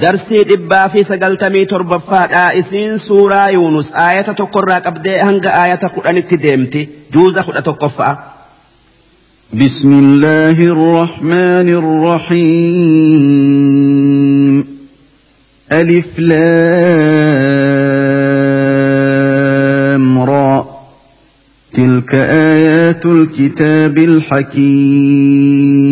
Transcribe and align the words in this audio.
darsii 0.00 0.44
dhibbaa 0.50 0.88
fi 0.88 1.00
sagaltamii 1.04 1.66
torbaffaadhaa 1.72 2.50
isiin 2.60 2.98
suuraa 2.98 3.48
yuunus 3.56 3.88
aayata 4.04 4.34
tokkorraa 4.40 4.80
qabdee 4.86 5.18
hanga 5.28 5.50
aayata 5.60 5.88
kudhanitti 5.96 6.36
deemti 6.44 6.80
juuza 7.14 7.42
kudha 7.48 7.62
tokkoffa'a. 7.70 8.14
بسم 9.52 9.92
الله 10.04 10.56
الرحمن 10.74 11.68
الرحيم 13.02 14.64
ألف 15.72 16.18
لام 19.62 20.18
را 20.30 20.64
تلك 21.72 22.14
آيات 22.54 23.06
الكتاب 23.06 23.98
الحكيم 23.98 25.91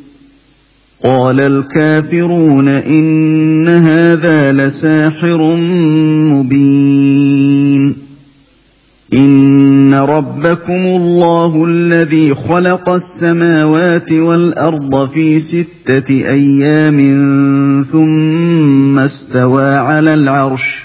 قال 1.03 1.39
الكافرون 1.39 2.67
إن 2.67 3.67
هذا 3.67 4.53
لساحر 4.53 5.55
مبين. 6.31 7.95
إن 9.13 9.93
ربكم 9.93 10.85
الله 10.85 11.65
الذي 11.65 12.35
خلق 12.35 12.89
السماوات 12.89 14.11
والأرض 14.11 15.07
في 15.09 15.39
ستة 15.39 16.09
أيام 16.09 16.97
ثم 17.91 18.99
استوى 18.99 19.75
على 19.75 20.13
العرش 20.13 20.83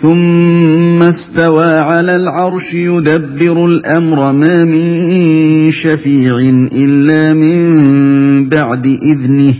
ثم 0.00 1.02
استوى 1.02 1.74
على 1.74 2.16
العرش 2.16 2.74
يدبر 2.74 3.66
الأمر. 3.66 4.32
ما 4.32 4.64
من 4.64 5.72
شفيع 5.72 6.38
إلا 6.72 7.34
من 7.34 8.21
بعد 8.52 8.86
إذنه. 8.86 9.54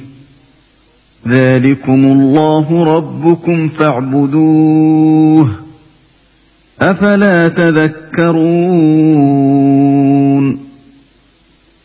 ذلكم 1.29 2.05
الله 2.05 2.85
ربكم 2.97 3.69
فاعبدوه. 3.69 5.51
أفلا 6.81 7.49
تذكرون. 7.49 8.33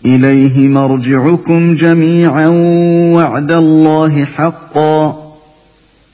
إليه 0.06 0.68
مرجعكم 0.68 1.76
جميعا 1.76 2.48
وعد 3.14 3.52
الله 3.52 4.26
حقا. 4.26 5.27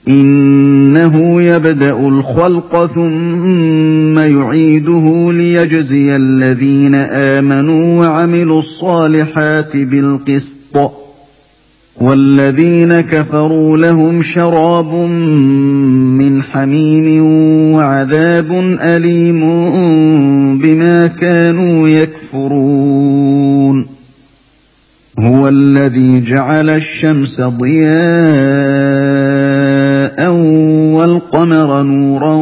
إنه 0.07 1.41
يبدأ 1.41 2.07
الخلق 2.07 2.85
ثم 2.85 4.19
يعيده 4.19 5.31
ليجزي 5.31 6.15
الذين 6.15 6.95
آمنوا 6.95 7.99
وعملوا 7.99 8.59
الصالحات 8.59 9.77
بالقسط. 9.77 10.91
والذين 11.97 13.01
كفروا 13.01 13.77
لهم 13.77 14.21
شراب 14.21 14.93
من 16.19 16.41
حميم 16.41 17.25
وعذاب 17.75 18.77
أليم 18.81 19.41
بما 20.57 21.07
كانوا 21.07 21.87
يكفرون. 21.87 23.85
هو 25.19 25.47
الذي 25.47 26.21
جعل 26.23 26.69
الشمس 26.69 27.41
ضياء 27.41 29.22
والقمر 30.95 31.83
نورا 31.83 32.35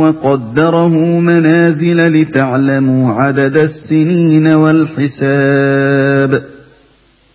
وقدره 0.00 1.20
منازل 1.20 2.12
لتعلموا 2.12 3.12
عدد 3.12 3.56
السنين 3.56 4.46
والحساب 4.46 6.42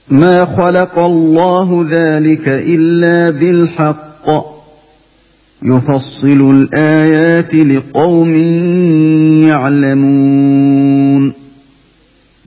ما 0.10 0.46
خلق 0.46 1.00
الله 1.00 1.88
ذلك 1.92 2.48
الا 2.48 3.30
بالحق 3.30 4.10
يفصل 5.64 6.52
الايات 6.52 7.56
لقوم 7.56 8.36
يعلمون 9.48 11.34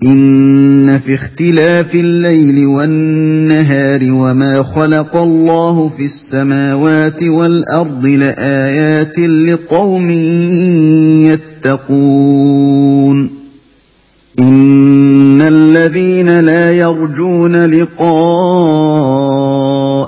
إن 0.06 0.98
في 0.98 1.14
اختلاف 1.14 1.94
الليل 1.94 2.66
والنهار 2.66 4.00
وما 4.02 4.62
خلق 4.62 5.16
الله 5.16 5.88
في 5.88 6.04
السماوات 6.04 7.22
والأرض 7.22 8.06
لآيات 8.06 9.18
لقوم 9.18 10.10
يتقون. 11.60 13.30
إن 14.38 15.42
الذين 15.42 16.40
لا 16.40 16.72
يرجون 16.72 17.66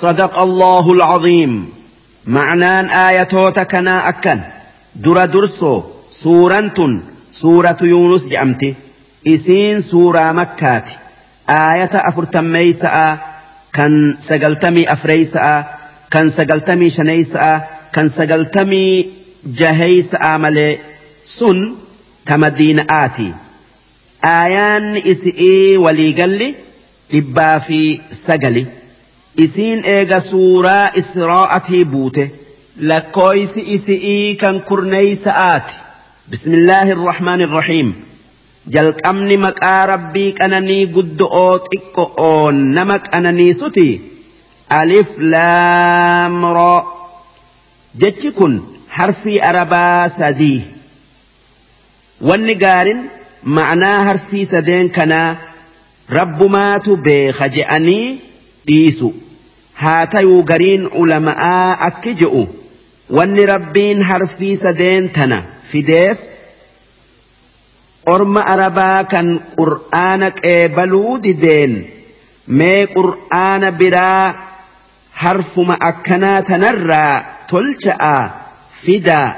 صدق 0.00 0.38
الله 0.38 0.92
العظيم. 0.92 1.72
معنان 2.26 2.84
آية 2.86 3.50
تكنا 3.50 4.08
أكن. 4.08 4.40
در 4.96 5.26
درسو. 5.26 5.82
سورة 6.10 7.00
سورة 7.30 7.78
يونس 7.82 8.26
جأمتي 8.26 8.74
إسين 9.26 9.80
سورة 9.80 10.32
مكة 10.32 10.84
آية 11.48 11.90
أفرتميسا. 11.94 13.18
كان 13.72 14.16
سجلتمي 14.18 14.92
أفريسا. 14.92 15.64
كان 16.10 16.30
سجلتمي 16.30 16.90
شنيسا. 16.90 17.60
كان 17.92 18.08
سجلتمي 18.08 19.06
جهيس 19.46 20.14
آملي 20.14 20.78
سن 21.24 21.74
تمدين 22.26 22.86
آتي 22.90 23.34
آيان 24.24 24.96
إسئي 24.96 25.76
ولي 25.76 26.22
قلي 26.22 26.54
إبا 27.14 27.58
في 27.58 28.00
سجلي 28.10 28.66
isiin 29.44 29.80
eega 29.94 30.18
suuraa 30.30 30.90
israa'atii 31.00 31.84
buute 31.92 32.24
lakkooysi 32.90 33.60
isi'ii 33.76 34.36
kan 34.42 34.56
kurneeysa'aati 34.68 35.74
bismillaahi 36.30 36.90
irrahmaani 36.96 37.44
irrahiim 37.48 37.90
jalqabni 38.76 39.36
maqaa 39.46 39.82
rabbii 39.92 40.30
qananii 40.40 40.82
guddo'oo 40.96 41.52
xiqqo'oo 41.68 42.50
nama 42.78 42.96
qananiisuti 43.10 43.86
alif 44.80 45.08
laamroo 45.34 46.78
jechi 48.02 48.30
kun 48.40 48.54
harfii 48.98 49.38
arabaa 49.50 50.08
sadii 50.18 50.58
wanni 52.28 52.54
gaarin 52.64 53.00
ma'anaa 53.58 53.98
harfii 54.10 54.44
sadeen 54.54 54.88
kanaa 54.98 55.28
rabbumaatu 56.18 56.96
beeka 57.08 57.46
je'anii 57.56 58.06
dhiisu 58.68 59.08
haa 59.82 60.06
tayuu 60.14 60.42
gariin 60.50 60.84
ulama'aa 61.02 61.68
akki 61.88 62.12
je'u. 62.22 62.42
Wanni 63.16 63.46
rabbiin 63.52 64.02
harfii 64.10 64.56
sadeen 64.64 65.04
tana 65.16 65.38
fideef 65.70 66.18
orma 68.14 68.42
arabaa 68.54 69.04
kan 69.12 69.28
qur'aana 69.60 70.28
qeebaluu 70.40 71.14
dideen 71.24 71.72
mee 72.58 72.80
qur'aana 72.96 73.68
biraa 73.80 74.26
harfuma 75.22 75.74
akkanaa 75.90 76.42
tanarraa 76.50 77.14
tolcha'a 77.52 78.14
fidaa 78.82 79.28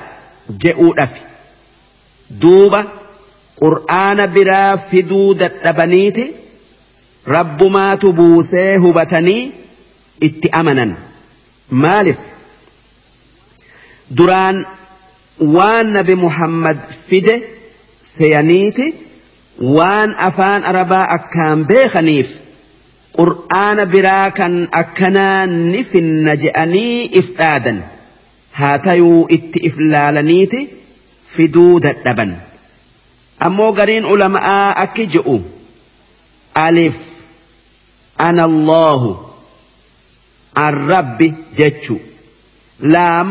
je'uudhafi 0.65 1.23
duuba 2.43 2.81
qur'aana 3.63 4.25
biraa 4.37 4.77
fiduu 4.91 5.29
dadhabaniiti 5.45 6.25
rabbumaatu 7.37 8.13
buusee 8.19 8.71
hubatanii 8.85 9.43
itti 10.29 10.49
amanan 10.61 10.93
maalif 11.85 12.21
duraan 14.17 14.57
waan 15.57 15.87
nabi 15.97 16.15
muhammad 16.25 16.79
fide 17.09 17.37
seyaniiti 18.17 18.87
waan 19.77 20.11
afaan 20.29 20.63
arabaa 20.71 21.07
akkaan 21.17 21.59
beekaniif 21.71 22.29
qur'aana 23.19 23.85
biraa 23.95 24.31
kan 24.39 24.55
akkanaa 24.83 25.47
ni 25.47 25.81
finna 25.93 26.33
je'anii 26.45 27.09
if 27.21 27.27
dhaadan 27.39 27.79
haa 28.59 28.77
tayuu 28.89 29.27
itti 29.37 29.59
if 29.69 29.75
laalaniiti 29.93 30.61
fiduu 31.35 31.73
dadhaban 31.87 32.33
ammoo 33.49 33.73
gariin 33.79 34.05
ulama'aa 34.13 34.69
akki 34.85 35.05
je'u 35.17 35.37
alif 36.67 36.97
ana 38.29 38.43
allahu 38.51 39.11
arrabbi 40.67 41.29
jechu. 41.59 41.97
Laam 42.95 43.29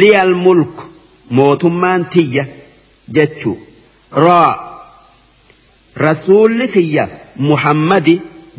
liyal 0.00 0.32
mulk 0.44 0.74
mootummaan 1.36 2.02
tiyya 2.12 2.44
jechu. 3.16 3.52
Raa 4.24 4.52
rasuulli 6.04 6.66
kiyya 6.74 7.04
muhammadi 7.48 8.14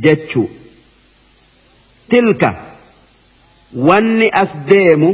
jechu. 0.06 0.44
Tilka 2.10 2.50
wanni 3.88 4.28
as 4.42 4.52
deemu 4.70 5.10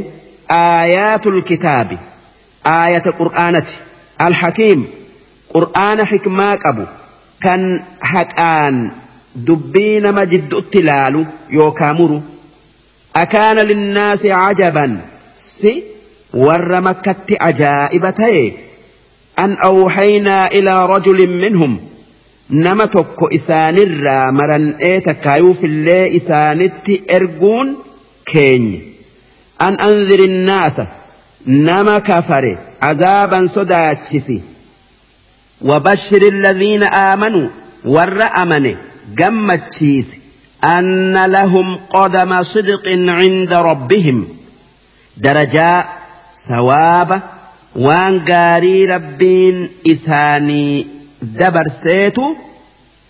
aayaatul 0.48 1.38
kitaabi 1.50 1.96
aayata 2.76 3.10
qur'aanati 3.20 3.74
alhakiim 4.26 4.80
qur'aana 5.54 6.02
xikmaa 6.12 6.54
qabu 6.64 6.84
kan 7.44 7.62
haqaan 8.12 8.76
dubbii 9.46 10.00
nama 10.04 10.22
jidduutti 10.32 10.80
laalu 10.88 11.22
yookaa 11.58 11.92
muru 12.00 12.18
أكان 13.22 13.56
للناس 13.56 14.26
عجبا. 14.26 15.00
سي 15.38 15.82
ور 16.34 16.80
مكة 16.80 17.36
عجائبتي 17.40 18.52
أن 19.38 19.52
أوحينا 19.52 20.46
إلى 20.46 20.86
رجل 20.86 21.30
منهم. 21.30 21.80
نمتك 22.50 23.34
إسان 23.34 23.78
الرامر 23.78 24.74
إيتك 24.82 25.22
في 25.60 25.66
الله 25.66 26.16
إسانت 26.16 26.90
إرجون 27.10 27.76
كين. 28.26 28.92
أن 29.60 29.74
أنذر 29.74 30.18
الناس. 30.24 30.80
نما 31.46 31.98
كفر. 31.98 32.56
عذابا 32.82 33.46
سداتشسي 33.46 34.40
وبشر 35.62 36.22
الذين 36.22 36.82
آمنوا. 36.82 37.48
ور 37.84 38.22
أمني 38.22 38.76
جمتشيسي 39.16 40.19
أن 40.64 41.24
لهم 41.24 41.80
قدم 41.90 42.42
صدق 42.42 42.88
عند 42.88 43.52
ربهم. 43.52 44.28
درجاء 45.16 45.88
ثواب 46.48 47.20
وان 47.76 48.24
قاري 48.24 48.86
ربين 48.86 49.70
إساني 49.90 50.86
دبر 51.22 51.64
سيتو. 51.82 52.34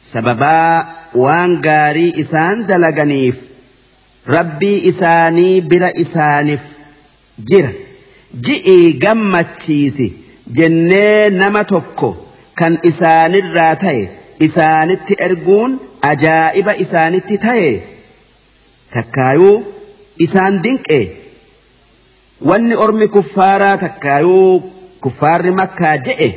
سببا 0.03 0.87
وان 1.15 1.63
قاري 1.63 2.13
إسان 2.21 2.67
دلقنيف 2.67 3.51
rabbii 4.27 4.79
isaanii 4.91 5.61
bira 5.61 5.91
isaaniif 6.05 6.65
jira 7.51 7.71
ji'ii 8.47 8.93
gammachiisi 9.05 10.09
jennee 10.59 11.31
nama 11.31 11.63
tokko 11.73 12.11
kan 12.61 12.79
isaanirraa 12.91 13.75
ta'e 13.85 14.03
isaanitti 14.47 15.19
erguun 15.27 15.79
ajaa'iba 16.09 16.73
isaanitti 16.85 17.37
ta'e 17.47 17.71
takkaayuu 18.95 19.57
isaan 20.27 20.63
dinqee 20.65 21.05
wanni 22.51 22.75
ormi 22.85 23.07
kuffaaraa 23.17 23.77
takkaayuu 23.85 24.61
kuffaarri 25.01 25.53
makkaa 25.61 25.97
je'e. 26.07 26.29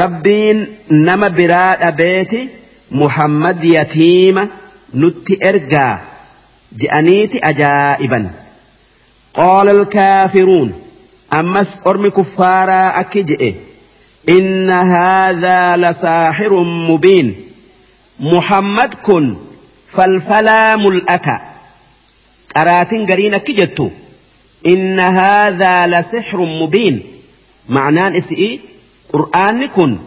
Rabbiin 0.00 0.58
nama 1.06 1.28
biraa 1.30 1.76
dhabeeti 1.80 2.40
muhammad 3.00 3.64
yatiima 3.64 4.44
nutti 5.02 5.34
ergaa 5.50 5.94
je'aniiti 6.80 7.38
ajaa'iban. 7.50 8.24
Qaala 9.38 9.70
alkaafiruun 9.78 10.70
ammas 11.40 11.70
ormi 11.84 12.10
kuffaaraa 12.18 12.88
akki 13.02 13.22
je'e. 13.30 13.50
Inna 14.36 14.78
haadhaa 14.94 15.80
lasaaxirun 15.84 16.70
mubiin 16.88 17.28
محمد 18.22 18.94
كن 18.94 19.36
فالفلا 19.88 20.76
ملأتا 20.76 21.40
أراتن 22.56 23.06
قرينة 23.06 23.38
كجتو 23.38 23.90
إن 24.66 25.00
هذا 25.00 25.86
لسحر 25.86 26.38
مبين. 26.40 27.02
معنى 27.68 28.18
إسئي 28.18 28.60
قرآن 29.12 29.66
كن 29.66 29.98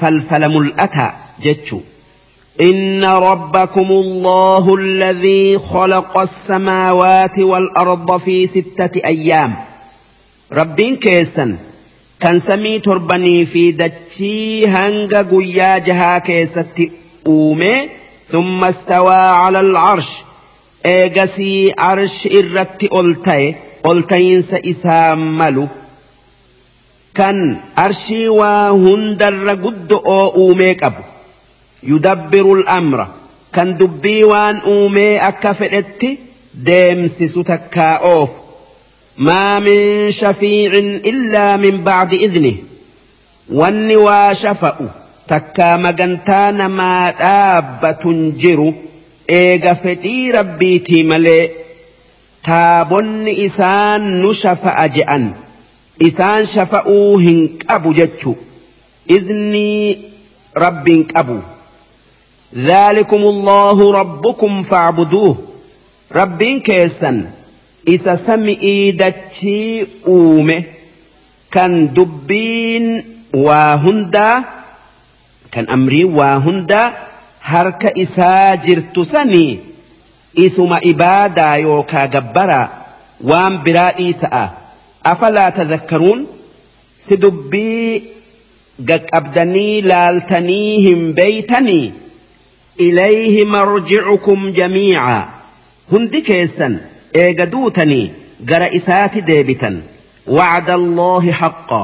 فالفلا 0.00 0.48
ملأتا 0.48 1.14
جتشو. 1.42 1.80
إن 2.60 3.04
ربكم 3.04 3.90
الله 3.90 4.74
الذي 4.74 5.58
خلق 5.58 6.18
السماوات 6.18 7.38
والأرض 7.38 8.20
في 8.20 8.46
ستة 8.46 9.06
أيام. 9.06 9.54
ربين 10.52 10.96
كيسا 10.96 11.56
كان 12.20 12.40
سمي 12.40 12.78
تربني 12.78 13.46
في 13.46 13.72
دتشي 13.72 14.66
هنجا 14.66 15.22
قويا 15.22 15.78
جها 15.78 16.18
كيستي. 16.18 16.99
Uume 17.26 17.88
ثم 18.30 18.64
استوى 18.64 19.14
على 19.14 19.60
العرش 19.60 20.10
eegasii 20.84 21.72
arshi 21.76 22.28
irratti 22.38 22.86
ol 22.98 23.08
ta'e 23.26 23.48
ol 23.90 23.98
ta'iinsa 24.10 24.58
isaa 24.72 25.16
malu 25.16 25.64
kan 27.18 27.38
arshii 27.84 28.28
waa 28.40 28.68
hundarra 28.84 29.54
guddo'oo 29.64 30.26
uumee 30.42 30.74
qabu 30.82 31.02
yudabbiru 31.90 32.52
al'amra 32.58 33.06
kan 33.54 33.68
dubbii 33.80 34.22
waan 34.32 34.56
uumee 34.74 35.18
akka 35.30 35.54
fedhetti 35.60 36.10
deemsisu 36.66 37.44
takkaa 37.52 37.96
oofu 38.14 38.40
ما 39.28 39.58
من 39.58 40.10
شفيع 40.10 40.72
إلا 41.10 41.56
من 41.56 41.84
بعد 41.84 42.14
إذنه 42.14 42.56
واني 43.52 43.96
واشفأ 45.30 45.38
تكا 45.38 45.76
مغنتان 45.76 46.66
ما 46.66 47.10
دابة 47.10 47.92
تنجر 47.92 48.72
إيغا 49.30 49.74
فتي 49.74 50.30
ربيتي 50.30 51.02
ملي 51.02 51.50
تابن 52.44 53.28
إسان 53.28 54.22
نشفأ 54.22 54.86
جأن 54.86 55.32
إسان 56.02 56.46
شفأوا 56.46 57.20
هنك 57.20 57.64
أبو 57.70 57.92
جتشو 57.92 58.34
إذني 59.10 59.98
رب 60.56 61.06
أبو 61.16 61.38
ذلكم 62.56 63.16
الله 63.22 63.92
ربكم 63.92 64.62
فاعبدوه 64.62 65.36
رب 66.12 66.42
كيسن 66.42 67.24
sami'ii 68.16 68.92
dachii 68.92 69.86
uume 70.06 70.64
kan 71.50 71.94
dubbiin 71.94 73.04
waa 73.32 73.76
hundaa 73.76 74.59
isaa 77.94 78.56
jirtu 78.56 79.04
sanii 79.04 79.60
isuma 80.34 80.78
ibaadaa 80.92 81.56
yookaa 81.56 82.06
gabbaraa 82.06 82.68
waan 83.30 83.58
biraa 83.64 83.90
dhiisa'a 83.98 84.44
afalaa 85.12 85.50
tadhakkaruun 85.58 86.26
si 87.06 87.16
dubbii 87.24 88.02
gaqqabdanii 88.90 89.82
laaltanii 89.92 90.80
hin 90.86 91.02
beeytanii 91.20 91.92
ilayhi 92.86 93.44
marji'ukum 93.54 94.52
jamiica 94.58 95.16
hundi 95.92 96.22
keessan 96.28 96.76
eega 97.22 97.46
duutanii 97.54 98.04
gara 98.52 98.68
isaati 98.80 99.22
deebitan 99.30 99.80
wacda 100.38 100.74
allaahi 100.80 101.30
haqqa 101.40 101.80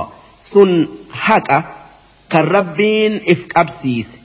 sun 0.52 0.70
haqa 1.26 1.58
kan 2.28 2.48
rabbiin 2.56 3.20
if 3.26 3.46
qabsiise. 3.54 4.18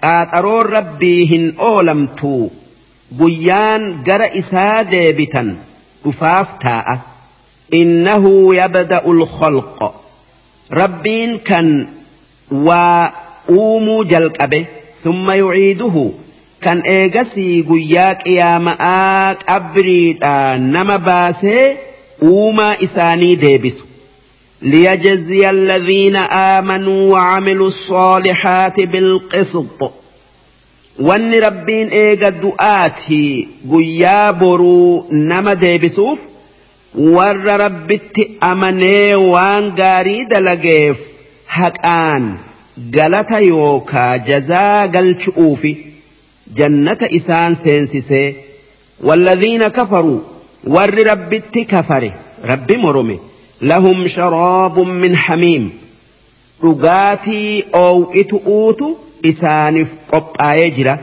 Qaaxaroon 0.00 0.72
rabbii 0.76 1.28
hin 1.32 1.44
oolamtuu 1.58 2.52
guyyaan 3.18 3.92
gara 4.04 4.32
isaa 4.42 4.90
deebitan 4.90 5.58
dhufaaf 6.04 6.58
taa'a. 6.64 7.16
يبدأ 7.72 9.02
الخلق 9.06 9.94
ربين 10.72 11.38
كان 11.38 11.86
وأومو 12.52 14.02
جلق 14.04 14.42
أبه 14.42 14.64
ثم 14.98 15.30
يعيده 15.30 16.10
كان 16.62 16.80
إيغسي 16.80 17.62
قياك 17.62 18.26
يا 18.26 18.58
مآك 18.58 19.38
أبريد 19.48 20.24
نما 20.24 20.96
باسي 20.96 21.76
أوما 22.22 22.82
إساني 22.82 23.34
ديبسو 23.34 23.84
ليجزي 24.62 25.50
الذين 25.50 26.16
آمنوا 26.16 27.12
وعملوا 27.12 27.66
الصالحات 27.66 28.80
بالقسط 28.80 29.92
rabbiin 30.98 31.88
eega 31.92 32.30
du'aati 32.42 33.48
guyyaa 33.70 34.32
boruu 34.32 35.06
nama 35.10 35.52
deebisuuf 35.60 36.18
warra 37.16 37.56
rabbitti 37.64 38.24
amanee 38.40 39.14
waan 39.32 39.64
gaarii 39.80 40.24
dalageef 40.30 40.98
haqaan 41.58 42.24
galata 42.96 43.40
yookaa 43.40 44.18
jazaa 44.30 44.88
galchu'uufi 44.88 45.72
jannata 46.58 47.06
isaan 47.18 47.56
seensisee 47.64 48.34
والذين 49.04 49.68
كفروا 49.68 50.20
ور 50.66 50.94
ربت 51.06 51.58
كفر 51.58 52.10
رب 52.44 52.72
مرمي 52.72 53.18
لهم 53.60 54.08
شراب 54.08 54.78
من 54.78 55.16
حميم. 55.16 55.72
رقاتي 56.64 57.64
أو 57.74 58.12
إتؤوتو 58.14 58.94
إسانف 59.24 59.92
قبع 60.12 60.54
يجرى 60.54 60.98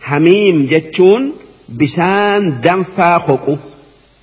حميم 0.00 0.66
جتشون 0.66 1.32
بسان 1.68 2.60
دم 2.60 2.82
فاخوكو 2.82 3.56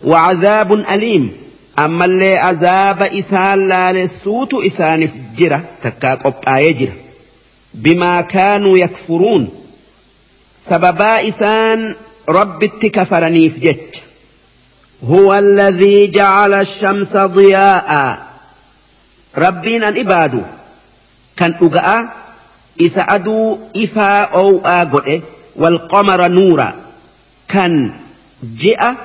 وعذاب 0.04 0.74
أليم. 0.74 1.32
أما 1.80 2.06
اللي 2.06 2.38
عذاب 2.38 3.02
إسان 3.02 3.68
لا 3.68 3.92
للسوت 3.92 4.54
إسانف 4.54 5.14
جرى 5.38 5.62
تكا 5.84 6.16
قبع 6.16 6.60
يجرى 6.60 6.94
بما 7.74 8.22
كانوا 8.22 8.78
يكفرون. 8.78 9.50
سببا 10.70 11.30
إسان 11.30 11.96
رب 12.30 12.64
التكفرني 12.64 13.50
في 13.50 13.60
جتش. 13.60 14.02
هو 15.04 15.34
الذي 15.34 16.08
جعل 16.08 16.54
الشمس 16.54 17.18
ضياء. 17.18 18.18
ربنا 19.38 19.90
إباد 19.90 20.46
كان 21.38 21.56
أقع 21.62 22.06
إسعدوا 22.82 23.58
إفا 23.76 24.22
أو 24.22 24.60
آقعه 24.60 25.06
إيه. 25.06 25.22
والقمر 25.56 26.28
نورا. 26.28 26.74
كان 27.50 27.92
جاء 28.44 28.96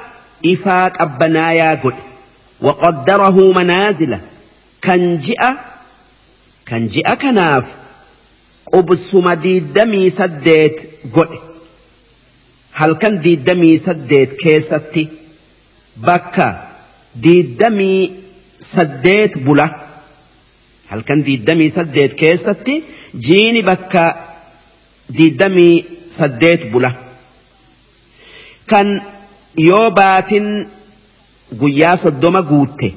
إفا 0.47 0.87
أبنا 0.87 1.53
يا 1.53 1.75
قل 1.75 1.95
وقدره 2.61 3.53
منازل. 3.53 4.19
كان 4.83 5.19
جاء 5.19 5.57
كان 6.67 6.89
جاء 6.89 7.15
كناف. 7.15 7.77
قبس 8.73 9.17
دي 9.17 9.61
دمي 9.61 10.11
سديت 10.11 10.91
قل 11.15 11.29
هل 12.73 12.93
كان 12.93 13.21
دي 13.21 13.37
دمي 13.37 13.77
سديت 13.77 14.33
كيستي؟ 14.33 15.09
Bakka 16.09 16.47
diiddamii 17.25 18.01
saddeet 18.75 19.39
bula 19.47 19.67
halkan 20.91 21.21
diiddamii 21.27 21.71
saddeet 21.77 22.13
keessatti 22.23 22.75
jiini 23.27 23.63
bakka 23.71 24.05
diddamii 25.19 25.75
saddeet 26.19 26.63
bula 26.73 26.91
kan 28.71 28.89
yoo 29.69 29.91
baatin 29.99 30.47
guyyaa 31.61 31.97
soddoma 32.05 32.43
guutte 32.51 32.89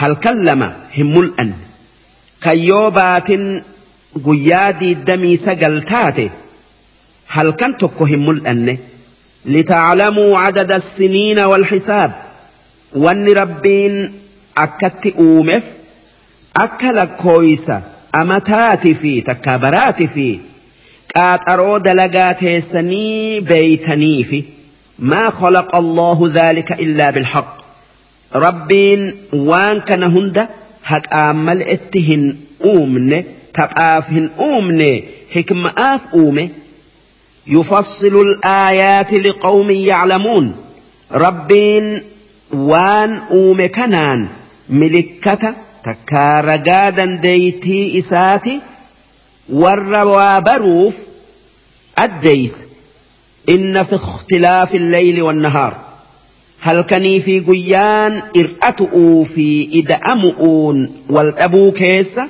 halkan 0.00 0.44
lama 0.48 0.68
hin 0.96 1.06
mul'anne 1.14 1.56
kan 2.44 2.58
yoo 2.70 2.90
baatin 2.98 3.44
guyyaa 4.26 4.72
diddamii 4.80 5.36
sagal 5.46 5.76
taate 5.90 6.26
halkan 7.36 7.74
tokko 7.80 8.04
hin 8.12 8.20
mul'anne 8.28 8.74
لتعلموا 9.46 10.38
عدد 10.38 10.72
السنين 10.72 11.38
والحساب. 11.38 12.12
وان 12.94 13.28
ربين 13.28 14.12
اكت 14.58 15.14
أومف 15.18 15.64
أكل 16.56 17.04
كويسة 17.04 17.82
امتات 18.14 18.88
في 18.88 19.20
تكابرات 19.20 20.02
في. 20.02 20.38
قات 21.16 21.48
ارود 21.48 21.88
سني 22.58 23.40
بيتني 23.40 24.24
في. 24.24 24.44
ما 24.98 25.30
خلق 25.30 25.76
الله 25.76 26.30
ذلك 26.34 26.72
إلا 26.72 27.10
بالحق. 27.10 27.56
ربين 28.34 29.14
وان 29.32 29.80
كان 29.80 30.02
هند 30.02 30.48
هك 30.84 31.14
آمل 31.14 31.62
إتهن 31.62 32.36
أومن 32.64 33.24
تقاف 33.54 34.10
هن 34.10 34.30
أومن 34.38 35.02
حكم 35.34 35.66
آف 35.66 36.00
أومن. 36.14 36.48
يفصل 37.48 38.20
الآيات 38.20 39.12
لقوم 39.12 39.70
يعلمون. 39.70 40.56
ربين 41.12 42.02
وان 42.52 43.18
أومكنان 43.30 44.28
ملكة 44.68 45.54
تكارجادا 45.84 47.04
ديتي 47.04 47.98
إساتي 47.98 48.60
والروابروف 49.48 50.96
الديس. 52.00 52.64
إن 53.48 53.82
في 53.82 53.94
اختلاف 53.94 54.74
الليل 54.74 55.22
والنهار. 55.22 55.76
هل 56.60 56.80
كني 56.80 57.20
في 57.20 57.40
قيان 57.40 58.22
إرأتؤ 58.36 59.22
في 59.22 59.70
إدأمؤون 59.74 60.96
والأبو 61.08 61.72
كيس 61.72 62.20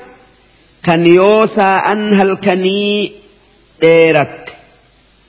كان 0.82 1.06
يوسى 1.06 1.62
أن 1.62 2.20
هل 2.20 2.34
كني 2.34 3.12
إيرت. 3.82 4.55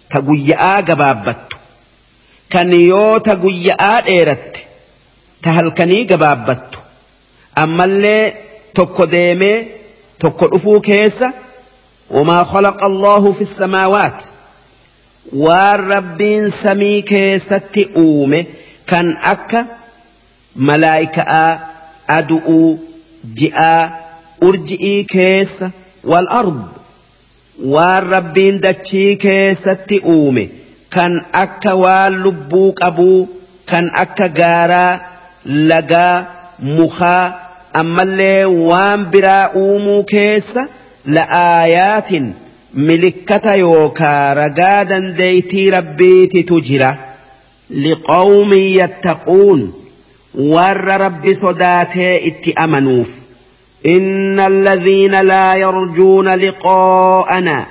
Ta 0.10 0.18
guyya'aa 0.28 0.82
gabaabbattu 0.90 1.58
kan 2.54 2.70
yoo 2.92 3.20
ta 3.28 3.34
guyya'aa 3.44 3.98
dheeratte 4.08 4.62
ta 5.44 5.50
halkanii 5.58 6.04
gabaabbattu 6.12 6.80
ammallee 7.64 8.24
tokko 8.80 9.04
deemee 9.16 9.58
tokko 10.24 10.46
dhufuu 10.54 10.80
keessa 10.90 11.28
wamaa 12.18 12.44
khalaqa 12.54 12.86
allahu 12.92 13.34
fi 13.40 13.46
samaawaat 13.54 14.20
waan 15.46 15.80
rabbiin 15.94 16.52
samii 16.62 17.02
keessatti 17.12 17.84
uume 18.04 18.40
kan 18.92 19.08
akka 19.34 19.66
malaayika'aa 20.70 21.52
adu'uu 22.18 22.70
ji'aa 23.42 23.82
urji'ii 24.50 25.04
keessa 25.16 25.72
wal 26.12 26.28
ard 26.40 26.60
waan 27.76 28.10
rabbiin 28.10 28.62
dachii 28.62 29.16
keessatti 29.26 30.00
uume 30.16 30.50
kan 30.96 31.14
akka 31.44 31.76
waan 31.84 32.14
lubbuu 32.24 32.74
qabuu 32.82 33.20
kan 33.72 33.90
akka 34.04 34.28
gaaraa 34.40 35.00
lagaa 35.72 36.26
mukaa 36.78 37.24
ammallee 37.82 38.46
waan 38.70 39.06
biraa 39.16 39.50
uumuu 39.64 40.04
keessa 40.14 40.68
la'aayaatin 41.18 42.26
milikkata 42.88 43.56
yookaa 43.56 44.34
ragaa 44.34 44.86
dandeeytii 44.90 45.70
rabbiititu 45.78 46.62
jira. 46.70 46.96
Liqawmin 47.84 48.66
yattaquun 48.80 49.62
warra 50.54 50.98
rabbi 50.98 51.34
sodaatee 51.36 52.16
itti 52.30 52.54
amanuuf 52.66 53.10
إن 53.86 54.40
الذين 54.40 55.22
لا 55.22 55.56
يرجون 55.56 56.28
لقاءنا 56.28 57.66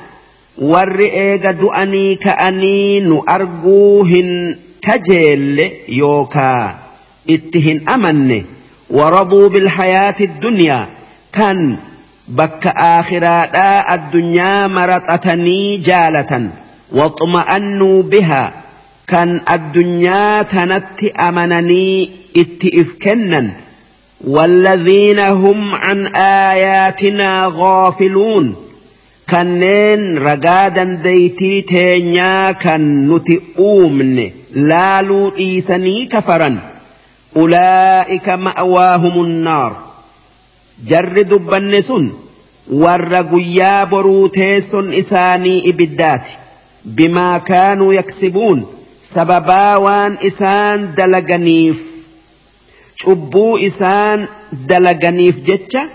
إيغا 0.98 1.50
دؤني 1.50 2.14
كأني 2.14 3.00
نأرجوهن 3.00 4.56
كجيل 4.82 5.70
يوكا. 5.88 6.74
إتهن 7.30 7.88
أمنه 7.88 8.44
ورضوا 8.90 9.48
بالحياة 9.48 10.14
الدنيا. 10.20 10.86
كان 11.32 11.76
بك 12.28 12.66
آخراء 12.66 13.94
الدنيا 13.94 14.66
مرتأتني 14.66 15.76
جالة 15.76 16.50
واطمأنوا 16.92 18.02
بها. 18.02 18.52
كان 19.06 19.40
الدنيا 19.50 20.42
تنت 20.42 21.04
أمنني 21.04 22.10
اتئفكنا 22.36 23.50
والذين 24.24 25.18
هم 25.18 25.74
عن 25.74 26.06
آياتنا 26.16 27.52
غافلون. 27.54 28.54
Ragaa 29.28 30.70
dandeeytii 30.70 31.62
teenyaa 31.62 32.54
kan 32.54 32.82
nuti 33.08 33.42
uumne 33.58 34.32
laaluu 34.54 35.30
dhiisanii 35.30 36.06
kafaran. 36.06 36.58
أولئك 37.36 38.28
مأواهم 38.28 39.24
النار 39.24 39.76
جر 40.88 41.22
دبن 41.22 41.80
سن 41.80 42.10
ور 42.72 43.14
قيا 43.14 43.84
بروتيس 43.84 44.74
إساني 44.74 45.70
إبدات 45.70 46.22
بما 46.84 47.38
كانوا 47.38 47.94
يكسبون 47.94 48.66
سببا 49.02 49.76
وان 49.76 50.16
إسان 50.26 50.94
دلقنيف 50.96 51.82
cubbuu 53.04 53.58
isaan 53.68 54.28
dalaganiif 54.68 55.42
jecha 55.48 55.88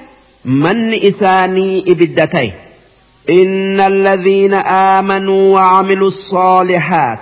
manni 0.44 0.98
isaanii 1.10 1.84
ibidda 1.94 2.28
ta'e. 2.28 2.52
إن 3.30 3.80
الذين 3.80 4.54
آمنوا 4.54 5.54
وعملوا 5.54 6.08
الصالحات 6.08 7.20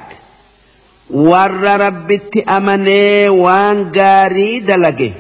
ور 1.09 1.51
ربت 1.51 2.37
أمني 2.37 3.29
وان 3.29 3.91
قاري 3.91 4.59
دلقه 4.59 5.11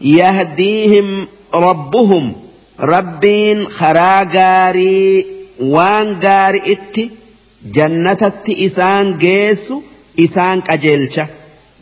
يهديهم 0.00 1.26
ربهم 1.54 2.32
ربين 2.80 3.66
خرا 3.68 4.24
قاري 4.24 5.26
وان 5.60 6.20
قاري 6.20 6.62
إت 6.66 7.10
جنة 7.64 8.32
إسان 8.50 9.18
قيس 9.18 9.72
إسان 10.20 10.62
أجلش 10.70 11.20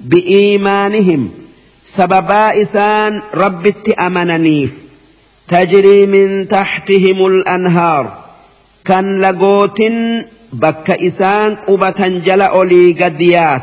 بإيمانهم 0.00 1.30
سببا 1.96 2.62
إسان 2.62 3.22
ربت 3.34 3.88
أمننيف. 3.88 4.74
تجري 5.48 6.06
من 6.06 6.48
تحتهم 6.48 7.26
الأنهار. 7.26 8.18
كان 8.84 9.20
لقوت 9.20 9.82
بك 10.52 10.90
إسان 10.90 11.56
قبة 11.56 12.08
جل 12.08 12.42
أولي 12.42 12.92
قديات 12.92 13.62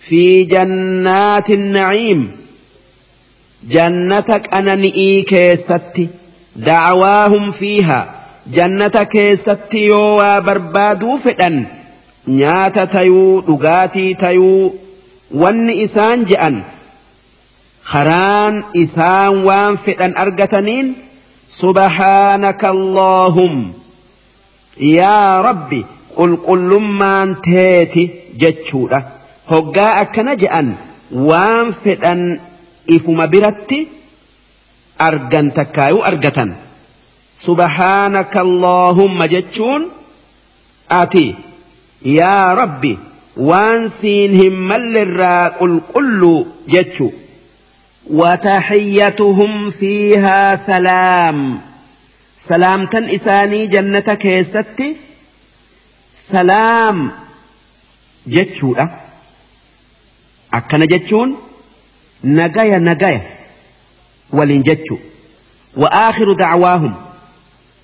في 0.00 0.44
جنات 0.44 1.50
النعيم. 1.50 2.30
جنتك 3.70 4.54
أنا 4.54 4.74
نئي 4.74 5.22
كيستي. 5.22 6.08
دعواهم 6.56 7.50
فيها. 7.50 8.14
جنة 8.52 8.88
كيستي 8.88 9.84
يوا 9.84 10.38
بربادو 10.38 11.16
فتن 11.16 11.64
نيات 12.28 12.78
تيو 12.78 13.40
دقاتي 13.40 14.14
تيو. 14.14 14.74
ون 15.34 15.70
إسان 15.70 16.24
جأن. 16.24 16.62
إسان 18.76 19.44
وان 19.44 19.76
فئن 19.76 20.16
أرقتنين 20.16 20.94
سبحانك 21.48 22.64
اللهم 22.64 23.72
يا 24.80 25.40
ربي 25.40 25.84
قل 26.16 26.36
قل 26.36 26.80
ما 26.80 27.36
تيتي 27.42 28.10
جتشورة 28.38 29.08
هقا 29.50 30.00
أكنا 30.00 30.34
جأن 30.34 30.74
وان 31.12 31.72
فئن 31.72 32.40
إفما 32.90 33.26
برتي 33.26 33.86
أرقن 35.00 35.52
تكايو 35.52 36.04
أرقتن 36.04 36.54
سبحانك 37.34 38.36
اللهم 38.36 39.24
جتشون 39.24 39.82
آتي 40.90 41.34
يا 42.04 42.54
ربي 42.54 42.98
وان 43.36 43.88
سينهم 43.88 44.52
ملرا 44.68 45.48
قل 45.48 45.80
قل 45.94 46.46
جتشو 46.68 47.10
وتحيتهم 48.10 49.70
فيها 49.70 50.56
سلام. 50.56 51.60
سلامة 52.36 52.90
إساني 52.94 53.66
جنة 53.66 54.00
كيستي. 54.00 54.96
سلام. 56.14 57.12
جتشو 58.26 58.74
أكنا 60.54 60.86
جتشون. 60.86 61.36
نجايا 62.24 62.78
نجايا 62.78 63.22
ولين 64.30 64.62
جتشو. 64.62 64.98
وآخر 65.76 66.32
دعواهم. 66.32 66.94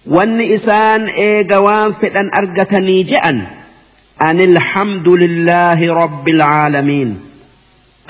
وان 0.06 0.40
إسان 0.40 1.06
إيقوان 1.06 1.92
فتن 1.92 2.30
أرقتني 2.34 3.02
جأن. 3.02 3.46
أن 4.22 4.40
الحمد 4.40 5.08
لله 5.08 5.94
رب 5.94 6.28
العالمين. 6.28 7.29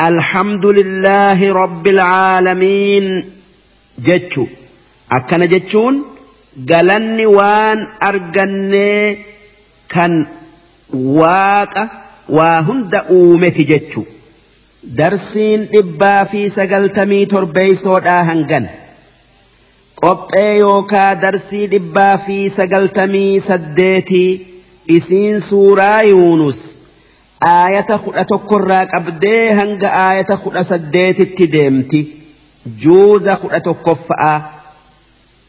alhamdulillaahi 0.09 1.49
rabbil 1.61 1.99
caalamiin 2.11 3.07
jechu. 4.09 4.43
Akkana 5.17 5.47
jechuun 5.53 5.97
galanni 6.71 7.27
waan 7.39 7.79
argannee 8.11 9.19
kan 9.95 10.13
waaqa 11.21 11.83
waa 12.37 12.59
hunda 12.69 13.01
uumeti 13.19 13.65
jechu. 13.73 14.03
Darsiin 14.99 15.61
dhibbaa 15.73 16.25
fi 16.31 16.41
sagaltamii 16.59 17.25
torbeeysoodhaa 17.33 18.23
hangan. 18.31 18.65
Qophee 20.03 20.53
yookaa 20.65 21.11
darsii 21.25 21.67
dhibbaa 21.75 22.15
fi 22.27 22.37
sagaltamii 22.59 23.41
saddeetii 23.49 24.31
isiin 24.97 25.41
suuraa 25.51 26.03
yuunus 26.13 26.61
aayata 27.49 27.99
kudha 27.99 28.25
tokkorraa 28.25 28.87
qabdee 28.87 29.53
hanga 29.61 29.93
aayata 30.05 30.37
kudha 30.37 30.65
saddeetitti 30.71 31.47
deemti 31.53 32.01
juuza 32.85 33.37
kudha 33.37 33.61
tokkoffa'aa. 33.61 34.61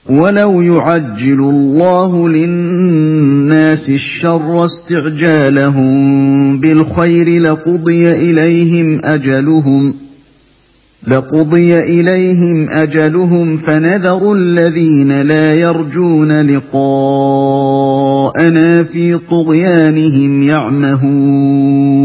ولو 0.09 0.61
يعجل 0.61 1.39
الله 1.39 2.29
للناس 2.29 3.89
الشر 3.89 4.65
استعجالهم 4.65 6.59
بالخير 6.59 7.41
لقضي 7.41 8.11
إليهم 8.11 9.01
أجلهم 9.03 9.93
لقضي 11.07 11.79
إليهم 11.79 12.69
أجلهم 12.69 13.57
فنذر 13.57 14.33
الذين 14.33 15.21
لا 15.21 15.53
يرجون 15.55 16.41
لقاءنا 18.41 18.83
في 18.83 19.19
طغيانهم 19.29 20.41
يعمهون. 20.41 22.01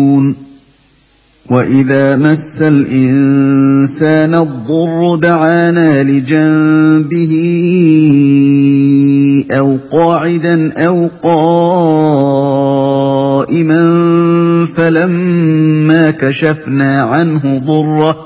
وإذا 1.51 2.17
مس 2.17 2.63
الإنسان 2.63 4.35
الضر 4.35 5.15
دعانا 5.15 6.03
لجنبه 6.03 7.33
أو 9.51 9.79
قاعدا 9.93 10.73
أو 10.73 11.11
قائما 11.23 12.67
فلما 14.77 16.11
كشفنا 16.11 17.03
عنه 17.03 17.59
ضره 17.59 18.26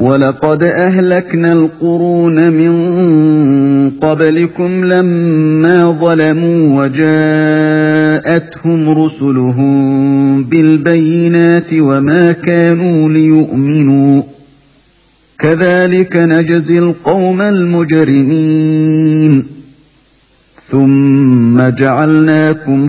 ولقد 0.00 0.62
أهلكنا 0.62 1.52
القرون 1.52 2.52
من 2.52 2.70
قبلكم 3.90 4.84
لما 4.84 5.92
ظلموا 6.00 6.84
وجاءتهم 6.84 8.48
رسلهم 9.04 10.44
بالبينات 10.44 11.74
وما 11.74 12.32
كانوا 12.32 13.08
ليؤمنوا 13.08 14.22
كذلك 15.38 16.16
نجزي 16.16 16.78
القوم 16.78 17.40
المجرمين 17.40 18.80
ثم 20.62 21.68
جعلناكم 21.68 22.88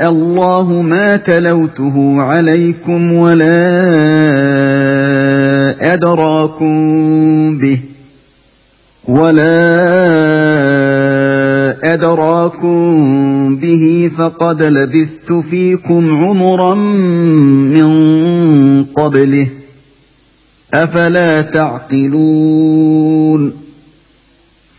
الله 0.00 0.82
ما 0.82 1.16
تلوته 1.16 2.22
عليكم 2.22 3.12
ولا 3.12 3.76
أدراكم 5.94 6.78
به 7.58 7.80
ولا 9.08 9.56
أدراكم 11.94 13.56
به 13.56 14.10
فقد 14.18 14.62
لبثت 14.62 15.32
فيكم 15.32 16.16
عمرا 16.16 16.74
من 16.74 17.86
قبله 18.84 19.48
أفلا 20.74 21.42
تعقلون 21.42 22.86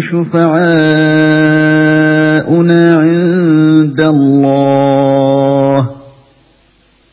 شفعاؤنا 0.00 2.98
عند 2.98 4.00
الله. 4.00 5.90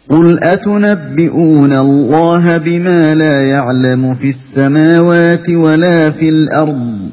قل 0.10 0.44
أتنبئون 0.44 1.74
الله 1.74 2.58
بما 2.58 3.16
لا 3.16 3.50
يعلم 3.50 4.14
في 4.14 4.30
السماوات 4.30 5.50
ولا 5.50 6.12
في 6.12 6.30
الأرض؟ 6.30 7.10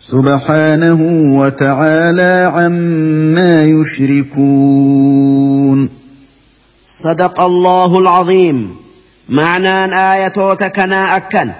سبحانه 0.00 0.98
وتعالى 1.40 2.50
عما 2.54 3.64
يشركون. 3.64 5.88
صدق 6.88 7.40
الله 7.40 7.98
العظيم. 7.98 8.76
معنى 9.28 10.14
آية 10.14 10.54
تكنا 10.54 11.16
أكن. 11.16 11.50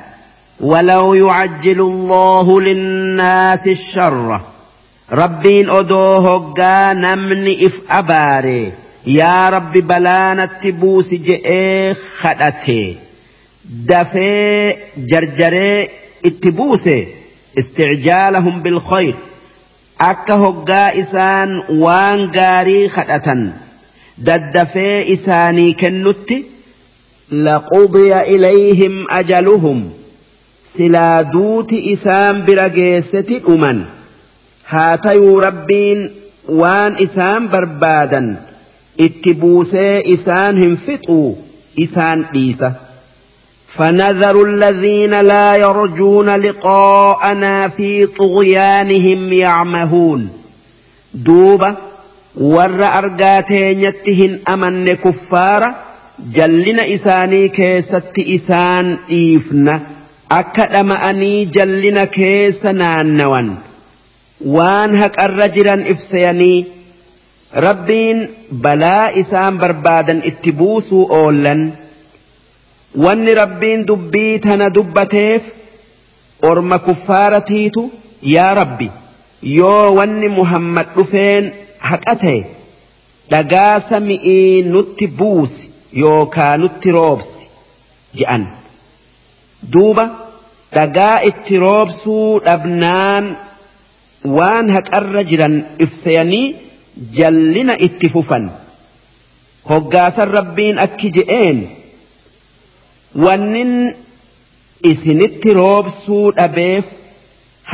ولو 0.60 1.14
يعجل 1.14 1.80
الله 1.80 2.60
للناس 2.60 3.68
الشر. 3.68 4.40
ربين 5.12 5.70
أدوه 5.70 6.54
نمن 6.92 7.66
إف 7.66 7.80
أباري. 7.90 8.72
يا 9.06 9.48
رب 9.48 9.72
بلانا 9.72 10.46
تبوس 10.46 11.14
جئ 11.14 11.94
خدته. 12.20 12.96
دفي 13.64 14.76
جرجري 14.96 15.88
اتبوس 16.24 16.88
استعجالهم 17.58 18.62
بالخير. 18.62 19.14
akka 19.98 20.36
hoggaa 20.38 20.94
isaan 20.94 21.62
waan 21.82 22.20
gaarii 22.36 22.88
kadhatan 22.96 23.40
daddafee 24.26 25.02
isaanii 25.14 25.72
kennutti 25.80 26.36
laqudiya 27.46 28.20
ilayhim 28.34 28.94
ajaluhum 29.20 29.80
silaa 30.62 31.24
duuti 31.32 31.78
isaan 31.92 32.42
bira 32.46 32.68
geesseti 32.68 33.38
dhuman 33.46 33.78
haa 34.72 34.96
tayuu 35.06 35.40
rabbiin 35.46 36.00
waan 36.60 36.96
isaan 37.06 37.48
barbaadan 37.48 38.28
itti 39.06 39.34
buusee 39.34 40.02
isaan 40.14 40.56
hin 40.64 40.76
fixuu 40.76 41.38
isaan 41.86 42.28
dhiisa 42.34 42.72
فنذر 43.78 44.42
الذين 44.42 45.20
لا 45.20 45.54
يرجون 45.56 46.28
لقاءنا 46.36 47.68
في 47.68 48.06
طغيانهم 48.06 49.32
يعمهون 49.32 50.28
دوبة 51.14 51.74
ور 52.36 52.84
أرقاتين 52.98 54.40
أمن 54.48 54.94
كفار 54.94 55.74
جلنا 56.32 56.94
إساني 56.94 57.48
كيست 57.48 58.18
إسان 58.18 58.96
إيفنا 59.10 59.80
akka 60.36 60.66
dhama'anii 60.72 61.46
jallina 61.56 62.06
keessa 62.16 62.72
naannawan 62.80 63.48
waan 64.56 64.96
haqarra 65.02 65.46
jiran 65.56 65.86
ibsayanii 65.92 66.58
rabbiin 67.66 68.18
balaa 68.66 69.06
isaan 69.22 69.58
barbaadan 69.62 70.20
itti 70.30 70.52
buusuu 70.58 71.04
oollan 71.20 71.62
wanni 73.04 73.34
rabbiin 73.40 73.86
dubbii 73.92 74.34
tana 74.48 74.68
dubbateef 74.76 75.42
orma 76.50 76.78
kuffaaratiitu 76.90 77.82
yaa 78.34 78.52
rabbi 78.60 78.90
yoo 79.56 79.94
wanni 79.98 80.28
muhammad 80.38 80.86
dhufeen 80.98 81.50
haqa 81.90 82.14
ta'e 82.26 82.38
dhagaa 83.32 83.74
sami'ii 83.88 84.62
nutti 84.76 85.06
buusi 85.18 85.70
yookaa 86.04 86.54
nutti 86.62 86.90
roobsi 86.98 87.48
je'an. 88.20 88.44
duuba 89.62 90.04
dhagaa 90.76 91.16
itti 91.30 91.56
roobsuu 91.64 92.40
dhabnaan 92.46 93.24
waan 94.36 94.66
haqarra 94.76 95.22
jiran 95.30 95.56
ibseyanii 95.84 96.46
jallina 97.18 97.74
itti 97.86 98.08
fufan. 98.14 98.44
Hoggaasan 99.70 100.28
rabbiin 100.38 100.78
akki 100.86 101.08
je'een 101.16 101.58
wannin 103.24 103.72
isinitti 104.90 105.50
roobsuu 105.60 106.24
dhabeef 106.38 106.86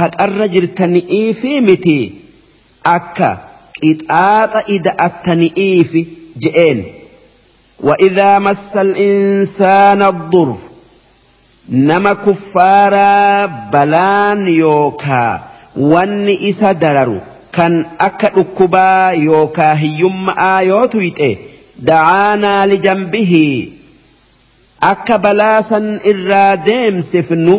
haqarra 0.00 0.46
jirtani'ii 0.54 1.28
fi 1.40 1.52
miti 1.68 1.98
akka 2.96 3.30
qixaaxa 3.80 4.60
ida'attani'ii 4.76 5.84
fi 5.90 6.00
je'een. 6.44 6.80
وإذا 7.80 8.38
مس 8.38 8.76
الإنسان 8.76 10.02
الضر 10.02 10.56
nama 11.68 12.14
kuffaaraa 12.14 13.48
balaan 13.72 14.48
yookaa 14.48 15.40
wanni 15.92 16.34
isa 16.50 16.74
dararu 16.74 17.20
kan 17.56 17.86
akka 17.98 18.28
dhukkubaa 18.36 19.12
yookaa 19.28 19.74
hiyyummaa 19.82 20.60
yoo 20.70 20.86
tuyxe 20.94 21.30
dacaanaa 21.90 22.66
lijambihi 22.72 23.44
akka 24.92 25.18
balaa 25.18 25.62
san 25.70 25.86
irraa 26.12 26.56
deemsifnu 26.66 27.54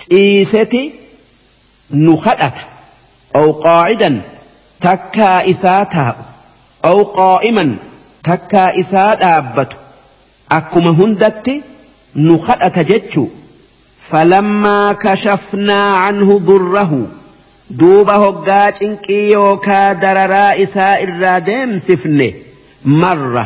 ciiseti 0.00 0.82
nu 2.04 2.16
kadhata 2.26 2.62
aw 3.40 3.48
qaacidan 3.64 4.16
takkaa 4.86 5.38
isaa 5.52 5.84
taa'u. 5.94 6.22
Aw 6.90 6.98
qaa'iman 7.18 7.70
takkaa 8.28 8.70
isaa 8.82 9.14
dhaabbatu. 9.22 9.76
Akkuma 10.58 10.90
hundatti 11.00 11.54
kashafnaa 15.04 15.88
canhu 16.02 16.40
durrahu 16.50 17.00
duuba 17.80 18.14
hoggaa 18.24 18.72
cinqii 18.78 19.30
yookaa 19.32 19.94
dararaa 20.02 20.52
isaa 20.64 20.92
irraa 21.06 21.40
deemsifne 21.48 22.28
marra 23.02 23.44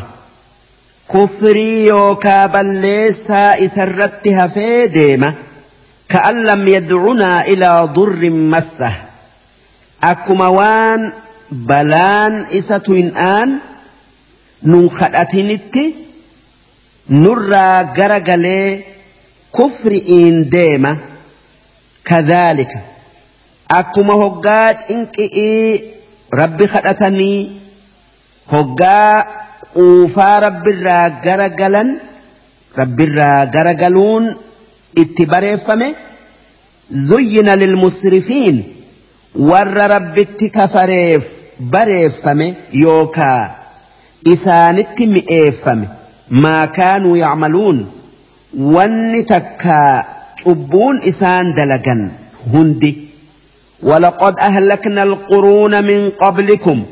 kufrii 1.12 1.86
yookaa 1.86 2.48
balleessaa 2.48 3.56
isarratti 3.66 4.32
hafee 4.40 4.88
deema 4.98 5.32
ka'an 6.12 6.44
lam 6.50 6.62
yadcunaa 6.74 7.40
ilaa 7.54 7.80
durrin 7.96 8.38
massah 8.54 8.94
akkuma 10.12 10.48
waan 10.58 11.12
balaan 11.72 12.46
isa 12.60 12.80
tuyin'aan 12.86 13.50
nun 14.70 14.88
kadhatinitti 14.98 15.84
nurraa 17.08 17.84
gara 17.96 18.20
galee 18.20 18.84
kufri'iin 19.56 20.50
deema. 20.52 20.96
Kadhaalika 22.08 22.78
akkuma 23.78 24.14
hoggaa 24.22 24.74
cinqi'ii 24.74 25.82
rabbi 26.40 26.66
kadhatanii 26.72 27.40
hoggaa 28.52 29.24
quufaa 29.74 30.40
rabbirraa 30.46 31.10
gara 31.24 31.48
galan 31.60 31.90
rabbirraa 32.80 33.46
gara 33.54 33.74
galuun 33.82 34.24
itti 35.02 35.26
bareeffame 35.32 35.88
zuyyina 37.08 37.56
lilmusrifiin 37.62 38.56
warra 39.50 39.86
rabbitti 39.94 40.50
kafareef 40.56 41.24
bareeffame 41.74 42.46
yookaa 42.82 43.42
isaanitti 44.34 45.06
mi'eeffame 45.14 45.86
kaanuu 46.66 47.16
yacmaluun 47.16 47.86
wanni 48.54 49.24
takkaa 49.24 50.04
cubbuun 50.44 51.00
isaan 51.02 51.54
dalagan 51.54 52.10
hundi 52.52 53.12
ولقد 53.82 54.38
أهلكنا 54.38 55.02
القرون 55.02 55.84
من 55.84 56.10
قبلكم. 56.10 56.82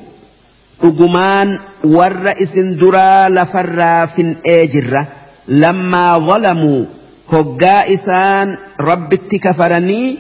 أجمان 0.83 1.59
والرئيس 1.85 2.59
درا 2.59 3.29
لفرا 3.29 4.07
في 4.07 4.35
أجرة 4.47 5.07
لما 5.49 6.19
ظلموا 6.19 6.85
هجائسان 7.33 8.57
رب 8.81 9.15
كفرني 9.15 10.17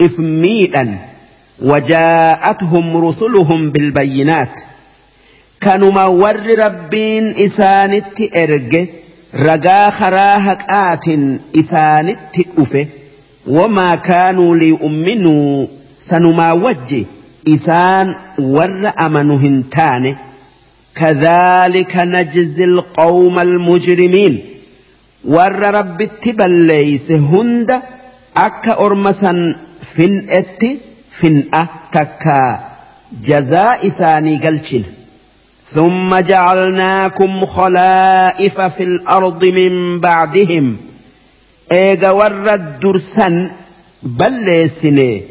إفميدا. 0.00 0.98
وجاءتهم 1.62 2.96
رسلهم 2.96 3.70
بالبينات. 3.70 4.60
كانوا 5.64 6.04
ور 6.04 6.58
ربين 6.58 7.34
إسانت 7.46 8.36
إرجه 8.36 8.86
ragaa 9.34 9.90
karaa 9.98 10.38
haqaatin 10.46 11.22
isaanitti 11.60 12.42
dhufe 12.56 12.82
wamaa 13.56 13.96
kaanuu 14.08 14.54
liyu'minuu 14.60 15.68
sanumaa 16.08 16.54
wajji 16.64 17.00
isaan 17.54 18.14
warra 18.56 18.92
amanu 19.06 19.38
hin 19.38 19.56
taane 19.76 20.16
كذلك 20.94 21.96
نجزي 21.96 22.64
القوم 22.64 23.38
المجرمين 23.38 24.44
ور 25.24 25.52
ربت 25.58 26.28
بليس 26.28 27.10
هند 27.12 27.80
أكا 28.36 28.78
أرمسا 28.86 29.54
فن 29.96 30.26
ات 30.28 30.62
فن 31.10 31.42
أتكا 31.54 32.60
جزاء 33.22 33.88
ساني 33.88 34.36
قلشن 34.36 34.82
ثم 35.74 36.16
جعلناكم 36.16 37.46
خلائف 37.46 38.60
في 38.60 38.82
الأرض 38.82 39.44
من 39.44 40.00
بعدهم. 40.00 40.76
إيغا 41.72 42.10
ور 42.10 42.54
الدرسن 42.54 43.50
بلسني 44.02 45.22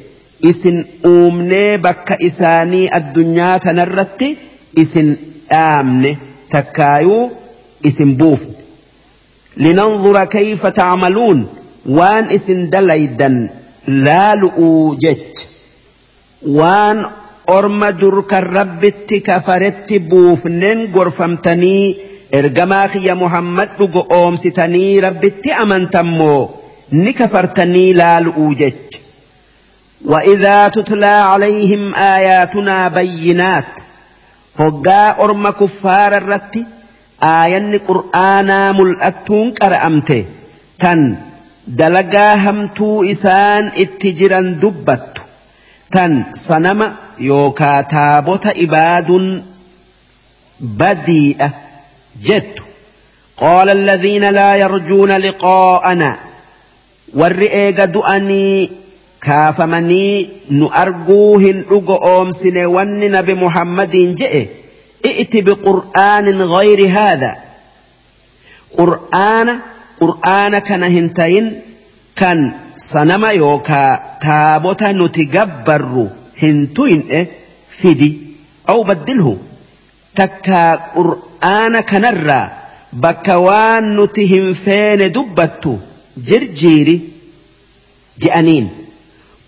إسن 0.46 0.86
أومني 1.06 1.78
بك 1.78 2.12
إساني 2.12 2.98
الدنيا 2.98 3.58
تنرت 3.58 4.24
إسن 4.80 5.16
آمن 5.52 6.16
تكايو. 6.50 7.32
إسن 7.88 8.14
بوف 8.14 8.42
لننظر 9.58 10.26
كيف 10.26 10.66
تعملون. 10.68 11.48
وان 11.86 12.26
إسن 12.26 12.70
دليدا 12.70 13.50
لا 13.88 14.36
لؤوجت 14.36 15.48
وان 16.48 17.06
orma 17.48 17.92
dur 17.92 18.26
kan 18.32 18.44
rabbitti 18.58 19.22
kafaretti 19.22 20.00
buufneen 20.00 20.88
gorfamtanii 20.96 21.96
ergamaa 22.40 22.88
kiyya 22.88 23.16
muhammad 23.16 23.70
dhugo 23.80 24.06
oomsitanii 24.20 25.02
rabbitti 25.08 25.52
amantammoo 25.64 26.42
ni 26.92 27.14
kafartanii 27.14 27.94
laalu'uu 28.02 28.54
jech 28.64 28.94
وإذا 30.06 30.68
تتلى 30.68 31.06
عليهم 31.06 31.96
آياتنا 31.96 32.88
بينات 32.88 33.80
هقا 34.60 35.24
أرم 35.24 35.50
كفار 35.50 36.18
الرت 36.18 36.56
آيان 37.24 37.80
قرآنا 37.88 38.72
ملأتون 38.72 39.52
كرأمته 39.52 40.26
تن 40.80 41.16
دلقا 41.68 42.36
همتو 42.36 43.04
إسان 43.12 43.72
اتجرا 43.78 44.42
دبت 44.42 45.22
تن 45.92 46.24
صنم 46.34 46.94
yookaa 47.20 47.84
taabota 47.84 48.54
ibaaduun 48.66 49.44
badiidha 50.82 51.50
jettu 52.28 52.64
qaala 53.42 53.72
alladhiina 53.72 54.32
laa 54.40 54.56
yarjuuna 54.64 55.20
liqaa'ana 55.26 56.10
warri 57.22 57.48
eega 57.64 57.88
du'anii 57.94 58.72
kaafamanii 59.20 60.30
nu 60.50 60.70
arguu 60.84 61.38
hin 61.46 61.64
dhugo 61.70 62.00
oomsine 62.12 62.66
wanni 62.76 63.10
nabi 63.18 63.34
muhammadiin 63.44 64.16
je'e 64.22 64.42
i'ti 65.12 65.42
biqur'aanin 65.50 66.40
gayri 66.56 66.88
haadha 66.96 67.32
qur'aana 68.78 69.54
qur'aana 70.02 70.62
kana 70.70 70.88
hin 70.96 71.10
tayin 71.20 71.48
kan 72.20 72.40
sanama 72.90 73.32
yookaa 73.32 73.92
taabota 74.26 74.94
nuti 75.00 75.26
gabbarru 75.38 76.06
هنتوين 76.44 77.28
فدي 77.80 78.18
أو 78.70 78.84
بدله 78.84 79.38
تكا 80.16 80.76
قرآن 80.76 81.80
كنرى 81.82 82.52
بكوان 82.94 84.00
نتهم 84.00 84.54
فين 84.54 85.12
دبتو 85.12 85.78
جرجيري 86.18 87.02
جأنين 88.20 88.70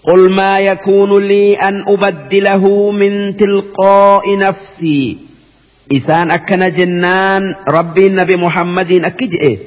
قل 0.03 0.29
ما 0.29 0.59
يكون 0.59 1.23
لي 1.27 1.55
أن 1.55 1.83
أبدله 1.87 2.91
من 2.91 3.37
تلقاء 3.37 4.37
نفسي 4.37 5.17
إسان 5.91 6.31
أكن 6.31 6.71
جنان 6.71 7.55
ربي 7.69 8.07
النبي 8.07 8.35
محمد 8.35 8.91
أكجئ 8.91 9.57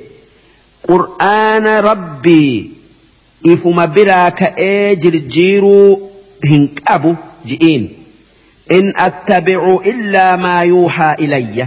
قرآن 0.88 1.66
ربي 1.66 2.70
إفما 3.46 3.84
براك 3.84 4.42
إيه 4.58 4.94
جرجيرو 4.94 6.10
هن 6.44 6.68
أبو 6.88 7.14
جئين. 7.46 7.92
إن 8.70 8.92
أتبع 8.96 9.78
إلا 9.86 10.36
ما 10.36 10.62
يوحى 10.62 11.14
إلي. 11.20 11.66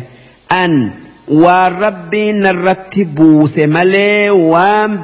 أن 0.52 0.92
وربي 1.28 2.32
نرت 2.32 3.00
بوس 3.00 3.60
ملي 3.60 4.30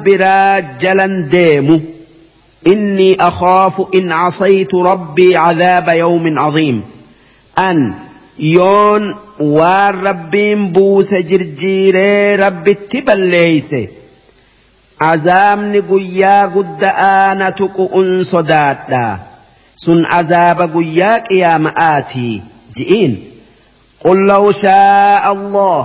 برا 0.06 0.58
جلن 0.58 1.28
ديمو. 1.28 1.80
إني 2.66 3.16
أخاف 3.20 3.94
إن 3.94 4.12
عصيت 4.12 4.74
ربي 4.74 5.36
عذاب 5.36 5.88
يوم 5.88 6.38
عظيم. 6.38 6.82
أن 7.58 7.94
يون 8.38 9.14
وربي 9.40 10.54
بوس 10.54 11.14
جرجيري 11.14 12.36
ربي 12.36 12.74
تبل 12.74 13.18
ليس 13.20 13.74
عزام 15.00 15.76
نقيا 15.76 16.46
قد 16.46 16.84
آنتك 16.84 17.90
أنصدات 17.96 18.90
sun 19.84 20.00
azaaba 20.18 20.64
guyyaa 20.74 21.16
qiyaama'aatii 21.28 22.34
ji'iin. 22.76 23.12
Qul 24.02 24.18
law 24.30 24.44
shaa 24.62 25.22
allah 25.32 25.82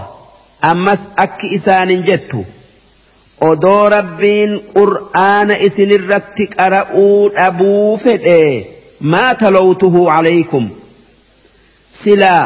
ammas 0.71 1.01
akki 1.25 1.47
isaanin 1.57 2.01
jettu. 2.09 2.41
Odoo 3.49 3.83
rabbiin 3.95 4.51
qur'aana 4.75 5.55
isinirratti 5.67 6.43
qara'uu 6.57 7.29
dhabuu 7.37 7.97
fedhe 8.03 8.41
maa 9.13 9.31
talowtuhu 9.41 10.01
calaykum 10.11 10.65
silaa 12.01 12.45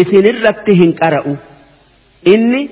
isinirratti 0.00 0.72
hin 0.80 0.92
qara'u. 1.00 1.34
Inni 2.34 2.62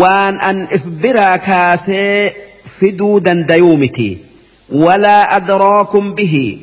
waan 0.00 0.34
an 0.48 0.58
if 0.76 0.84
biraa 1.02 1.38
kaasee 1.48 2.34
fiduu 2.78 3.14
dandayuu 3.26 3.76
miti 3.82 4.08
ولا 4.72 5.36
أدراكم 5.36 6.14
به. 6.14 6.58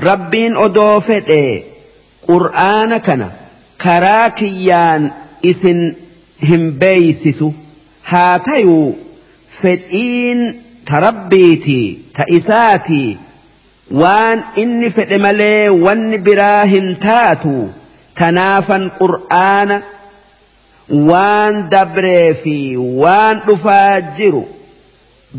ربين 0.00 0.56
أدوفت 0.56 1.28
إيه 1.28 1.62
قرآن 2.28 2.96
كان 2.96 3.30
كراكيان 3.82 5.10
إسن 5.44 5.94
هم 6.42 6.70
بيسسو 6.70 7.52
هاتيو 8.06 8.94
فدئين 9.62 10.62
تربيتي 10.86 11.98
تئساتي 12.14 13.16
waan 13.90 14.38
inni 14.62 14.90
fedhe 14.96 15.18
malee 15.18 15.68
wanni 15.84 16.18
biraa 16.26 16.64
hin 16.72 16.88
taatu 17.04 17.52
tanaafan 18.20 18.82
qur'aana 18.98 19.76
waan 21.10 21.54
dabree 21.74 22.34
fi 22.42 22.56
waan 23.02 23.40
dhufaa 23.46 24.00
jiru 24.18 24.42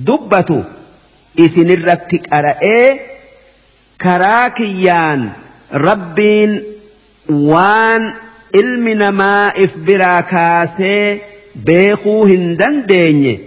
dubbatu. 0.08 0.58
isin 1.36 1.70
irratti 1.76 2.18
qara'ee 2.30 2.86
karaa 4.04 4.50
kiyyaan 4.58 5.22
rabbiin 5.72 6.52
waan 7.52 8.04
ilmi 8.54 8.96
namaa 8.96 9.52
if 9.56 9.76
biraa 9.86 10.24
kaasee 10.24 11.22
beekuu 11.66 12.26
hin 12.26 12.58
dandeenye 12.60 13.40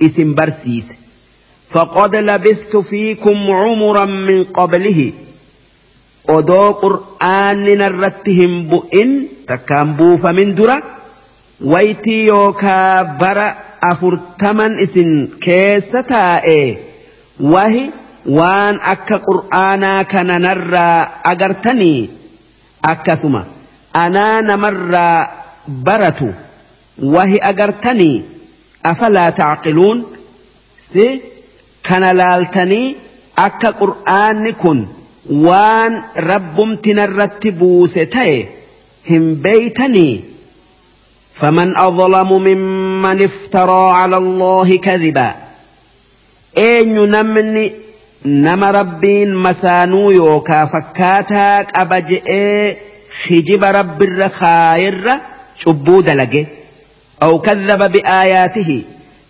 isin 0.00 0.34
barsiise. 0.34 0.96
Faqad 1.72 2.14
labistu 2.24 2.82
fiikum 2.82 3.38
cumuran 3.46 4.10
min 4.26 4.44
qablihi. 4.56 5.08
Odoo 6.36 6.68
qur'aanni 6.82 7.74
narratti 7.76 8.32
hin 8.40 8.54
bu'in 8.70 9.10
takkaan 9.46 9.94
buufamin 9.98 10.56
dura 10.56 10.76
waytii 11.72 12.26
yookaa 12.26 13.04
bara 13.20 13.46
afurtaman 13.90 14.78
isin 14.78 15.10
keessa 15.44 16.02
taa'e 16.02 16.60
وهي 17.40 17.90
وان 18.26 18.78
اكا 18.82 19.16
قرآنا 19.16 20.02
كان 20.02 20.40
نرى 20.42 21.10
اغرتني 21.26 22.10
اكا 22.84 23.14
سما 23.14 23.44
أنا 23.96 24.40
نمر 24.40 25.26
برتو 25.68 26.30
وهي 26.98 27.38
اغرتني 27.38 28.22
افلا 28.86 29.30
تعقلون 29.30 30.04
سي 30.78 31.20
كان 31.84 32.16
لالتني 32.16 32.96
اكا 33.38 33.70
قرآن 33.70 34.50
كن 34.50 34.86
وان 35.30 36.02
ربم 36.16 36.74
تنرتبو 36.74 37.86
ستاي 37.86 38.48
هم 39.10 39.34
بيتني 39.34 40.20
فمن 41.34 41.76
أظلم 41.76 42.32
ممن 42.32 43.22
افترى 43.22 43.90
على 43.92 44.16
الله 44.16 44.76
كذباً 44.76 45.47
eenyu 46.56 47.06
namni 47.06 47.72
nama 48.24 48.72
rabbiin 48.72 49.32
masaanuu 49.46 50.10
yookaa 50.12 50.66
fakkaataa 50.74 51.64
qaba 51.64 52.00
je'ee 52.10 52.76
hijiba 53.24 53.72
rabbirra 53.72 54.28
kaayirra 54.40 55.20
cubbuu 55.64 56.02
dalage 56.02 56.46
أو 57.22 57.38
كذب 57.38 57.92
بآياته 57.92 58.82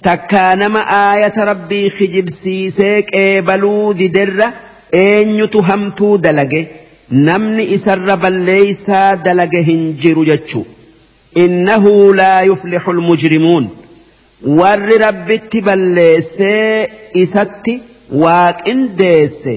تكانم 0.02 0.76
آية 0.76 1.32
ربي 1.38 1.90
خجب 1.90 2.28
سيسيك 2.28 3.14
إيبلو 3.14 3.92
ذي 3.92 4.08
درة 4.08 4.52
إن 4.94 5.34
يتهمتو 5.34 6.16
دلقه 6.16 6.66
نمني 7.12 7.74
إسر 7.74 8.14
بل 8.14 8.32
ليس 8.32 8.90
دلقه 9.24 9.60
هنجر 9.68 10.24
جتشو 10.24 10.62
إنه 11.36 12.14
لا 12.14 12.40
يفلح 12.42 12.88
المجرمون 12.88 13.68
warri 14.60 14.98
rabbitti 14.98 15.60
balleessee 15.60 16.86
isatti 17.22 17.74
waaqindeesse 18.24 19.54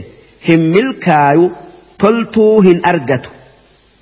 hin 0.47 0.61
milkaayu 0.77 1.51
toltuu 1.97 2.61
hin 2.69 2.81
argatu 2.93 3.29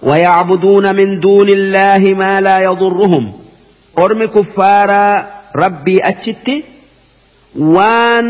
ويعبدون 0.04 0.96
من 0.96 1.20
دون 1.20 1.50
الله 1.50 2.14
ما 2.14 2.42
لا 2.42 2.60
يضرهم 2.60 3.32
أرم 4.00 4.26
كفارا 4.26 5.26
waan 7.76 8.28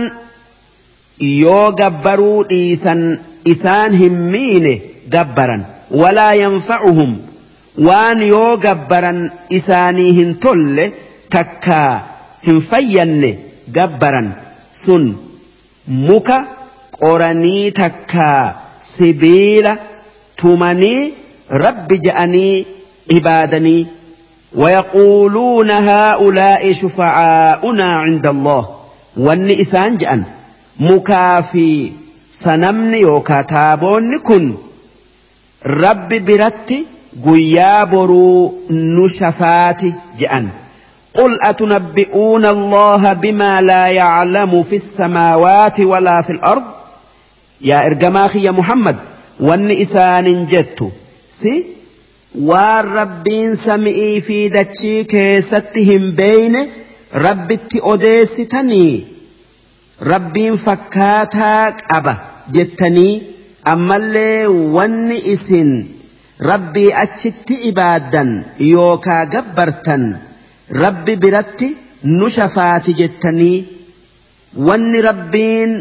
yoo 1.20 1.72
gabbaruu 1.72 2.44
dhiisan 2.50 3.02
isaan 3.46 3.94
hin 4.02 4.16
miine 4.34 4.74
gabbaran 5.16 5.66
walaa 6.02 6.34
yanfa'uhum 6.34 7.12
waan 7.88 8.22
yoo 8.34 8.58
gabbaran 8.58 9.20
isaanii 9.50 10.14
hin 10.20 10.36
tolle 10.46 10.86
takkaa 11.36 11.94
hin 12.48 12.62
fayyanne 12.72 13.32
gabbaran 13.78 14.30
sun 14.84 15.06
muka 16.08 16.38
qoranii 17.00 17.72
takkaa 17.82 18.44
sibiila 18.92 19.78
tumanii 20.42 21.14
rabbi 21.66 21.98
ja'anii 22.10 22.66
ibaadanii 23.20 23.88
ويقولون 24.56 25.72
هؤلاء 25.72 26.72
شفعاؤنا 26.74 27.86
عند 27.86 28.28
الله 28.28 28.64
وان 29.18 29.50
إسان 29.52 29.98
جأن 29.98 30.24
مكافي 30.80 31.92
sanamni 32.30 33.02
yookaa 33.02 33.44
taaboonni 33.44 34.20
kun 34.20 34.44
rabbi 35.84 36.20
biratti 36.28 36.78
guyyaa 37.24 37.86
boruu 37.86 38.54
nu 38.96 39.08
shafaati 39.10 39.94
je'an 40.20 40.50
قل 41.14 41.42
أتنبئون 41.42 42.46
الله 42.46 43.14
بما 43.14 43.62
لا 43.62 43.88
يعلم 43.88 44.64
في 44.64 44.76
السماوات 44.76 45.80
ولا 45.80 46.22
في 46.22 46.30
الأرض؟ 46.30 46.64
يا 47.62 47.86
إرجماخي 47.86 48.44
يا 48.44 48.52
محمد 48.52 48.96
والنئسان 49.40 50.46
جت. 50.46 50.92
سي 51.32 51.64
والربين 52.36 53.56
سمئي 53.56 54.22
في 54.22 54.50
دتشي 54.50 55.04
كيستهم 55.04 56.12
بين 56.12 56.70
رب 57.14 57.60
أوديستني 57.84 59.06
ربين 60.02 60.56
فكاتاك 60.56 61.84
أبا 61.92 62.18
جتني 62.52 63.22
أما 63.68 63.96
اللي 63.96 64.48
ونئسن 64.48 65.86
ربي 66.42 67.02
أتشت 67.04 67.52
إبادا 67.66 68.44
يوكا 68.60 69.24
جبرتن 69.24 70.18
rabbi 70.70 71.16
biratti 71.16 71.68
nu 72.04 72.30
shafaati 72.30 72.94
jettanii 72.94 73.58
wanni 74.68 75.02
rabbiin 75.02 75.72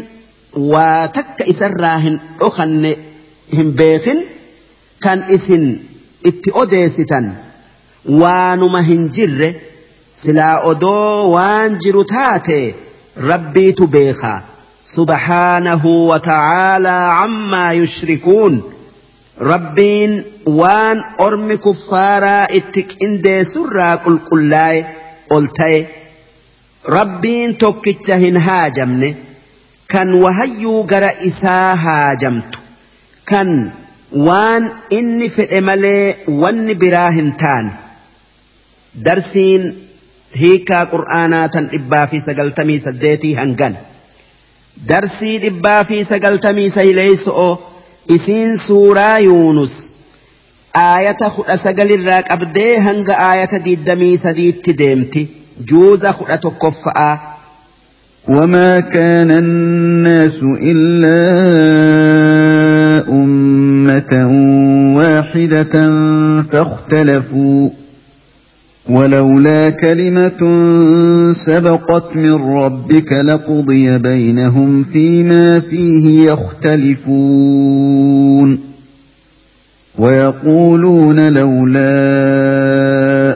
waa 0.73 1.07
takka 1.17 1.45
isarraa 1.53 1.97
hin 2.05 2.19
dhokanne 2.39 2.91
hin 3.57 3.71
beekin 3.81 4.19
kan 5.05 5.23
isin 5.37 5.65
itti 6.31 6.51
odeessitan 6.63 7.31
waanuma 8.21 8.81
hin 8.89 9.09
jirre 9.17 9.49
silaa 10.23 10.55
odoo 10.71 11.31
waan 11.35 11.77
jiru 11.85 12.03
taate 12.13 12.59
rabbiitu 13.31 13.87
beeka 13.87 14.33
subhaanahu 14.95 16.07
wa 16.09 16.19
ta'aalaa 16.29 17.05
cammaa 17.21 17.71
yushrikuun 17.81 18.61
rabbiin 19.39 20.13
waan 20.59 21.03
ormi 21.17 21.57
kuffaaraa 21.65 22.47
itti 22.59 22.81
qindeessurraa 22.93 23.97
qulqullaa'e 24.05 24.79
ol 25.35 25.45
ta'e 25.59 25.79
rabbiin 26.95 27.55
tokkicha 27.63 28.15
hin 28.23 28.37
haajamne 28.47 29.09
kan 29.93 30.09
wahayyuu 30.23 30.83
gara 30.91 31.11
isaa 31.29 31.75
haajamtu 31.85 32.59
kan 33.31 33.49
waan 34.27 34.63
inni 34.97 35.29
fedhe 35.29 35.61
malee 35.61 36.15
wanni 36.41 36.75
biraa 36.75 37.11
hin 37.11 37.31
taane. 37.43 37.71
Darsiin 39.05 39.63
hiikaa 40.41 40.85
qur'aanaa 40.93 41.47
tan 41.53 41.65
dhibbaa 41.71 42.07
fi 42.11 42.19
sagaltamii 42.27 42.79
saddeetii 42.85 43.33
hangan. 43.41 43.77
Darsii 44.89 45.37
dhibbaa 45.43 45.83
fi 45.83 46.03
sagaltamii 46.05 46.69
sayleeyso'o 46.69 47.49
إسين 48.11 48.55
سورة 48.55 49.17
يونس 49.17 49.93
آية 50.75 51.17
خُرَ 51.21 51.55
سَقَلِ 51.55 51.91
الرَّاكَ 51.93 52.31
أَبْدَي 52.31 52.77
هَنْغَ 52.77 53.11
آية 53.11 53.57
دِي 53.57 53.73
الدَّمِي 53.73 54.17
سَدِي 54.17 54.51
تِدَيْمْتِ 54.51 55.15
جُوزَ 55.67 56.05
خُرَ 56.05 56.35
تُكُفَّأَ 56.35 57.19
وَمَا 58.27 58.79
كَانَ 58.79 59.31
النَّاسُ 59.31 60.41
إِلَّا 60.61 61.19
أُمَّةً 63.09 64.13
وَاحِدَةً 64.97 65.75
فَاخْتَلَفُوا 66.51 67.69
ولولا 68.89 69.69
كلمة 69.69 70.41
سبقت 71.31 72.15
من 72.15 72.33
ربك 72.33 73.13
لقضي 73.13 73.97
بينهم 73.97 74.83
فيما 74.83 75.59
فيه 75.59 76.31
يختلفون. 76.31 77.89
ويقولون 79.99 81.33
لولا 81.33 81.89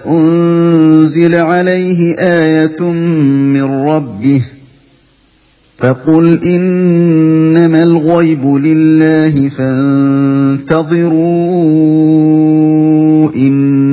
أنزل 0.07 1.35
عليه 1.35 2.15
آية 2.19 2.91
من 2.91 3.63
ربه 3.63 4.41
فقل 5.77 6.39
إنما 6.45 7.83
الغيب 7.83 8.45
لله 8.45 9.49
فانتظروا 9.49 10.93
إني 13.35 13.92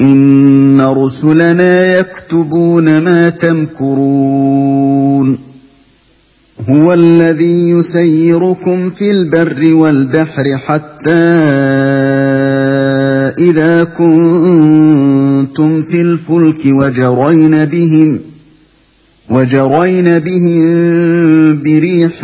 إن 0.00 0.80
رسلنا 0.80 1.98
يكتبون 1.98 2.98
ما 2.98 3.28
تمكرون 3.28 4.72
هو 6.68 6.92
الذي 6.94 7.70
يسيركم 7.70 8.90
في 8.90 9.10
البر 9.10 9.74
والبحر 9.74 10.44
حتى 10.66 11.10
إذا 13.38 13.84
كنتم 13.84 15.82
في 15.82 16.02
الفلك 16.02 16.60
وجرين 16.66 17.64
بهم 17.64 18.20
وجرين 19.30 20.18
بهم 20.18 21.62
بريح 21.62 22.20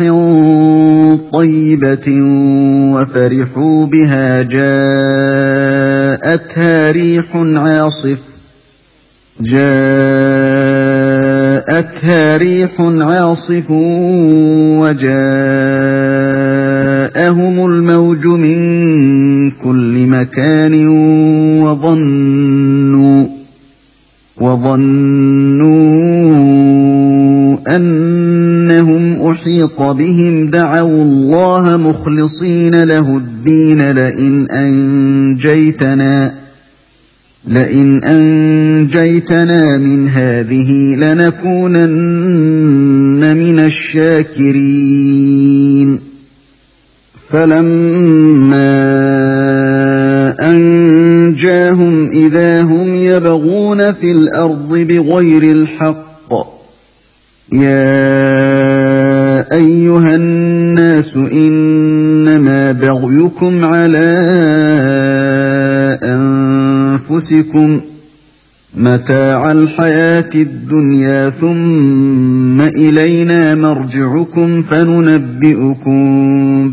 طيبة 1.33 2.21
وفرحوا 2.93 3.85
بها 3.85 4.41
جاءتها 4.43 4.71
ريح 6.91 7.25
عاصف. 7.35 8.19
جاءتها 9.41 9.67
ريح 12.37 12.71
عاصف 12.79 13.71
وجاءتها 14.81 15.99
جاءهم 17.09 17.65
الموج 17.65 18.27
من 18.27 19.51
كل 19.51 20.07
مكان 20.07 20.87
وظنوا 21.61 23.27
وظنوا 24.37 25.28
أحيط 29.39 29.81
بهم 29.81 30.49
دعوا 30.49 31.03
الله 31.03 31.77
مخلصين 31.77 32.83
له 32.83 33.17
الدين 33.17 33.91
لئن 33.91 34.47
أنجيتنا 34.51 36.33
لئن 37.47 38.03
أنجيتنا 38.03 39.77
من 39.77 40.09
هذه 40.09 40.95
لنكونن 40.95 41.77
من 43.37 43.59
الشاكرين. 43.59 45.09
فلما 47.29 48.59
أنجاهم 50.39 52.09
إذا 52.09 52.61
هم 52.61 52.93
يبغون 52.93 53.91
في 53.91 54.11
الأرض 54.11 54.77
بغير 54.77 55.43
الحق 55.43 56.09
يا 57.53 58.68
أيها 59.51 60.15
الناس 60.15 61.17
إنما 61.17 62.71
بغيكم 62.71 63.65
على 63.65 64.07
أنفسكم 66.03 67.81
متاع 68.73 69.51
الحياة 69.51 70.29
الدنيا 70.35 71.29
ثم 71.29 72.61
إلينا 72.61 73.55
مرجعكم 73.55 74.61
فننبئكم 74.61 75.99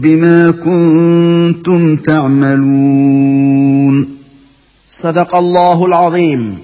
بما 0.00 0.50
كنتم 0.50 1.96
تعملون. 1.96 3.36
صدق 4.88 5.34
الله 5.34 5.86
العظيم. 5.86 6.58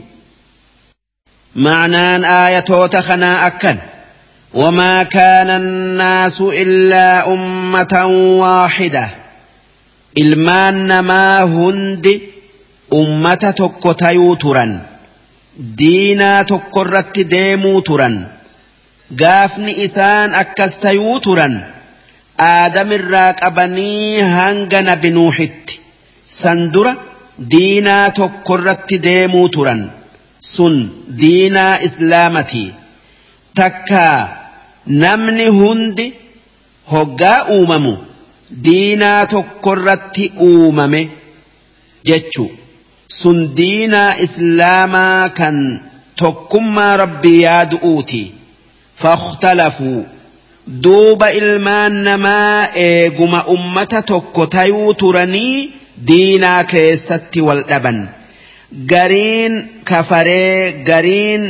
معنى 1.57 2.27
آية 2.47 2.87
تخنا 2.87 3.47
أكن 3.47 3.77
وما 4.55 5.03
كان 5.03 5.51
الناس 5.51 6.41
إلا 6.41 7.33
أمة 7.33 8.07
واحدة. 8.39 9.09
إلمان 10.19 10.87
نما 10.87 11.43
هند 11.43 12.21
أمة 12.93 13.35
تكتيو 13.35 14.35
ترا 14.35 14.81
دينا 15.59 16.43
تكرت 16.43 17.19
ديمو 17.21 17.81
ترا 17.81 18.27
gaafni 19.21 19.73
isaan 19.85 20.33
akkas 20.43 20.81
tayuu 20.81 21.21
turan 21.25 21.55
aadamirraa 22.51 23.33
qabanii 23.41 24.21
hanga 24.37 24.81
nabi 24.89 25.11
nuuxitti 25.17 25.75
san 26.41 26.61
dura 26.75 26.93
diinaa 27.53 28.07
tokkorratti 28.19 28.97
deemuu 29.07 29.49
turan 29.57 29.83
sun 30.53 30.75
diinaa 31.23 31.75
islaamati 31.89 32.65
takkaa 33.61 34.19
namni 34.87 35.47
hundi 35.47 36.07
hoggaa 36.93 37.45
uumamu 37.57 37.97
diinaa 38.65 39.27
tokkorratti 39.27 40.33
uumame 40.49 41.09
jechu. 42.05 42.51
Sun 43.09 43.39
diinaa 43.57 44.15
islaamaa 44.27 45.29
kan 45.29 45.81
tokkummaa 46.17 46.97
rabbii 46.97 47.43
yaadu'uuti. 47.43 48.23
Fakhtalafuu 49.03 50.07
duuba 50.85 51.29
ilmaan 51.31 51.95
namaa 52.05 52.69
eeguma 52.87 53.45
ummata 53.55 54.03
tokko 54.03 54.47
tayuu 54.47 54.95
turanii 54.95 55.73
diinaa 56.09 56.65
keessatti 56.65 57.41
wal 57.41 57.63
dhaban. 57.71 58.09
Gariin 58.93 59.55
kafaree 59.85 60.73
gariin 60.89 61.43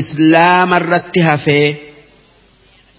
islaamarratti 0.00 1.20
hafee 1.20 1.66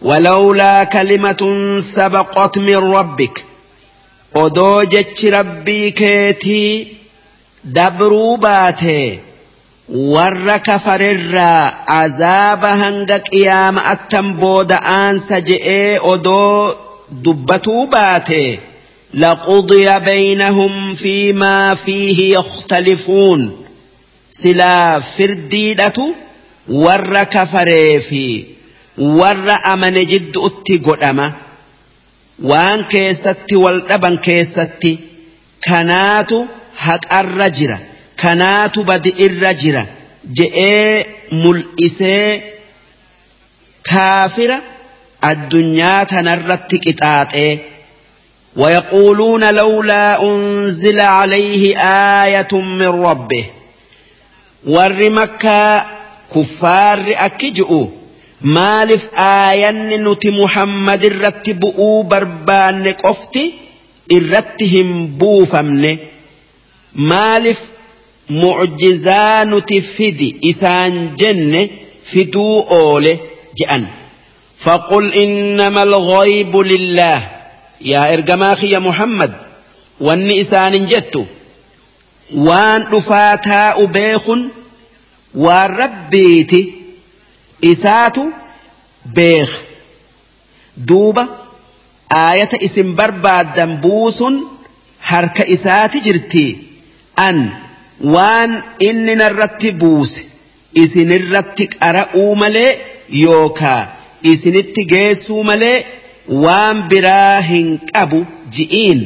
ولولا 0.03 0.83
كلمة 0.83 1.77
سبقت 1.79 2.57
من 2.57 2.75
ربك 2.75 3.45
أدوجت 4.35 5.25
ربي 5.25 5.91
كيتي 5.91 6.87
دبروا 7.63 8.37
باتي 8.37 9.19
كفر 10.57 11.01
عذاب 11.87 12.65
هنگك 12.65 13.27
قيام 13.29 13.79
التنبود 13.79 14.71
آن 14.71 15.19
سجئ 15.19 15.99
أدو 16.13 16.73
دبتوا 17.11 17.85
باتي 17.85 18.59
لقضي 19.13 19.99
بينهم 19.99 20.95
فيما 20.95 21.75
فيه 21.75 22.33
يختلفون 22.37 23.65
سلا 24.31 24.99
فرديدة 24.99 26.13
ور 26.69 27.23
كفر 27.23 27.99
فيه 27.99 28.52
warra 28.97 29.63
amane 29.63 30.05
jidduutti 30.05 30.77
godhama 30.79 31.31
waan 32.51 32.85
keessatti 32.93 33.55
wal 33.55 33.79
dhaban 33.89 34.17
keessatti 34.27 34.91
kanaatu 35.67 36.47
haqarra 36.85 37.49
jira 37.57 37.77
kanaatu 38.23 38.83
badi'irra 38.89 39.53
jira 39.63 39.83
je'ee 40.37 41.05
mul'isee 41.43 42.27
kaafira 43.89 44.57
addunyaa 45.31 46.05
tanarratti 46.05 46.77
qixaaxee 46.85 47.53
ويقولون 48.55 49.53
لولا 49.53 50.21
أنزل 50.23 50.99
عليه 50.99 51.77
آية 52.23 52.47
من 52.53 52.87
ربه 52.87 53.45
ور 54.65 55.09
مكة 55.09 55.85
كفار 56.35 57.05
أكجؤوا 57.07 57.87
maaliif 58.43 59.03
aayanni 59.15 59.97
nuti 59.97 60.31
muhammad 60.31 61.03
irratti 61.09 61.53
bu'uu 61.53 62.03
barbaanne 62.03 62.93
qofti 63.03 63.43
irratti 64.17 64.65
hin 64.73 64.89
buufamne 65.19 65.91
maaliif 67.11 67.61
mucjizaa 68.29 69.45
nuti 69.45 69.81
fidi 69.81 70.29
isaan 70.51 70.93
jenne 71.19 71.69
fiduu 72.11 72.55
oole 72.79 73.19
je'an 73.59 73.85
فقل 74.63 75.13
إنما 75.13 75.83
الغيب 75.83 76.57
لله 76.57 77.19
يا 77.81 78.13
إرجماخي 78.13 78.69
يا 78.71 78.79
محمد 78.79 79.33
واني 79.99 80.41
إسان 80.41 80.85
جدت 80.85 81.25
وان 82.35 82.81
رفاتا 82.93 83.83
أبيخ 83.83 84.23
وربيتي 85.35 86.71
isaatu 87.71 88.23
beeka 89.15 89.57
duuba 90.89 91.23
aayata 92.23 92.57
isin 92.67 92.89
barbaaddan 92.99 93.71
buusun 93.83 94.35
harka 95.09 95.43
isaati 95.55 95.99
jirti. 96.05 96.45
An 97.27 97.37
waan 98.13 98.51
inni 98.89 99.13
narratti 99.21 99.69
buuse 99.81 100.21
isinirratti 100.83 101.65
qara'uu 101.73 102.31
malee 102.41 102.71
yookaa 103.23 103.81
isinitti 104.31 104.81
geessuu 104.93 105.43
malee 105.49 105.77
waan 106.43 106.77
biraa 106.89 107.41
hin 107.49 107.67
qabu 107.91 108.19
ji'iin. 108.55 109.01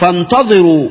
Fantadhiruu 0.00 0.84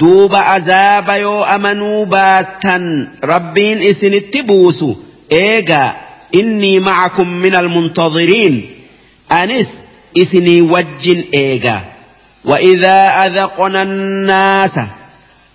duuba 0.00 0.40
azaaba 0.56 1.14
yoo 1.24 1.40
amanuu 1.54 2.00
baattan 2.14 2.84
rabbiin 3.32 3.78
isinitti 3.90 4.42
buusu. 4.50 4.88
Eegaa 5.42 5.90
إني 6.34 6.78
معكم 6.78 7.28
من 7.28 7.54
المنتظرين. 7.54 8.70
أنس 9.32 9.84
إسني 10.18 10.60
وجن 10.60 11.24
إيغا. 11.34 11.80
وإذا 12.44 13.26
أذقنا 13.26 13.82
الناس 13.82 14.80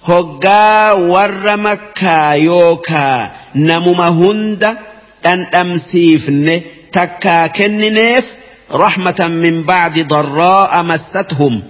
هقا 0.08 0.92
ور 0.92 1.58
مكا 1.58 2.32
يوكا. 2.32 3.32
نمم 3.56 4.02
هند 4.02 4.78
أن 5.26 5.42
أمسيفن 5.42 6.62
تكا 6.92 7.48
كننيف 7.48 8.26
رحمة 8.72 9.28
من 9.28 9.64
بعد 9.64 10.00
ضراء 10.08 10.84
مستهم. 10.84 11.62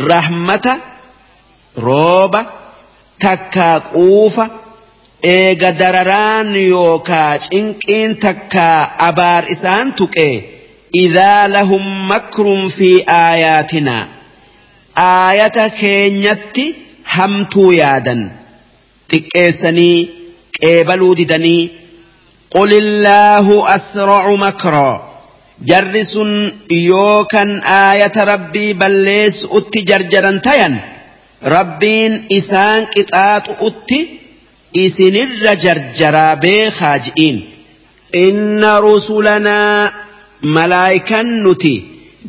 رحمة 0.00 0.76
روبة 1.78 2.46
تكا 3.20 3.78
قوفة 3.78 4.50
eega 5.32 5.70
dararaan 5.80 6.48
yookaa 6.72 7.32
cinqiin 7.46 8.12
takkaa 8.24 8.78
abaar 9.08 9.44
isaan 9.54 9.88
tuqe. 9.98 10.28
Idaa 11.04 11.42
lahum 11.54 11.84
makrun 12.10 12.62
fi 12.76 12.90
aayaatinaa 13.20 14.04
aayata 15.06 15.64
keenyatti 15.80 16.64
hamtuu 17.14 17.70
yaadan. 17.80 18.20
Xiqqeessanii 19.10 19.98
qeebaluu 20.60 21.14
didanii 21.20 21.62
qul 22.54 22.70
illaahu 22.82 23.56
asracu 23.76 24.34
makraa 24.44 24.94
jarri 25.70 26.04
sun 26.12 26.32
yoo 26.90 27.24
kan 27.32 27.50
aayata 27.80 28.22
rabbii 28.32 28.70
balleessuutti 28.80 29.80
jarjaran 29.90 30.38
tayan 30.46 30.74
rabbiin 31.54 32.12
isaan 32.38 32.82
qixaaxu'utti 32.94 33.98
isinirra 34.82 35.52
jarjaraa 35.64 36.36
beekaa 36.44 36.98
ji'iin 37.06 37.36
inna 38.26 38.72
rusulanaa 38.86 39.92
malaayikan 40.56 41.28
nuti 41.44 41.74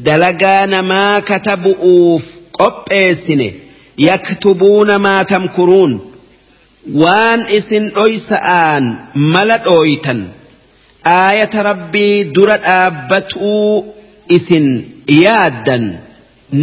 dalagaa 0.07 0.63
namaa 0.73 1.21
katabu'uuf 1.29 2.23
qopheessine 2.59 3.47
yaktubuuna 4.07 4.95
maa 5.07 5.21
tamkuruun 5.33 5.93
waan 7.03 7.41
isin 7.57 7.85
dhoysa'aan 7.97 8.83
mala 9.35 9.57
dhooytan 9.67 10.19
aayata 11.19 11.59
rabbii 11.69 12.15
dura 12.35 12.57
dhaabbatuu 12.67 13.69
isin 14.39 14.67
yaaddan 15.23 15.85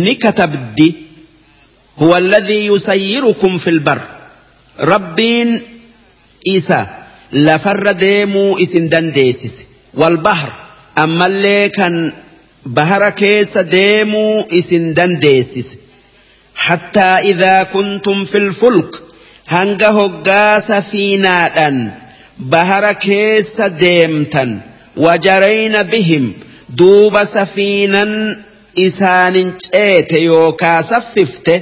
ni 0.05 0.15
katabdi 0.27 0.89
هو 2.03 2.17
الذي 2.17 2.67
يسيركم 2.67 3.59
في 3.59 3.71
البر 3.71 4.01
ربين 4.81 5.63
isa 6.45 6.87
lafarra 7.33 7.95
deemuu 7.95 8.59
isin 8.59 8.91
dandeessise. 8.91 9.65
Walbahar 10.01 10.53
ammallee 10.97 11.69
kan 11.71 12.13
bahara 12.65 13.11
keessa 13.13 13.63
deemuu 13.73 14.45
isin 14.51 14.95
dandeessise. 14.97 15.77
Hattaa 16.67 17.19
idhaa 17.33 17.65
kuntum 17.65 18.27
filfulk 18.27 19.03
hanga 19.47 19.91
hoggaa 19.99 20.61
safiinaadhaan 20.61 21.79
bahara 22.53 22.95
keessa 22.95 23.69
deemtan 23.81 24.63
wajarayna 25.05 25.85
bihim 25.85 26.25
duuba 26.79 27.27
safiinan 27.27 28.13
isaanin 28.87 29.51
ceete 29.65 30.19
yookaa 30.25 30.83
saffifte 30.83 31.55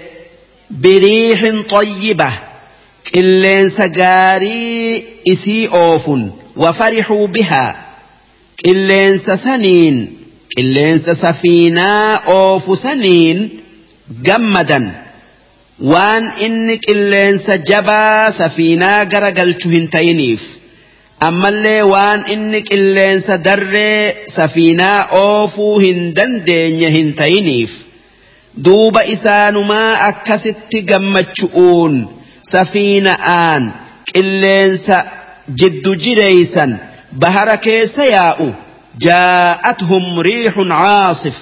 biriixin 0.82 1.58
xayyibah 1.72 2.34
qilleensa 3.12 3.88
gaarii 3.88 5.04
isii 5.32 5.68
oofun 5.82 6.22
wafarixuu 6.62 7.26
bihaa. 7.28 7.74
Qilleensa 8.62 9.36
saniin 9.36 9.96
qilleensa 10.54 11.14
safiinaa 11.14 12.22
oofu 12.38 12.76
saniin 12.76 13.38
gammadan. 14.26 14.86
Waan 15.92 16.24
inni 16.46 16.78
qilleensa 16.86 17.56
jabaa 17.70 18.30
safiinaa 18.30 19.04
gara 19.12 19.30
galchu 19.38 19.68
hin 19.74 19.88
ta'iniif. 19.94 20.42
Ammallee 21.28 21.82
waan 21.92 22.20
inni 22.34 22.60
qilleensa 22.70 23.38
darree 23.44 24.24
safiinaa 24.36 25.08
oofuu 25.22 25.78
hin 25.78 26.00
dandeenye 26.16 26.90
hin 26.96 27.12
ta'iniif. 27.20 27.72
Duuba 28.64 29.02
isaanumaa 29.14 29.90
akkasitti 30.08 30.82
gammachu'uun. 30.90 31.94
Safiina'aan 32.52 33.62
qilleensa 34.12 34.96
jiddu 35.60 35.92
jireeysan 36.04 36.70
bahara 37.22 37.56
keessa 37.66 38.04
yaa'u 38.16 38.48
jaa'athum 39.06 40.04
riixun 40.28 40.70
caasif 40.82 41.36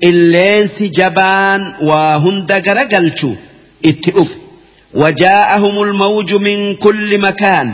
qilleensi 0.00 0.84
jabaan 0.98 1.62
waa 1.88 2.14
hunda 2.24 2.56
garagalchu 2.68 3.30
itti 3.90 4.10
dhufe 4.18 4.36
وجاءهم 4.94 5.82
الموج 5.82 6.34
من 6.34 6.76
كل 6.76 7.18
مكان 7.18 7.72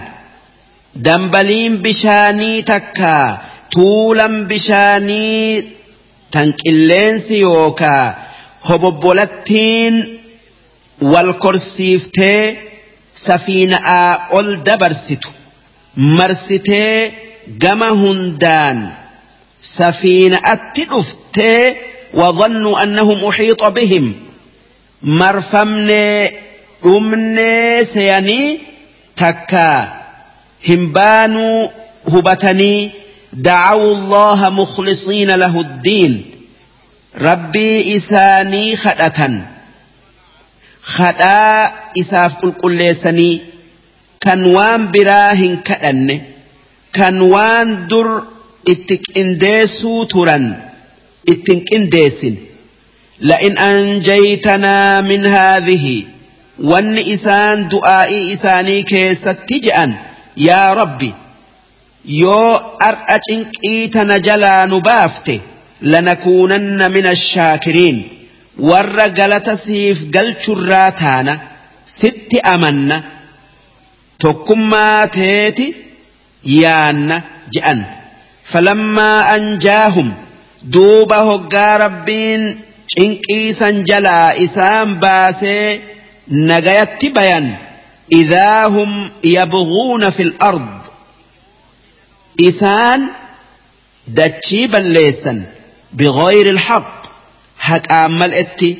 دنبلين 0.94 1.76
بشاني 1.76 2.62
تكا 2.62 3.38
طولا 3.72 4.26
بشاني 4.48 5.64
تنقلين 6.32 7.20
يوكا 7.30 8.14
hobobbolattiin 8.68 9.94
wal 11.00 11.32
korsiiftee 11.44 12.58
safiina'aa 13.26 14.28
ol 14.38 14.48
dabarsitu 14.68 15.28
marsitee 15.96 17.12
gama 17.58 17.88
hundaan 18.02 18.78
safiina'atti 19.60 20.84
dhuftee 20.90 21.88
وظنوا 22.14 22.82
أنهم 22.82 23.24
أحيط 23.24 23.64
بهم 23.64 24.14
مرفمني 25.02 26.30
أمني 26.86 27.84
سيني 27.84 28.58
تكا 29.16 29.92
همبانوا 30.68 31.68
هبتني 32.08 32.90
دعوا 33.32 33.92
الله 33.94 34.50
مخلصين 34.50 35.30
له 35.30 35.60
الدين 35.60 36.24
rabbii 37.20 37.80
isaanii 37.96 38.76
kadhatan 38.76 39.42
خدأ 40.88 41.72
إساف 42.00 42.46
قُلْ 42.62 42.94
سني 42.94 43.40
كان 44.20 44.44
وان 44.44 44.90
براهن 44.90 45.56
كأن 45.56 46.20
كان 46.92 47.20
وان 47.20 47.88
در 47.88 48.22
اتك 48.68 49.18
اندسو 49.18 50.04
تران 50.04 50.56
اتك 51.28 51.74
اندسن 51.74 52.34
لئن 53.20 53.58
أنجيتنا 53.58 55.00
من 55.00 55.26
هذه 55.26 56.02
وان 56.58 56.98
إسان 56.98 57.68
دعائي 57.68 58.32
إساني 58.32 58.82
كيست 58.82 59.36
يا 60.36 60.72
ربي 60.72 61.12
يو 62.04 62.54
أرأتنك 62.82 63.50
إيتنا 63.64 64.18
جلا 64.18 64.66
نبافته 64.66 65.40
لنكونن 65.82 66.90
من 66.90 67.06
الشاكرين 67.06 68.17
ور 68.58 69.00
قلت 69.00 69.50
سيف 69.50 70.04
قل 70.14 70.34
شراتانا 70.40 71.38
ست 71.86 72.34
أمنا 72.34 73.02
تكما 74.20 75.06
تيتي 75.06 75.74
يان 76.44 77.22
جأن 77.52 77.84
فلما 78.44 79.36
أنجاهم 79.36 80.14
دوب 80.62 81.12
هقا 81.12 81.76
ربين 81.76 82.60
شنقيسا 82.88 83.70
جلا 83.70 84.44
إسام 84.44 84.94
باسي 84.94 85.80
نغيت 86.28 87.04
بيان 87.04 87.56
إذا 88.12 88.66
هم 88.66 89.10
يبغون 89.24 90.10
في 90.10 90.22
الأرض 90.22 90.78
إسان 92.40 93.06
دتشي 94.08 94.66
بليسن 94.66 95.42
بغير 95.92 96.50
الحق 96.50 96.97
أمل 97.90 98.34
اتي 98.34 98.76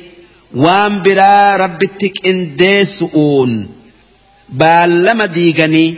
وان 0.55 1.01
برا 1.01 1.55
ربتك 1.55 2.25
انديسؤون 2.25 3.67
بالما 4.49 5.25
ديغني 5.25 5.95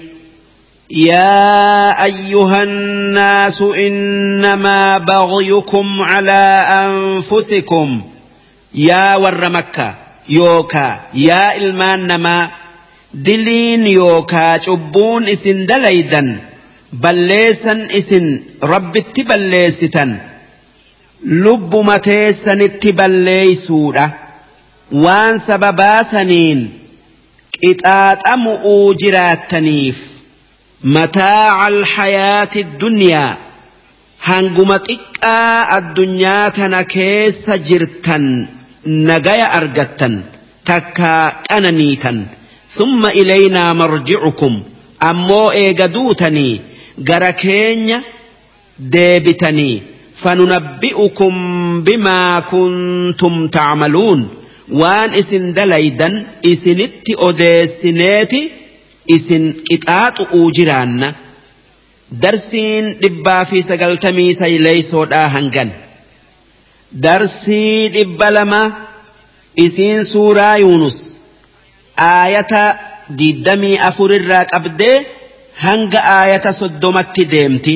يا 0.91 2.03
أيها 2.03 2.63
الناس 2.63 3.61
إنما 3.61 4.97
بغيكم 4.97 6.01
على 6.01 6.65
أنفسكم 6.85 8.01
يا 8.75 9.15
ور 9.15 9.49
مكة 9.49 9.93
يوكا 10.29 10.99
يا 11.13 11.57
إلمان 11.57 12.07
نما 12.07 12.49
دلين 13.13 13.87
يوكا 13.87 14.57
شبون 14.57 15.27
اسن 15.27 15.65
دليدا 15.65 16.37
بليسا 16.93 17.87
اسن 17.91 18.39
ربتي 18.63 19.23
بليستن 19.23 20.17
lubbuma 21.23 21.99
teessanitti 21.99 22.91
balleeysuudha. 22.93 24.09
Waan 25.03 25.39
sababaa 25.39 26.03
saniin 26.03 26.61
qixaaxamu'uu 27.61 28.93
jiraattaniif 29.03 29.97
mataaca 30.95 31.65
alhayaati 31.67 32.63
dunyaa 32.81 33.37
hanguma 34.29 34.77
xiqqaa 34.87 35.67
addunyaa 35.77 36.51
tana 36.57 36.83
keessa 36.95 37.57
jirtan 37.69 38.25
nagaya 39.09 39.47
argattan 39.59 40.13
takkaa 40.69 41.23
qananiitan. 41.49 42.17
Summa 42.77 43.09
ilaynaa 43.21 43.73
marji'ukum 43.83 44.53
ammoo 45.09 45.47
eega 45.63 45.87
duutanii 45.95 46.61
gara 47.09 47.31
keenya 47.43 47.97
deebitanii. 48.93 49.83
فننبئكم 50.23 51.33
بما 51.83 52.39
كنتم 52.39 53.47
تعملون. 53.47 54.27
waan 54.81 55.11
isin 55.21 55.45
dalaydan 55.57 56.13
isinitti 56.51 57.13
odeessineeti 57.27 58.41
isin 59.15 59.43
qixaaxu'uu 59.67 60.47
jiraanna 60.57 61.09
darsiin 62.23 62.85
dhibbaa 63.01 63.43
fi 63.49 63.59
sagaltamii 63.69 64.31
sayleeysoodhaa 64.41 65.27
hangan 65.35 65.69
darsii 67.05 67.89
dhibba 67.95 68.27
lama 68.37 68.61
isiin 69.65 70.01
suuraa 70.13 70.55
yuunus 70.63 70.97
aayata 72.11 72.63
diiddamii 73.19 73.77
afurirraa 73.89 74.45
qabdee 74.53 74.97
hanga 75.65 75.99
aayata 76.17 76.51
soddomatti 76.61 77.23
deemti 77.33 77.75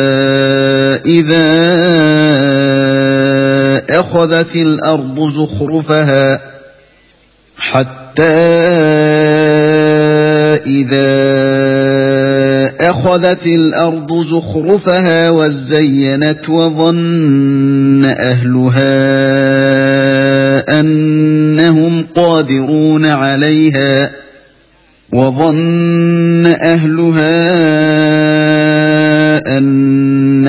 إذا 1.05 1.51
أخذت 3.99 4.55
الأرض 4.55 5.19
زخرفها 5.19 6.41
حتى 7.57 8.21
إذا 10.65 11.21
أخذت 12.89 13.47
الأرض 13.47 14.13
زخرفها 14.13 15.29
وزينت 15.29 16.49
وظن 16.49 18.05
أهلها 18.05 18.91
أنهم 20.79 22.05
قادرون 22.15 23.05
عليها 23.05 24.11
وظن 25.11 26.45
أهلها 26.45 27.41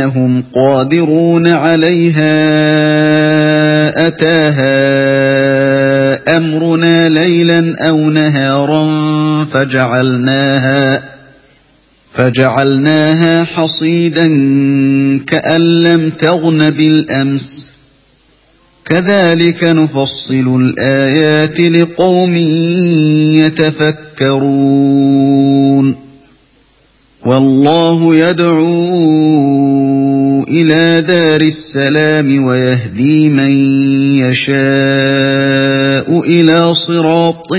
أنهم 0.03 0.45
قادرون 0.55 1.49
عليها 1.49 2.33
أتاها 4.07 4.73
أمرنا 6.37 7.09
ليلا 7.09 7.89
أو 7.89 8.11
نهارا 8.11 8.85
فجعلناها 9.45 11.03
فجعلناها 12.13 13.45
حصيدا 13.45 14.29
كأن 15.27 15.83
لم 15.83 16.11
تغن 16.11 16.71
بالأمس. 16.71 17.73
كذلك 18.85 19.65
نفصل 19.65 20.61
الآيات 20.61 21.61
لقوم 21.61 22.37
يتفكرون. 24.21 26.12
والله 27.27 28.17
يدعو 28.17 28.73
إلى 30.49 31.05
دار 31.07 31.41
السلام 31.41 32.45
ويهدي 32.45 33.29
من 33.29 33.51
يشاء 34.19 36.21
إلى 36.21 36.75
صراط 36.75 37.53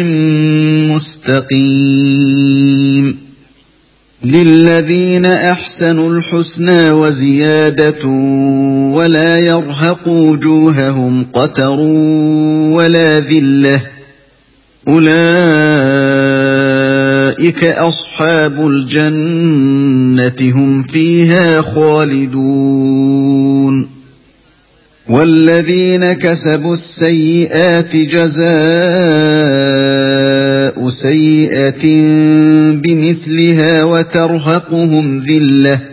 مستقيم. 0.91 3.18
للذين 4.24 5.26
أحسنوا 5.26 6.09
الحسنى 6.09 6.91
وزيادة 6.91 8.07
ولا 8.95 9.39
يرهق 9.39 10.07
وجوههم 10.07 11.26
قتر 11.34 11.80
ولا 12.76 13.20
ذلة 13.20 13.82
أولئك 14.88 16.32
أصحاب 17.63 18.67
الجنة 18.67 20.51
هم 20.55 20.83
فيها 20.83 21.61
خالدون. 21.61 23.23
والذين 25.09 26.13
كسبوا 26.13 26.73
السيئات 26.73 27.95
جزاء 27.95 28.43
سيئة 30.89 32.01
بمثلها 32.71 33.83
وترهقهم 33.83 35.23
ذلة. 35.29 35.92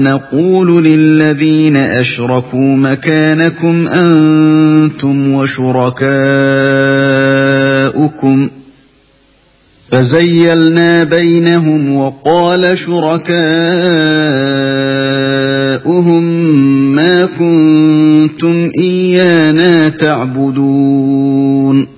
نقول 0.00 0.84
للذين 0.84 1.76
أشركوا 1.76 2.76
مكانكم 2.76 3.88
أنتم 3.88 5.32
وشركاؤكم 5.32 6.08
فزيلنا 9.90 11.04
بينهم 11.04 11.92
وقال 11.92 12.78
شركاؤهم 12.78 13.28
ما 16.94 17.26
كنتم 17.26 18.70
إيانا 18.78 19.88
تعبدون 19.88 21.97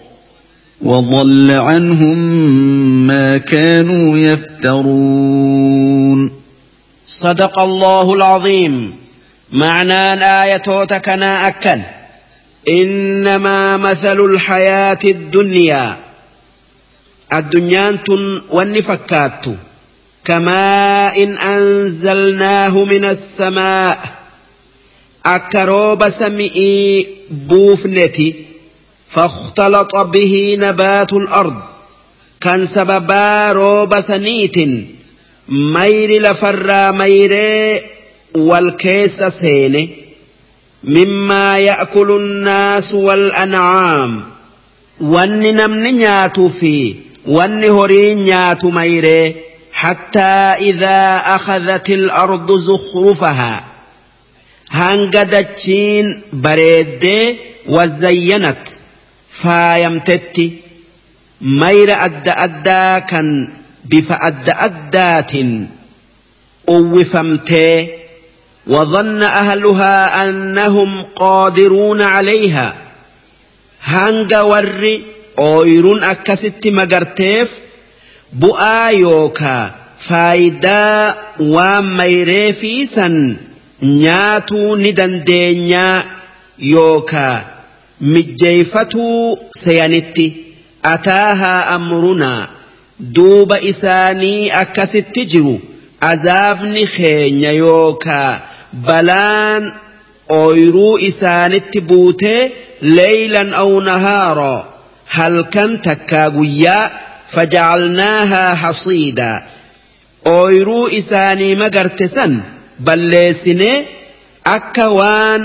وضل 0.83 1.51
عنهم 1.51 2.17
ما 3.07 3.37
كانوا 3.37 4.17
يفترون. 4.17 4.81
صدق 7.07 7.59
الله 7.59 8.13
العظيم. 8.13 8.95
معنى 9.51 10.13
الآية 10.13 10.83
تكنا 10.83 11.47
أكل. 11.47 11.79
إنما 12.69 13.77
مثل 13.77 14.19
الحياة 14.19 14.99
الدنيا. 15.05 15.97
الدنيا 17.33 17.97
والنفكات. 18.49 19.45
كماء 20.25 21.23
إن 21.23 21.37
أنزلناه 21.37 22.85
من 22.85 23.05
السماء. 23.05 23.99
أكروب 25.25 26.09
سمئي 26.09 27.07
بوفنتي. 27.31 28.50
فاختلط 29.13 29.95
به 29.95 30.57
نبات 30.59 31.13
الأرض 31.13 31.55
كان 32.41 32.65
سببا 32.65 33.51
روب 33.51 33.99
سنيت 33.99 34.57
مير 35.49 36.21
لفر 36.21 36.91
ميري 36.91 37.81
والكيس 38.35 39.23
سينه 39.23 39.87
مما 40.83 41.59
يأكل 41.59 42.11
الناس 42.11 42.93
والأنعام 42.93 44.21
وان 45.01 45.39
نمن 45.55 45.97
نياتو 45.97 46.47
في 46.49 46.95
وان 47.27 47.63
هرين 47.63 48.23
نياتو 48.23 48.69
ميري 48.71 49.35
حتى 49.73 50.19
إذا 50.59 51.21
أخذت 51.25 51.89
الأرض 51.89 52.51
زخرفها 52.51 53.63
هنقدتشين 54.71 56.21
بريد 56.33 57.35
وزينت 57.67 58.67
فايمتت 59.43 60.51
مير 61.41 62.05
أد 62.05 62.29
أدا 62.29 62.99
كان 62.99 63.49
بف 63.85 64.11
أد 64.11 64.49
أدات 64.49 65.31
أوفمتي 66.69 67.87
وظن 68.67 69.23
أهلها 69.23 70.23
أنهم 70.29 71.01
قادرون 71.15 72.01
عليها 72.01 72.75
هنگ 73.83 74.33
ور 74.33 74.99
أويرون 75.39 76.03
أكست 76.03 76.67
مغرتيف 76.67 77.49
بؤا 78.33 78.89
يوكا 78.89 79.71
فايدا 79.99 81.15
وميري 81.39 82.53
فيسا 82.53 83.37
نياتو 83.83 84.75
ندندينيا 84.75 86.03
يوكا 86.59 87.45
mijjeeyfatuu 88.01 89.37
seeyanitti 89.63 90.25
ataahaa 90.93 91.65
amrunaa 91.75 92.47
duuba 93.15 93.57
isaanii 93.71 94.49
akkasitti 94.61 95.25
jiru 95.33 95.53
azaabni 96.11 96.85
keenya 96.95 97.51
yookaa 97.51 98.31
balaan 98.87 99.63
ooyiruu 100.39 100.97
isaanitti 101.09 101.81
buutee 101.91 102.41
leeylan 102.97 103.53
aw 103.63 103.71
nahaaroo 103.89 104.59
halkan 105.17 105.71
takkaa 105.87 106.27
guyyaa 106.37 106.89
fajacalnaahaa 107.35 108.55
hasiidaa 108.63 109.37
ooyiruu 110.35 110.87
isaanii 111.01 111.53
magarte 111.63 112.07
san 112.15 112.33
balleessinee 112.89 113.77
akka 114.57 114.85
waan 114.99 115.43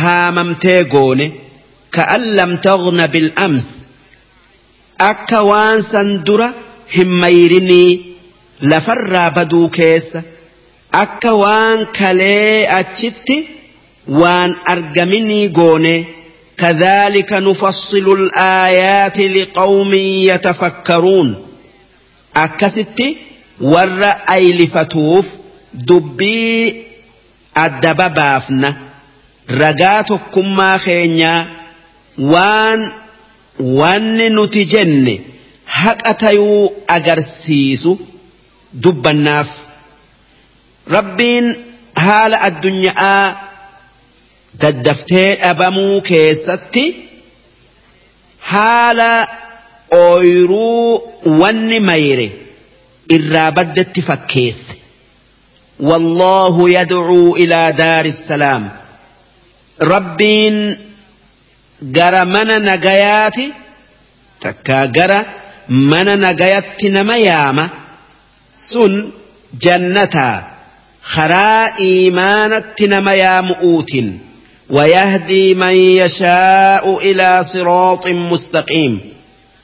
haamamtee 0.00 0.84
goone. 0.84 1.26
كأن 1.92 2.36
لم 2.36 2.56
تغن 2.56 3.06
بالأمس. 3.06 3.86
أكا 5.00 5.38
وان 5.38 5.82
سندرا 5.82 6.54
هميرني 6.96 8.00
لفر 8.62 9.28
بدو 9.28 9.68
كيس. 9.68 10.18
أكا 10.94 11.30
وان 11.30 11.86
كالي 11.92 12.80
أتشت 12.80 13.32
وان 14.08 14.54
أرقمني 14.68 15.52
غوني. 15.56 16.04
كذلك 16.58 17.32
نفصل 17.32 18.12
الآيات 18.12 19.18
لقوم 19.18 19.94
يتفكرون. 19.94 21.46
أكست 22.36 23.02
ور 23.60 24.04
أي 24.04 24.52
لفتوف 24.52 25.28
دبي 25.74 26.82
الدبابافنا 27.58 28.76
رقاتكم 29.50 30.56
ما 30.56 30.78
خينيا. 30.78 31.55
وان 32.18 32.92
وان 33.60 34.40
نتجن 34.42 35.18
هكأتيو 35.68 36.72
أجرسيسو 36.90 37.96
دبناف 38.72 39.50
ربين 40.90 41.56
هال 41.98 42.34
الدنيا 42.34 43.36
daddaftee 44.62 45.36
dhabamuu 45.40 46.00
keessatti 46.08 46.84
haala 48.50 49.10
ooyruu 49.96 51.02
wanni 51.40 51.80
mayre 51.88 52.26
irraa 53.16 53.50
baddetti 53.58 54.02
fakkeesse 54.08 54.74
والله 55.80 56.70
يدعو 56.70 57.36
إلى 57.36 57.72
دار 57.78 58.04
السلام 58.04 58.68
ربين 61.82 61.92
جرى 61.92 62.24
من 62.24 62.64
نجيات 62.64 63.36
تكا 64.40 64.86
جرى 64.86 65.24
من 65.68 66.20
نجيات 66.20 66.84
نميامة 66.84 67.68
سن 68.56 69.10
جنتا 69.60 70.44
خرا 71.02 71.78
إيمانة 71.78 72.74
نميام 72.80 73.52
أوتٍ 73.52 73.92
ويهدي 74.70 75.54
من 75.54 75.74
يشاء 75.74 76.98
إلى 77.10 77.44
صراط 77.44 78.08
مستقيم 78.08 79.00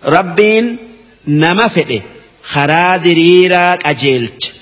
ربين 0.04 0.76
نما 1.26 1.68
فئه 1.68 2.00
خرا 2.44 2.96
دريرا 2.96 3.78
أجيلت 3.84 4.52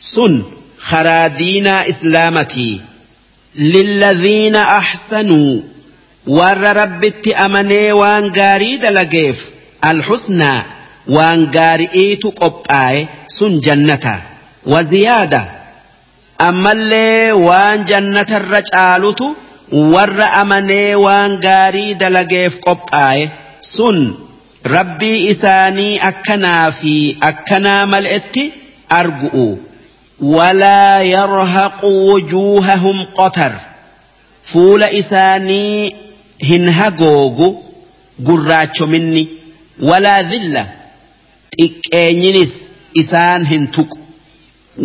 سن 0.00 0.42
خرا 0.78 1.26
دينا 1.26 1.88
إسلامتي 1.88 2.80
للذين 3.56 4.56
أحسنوا 4.56 5.60
warra 6.26 6.72
rabbitti 6.72 7.34
amanee 7.34 7.92
waan 7.92 8.30
gaarii 8.38 8.78
dalageef 8.84 9.38
alxusnaa 9.90 10.64
waan 11.16 11.46
gaari'iitu 11.56 12.32
qophaa'e 12.40 13.08
sun 13.36 13.60
jannata. 13.66 14.14
Waziyaada 14.72 15.40
ammallee 16.38 17.32
waan 17.46 17.84
jannatarra 17.90 18.62
caalutu 18.72 19.26
warra 19.94 20.26
amanee 20.40 20.94
waan 21.06 21.32
gaarii 21.46 21.94
dalageef 22.02 22.54
qophaa'e 22.66 23.30
sun 23.74 23.98
rabbii 24.74 25.18
isaanii 25.32 25.98
akkanaa 26.10 26.70
fi 26.78 26.94
akkanaa 27.30 27.86
mal'etti 27.86 28.44
argu'u 29.00 29.46
walaa 30.36 31.02
yarhaqu 31.14 31.90
wujuuhahum 32.08 32.98
qotar. 33.18 33.52
Fuula 34.50 34.88
isaanii 34.90 35.96
hin 36.42 36.68
hagoogu 36.78 37.48
gurraachominni 38.26 39.22
walaa 39.88 40.22
zilla 40.30 40.62
xiqqeenyinis 41.60 42.52
isaan 43.02 43.46
hin 43.52 43.68
tuqu. 43.76 43.98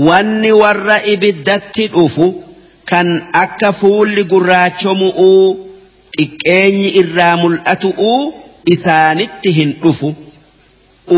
Wanni 0.08 0.52
warra 0.62 0.98
ibiddatti 1.14 1.88
dhufu 1.96 2.28
kan 2.90 3.08
akka 3.44 3.70
fuulli 3.80 4.24
gurraachomu'uu 4.34 5.46
xiqqeenyi 6.18 6.90
irraa 7.02 7.36
mul'atu'uu 7.44 8.34
isaanitti 8.76 9.50
hin 9.58 9.72
dhufu. 9.84 10.10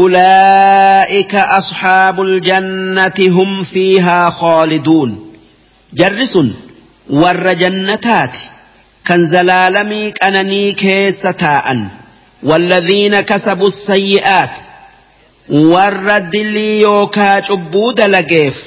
Ulaa'ika 0.02 1.42
asxaabul 1.60 2.34
jannati 2.50 3.28
hum 3.36 3.66
fiihaa 3.74 4.32
khaaliduun. 4.40 5.12
Jarri 6.00 6.28
sun 6.34 6.50
warra 7.22 7.54
jannataati. 7.62 8.42
kan 9.08 9.22
zalaalamii 9.34 10.08
qananii 10.20 10.74
keessa 10.84 11.32
taa'an 11.44 11.80
walladhiina 12.50 13.20
kasabu 13.32 13.68
sayyi'aat 13.78 14.56
warra 15.74 16.18
dilii 16.34 16.82
yookaa 16.82 17.38
cubbuu 17.48 17.90
dalageef 18.02 18.58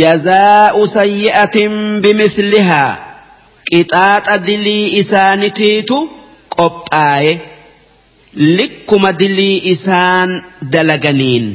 jazaa'u 0.00 0.82
sayyi'atin 0.96 1.72
bimithlihaa 2.02 2.90
qixaaxa 3.70 4.36
dilii 4.48 4.84
isaanitiitu 5.00 5.98
qophaa'e 6.56 7.32
likkuma 8.58 9.10
dilii 9.22 9.56
isaan 9.72 10.30
dalaganiin 10.76 11.46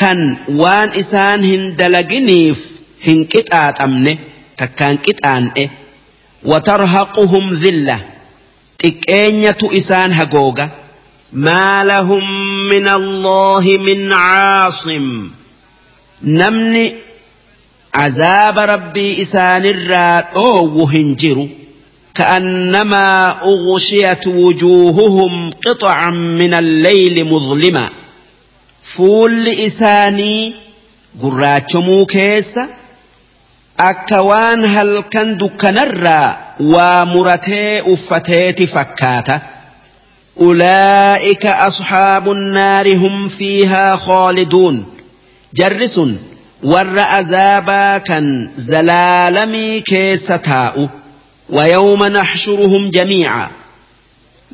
kan 0.00 0.18
waan 0.60 0.90
isaan 1.02 1.40
hin 1.50 1.64
dalaginiif 1.80 2.58
hin 3.06 3.18
qixaaxamne 3.32 4.12
takkaan 4.60 4.96
qixaan'e. 5.06 5.64
وترهقهم 6.46 7.54
ذلة. 7.54 8.00
تكينية 8.78 9.56
إسان 9.62 10.12
هقوغا 10.12 10.70
ما 11.32 11.84
لهم 11.84 12.24
من 12.68 12.88
الله 12.88 13.78
من 13.80 14.12
عاصم. 14.12 15.30
نمني 16.22 16.94
عذاب 17.94 18.58
ربي 18.58 19.22
إسان 19.22 19.66
الراد 19.66 20.24
هنجر 20.78 21.48
كأنما 22.14 23.36
أغشيت 23.42 24.26
وجوههم 24.26 25.50
قطعا 25.66 26.10
من 26.10 26.54
الليل 26.54 27.24
مظلما. 27.24 27.88
فول 28.82 29.48
إساني 29.48 30.52
قراتشمو 31.22 32.06
كيس 33.80 33.86
أكوان 33.88 34.64
هل 34.64 35.02
كان 35.10 35.38
دكنرا 35.38 36.36
ومرتي 36.60 37.92
أفتيت 37.92 38.62
فكاتا 38.62 39.40
أولئك 40.40 41.46
أصحاب 41.46 42.30
النار 42.32 42.96
هم 42.96 43.28
فيها 43.28 43.96
خالدون 43.96 44.86
جرس 45.54 46.00
warra 46.64 47.10
azaabaa 47.10 48.00
kan 48.00 48.50
zalaalamii 48.56 49.82
keessa 49.82 50.38
taa'u 50.38 50.88
ويوم 51.50 52.04
نحشرهم 52.04 52.90
جميعا 52.90 53.48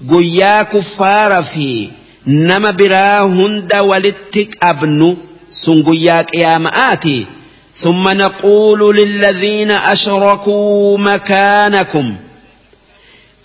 guyyaa 0.09 0.64
kuffaaraa 0.64 1.43
fi 1.43 1.91
nama 2.27 2.73
biraa 2.73 3.20
hunda 3.20 3.83
walitti 3.83 4.47
qabnu 4.47 5.16
sun 5.51 5.83
guyyaa 5.83 6.25
qiyaama'aati 6.25 7.27
ثم 7.83 8.09
نقول 8.09 8.97
للذين 8.97 9.70
أشركوا 9.70 10.99
مكانكم 10.99 12.14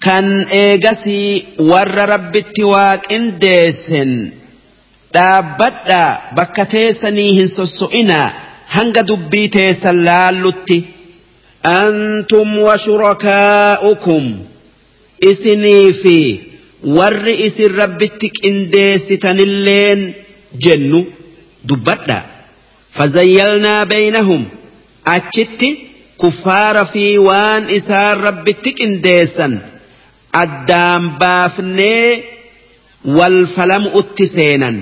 كان 0.02 0.42
إيجسي 0.42 1.46
ور 1.60 1.88
رب 2.10 2.36
التواك 2.36 3.14
إنديسن 3.14 4.32
دابدا 5.14 6.18
بكتيسني 6.38 7.42
هنسسئنا 7.42 8.34
هنگ 8.72 9.00
دبي 9.00 9.48
تيسن 9.48 9.96
لالتي 10.04 10.84
أنتم 11.66 12.58
وشركاؤكم 12.58 14.36
إسني 15.24 15.94
في 15.94 16.40
ور 16.84 17.36
إسن 17.46 17.76
ربتك 17.76 18.46
إنديستن 18.46 19.40
اللين 19.40 20.14
جنو 20.62 21.06
دبدا 21.66 22.24
فزيلنا 22.98 23.84
بينهم. 23.84 24.46
أتشت 25.08 25.66
كفار 26.22 26.86
في 26.86 27.18
وان 27.18 27.70
إسان 27.70 28.18
ربتك 28.18 28.82
إنديسن. 28.82 29.60
أدام 30.36 31.10
بافني 31.10 32.22
والفلم 33.06 33.92
اتسينا 33.94 34.76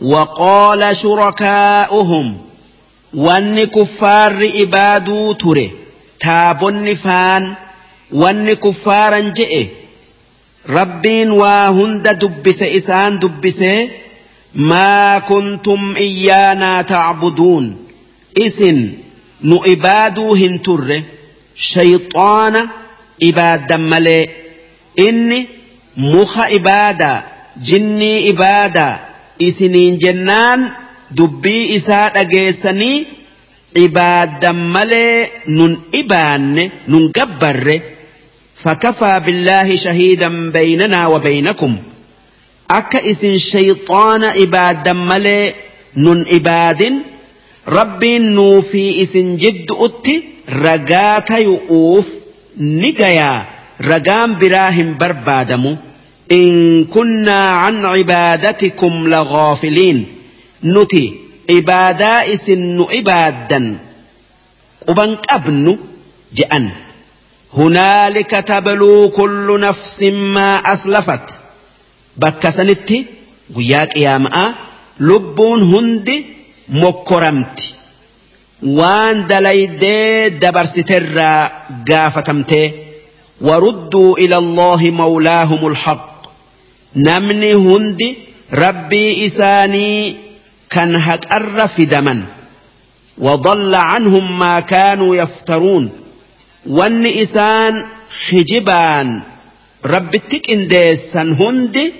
وقال 0.00 0.96
شركاؤهم 0.96 2.38
وان 3.14 3.64
كفار 3.64 4.50
إبادو 4.54 5.32
تره. 5.32 5.70
تابن 6.20 6.94
فان 6.94 7.54
وان 8.12 8.52
كفارا 8.52 9.18
جئ 9.18 9.66
ربين 10.68 11.30
وهند 11.30 12.08
دبس 12.08 12.62
إسان 12.62 13.18
ما 14.56 15.18
كنتم 15.18 15.94
إيانا 15.96 16.82
تعبدون. 16.82 17.76
إسن 18.38 18.92
نؤبادو 19.44 20.34
هنتر. 20.34 21.02
شيطان 21.56 22.68
إبادا 23.22 23.76
ملئ. 23.76 24.28
إني 24.98 25.46
مخ 25.96 26.38
إبادا 26.38 27.22
جني 27.62 28.30
إبادا. 28.30 29.00
إسنين 29.42 29.98
جنان 29.98 30.68
دبي 31.10 31.76
إساء 31.76 32.20
أجيسني 32.20 33.04
إبادا 33.76 34.52
ملئ. 34.52 35.28
نن 35.48 35.76
إبان 35.94 36.70
نن 36.88 37.12
فكفى 38.56 39.22
بالله 39.26 39.76
شهيدا 39.76 40.28
بيننا 42.70 42.74
وبينكم 42.74 43.00
أكا 43.00 43.10
إسن 43.10 43.38
شيطان 43.38 44.24
إبادا 44.24 44.92
ملئ 44.92 45.54
نن 45.96 46.24
إباد 46.28 46.94
ربي 47.68 48.18
نوفي 48.18 49.02
إسن 49.02 49.36
جد 49.36 49.66
أتي 49.72 50.22
رقات 50.52 51.30
يؤوف 51.30 52.06
نقيا 52.60 53.44
رقام 53.82 54.38
براهم 54.38 54.98
بربادم 54.98 55.76
إن 56.32 56.84
كنا 56.84 57.48
عن 57.50 57.86
عبادتكم 57.86 59.08
لغافلين 59.08 60.06
نتي 60.64 61.14
عبادا 61.50 62.34
إسن 62.34 62.86
عبادا 62.90 63.78
قبن 64.88 65.16
أبن 65.30 65.78
جأن 66.34 66.70
هنالك 67.56 68.30
تبلو 68.30 69.08
كل 69.10 69.60
نفس 69.60 70.02
ما 70.02 70.56
أسلفت 70.56 71.20
بكسنتي 71.20 71.45
وياك 73.54 73.96
يا 73.96 74.18
ماء 74.18 74.54
لبون 75.00 75.62
هندي 75.62 76.24
مكرمت 76.68 77.74
وان 78.62 79.26
دليدي 79.26 80.28
دبرستر 80.28 81.20
قافتمتي 81.88 82.70
وردوا 83.40 84.18
إلى 84.18 84.36
الله 84.36 84.90
مولاهم 84.90 85.66
الحق 85.66 86.26
نمني 86.96 87.54
هندي 87.54 88.16
ربي 88.52 89.26
إساني 89.26 90.16
كان 90.70 90.96
هكأر 90.96 91.68
في 91.68 91.84
دمن 91.84 92.22
وضل 93.18 93.74
عنهم 93.74 94.38
ما 94.38 94.60
كانوا 94.60 95.16
يفترون 95.16 95.90
وان 96.66 97.06
إسان 97.06 97.84
خجبان 98.28 99.20
ربي 99.84 100.18
تك 100.18 100.50
انديسان 100.50 101.32
هندي 101.32 101.92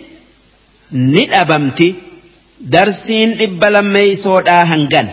ندأبمتي 0.93 1.95
درسين 2.61 3.41
إبلا 3.41 3.80
ميسودا 3.80 4.62
هنغن 4.62 5.09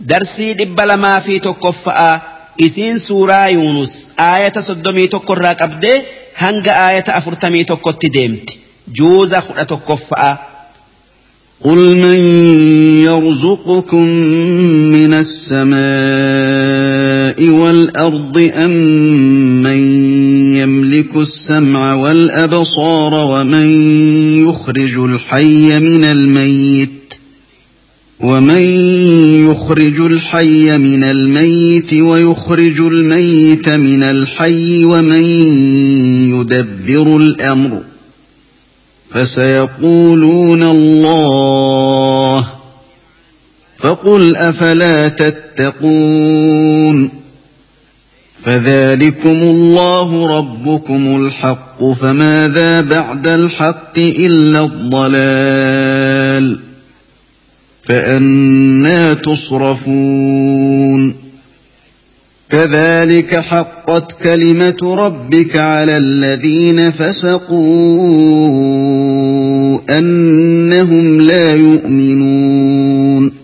درسي 0.00 0.52
إبلا 0.52 0.96
ما 0.96 1.20
في 1.20 1.38
تكفأ 1.38 2.20
isiin 2.58 2.98
suuraa 3.00 3.48
yuunus 3.48 3.94
aayata 4.24 4.62
soddomii 4.62 5.08
tokko 5.14 5.32
irraa 5.36 5.54
qabdee 5.62 5.96
hanga 6.42 6.72
aayata 6.86 7.14
afurtamii 7.18 7.64
tokkotti 7.70 8.08
deemti 8.16 8.60
juuza 8.98 9.42
kudha 9.46 9.64
tokkoffa'a. 9.74 10.32
قل 11.64 11.96
من 11.96 12.18
يرزقكم 13.04 14.04
من 14.94 15.12
السماء 15.14 15.74
والأرض 17.50 18.50
أم 18.54 18.70
من 19.62 19.78
يملك 20.56 21.16
السمع 21.16 21.94
والأبصار 21.94 23.14
ومن 23.14 23.66
يخرج 24.48 24.98
الحي 24.98 25.80
من 25.80 26.04
الميت 26.04 26.90
ومن 28.20 28.62
يخرج 29.50 30.00
الحي 30.00 30.78
من 30.78 31.04
الميت 31.04 31.94
ويخرج 31.94 32.80
الميت 32.80 33.68
من 33.68 34.02
الحي 34.02 34.84
ومن 34.84 35.24
يدبر 36.34 37.16
الأمر 37.16 37.80
فسيقولون 39.10 40.62
الله 40.62 41.83
فقل 43.84 44.36
أفلا 44.36 45.08
تتقون 45.08 47.10
فذلكم 48.42 49.42
الله 49.42 50.38
ربكم 50.38 51.26
الحق 51.26 51.84
فماذا 51.84 52.80
بعد 52.80 53.26
الحق 53.26 53.98
إلا 53.98 54.64
الضلال 54.64 56.58
فأنا 57.82 59.14
تصرفون 59.14 61.14
كذلك 62.50 63.36
حقت 63.36 64.22
كلمة 64.22 64.76
ربك 64.82 65.56
على 65.56 65.98
الذين 65.98 66.90
فسقوا 66.90 67.58
أنهم 69.98 71.20
لا 71.20 71.54
يؤمنون 71.54 73.43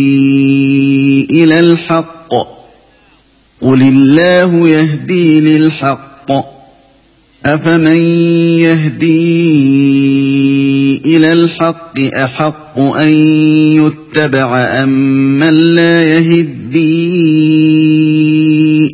إلى 1.31 1.59
الحق. 1.59 2.33
قل 3.61 3.81
الله 3.81 4.69
يهدي 4.69 5.39
للحق. 5.41 6.11
أفمن 7.45 7.97
يهدي 8.59 9.41
إلى 11.05 11.33
الحق 11.33 11.99
أحق 11.99 12.79
أن 12.79 13.13
يتبع 13.75 14.57
أم 14.83 14.89
من 15.39 15.75
لا 15.75 16.03
يهدي 16.03 17.21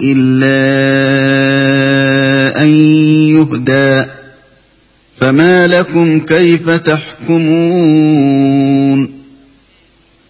إلا 0.04 0.58
أن 2.64 2.68
يهدى؟ 3.30 4.06
فما 5.14 5.68
لكم 5.68 6.20
كيف 6.20 6.70
تحكمون؟ 6.70 8.38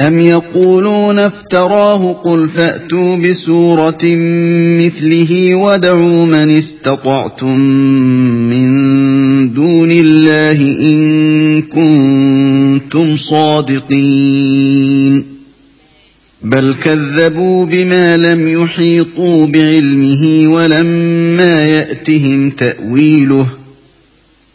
أم 0.00 0.20
يقولون 0.20 1.18
افتراه 1.18 2.12
قل 2.12 2.48
فأتوا 2.48 3.16
بسورة 3.16 4.04
مثله 4.80 5.54
ودعوا 5.54 6.26
من 6.26 6.56
استطعتم 6.56 7.58
من 8.50 8.70
دون 9.52 9.90
الله 9.90 10.60
إن 10.80 11.62
كنتم 11.62 13.16
صادقين 13.16 14.60
بل 16.42 16.74
كذبوا 16.84 17.66
بما 17.66 18.16
لم 18.16 18.62
يحيطوا 18.62 19.46
بعلمه 19.46 20.44
ولما 20.46 21.64
يأتهم 21.64 22.50
تأويله 22.50 23.46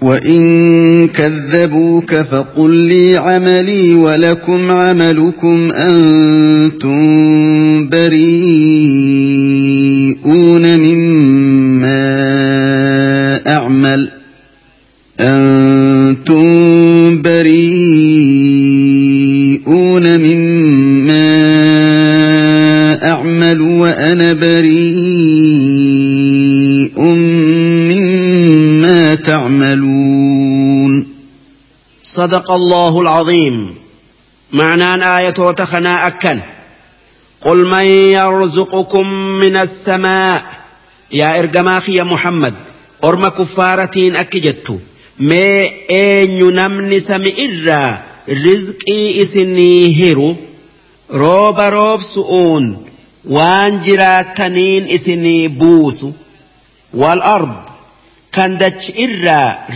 وإن 0.00 1.08
كذبوك 1.08 2.14
فقل 2.14 2.70
لي 2.70 3.16
عملي 3.16 3.94
ولكم 3.94 4.70
عملكم 4.70 5.70
أنتم 5.72 6.98
بريئون 7.88 9.18
مما 10.78 12.00
أعمل 13.46 14.10
أنتم 15.20 16.42
بريئون 17.22 18.20
مما 20.18 21.30
أعمل 23.04 23.60
وأنا 23.60 24.32
بريء 24.32 24.79
صدق 32.20 32.50
الله 32.50 33.00
العظيم 33.00 33.74
معنى 34.52 35.18
آية 35.18 35.34
وتخنا 35.38 36.06
أكن. 36.06 36.40
قل 37.40 37.56
من 37.66 37.84
يرزقكم 37.84 39.06
من 39.14 39.56
السماء. 39.56 40.42
يا 41.12 41.38
إرجماخي 41.38 41.94
يا 41.94 42.02
محمد 42.02 42.54
أرم 43.04 43.28
كفارتين 43.28 44.16
أكجتو. 44.16 44.78
ما 45.18 45.68
أين 45.90 46.54
نمني 46.54 47.00
سمئرا 47.00 48.02
رزقي 48.28 49.22
إسني 49.22 49.96
هيرو. 49.96 50.36
روب 51.10 51.60
روب 51.60 52.02
سؤون. 52.02 52.90
waan 53.36 53.82
jiraataniin 53.84 54.88
isinii 54.96 55.48
buusu 55.48 56.08
wal 57.00 57.20
ard 57.22 57.52
kan 58.32 58.52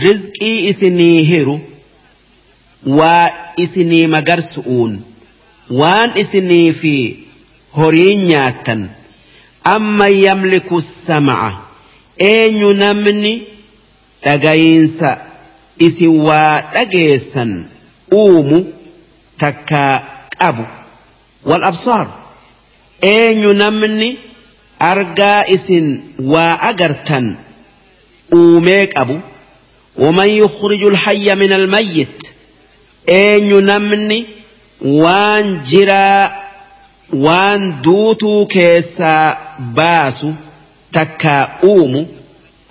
rizqii 0.05 0.67
isinii 0.69 1.23
hiru 1.29 1.59
waa 2.85 3.29
isinii 3.57 4.07
magarsu'uun 4.07 4.93
waan 5.69 6.11
isinii 6.21 6.73
fi 6.81 6.95
horii 7.77 8.15
nyaattan 8.29 8.89
amma 9.63 10.07
yamliku 10.07 10.81
sama'a 10.81 11.51
eenyu 12.31 12.73
namni 12.73 13.33
dhagayinsa 14.25 15.09
isin 15.87 16.13
waa 16.27 16.61
dhageessan 16.73 17.51
uumu 18.13 18.59
takkaa 19.39 19.93
qabu. 20.39 20.65
Wal 21.45 21.63
absaar 21.63 22.07
eenyu 23.01 23.53
namni 23.53 24.09
argaa 24.79 25.41
isin 25.55 25.87
waa 26.33 26.53
agartan 26.69 27.37
uumee 28.35 28.87
qabu. 28.87 29.19
ومن 29.97 30.27
يخرج 30.29 30.83
الحي 30.83 31.35
من 31.35 31.51
الميت 31.51 32.27
eenyu 33.07 33.61
namni 33.61 34.19
waan 35.03 35.59
jiraa 35.71 36.31
waan 37.25 37.81
duutuu 37.83 38.45
keessaa 38.45 39.37
baasu 39.79 40.33
takkaa 40.91 41.43
uumu 41.63 42.07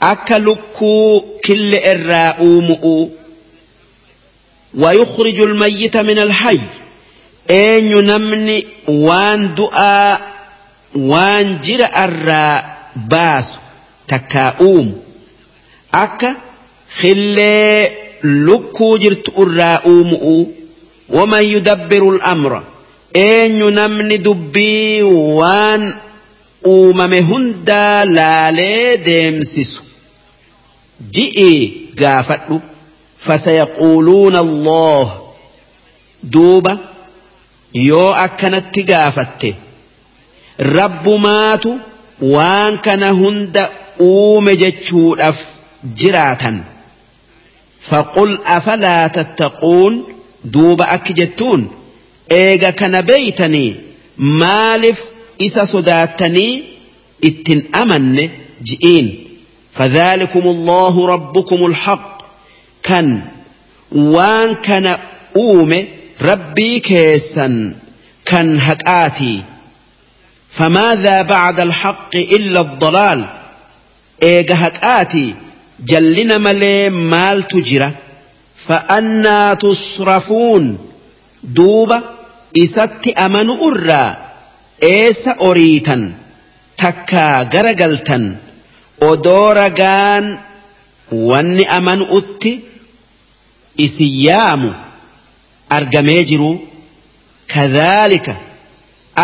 akka 0.01 0.39
lukkuu 0.39 1.21
kille 1.47 1.79
irraa 1.93 2.35
uumu'u 2.41 3.11
ويخرج 4.79 5.41
الميت 5.41 5.97
من 5.97 6.19
الحي 6.19 6.59
namni 8.03 8.67
waan 8.89 9.55
du'aa 9.57 10.19
waan 10.97 11.59
jira 11.63 11.89
irraa 12.05 12.65
baasu 13.09 13.59
takkaa 14.07 14.55
uumu 14.61 14.95
akka 15.93 16.35
khillee 17.01 18.04
lukkuu 18.25 18.99
jirtu 18.99 19.31
irraa 19.43 19.81
uumu'u 19.93 20.37
waman 21.17 21.45
yudabbiru 21.53 22.09
al'amra 22.15 22.61
eenyu 23.25 23.71
namni 23.79 24.19
dubbii 24.27 25.03
waan 25.39 25.83
uumame 26.75 27.21
hundaa 27.31 28.05
laalee 28.05 28.97
deemsisu. 29.07 29.83
Ji'ii 31.15 31.91
gaafadhu. 32.01 32.61
Fasayaquuluuna 33.27 34.39
allah 34.47 35.07
duuba 36.33 36.73
yoo 37.89 38.11
akkanatti 38.25 38.83
gaafatte 38.91 39.51
rabbumaatu 40.59 41.71
waan 42.35 42.79
kana 42.87 43.09
hunda 43.21 43.63
uume 44.09 44.57
jechuudhaaf 44.63 45.39
jiraatan 46.03 46.57
فقل 47.89 48.39
أفلا 48.47 49.07
تتقون؟ 49.07 50.05
دوب 50.45 50.83
أكجتون 50.83 51.71
إيغا 52.33 52.71
كان 52.71 53.01
بيتني 53.01 53.77
مالف 54.19 55.01
إسا 55.43 55.65
سداتني 55.65 56.63
إتن 57.25 57.63
أمن 57.75 58.29
جئين. 58.65 59.25
فذلكم 59.75 60.41
الله 60.41 61.07
ربكم 61.07 61.67
الحق. 61.67 62.23
كان 62.83 63.23
وان 63.93 64.55
كان 64.55 64.99
أوم 65.37 65.85
ربي 66.23 66.81
كيسا 66.81 67.75
كان 68.25 68.59
هكاتي. 68.61 69.43
فماذا 70.53 71.23
بعد 71.23 71.61
الحق 71.61 72.17
إلا 72.17 72.61
الضلال؟ 72.61 73.25
إيغا 74.23 74.55
هكاتي. 74.67 75.35
جلنا 75.87 76.39
ملي 76.39 76.91
مال 76.91 77.43
تجرى 77.49 77.93
فأنا 78.67 79.55
تصرفون. 79.55 80.79
دوبا 81.45 82.03
إسات 82.59 83.09
أمن 83.09 83.51
أرى 83.51 84.17
إيس 84.83 85.29
أريتا 85.29 86.13
تكا 86.79 87.43
غرقلتا 87.55 88.37
ودورغان 89.03 90.39
واني 91.13 91.79
أمن 91.79 92.07
أتي 92.11 92.61
إسيامو 93.81 94.73
argamee 95.71 96.25
jiru 96.25 96.61
kadhaalika 97.55 98.35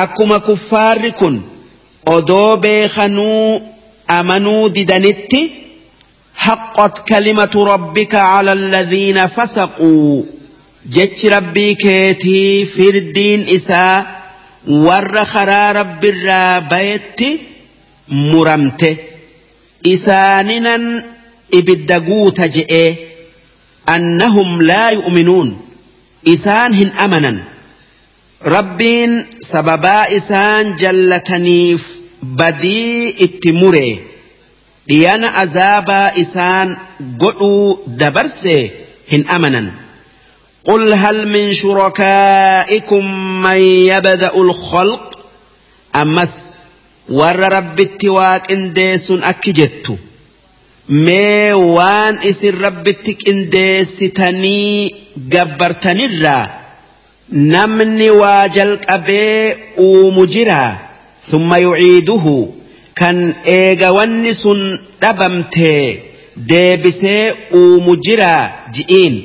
akkuma 0.02 0.40
kuffaarri 0.40 1.12
kun 1.12 1.42
odoo 2.06 2.56
beekanuu 2.56 3.62
amanuu 4.06 4.68
didanitti 4.76 5.40
حقت 6.40 7.08
كلمة 7.08 7.50
ربك 7.54 8.14
على 8.14 8.52
الذين 8.52 9.26
فسقوا. 9.26 10.22
جتش 10.92 11.26
ربي 11.26 11.74
كيتي 11.74 12.66
في 12.66 12.88
الدين 12.88 13.48
إساء 13.48 14.22
ورخرا 14.68 15.72
رب 15.72 16.04
الرابيت 16.04 17.20
مرمت. 18.08 18.96
إساننا 19.86 21.04
إبدقوت 21.54 22.40
جئ 22.40 22.94
أنهم 23.88 24.62
لا 24.62 24.90
يؤمنون. 24.90 25.60
إسانهن 26.28 26.90
أمنا 27.04 27.38
ربين 28.44 29.26
سببا 29.40 30.16
إسان 30.16 30.76
جلتني 30.76 31.78
بدي 32.22 33.24
التمره 33.24 34.09
dhiyana 34.90 35.34
azaabaa 35.42 36.12
إسان 36.20 36.76
godhuu 37.18 37.78
dabarse 37.86 38.70
هن 39.12 39.24
amanan. 39.28 39.70
قل 40.64 40.92
هل 40.94 41.28
من 41.28 41.52
شركائكم 41.52 43.04
من 43.42 43.60
يبدا 43.60 44.34
الخلق 44.34 45.18
امس 45.96 46.50
ور 47.08 47.36
رب 47.36 47.80
التواك 47.80 48.52
انديس 48.52 49.10
اكجت 49.10 49.96
ما 50.88 51.54
وان 51.54 52.18
اس 52.24 52.44
ربتك 52.44 53.28
انديس 53.28 53.98
تني 53.98 54.94
جبرتني 55.16 56.46
نمني 57.32 58.10
واجل 58.10 58.78
ابي 58.88 59.54
ومجرا 59.78 60.78
ثم 61.26 61.54
يعيده 61.54 62.46
kan 63.00 63.18
eega 63.56 63.88
wanni 63.98 64.32
sun 64.42 64.60
dhabamtee 65.02 65.84
deebisee 66.52 67.24
uumu 67.60 67.96
jiraa 68.06 68.44
ji'iin 68.78 69.16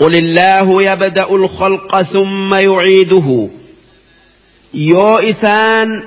قل 0.00 0.14
الله 0.16 0.82
يبدأ 0.82 1.26
الخلق 1.30 2.02
ثم 2.02 2.54
يعيده 2.54 3.48
yoo 4.90 5.20
isaan 5.30 6.02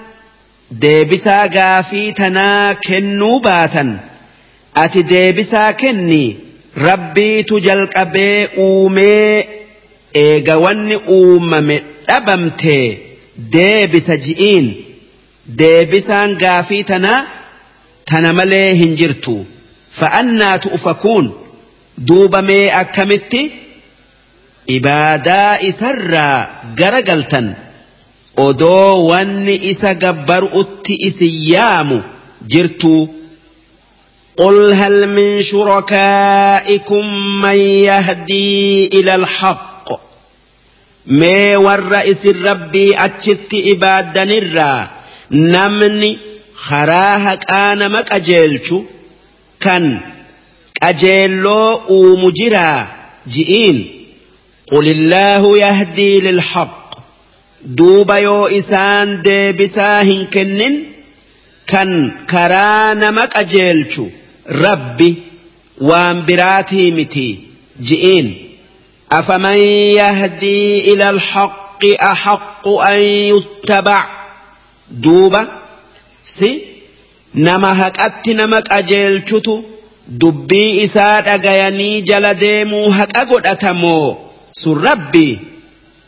deebisaa 0.82 1.48
gaafii 1.48 2.14
tanaa 2.20 2.76
kennuu 2.88 3.40
baatan 3.48 3.90
ati 4.84 5.04
deebisaa 5.12 5.74
kenni 5.82 6.24
rabbiitu 6.88 7.60
jalqabee 7.68 8.48
uumee 8.68 9.48
eega 10.24 10.56
wanni 10.66 10.96
uumame 11.18 11.78
dhabamtee 12.08 12.86
deebisa 13.54 14.18
ji'iin. 14.26 14.68
deebisaan 15.58 16.36
gaafii 16.44 16.84
tanaa 16.84 17.26
tana 18.12 18.34
malee 18.34 18.74
hin 18.82 18.96
jirtu. 18.98 19.46
Fa'annaa 20.00 20.60
tu'ufakuun 20.66 21.32
duuba 22.08 22.42
mee 22.42 22.72
akkamitti? 22.82 23.42
Ibaadaa 24.78 25.58
isarraa 25.70 26.48
gara 26.80 27.02
galtan 27.02 27.56
odoo 28.46 29.08
wanni 29.10 29.56
isa 29.72 29.94
gabbaru'utti 30.04 30.94
isin 31.10 31.34
yaamu 31.54 32.04
jirtuu 32.54 33.02
قل 34.38 34.74
هل 34.74 35.08
من 35.08 35.42
شركائكم 35.42 37.06
من 37.42 37.56
يهدي 37.60 38.88
إلى 38.88 39.16
الحق 39.16 39.88
ما 41.06 41.58
ور 41.58 42.06
ربي 42.26 43.06
أتشت 43.06 43.54
إبادا 43.54 44.24
الرّ 44.24 44.88
نمني 45.32 46.18
خراها 46.56 47.36
كان 47.36 47.92
مك 47.92 48.12
أجيلشو 48.14 48.84
كان 49.60 50.00
أجيلو 50.84 51.82
ومجرى 51.90 52.88
جئين 53.28 54.06
قل 54.72 54.88
الله 54.88 55.58
يهدي 55.58 56.20
للحق 56.20 56.82
duuba 57.78 58.18
yoo 58.20 58.48
isaan 58.50 59.10
deebisaa 59.26 60.02
hin 60.10 60.22
kennin 60.34 60.76
kan 61.72 61.90
karaa 62.32 62.96
nama 63.02 63.28
qajeelchu 63.34 64.06
rabbi 64.64 65.10
waan 65.90 66.24
biraatii 66.30 66.88
miti 66.98 67.28
ji'iin 67.90 68.28
afaman 69.20 69.60
yahdii 70.02 70.80
ila 70.94 71.08
alhaqqi 71.16 71.92
ahaqqu 72.12 72.74
an 72.90 73.00
yuttabac 73.32 74.10
duuba 74.92 75.42
si 76.24 76.50
nama 77.34 77.74
haqatti 77.76 78.34
nama 78.34 78.62
qajeelchutu 78.62 79.64
dubbii 80.22 80.82
isaa 80.84 81.22
dhagayanii 81.22 82.02
jala 82.02 82.34
deemuu 82.34 82.90
haqa 82.92 83.26
godhatamoo? 83.26 84.18
Sun 84.62 84.84
rabbi 84.84 85.40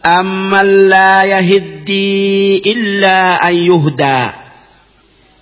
amma 0.03 0.63
laa 0.63 1.23
yahiddii 1.33 2.57
illaa 2.73 3.37
an 3.47 3.55
yuhdaa. 3.69 4.33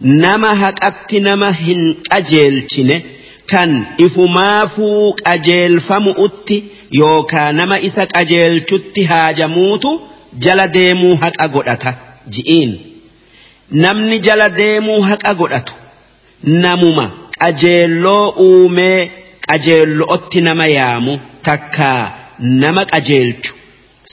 Nama 0.01 0.55
haqatti 0.55 1.19
nama 1.19 1.51
hin 1.51 1.81
qajeelchine 2.09 3.01
kan 3.51 3.73
ifumaafuu 3.97 5.13
qajeelfamu 5.23 6.11
utti 6.25 6.63
yookaa 7.01 7.51
nama 7.51 7.79
isa 7.89 8.05
qajeelchutti 8.05 9.03
haajamuutu 9.03 9.91
jala 10.45 10.67
deemuu 10.67 11.15
haqa 11.25 11.47
godhata. 11.47 11.93
Ji'iin. 12.29 12.90
namni 13.71 14.19
jala 14.19 14.49
deemuu 14.49 15.01
haqa 15.01 15.33
godhatu 15.41 15.73
namuma 16.63 17.05
qajeelloo 17.39 18.25
uumee 18.47 19.11
qajeello'otti 19.47 20.41
nama 20.47 20.65
yaamu 20.77 21.19
takkaa 21.47 22.01
nama 22.61 22.85
qajeelchu 22.93 23.53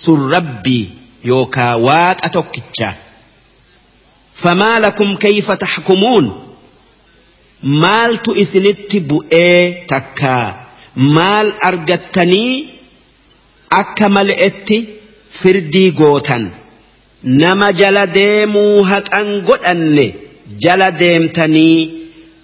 sun 0.02 0.30
rabbii 0.30 0.84
yookaa 1.30 1.76
waaqa 1.88 2.28
tokkicha. 2.36 2.94
famaa 4.42 4.78
lakum 4.78 5.16
كيف 5.16 5.50
تحكمون 5.50 6.48
maaltu 7.62 8.30
isinitti 8.42 9.00
bu'ee 9.00 9.84
takkaa 9.90 10.44
maal 11.16 11.48
argattanii 11.68 12.52
akka 13.80 14.08
male'etti 14.16 14.76
firdii 15.40 15.90
gootan? 16.00 16.44
Nama 17.22 17.72
jala 17.72 18.06
deemuu 18.06 18.82
haqan 18.90 19.42
godhanne 19.48 20.14
jala 20.64 20.90
deemtanii 21.00 21.78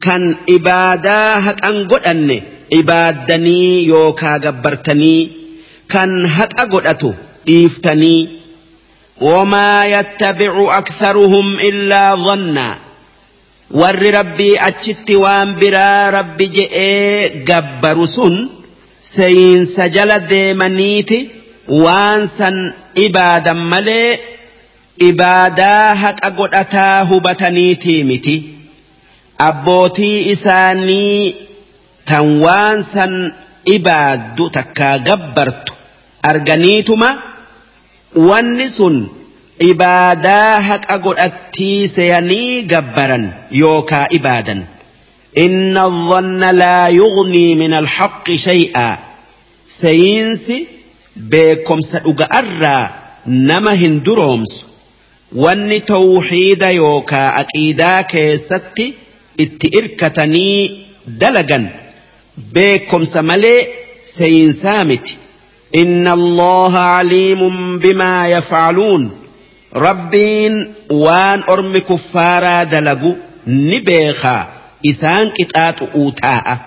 kan 0.05 0.23
ibaadaa 0.57 1.41
haqan 1.47 1.77
godhanne 1.93 2.43
ibaaddanii 2.81 3.87
yookaa 3.89 4.39
gabbartanii 4.47 5.21
kan 5.93 6.27
haqa 6.37 6.67
godhatu 6.73 7.15
dhiiftanii 7.47 8.29
wamaa 9.21 9.85
yattabicu 9.87 10.65
aktharuhum 10.81 11.59
illaa 11.61 12.17
dhanna. 12.27 12.67
Warri 13.81 14.11
rabbii 14.11 14.59
achitti 14.69 15.17
waan 15.17 15.55
biraa 15.61 16.11
rabbi 16.11 16.47
je'ee 16.57 17.45
gabbaru 17.49 18.07
sun 18.07 18.35
seeyinsa 19.15 19.89
jala 19.89 20.19
deemaniiti 20.31 21.19
waan 21.85 22.29
san 22.39 22.57
ibaadan 23.07 23.61
malee 23.73 24.34
ibaadaa 24.99 25.95
haqa 25.95 26.31
godhataa 26.31 27.05
hubataniitii 27.05 28.05
miti 28.05 28.35
abbootii 29.39 30.19
isaanii 30.35 31.35
tan 32.05 32.41
waan 32.43 32.83
san 32.83 33.33
ibaaddu 33.77 34.51
takkaa 34.51 34.99
gabbartu 34.99 35.73
arganiituma 36.23 37.09
wanni 38.29 38.69
sun 38.77 38.97
ibaadaa 39.71 40.61
haqa 40.69 40.99
godhattii 40.99 41.89
seyanii 41.89 42.63
gabbaran 42.63 43.33
yookaa 43.51 44.07
ibaadan. 44.11 44.63
Inna 45.45 45.85
dhanna 46.11 46.53
laa 46.53 46.89
yugnii 46.89 47.55
min 47.63 47.73
alxaqi 47.81 48.39
shay'a 48.39 48.87
seeyiinsi 49.81 50.57
beekomsa 51.31 51.99
dhuga'arraa 52.07 52.85
nama 53.27 53.73
hin 53.83 54.01
duroomsu. 54.07 54.67
سأقرى 55.33 55.55
نما 55.55 55.65
هندرومس 55.65 55.73
واني 55.73 55.81
توحيد 55.81 56.63
يوكا 56.63 57.41
أكيدا 57.41 58.01
كيستي 58.01 58.95
اتئركتني 59.41 60.81
دلقا 61.07 61.69
بكم 62.53 63.05
سملي 63.05 63.67
سينسامتي 64.05 65.17
إن 65.75 66.09
الله 66.09 66.79
عليم 66.79 67.79
بما 67.79 68.29
يفعلون 68.29 69.11
ربين 69.77 70.75
وان 70.91 71.43
أرم 71.49 71.79
كفارا 71.79 72.65
دلقوا 72.65 73.15
نبيخا 73.47 74.49
إسان 74.87 75.31
كتات 75.31 75.83
أوتاء 75.83 76.59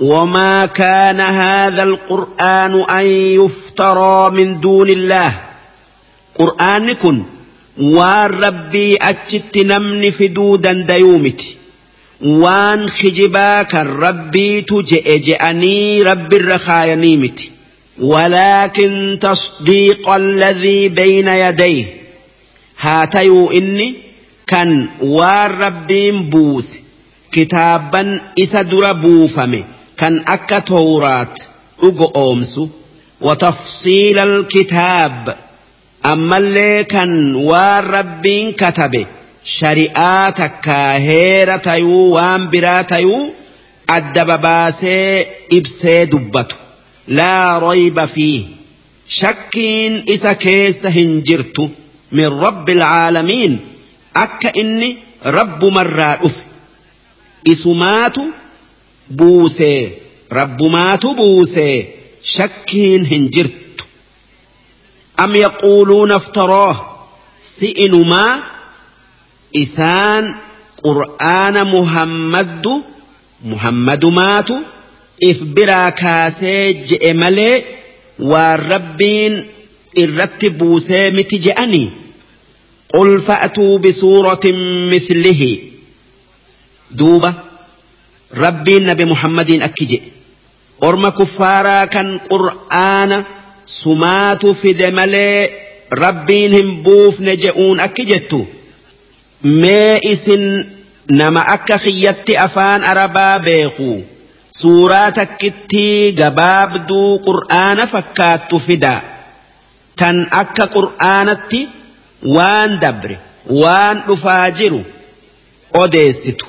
وما 0.00 0.66
كان 0.66 1.20
هذا 1.20 1.82
القرآن 1.82 2.84
أن 2.90 3.06
يفترى 3.06 4.30
من 4.30 4.60
دون 4.60 4.88
الله 4.88 5.40
قرآن 6.38 6.92
كن 6.92 7.22
وان 7.80 8.30
ربي 8.30 8.96
أجت 8.96 9.58
نمن 9.58 10.10
فدودا 10.10 10.72
ديومت 10.72 11.42
وان 12.20 12.90
خجباك 12.90 13.74
الربي 13.74 14.60
تجئ 14.60 15.18
جأني 15.18 16.02
رب 16.02 16.32
الرخايا 16.32 16.94
متي 16.96 17.50
ولكن 18.00 19.18
تصديق 19.22 20.08
الذي 20.08 20.88
بين 20.88 21.28
يديه 21.28 21.84
هاتيو 22.80 23.50
إني 23.50 23.94
كان 24.46 24.86
والربين 25.00 26.22
بوس 26.30 26.74
كتابا 27.32 28.20
إسدر 28.42 28.92
بوفمي 28.92 29.64
كان 29.96 30.24
أكا 30.28 30.58
تورات 30.58 31.40
أقو 31.82 32.04
أومسو 32.04 32.68
وتفصيل 33.20 34.18
الكتاب 34.18 35.36
ammallee 36.02 36.84
kan 36.84 37.34
waan 37.48 37.84
rabbiin 37.96 38.54
katabe 38.54 39.02
shari'aa 39.56 40.32
takkaa 40.40 40.92
heera 41.08 41.58
tayuu 41.66 42.12
waan 42.16 42.48
biraa 42.52 42.84
tayuu 42.92 43.34
addaba 43.96 44.38
baasee 44.38 45.26
ibsee 45.58 46.06
dubbatu. 46.12 46.56
Laa 47.18 47.58
royba 47.60 48.06
fiihi. 48.06 48.56
Shakkiin 49.18 50.02
isa 50.14 50.34
keessa 50.34 50.90
hin 50.90 51.22
jirtu. 51.28 51.70
Min 52.16 52.30
rabbi 52.44 52.72
alcaalamiin 52.72 53.54
akka 54.24 54.50
inni 54.62 54.90
rabbumarraa 55.36 56.16
dhufe. 56.22 56.42
Isumaatu 57.52 58.22
buusee 59.18 59.80
rabbumaatu 60.38 61.14
buusee 61.14 61.76
shakkiin 62.34 63.04
hin 63.12 63.28
jirtu. 63.34 63.58
أم 65.24 65.36
يقولون 65.36 66.12
افتراه؟ 66.12 67.06
سئن 67.42 68.08
ما؟ 68.08 68.40
إسان 69.56 70.34
قرآن 70.84 71.64
محمد 71.64 72.82
محمد 73.44 74.04
مات 74.04 74.48
إفبرا 75.24 75.90
كاسي 75.90 76.72
جئملي 76.72 77.62
والربين 78.18 79.46
إرتبوا 79.98 80.78
سامت 80.78 81.34
جأني. 81.34 81.90
قل 82.94 83.20
فأتوا 83.20 83.78
بسورة 83.78 84.40
مثله. 84.92 85.58
دوبة 86.90 87.34
ربي 88.36 88.76
النبي 88.76 89.04
محمد 89.04 89.50
أكجئ. 89.50 90.02
أرم 90.82 91.08
كفارا 91.08 91.84
كان 91.84 92.18
قرآن 92.18 93.24
sumaatu 93.66 94.54
fide 94.54 94.90
malee 94.90 95.48
rabbiin 96.02 96.52
hin 96.52 96.70
buufne 96.84 97.36
je'uun 97.36 97.80
akki 97.80 98.04
jettu. 98.10 98.40
Mee 99.42 99.98
isin 100.12 100.44
nama 101.20 101.40
akka 101.54 101.78
kiyyatti 101.78 102.36
afaan 102.46 102.84
arabaa 102.84 103.38
beeku. 103.46 104.04
Suuraa 104.60 105.12
takkittii 105.12 106.12
gabaabduu 106.12 107.18
qur'aana 107.26 107.86
fakkaattu 107.86 108.58
fida. 108.66 108.94
Tan 109.96 110.26
akka 110.30 110.66
qur'aanatti 110.76 111.60
waan 112.36 112.80
dabre 112.80 113.16
waan 113.62 114.02
dhufaa 114.06 114.50
jiru 114.50 114.80
odeessitu. 115.82 116.46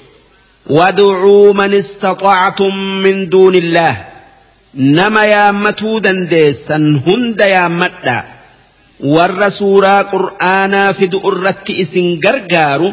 Wad'uu 0.77 1.53
man 1.53 1.73
istaxactum 1.73 2.75
min 3.03 3.17
duuni 3.31 3.57
illaah 3.57 3.95
nama 4.73 5.25
yaammatuu 5.25 5.99
dandeessan 6.03 7.01
hunda 7.05 7.45
yaammadhaa 7.47 8.23
warra 9.15 9.49
suuraa 9.59 10.03
qur'aanaa 10.13 10.93
fidu 10.99 11.17
irratti 11.31 11.73
isin 11.83 12.07
gargaaru 12.25 12.89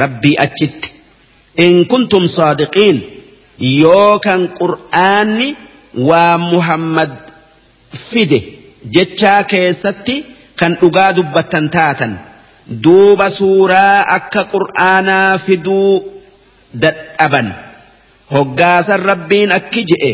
rabbii 0.00 0.36
achitti. 0.46 0.88
In 1.64 1.86
kuntum 1.90 2.24
saadiqiin. 2.36 2.98
Yoo 3.82 4.18
kan 4.26 4.40
qur'aanni 4.60 5.48
waa 6.08 6.38
muhammad 6.38 7.10
fide 8.10 8.38
jechaa 8.94 9.42
keessatti 9.52 10.16
kan 10.60 10.72
dhugaa 10.80 11.12
dubbattan 11.16 11.66
taatan. 11.76 12.12
Duuba 12.84 13.30
suuraa 13.30 14.04
akka 14.16 14.42
qur'aanaa 14.54 15.38
fiduu 15.38 15.92
dadhaban. 16.82 17.48
Hoggaasan 18.34 19.00
rabbiin 19.10 19.52
akki 19.58 19.82
je'e 19.90 20.12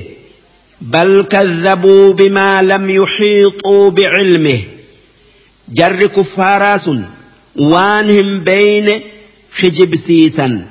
بل 0.80 1.26
كذبوا 1.30 2.12
بما 2.12 2.62
لم 2.62 2.90
يحيطوا 2.90 3.90
بعلمه. 3.90 4.60
جر 5.68 6.06
كفاراس 6.06 6.90
وانهم 7.56 8.40
بين 8.40 9.00
خجبسيسا 9.52 10.66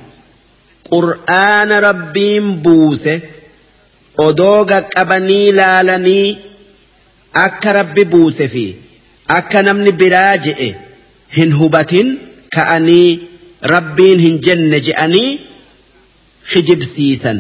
قرآن 0.92 1.72
ربهم 1.72 2.56
بوسه 2.56 3.20
odooga 4.18 4.82
qabanii 4.94 5.52
laalanii 5.60 6.38
akka 7.46 7.74
rabbi 7.78 8.04
buuse 8.12 8.48
fi 8.54 8.66
akka 9.38 9.64
namni 9.68 9.92
biraa 10.02 10.36
je'e 10.48 10.70
hin 11.38 11.56
hubatin 11.60 12.12
ka'anii 12.56 13.10
rabbiin 13.74 14.20
hin 14.26 14.38
jenne 14.48 14.80
je'anii 14.88 15.32
hijibsiisan. 16.54 17.40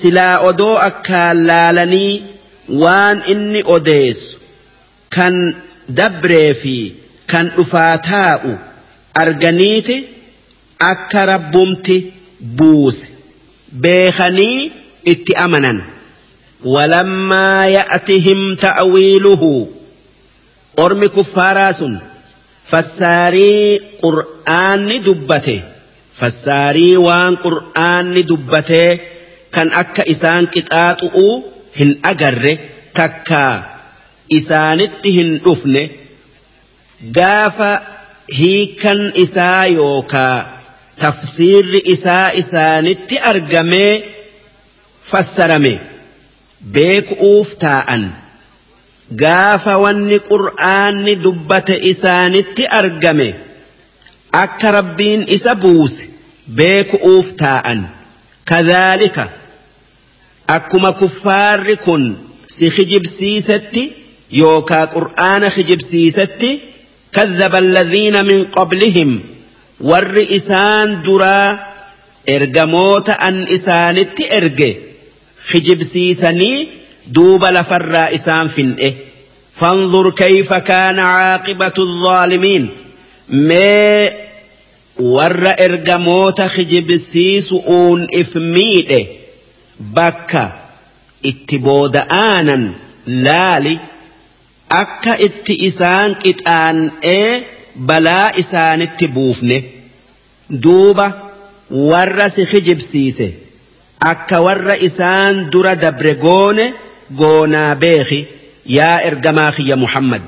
Silaa 0.00 0.34
odoo 0.48 0.76
akkaan 0.88 1.38
laalanii 1.48 2.12
waan 2.82 3.18
inni 3.32 3.60
odeessu 3.76 4.38
kan 5.16 5.34
dabree 5.98 6.50
fi 6.62 6.76
kan 7.32 7.46
dhufaa 7.56 7.94
taa'u 8.10 8.52
arganiiti 9.22 9.96
akka 10.90 11.26
rabbumti 11.32 11.96
buuse 12.58 13.08
beekanii 13.82 14.58
itti 15.12 15.32
amanan. 15.44 15.78
Walammaa 16.74 17.66
ya'tihim 17.76 18.40
ta'wiiluhu 18.64 19.50
ormi 20.84 21.08
kuffaaraa 21.16 21.72
sun 21.78 21.94
fassaarii 22.70 23.80
qur'aanni 24.02 24.96
dubbate 25.06 25.56
fassaarii 26.20 26.96
waan 27.06 27.34
qur'aanni 27.44 28.22
dubbatee 28.30 28.90
kan 29.54 29.68
akka 29.82 30.02
isaan 30.14 30.44
qixaaxu'uu 30.54 31.34
hin 31.78 31.90
agarre 32.10 32.54
takkaa 32.98 33.54
isaanitti 34.38 35.10
hin 35.18 35.30
dhufne 35.44 35.82
gaafa 37.18 37.70
hiikan 38.38 39.00
isaa 39.24 39.66
yookaa 39.78 40.36
tafsiirri 41.02 41.80
isaa 41.94 42.26
isaanitti 42.42 43.16
argamee 43.30 43.92
fassarame 45.10 45.74
beeku'uuf 46.74 47.50
taa'an. 47.64 48.04
Gaafa 49.22 49.74
wanni 49.84 50.18
qur'aanni 50.30 51.14
dubbate 51.24 51.76
isaanitti 51.92 52.62
argame 52.80 53.28
akka 54.44 54.68
rabbiin 54.78 55.22
isa 55.36 55.54
buuse 55.64 56.04
beeku'uuf 56.58 57.28
taa'an. 57.42 57.80
Kadhaalika 58.50 59.24
akkuma 60.56 60.92
kuffaarri 61.00 61.76
kun 61.84 62.04
si 62.56 62.66
kijibsiisetti 62.76 63.82
yookaa 64.42 64.86
qur'aana 64.96 65.48
kijibsiisetti 65.56 66.50
كذب 67.12 67.54
الذين 67.54 68.24
من 68.24 68.44
قبلهم 68.44 69.20
ور 69.80 70.26
إسان 70.36 71.02
درا 71.02 71.60
إرجموت 72.28 73.10
أن 73.10 73.46
إسانت 73.48 74.20
إرجه 74.32 74.74
خجب 75.48 75.82
سيسني 75.82 76.68
دوب 77.06 77.44
لفر 77.44 78.14
إسان 78.14 78.48
فنئه 78.48 78.92
فانظر 79.60 80.10
كيف 80.10 80.52
كان 80.52 80.98
عاقبة 80.98 81.72
الظالمين 81.78 82.68
ما 83.28 84.08
ور 85.00 85.54
إرجموت 85.60 86.40
خجب 86.40 86.96
سيسؤون 86.96 88.06
إفميده 88.14 89.06
bakka 89.96 90.42
itti 91.30 91.56
booda 91.66 92.00
aanan 92.24 92.64
laali 93.26 93.74
akka 94.82 95.12
itti 95.26 95.54
isaan 95.68 96.10
qixaan'ee 96.22 97.30
balaa 97.88 98.28
isaanitti 98.42 99.06
buufne 99.16 99.58
duuba 100.64 101.06
warra 101.90 102.26
si 102.34 102.42
hijibsiise 102.52 103.28
akka 104.12 104.36
warra 104.46 104.74
isaan 104.88 105.34
dura 105.52 105.74
dabre 105.84 106.12
goone 106.24 106.66
goonaa 107.20 107.72
beeki 107.82 108.20
yaa 108.76 108.98
ergamaa 109.08 109.52
kiyya 109.56 109.76
muhammad 109.86 110.22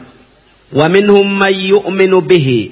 ومنهم 0.73 1.39
من 1.39 1.55
يؤمن 1.55 2.13
به 2.31 2.71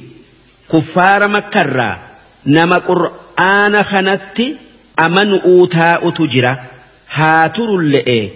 كفار 0.73 1.29
مكرا 1.29 1.99
نما 2.47 2.79
قرآن 2.79 3.83
خنت 3.83 4.39
أمن 5.01 5.41
أوتاء 5.41 6.11
تجرى 6.11 6.57
هاتر 7.13 7.75
اللئي 7.77 8.31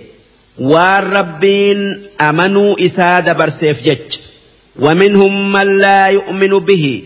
waan 0.72 1.04
rabbiin 1.12 1.80
amanuu 2.18 2.76
isaa 2.78 3.20
dabarseef 3.22 3.82
jecha. 3.84 4.20
ومنهم 4.78 5.52
من 5.52 5.78
لا 5.78 6.06
يؤمن 6.06 6.58
به 6.58 7.02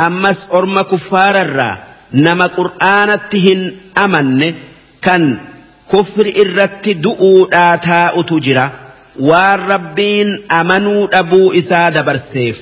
أمس 0.00 0.48
أرم 0.52 0.80
كفار 0.80 1.40
الرا 1.40 1.78
نما 2.12 2.46
قرآنتهن 2.46 3.72
أمن 3.98 4.54
كان 5.02 5.36
كفر 5.92 6.32
إرت 6.36 6.88
دؤو 6.88 7.44
آتاء 7.52 8.22
تجرى 8.22 8.70
والربين 9.20 10.40
أمنوا 10.52 11.18
أبو 11.18 11.52
إساد 11.52 12.04
برسيف 12.04 12.60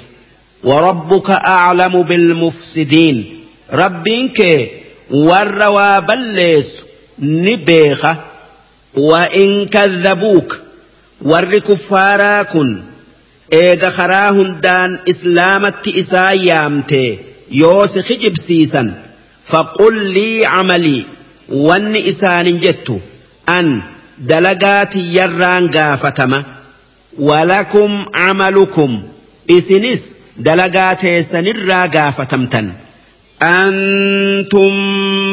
وربك 0.65 1.31
أعلم 1.31 2.03
بالمفسدين 2.03 3.41
ربينك 3.73 4.69
والروا 5.11 5.99
بلس 5.99 6.83
نبيخه 7.19 8.17
وإن 8.97 9.67
كذبوك 9.67 10.59
ور 11.23 11.59
كفارا 11.59 12.43
كن 12.43 12.83
إيغا 13.53 13.91
خراهن 13.91 14.61
دان 14.61 14.99
إسلامت 15.11 15.89
إسايامتي 15.89 17.19
يوس 17.51 17.99
خجب 17.99 18.37
سيسا 18.39 19.03
فقل 19.47 20.13
لي 20.13 20.47
عملي 20.47 21.05
وان 21.49 21.97
إسان 21.97 22.59
جدت 22.59 23.01
أن 23.49 23.83
دلقات 24.19 24.97
يران 24.97 25.71
غافتما 25.75 26.43
ولكم 27.19 28.05
عملكم 28.15 29.03
إسنس 29.51 30.01
دلقات 30.37 31.07
سنرا 31.07 31.91
غافتمتن. 31.95 32.73
أنتم 33.43 34.71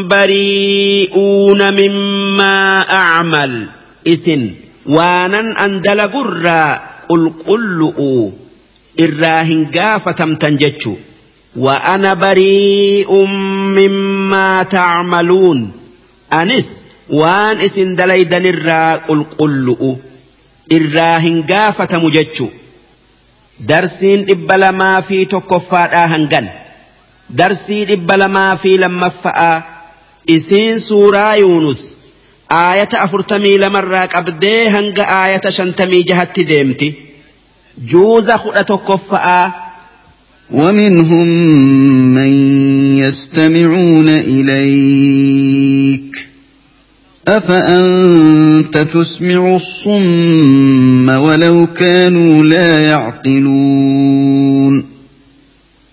بريئون 0.07 1.73
مما 1.73 2.81
أعمل. 2.89 3.69
إسن 4.07 4.49
وانا 4.85 5.65
أندل 5.65 6.01
قرى 6.01 6.81
قل 7.09 7.31
قلؤوا. 7.47 8.31
إراهن 8.99 9.65
قافتم 9.75 10.35
تنجتشوا 10.35 10.95
وأنا 11.55 12.13
بريء 12.13 13.25
مما 13.77 14.63
تعملون. 14.63 15.71
أنس 16.33 16.67
waan 17.11 17.59
isin 17.59 17.99
dalaydan 17.99 18.47
irraa 18.47 19.03
qulqullu'u 19.03 19.99
irraa 20.71 21.19
hin 21.19 21.43
gaafatamu 21.43 22.07
jechu 22.07 22.47
darsiin 23.67 24.23
dhibba 24.29 24.55
lamaa 24.57 25.01
fi 25.01 25.25
tokkoffaadhaa 25.25 26.07
hangan. 26.07 26.70
Darsii 27.39 27.85
dhibba 27.89 28.15
lamaa 28.23 28.51
fi 28.63 28.71
lammaffa'aa 28.83 29.57
isiin 30.35 30.79
suuraa 30.89 31.33
yuunus 31.35 31.81
aayata 32.59 33.01
afurtamii 33.05 33.57
lamarraa 33.63 34.07
qabdee 34.15 34.61
hanga 34.75 35.03
aayata 35.19 35.51
shantamii 35.57 36.03
jahatti 36.13 36.43
deemti 36.53 36.89
juuza 37.91 38.35
kudha 38.45 38.63
tokkoffa'aa 38.71 39.45
ومنهم 40.51 41.27
من 42.13 42.31
يستمعون 42.99 44.09
إليك 44.09 46.27
أفأنت 47.27 48.77
تسمع 48.77 49.55
الصم 49.55 51.09
ولو 51.09 51.67
كانوا 51.67 52.43
لا 52.43 52.87
يعقلون 52.87 54.85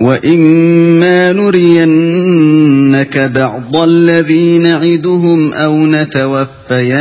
وإما 0.00 1.32
نرينك 1.32 3.18
بعض 3.18 3.76
الذي 3.76 4.58
نعدهم 4.58 5.52
أو 5.52 5.86
نتوفينك 5.86 6.98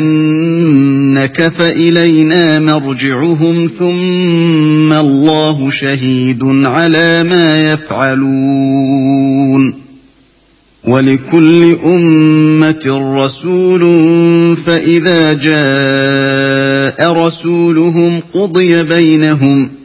فإلينا 1.47 2.59
مرجعهم 2.59 3.69
ثم 3.79 4.93
الله 4.93 5.69
شهيد 5.69 6.39
على 6.43 7.23
ما 7.23 7.73
يفعلون 7.73 9.73
ولكل 10.83 11.75
أمة 11.85 13.13
رسول 13.17 13.81
فإذا 14.57 15.33
جاء 15.33 17.25
رسولهم 17.25 18.19
قضي 18.33 18.83
بينهم 18.83 19.69
ۖ 19.81 19.84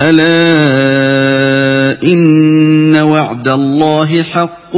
ألا 0.00 2.02
إن 2.04 2.96
وعد 2.96 3.48
الله 3.48 4.22
حق 4.22 4.76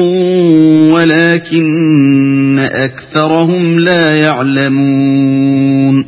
ولكن 0.93 2.69
أكثرهم 2.73 3.81
لا 3.81 4.21
يعلمون. 4.21 6.07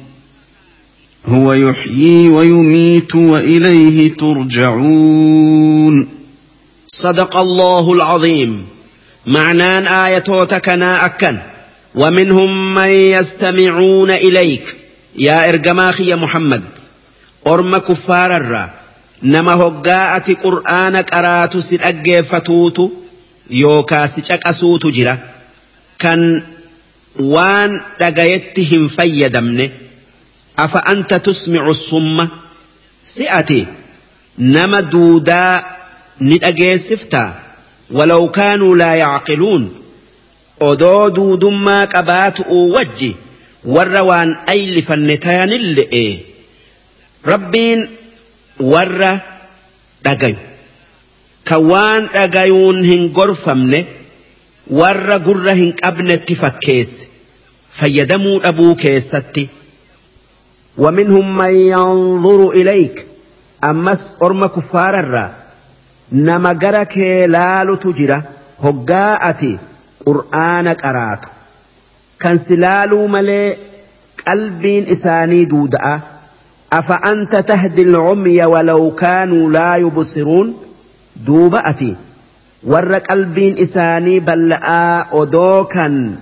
هو 1.26 1.52
يحيي 1.52 2.28
ويميت 2.28 3.14
وإليه 3.14 4.16
ترجعون. 4.16 6.09
صدق 6.89 7.36
الله 7.36 7.93
العظيم. 7.93 8.64
معنان 9.26 9.86
آية 9.86 10.44
تكنا 10.44 11.06
أكن. 11.06 11.39
ومنهم 11.94 12.74
من 12.74 12.89
يستمعون 12.89 14.10
إليك. 14.10 14.76
يا 15.16 15.48
إرجماخي 15.48 16.06
يا 16.06 16.16
محمد. 16.16 16.62
أرم 17.47 17.76
كفار 17.76 18.36
الرّ 18.36 18.81
nama 19.23 19.55
hoggaa 19.62 20.05
ati 20.16 20.35
qur'aana 20.44 21.01
qaraatu 21.12 21.62
si 21.69 21.77
dhaggeeffatuutu 21.85 22.85
yookaa 23.62 24.07
si 24.15 24.20
caqasuutu 24.28 24.90
jira 24.97 25.15
kan 26.03 26.20
waan 27.35 27.73
dhagayetti 28.01 28.62
hin 28.70 28.89
fayyadamne 28.97 29.66
afa 30.65 30.81
anta 30.94 31.19
tusmicu 31.28 31.74
summa 31.74 32.24
si 33.12 33.28
ati 33.40 33.61
nama 34.57 34.82
duudaa 34.97 35.55
ni 36.28 36.36
dhageessiftaa 36.44 37.31
walaw 37.99 38.23
kaanuu 38.39 38.74
laa 38.82 38.94
yacqiluun 39.05 39.65
odoo 40.70 41.11
duudummaa 41.16 41.86
qabaatu'uu 41.94 42.66
wajji 42.77 43.11
warra 43.74 44.03
waan 44.11 44.31
aylifanne 44.55 45.16
tayanille'e 45.27 46.05
rabbiin 47.32 47.81
warra 48.72 49.12
dhagayu. 50.05 50.36
Kan 51.44 51.66
waan 51.70 52.09
dhagayuun 52.14 52.84
hin 52.90 53.09
gorfamne 53.18 53.80
warra 54.80 55.18
gurra 55.18 55.55
hin 55.60 55.72
qabnetti 55.82 56.34
fakkeesse. 56.44 57.09
Fayyadamuu 57.78 58.39
dhabuu 58.47 58.74
keessatti. 58.84 59.48
ومنهم 60.78 61.36
من 61.36 61.55
ينظر 61.55 62.51
إليك 62.51 63.06
أمس 63.64 64.16
أرم 64.22 64.47
كفار 64.47 65.01
الرا 65.01 65.34
نما 66.12 66.52
جرك 66.52 66.98
لال 67.28 67.78
تجرى 67.80 68.22
هجاءتي 68.62 69.59
قرآنك 70.06 70.84
أرات 70.86 71.26
كان 72.20 72.39
سلالو 72.39 73.06
ملي 73.06 73.56
قلبين 74.28 74.89
إساني 74.89 75.44
دودأ 75.44 76.01
أفأنت 76.73 77.36
تهدي 77.36 77.82
العمي 77.82 78.44
ولو 78.44 78.94
كانوا 78.94 79.51
لا 79.51 79.77
يبصرون؟ 79.77 80.57
دوبأتي 81.16 81.97
ور 82.65 82.94
قلبين 82.94 83.59
إساني 83.59 84.20
بلآ 84.20 85.07
أدوكا 85.23 86.16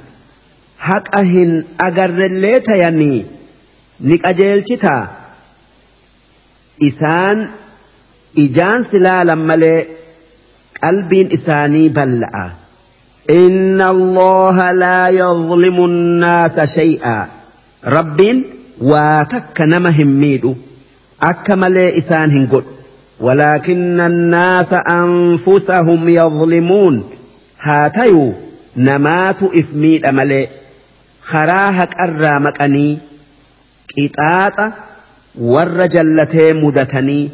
حق 0.79 1.19
أهن 1.19 1.65
أجر 1.81 2.05
الليت 2.05 2.69
يني. 2.69 3.27
نك 4.01 4.27
أجيلتتا 4.27 5.09
إسان 6.83 7.49
إجان 8.39 8.83
سلالا 8.83 9.35
ملي 9.35 9.87
قلبين 10.85 11.33
إساني 11.33 11.89
بلآ. 11.89 12.51
إن 13.31 13.81
الله 13.81 14.73
لا 14.73 15.09
يظلم 15.09 15.85
الناس 15.85 16.61
شيئا. 16.61 17.29
ربٍ 17.85 18.45
waa 18.81 19.25
takka 19.25 19.67
nama 19.67 19.91
hin 19.91 20.09
miidhu. 20.25 20.57
Akka 21.21 21.57
malee 21.57 21.89
isaan 22.03 22.31
hin 22.31 22.47
godhu. 22.47 22.81
ولكن 23.21 24.01
الناس 24.01 24.73
أنفسهم 24.73 26.09
يظلمون 26.09 27.11
هاتيو 27.61 28.33
نمات 28.77 29.43
إثميد 29.43 30.05
أملي 30.05 30.49
خراهك 31.23 32.01
الرامك 32.01 32.63
أني 32.63 32.99
قطاطة 33.99 34.73
والرجلتي 35.39 36.53
مدتني 36.53 37.31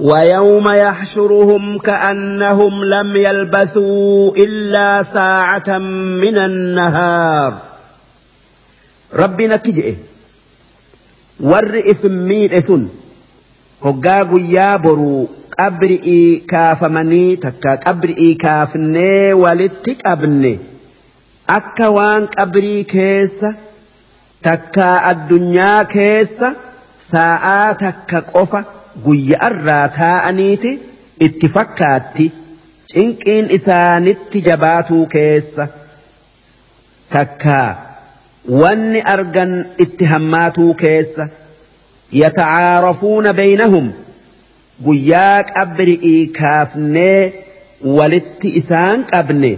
ويوم 0.00 0.68
يحشرهم 0.68 1.78
كأنهم 1.78 2.84
لم 2.84 3.16
يلبثوا 3.16 4.32
إلا 4.36 5.02
ساعة 5.02 5.78
من 6.22 6.36
النهار 6.36 7.58
ربنا 9.14 9.56
كجئه 9.56 9.94
warri 11.40 11.80
ifin 11.92 12.16
miidhe 12.28 12.60
sun 12.68 12.88
hoggaa 13.84 14.24
guyyaa 14.30 14.78
boruu 14.86 15.20
qabri'ii 15.56 16.40
kaafamanii 16.52 17.36
takka 17.44 17.76
qabri'ii 17.84 18.34
kaafnee 18.44 19.32
walitti 19.42 19.94
qabne 20.02 20.52
akka 21.58 21.90
waan 21.98 22.26
qabrii 22.36 22.82
keessa 22.94 23.52
takka 24.48 24.88
addunyaa 25.12 25.84
keessa 25.94 26.52
saa'aa 27.10 27.74
takka 27.84 28.20
qofa 28.34 28.64
guyya'arraa 29.08 29.88
taa'aniiti 29.98 30.72
itti 31.26 31.48
fakkaatti 31.56 32.32
cinqiin 32.92 33.50
isaanitti 33.58 34.40
jabaatuu 34.48 35.04
keessa 35.16 35.68
takkaa. 37.14 37.87
Wanni 38.48 39.00
argan 39.14 39.52
itti 39.84 40.04
hammaatuu 40.12 40.74
keessa 40.82 41.28
yatacaarafuuna 42.20 43.32
baynahum 43.40 43.86
guyyaa 44.86 45.42
qabri'ii 45.50 46.26
kaafnee 46.40 47.20
walitti 47.98 48.48
isaan 48.60 49.04
qabne 49.12 49.52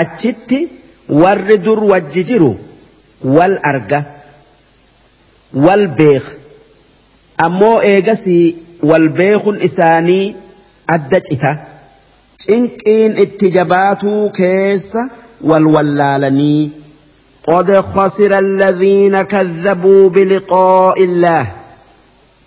achitti 0.00 0.58
warri 1.22 1.58
dur 1.68 1.80
wajji 1.92 2.24
jiru 2.32 2.50
wal 3.36 3.54
arga 3.72 4.00
wal 5.66 5.86
beek 6.02 6.24
ammoo 7.46 7.76
eegasii 7.94 8.44
wal 8.90 9.08
beekun 9.22 9.56
isaanii 9.70 10.24
adda 10.96 11.20
cita 11.30 11.50
cinqiin 12.44 13.12
itti 13.24 13.46
jabaatuu 13.56 14.22
keessa 14.38 15.02
wal 15.50 15.66
wallaalanii 15.74 16.62
قد 17.46 17.80
خسر 17.80 18.38
الذين 18.38 19.22
كذبوا 19.22 20.10
بلقاء 20.10 21.04
الله. 21.04 21.52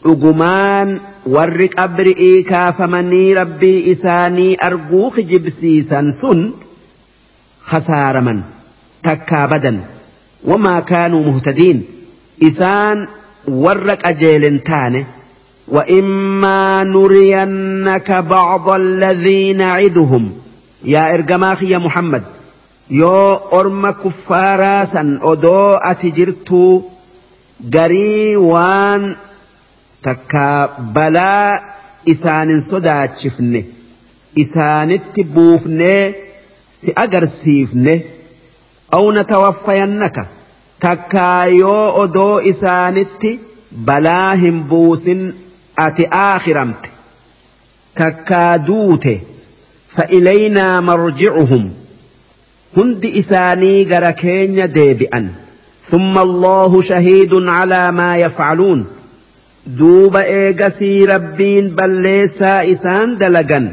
أجمان 0.06 1.00
ورق 1.26 1.80
أبرئي 1.80 2.44
كافمني 2.44 3.34
ربي 3.34 3.92
إساني 3.92 4.58
أرجوخ 4.64 5.20
جبسيسا 5.20 6.12
سن. 6.12 6.52
خسار 7.62 8.22
من؟ 8.22 8.42
تكابدا 9.04 9.84
وما 10.44 10.80
كانوا 10.80 11.24
مهتدين. 11.24 11.84
إسان 12.44 13.08
ورق 13.48 14.08
أجيل 14.08 14.60
تاني. 14.60 15.06
وإما 15.68 16.84
نرينك 16.84 18.12
بعض 18.12 18.70
الذين 18.70 19.58
نعدهم 19.58 20.32
يا 20.84 21.14
إرجماخي 21.14 21.70
يا 21.70 21.78
محمد. 21.78 22.24
yoo 22.90 23.42
orma 23.60 23.94
kuffaaraa 23.94 24.86
san 24.94 25.10
odoo 25.32 25.80
ati 25.92 26.12
jirtuu 26.18 26.92
garii 27.76 28.36
waan 28.36 29.16
takka 30.08 30.44
balaa 30.98 31.60
isaanin 32.14 32.62
sodaachifne 32.62 33.66
isaanitti 34.44 35.24
buufnee 35.38 36.02
si 36.80 36.94
agarsiifne 37.04 37.94
awna 38.98 39.24
tawaffayannaka 39.32 40.26
takkaa 40.86 41.46
yoo 41.46 41.86
odoo 42.04 42.40
isaanitti 42.52 43.32
balaa 43.88 44.36
hin 44.44 44.60
buusin 44.64 45.24
ati 45.86 46.08
aakhiramte. 46.12 46.90
Takkaa 47.98 48.58
duute 48.68 49.14
fa 49.96 50.04
ilaynaa 50.18 50.82
marji'uhum. 50.82 51.66
hundi 52.76 53.10
isaanii 53.22 53.86
gara 53.86 54.14
keenya 54.14 54.68
deebi'an 54.78 55.28
ثم 55.86 56.18
الله 56.18 56.82
شهيد 56.82 57.34
على 57.34 57.92
ما 57.92 58.18
يفعلون 58.18 58.86
دوب 59.68 60.16
إيغسي 60.16 61.06
ربين 61.06 61.70
بليسا 61.70 62.72
إسان 62.72 63.18
دلقا 63.18 63.72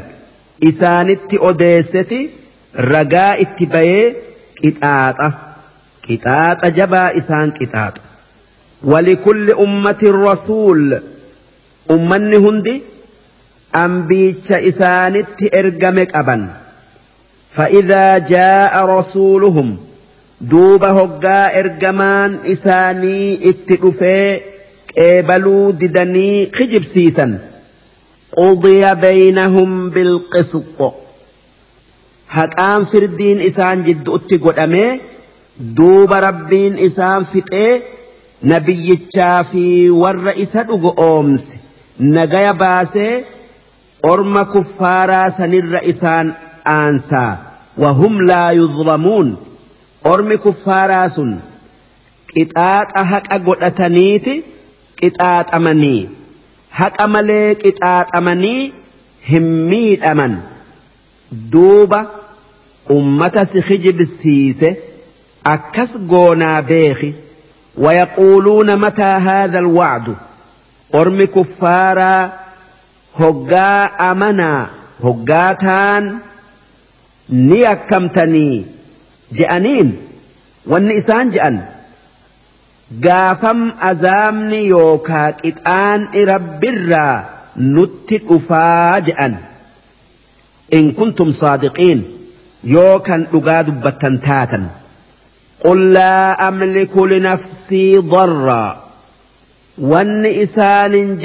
إسانت 0.63 1.33
أديستي 1.33 2.29
رقاء 2.77 3.41
اتباية 3.41 4.15
كتاتا 4.55 5.33
كتاتا 6.03 6.69
جبا 6.69 7.17
إسان 7.17 7.51
كتاتا 7.51 8.01
ولكل 8.83 9.51
أمة 9.51 10.01
الرسول 10.03 11.01
أمني 11.91 12.37
هندي 12.37 12.81
أنبيتش 13.75 14.51
إسانت 14.51 15.55
إرقمك 15.55 16.15
أبن 16.15 16.47
فإذا 17.55 18.17
جاء 18.17 18.85
رسولهم 18.85 19.77
دوب 20.41 20.83
هقا 20.83 21.59
إرجمان 21.59 22.39
إساني 22.45 23.49
اتقفي 23.49 24.39
قبلوا 24.97 25.71
ددني 25.71 26.51
خجب 26.55 26.83
سيسا 26.83 27.39
قضي 28.37 28.95
بينهم 28.95 29.89
بالقسط. 29.89 30.93
هكام 32.29 32.85
فردين 32.85 33.41
إسان 33.41 33.83
جد 33.83 34.09
اتقود 34.09 34.59
أمي 34.59 35.01
دوب 35.59 36.13
ربين 36.13 36.77
إسان 36.77 37.23
فتئ 37.23 37.81
نبي 38.43 38.99
في 39.51 39.89
والرئيس 39.89 40.55
أومس. 40.99 41.55
نجايا 41.99 42.51
باسي 42.51 43.23
أرم 44.05 44.41
كفارا 44.41 45.29
سنر 45.29 45.81
إسان 45.89 46.33
آنسا 46.67 47.37
وهم 47.77 48.21
لا 48.21 48.51
يظلمون. 48.51 49.37
أرم 50.05 50.33
كفارا 50.33 51.07
سن 51.07 51.39
كتات 52.27 52.91
أحق 52.91 53.33
أقول 53.33 53.57
كتات 54.97 55.49
أمني. 55.53 56.09
هك 56.71 57.01
أملي 57.01 57.55
كتات 57.55 58.15
أمني. 58.15 58.73
هميت 59.29 60.03
أمن. 60.03 60.37
دوبة 61.31 62.05
أمة 62.91 63.47
سخج 63.53 63.89
بالسيسة 63.89 64.75
أكس 65.45 65.97
قونا 66.09 66.59
بيخي. 66.59 67.13
ويقولون 67.77 68.77
متى 68.79 69.01
هذا 69.01 69.59
الوعد؟ 69.59 70.15
أرم 70.95 71.23
كفارا. 71.23 72.31
هقا 73.19 73.85
أمنا. 74.11 74.67
هقاتان 75.03 76.03
هجاة 76.03 76.32
هقا 77.29 78.07
تان 78.07 78.29
نيكمتني 78.29 78.65
جأنين 79.31 79.97
والنئسان 80.65 81.29
جأن 81.29 81.65
قافم 83.03 83.71
أزامني 83.81 84.65
يوكا 84.65 85.29
إتآن 85.45 86.07
ربرا 86.15 87.25
نتت 87.57 88.21
أفاجأن 88.29 89.35
إن 90.73 90.91
كنتم 90.91 91.31
صادقين 91.31 92.03
يوكا 92.63 93.25
أقاد 93.33 93.81
بتنتاتا 93.81 94.67
قل 95.63 95.93
لا 95.93 96.47
أملك 96.47 96.97
لنفسي 96.97 97.97
ضرا 97.97 98.83
وان 99.77 100.25
إسان 100.25 101.19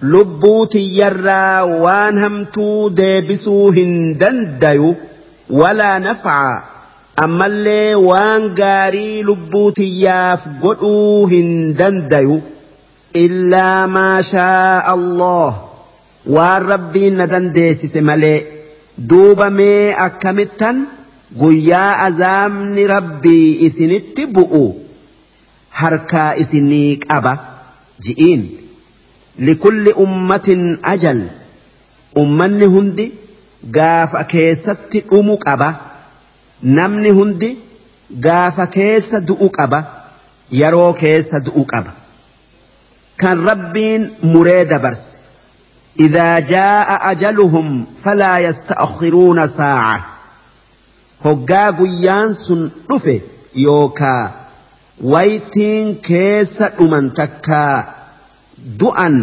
lubbuu 0.00 0.66
tiyyarraa 0.66 1.64
waan 1.84 2.18
hamtuu 2.24 2.90
deebisuu 3.00 3.70
hin 3.78 4.18
dandayu 4.18 4.96
walaa 5.60 5.98
nafaa. 5.98 6.62
Ammallee 7.24 7.94
waan 7.94 8.44
gaarii 8.60 9.22
lubbuu 9.30 9.72
tiyyaaf 9.78 10.44
godhuu 10.64 11.26
hin 11.32 11.74
dandayu 11.80 12.42
illaa 13.22 13.86
maashaa 13.96 14.84
allah. 14.94 15.54
Waan 16.36 16.62
rabbiin 16.72 17.16
na 17.22 17.26
dandeessise 17.32 18.00
malee 18.10 18.38
duubamee 19.10 19.94
akkamittan 20.06 20.86
guyyaa 21.40 21.90
azaabni 22.06 22.86
rabbii 22.94 23.58
isinitti 23.70 24.26
bu'u. 24.38 24.64
Harkaa 25.80 26.30
isinii 26.44 26.96
qaba 27.08 27.34
ji'iin. 28.06 28.42
Likulli 29.38 29.92
ummatin 30.04 30.78
ajal 30.82 31.20
ummanni 32.22 32.66
hundi 32.74 33.06
gaafa 33.76 34.24
keessatti 34.32 35.00
dhumu 35.10 35.38
qaba 35.44 35.68
namni 36.78 37.10
hundi 37.18 37.50
gaafa 38.26 38.66
keessa 38.78 39.20
du'u 39.28 39.48
qaba 39.58 39.80
yeroo 40.60 40.92
keessa 41.02 41.40
du'u 41.46 41.64
qaba 41.72 41.92
kan 43.22 43.46
rabbiin 43.50 44.10
muree 44.32 44.64
dabarse 44.64 45.18
إذا 46.00 46.38
جاء 46.38 47.10
أجلهم 47.10 47.86
فلا 48.02 48.38
يستأخرون 48.38 49.46
ساعة 49.48 50.00
guyyaan 51.78 52.34
sun 52.34 52.70
dhufe 52.88 53.22
yookaa 53.54 54.32
waytiin 55.02 55.98
keessa 56.08 56.68
dhuman 56.78 57.10
takkaa 57.10 57.97
du'an 58.80 59.16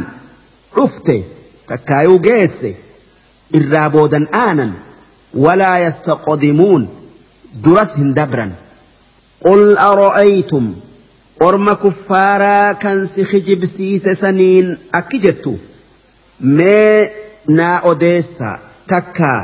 dhufte 0.75 1.15
takkaayuu 1.67 2.19
geesse 2.27 2.71
irraa 3.59 3.89
boodan 3.95 4.27
aanan 4.43 4.73
walaa 5.45 5.77
yastaqdimuun 5.85 6.83
duras 7.63 7.95
hin 8.01 8.13
dabran 8.19 8.51
qul 9.45 9.63
ara'aytum 9.89 10.65
orma 11.47 11.75
kuffaaraa 11.83 12.73
kan 12.83 13.07
si 13.13 13.25
kijibsiise 13.31 14.15
saniin 14.21 14.67
akki 14.99 15.19
jettu 15.25 15.53
mee 16.59 17.11
naa 17.57 17.77
odeessa 17.91 18.49
takkaa 18.93 19.41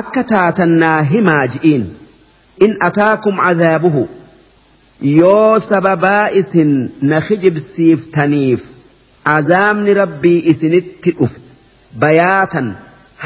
akka 0.00 0.22
taatannaa 0.32 1.00
himaa 1.12 1.42
ji'iin 1.54 1.84
in 2.66 2.76
ataakum 2.88 3.36
cadaabuhu 3.46 4.02
yoo 5.00 5.60
sababaa 5.60 6.28
isin 6.30 6.90
na 7.02 7.20
kijibsiiftaniif 7.20 8.62
azaabni 9.24 9.94
rabbii 9.94 10.42
isinitti 10.52 11.10
dhufe 11.18 11.40
bayaatan 12.04 12.74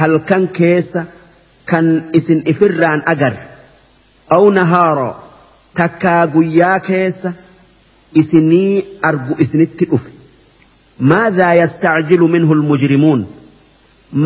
halkan 0.00 0.48
keessa 0.58 1.04
kan 1.70 1.86
isin 2.20 2.42
ifirraan 2.52 3.02
agar 3.14 3.34
aw 4.36 4.44
nahaara 4.58 5.10
takkaa 5.80 6.26
guyyaa 6.34 6.78
keessa 6.90 7.32
isinii 8.22 8.84
argu 9.10 9.34
isinitti 9.44 9.84
dhufe 9.90 10.10
maadhaa 11.12 11.54
yastacjilu 11.62 12.28
minhu 12.28 12.52
almujrimuun 12.58 13.26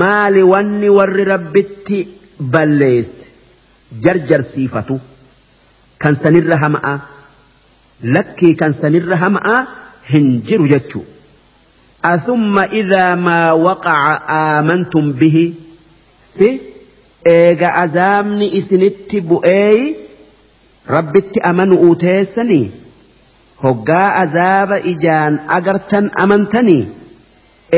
maali 0.02 0.43
wanni 0.52 0.89
warri 0.98 1.24
rabbitti 1.35 1.98
balleesse 2.40 3.27
jarjarsiifatu 4.06 5.01
kan 5.98 6.14
sanirra 6.23 6.56
hama'a 6.64 6.94
lakkii 8.02 8.55
kan 8.55 8.73
sanirra 8.73 9.16
hama'a 9.16 9.59
hin 10.12 10.43
jiru 10.48 10.68
jechu 10.73 11.05
athumma 12.12 12.66
idaa 12.81 13.16
maa 13.27 13.55
waqaca 13.66 14.23
aamantum 14.39 15.12
bihi? 15.20 15.44
Si 16.32 16.48
eega 17.35 17.74
azaabni 17.82 18.47
isinitti 18.59 19.20
bu'eeyi 19.31 19.86
rabbitti 20.97 21.40
amanu 21.51 21.94
teessanii? 22.05 22.66
Hoggaa 23.62 24.09
azaaba 24.23 24.78
ijaan 24.93 25.40
agartan 25.59 26.10
amantanii? 26.24 26.82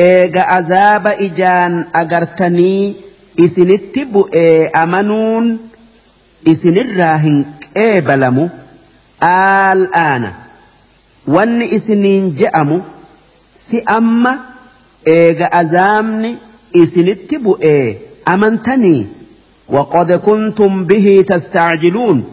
Eega 0.05 0.43
azaaba 0.57 1.11
ijaan 1.27 1.75
agartanii 2.01 2.95
isinitti 3.45 4.05
bu'ee 4.15 4.69
amanuun 4.83 5.47
isinirraa 6.53 7.17
hin 7.25 7.37
qeebalamu. 7.63 8.49
Al'aana 9.21 10.33
wanni 11.27 11.65
isiniin 11.77 12.25
je'amu 12.39 12.81
si 13.65 13.77
amma 13.85 14.31
eega 15.05 15.51
azaabni 15.61 16.37
isinitti 16.81 17.37
bu'ee 17.37 17.97
amantanii 18.25 19.07
وقد 19.69 20.11
كنتم 20.11 20.85
به 20.85 21.25
تستعجلون. 21.27 22.23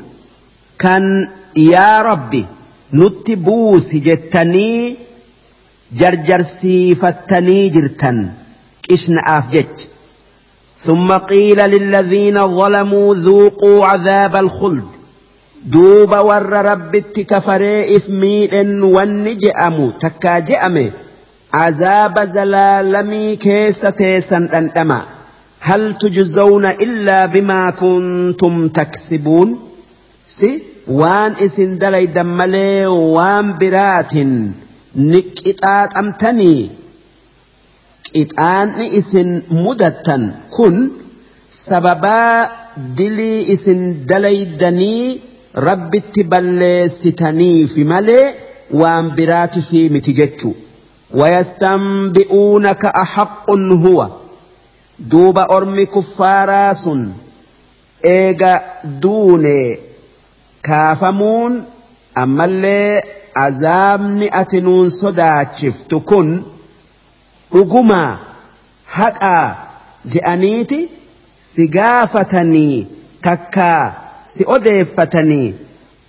كان 0.79 1.29
يا 1.57 2.03
ربي 2.03 2.47
نتبوس 2.93 3.95
جتني 3.95 4.97
جرجرسي 5.93 6.95
فتني 6.95 7.69
جرتن 7.69 8.29
إشن 8.91 9.19
أفجج. 9.19 9.87
ثم 10.85 11.13
قيل 11.13 11.59
للذين 11.71 12.57
ظلموا 12.57 13.15
ذوقوا 13.15 13.87
عذاب 13.87 14.37
الخلد. 14.37 14.89
دوب 15.67 16.13
ور 16.13 16.53
رب 16.53 16.97
كفري 16.97 17.97
إفميل 17.97 18.83
والنجأم 18.83 19.91
تكاجأم 20.01 20.91
عذاب 21.55 22.19
زلالمي 22.21 23.37
كيس 23.37 23.81
تيسا 23.81 24.37
أنتما 24.55 25.03
هل 25.61 25.99
تجزون 25.99 26.67
إلا 26.67 27.27
بما 27.27 27.71
كنتم 27.71 28.69
تكسبون 28.69 29.59
سي 30.29 30.63
وان 30.89 31.33
اسن 31.41 31.79
دلي 31.79 32.07
دملي 32.07 32.87
وان 32.87 33.59
برات 33.59 34.13
نكتات 34.97 35.95
أمتني 35.97 36.71
qixaanni 38.17 38.87
isin 39.01 39.31
mudattan 39.63 40.23
kun 40.55 40.77
sababaa 41.67 42.37
dilii 42.99 43.41
isin 43.55 43.81
dalaydanii 44.09 45.21
rabbitti 45.57 46.25
balleessitaniifi 46.25 47.85
malee 47.85 48.35
waan 48.81 49.11
biraatifi 49.17 49.89
miti 49.89 50.13
jechu 50.21 50.57
wayastanbi'uunaka 51.21 52.95
ahaqqun 53.05 53.69
huwa 53.85 54.07
duuba 55.11 55.47
ormi 55.57 55.87
kuffaaraa 55.87 56.75
sun 56.75 57.03
eega 58.03 58.53
duune 59.03 59.59
kaafamuun 60.69 61.63
ammallee 62.15 63.01
azaabni 63.47 64.29
ati 64.41 64.61
nuun 64.61 64.91
sodaachiftu 64.91 66.01
kun 66.01 66.29
dhugumaa 67.53 68.19
haqaa 68.97 69.47
je'aniiti 70.15 70.81
si 71.53 71.69
gaafatanii 71.77 72.87
takkaa 73.23 73.85
سئذفتني 74.39 75.55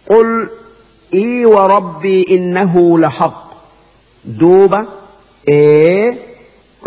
قل 0.10 0.48
إي 1.14 1.46
وربي 1.46 2.26
إنه 2.30 3.00
لحق. 3.00 3.48
دوبا 4.26 4.86
إي 5.50 6.18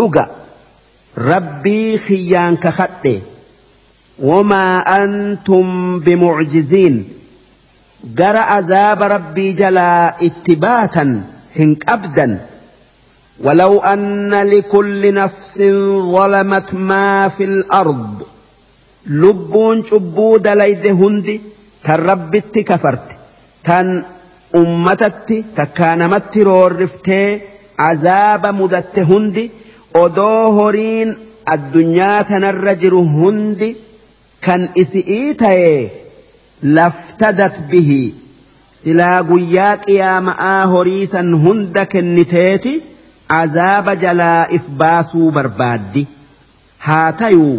أجا 0.01 0.31
ربي 1.19 1.99
خيان 1.99 2.57
كخطي. 2.57 3.21
وما 4.19 4.79
أنتم 4.79 5.99
بمعجزين. 6.01 7.09
جرى 8.05 8.39
عذاب 8.39 9.03
ربي 9.03 9.53
جلا 9.53 10.15
اتباتا 10.27 11.23
هنك 11.57 11.91
أبدا. 11.91 12.47
ولو 13.41 13.79
أن 13.79 14.35
لكل 14.35 15.15
نفس 15.15 15.63
ظلمت 16.17 16.75
ما 16.75 17.29
في 17.29 17.45
الأرض. 17.45 18.23
lubbuun 19.07 19.83
cubbuu 19.91 20.39
dalayde 20.45 20.91
hundi 21.01 21.41
tan 21.87 22.01
rabbitti 22.11 22.65
kafarte 22.71 23.15
tan 23.69 23.89
ummatatti 24.61 25.43
takkaa 25.59 25.95
namatti 25.97 26.45
roorriftee 26.51 27.29
azaaba 27.89 28.53
mudatte 28.61 29.03
hundi 29.11 29.45
odoo 30.05 30.53
horiin 30.59 31.15
addunyaa 31.55 32.19
tanarra 32.31 32.75
jiru 32.83 33.03
hundi 33.17 33.69
kan 34.47 34.69
isi'ii 34.83 35.35
ta'e 35.43 35.73
laftadat 36.77 37.57
bihi 37.71 38.03
silaa 38.83 39.23
guyyaa 39.31 39.75
qiyaama'aa 39.87 40.67
horiisan 40.75 41.29
hunda 41.45 41.87
kenniteeti 41.95 42.73
azaaba 43.41 43.95
jalaa 44.05 44.47
if 44.57 44.65
baasuu 44.83 45.31
barbaaddi. 45.37 46.07
Haa 46.87 47.13
tayuu 47.13 47.59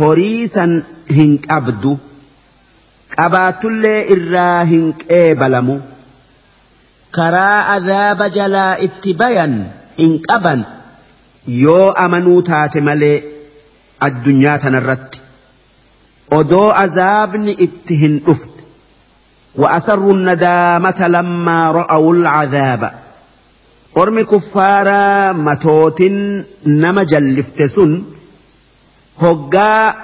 horii 0.00 0.48
san 0.54 0.72
hin 1.18 1.32
qabdu 1.48 1.92
qabaatullee 3.16 4.00
irraa 4.16 4.64
hin 4.72 4.84
qeebalamu 5.02 5.76
karaa 7.18 7.58
azaaba 7.76 8.26
jalaa 8.38 8.72
itti 8.88 9.10
bayan 9.22 9.54
hin 10.00 10.14
qaban 10.28 10.60
yoo 11.62 11.86
amanuu 12.04 12.40
taate 12.50 12.80
malee 12.88 13.14
addunyaa 14.08 14.58
tanarratti 14.64 15.18
odoo 16.40 16.68
azaabni 16.84 17.52
itti 17.68 17.94
hin 18.04 18.16
dhufne 18.28 18.52
وأسروا 19.62 20.12
الندامة 20.14 21.08
لما 21.08 21.60
رأوا 21.72 22.12
العذاب 22.14 22.92
أرمي 23.96 24.24
كفارا 24.24 25.32
متوت 25.32 26.02
نما 26.66 27.02
جلفتسن 27.02 28.02
hoggaa 29.22 29.94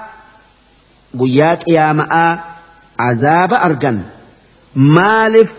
guyyaa 1.19 1.55
qiyaama'aa 1.63 2.31
azaaba 3.09 3.57
argan 3.67 3.97
maaliif 4.97 5.51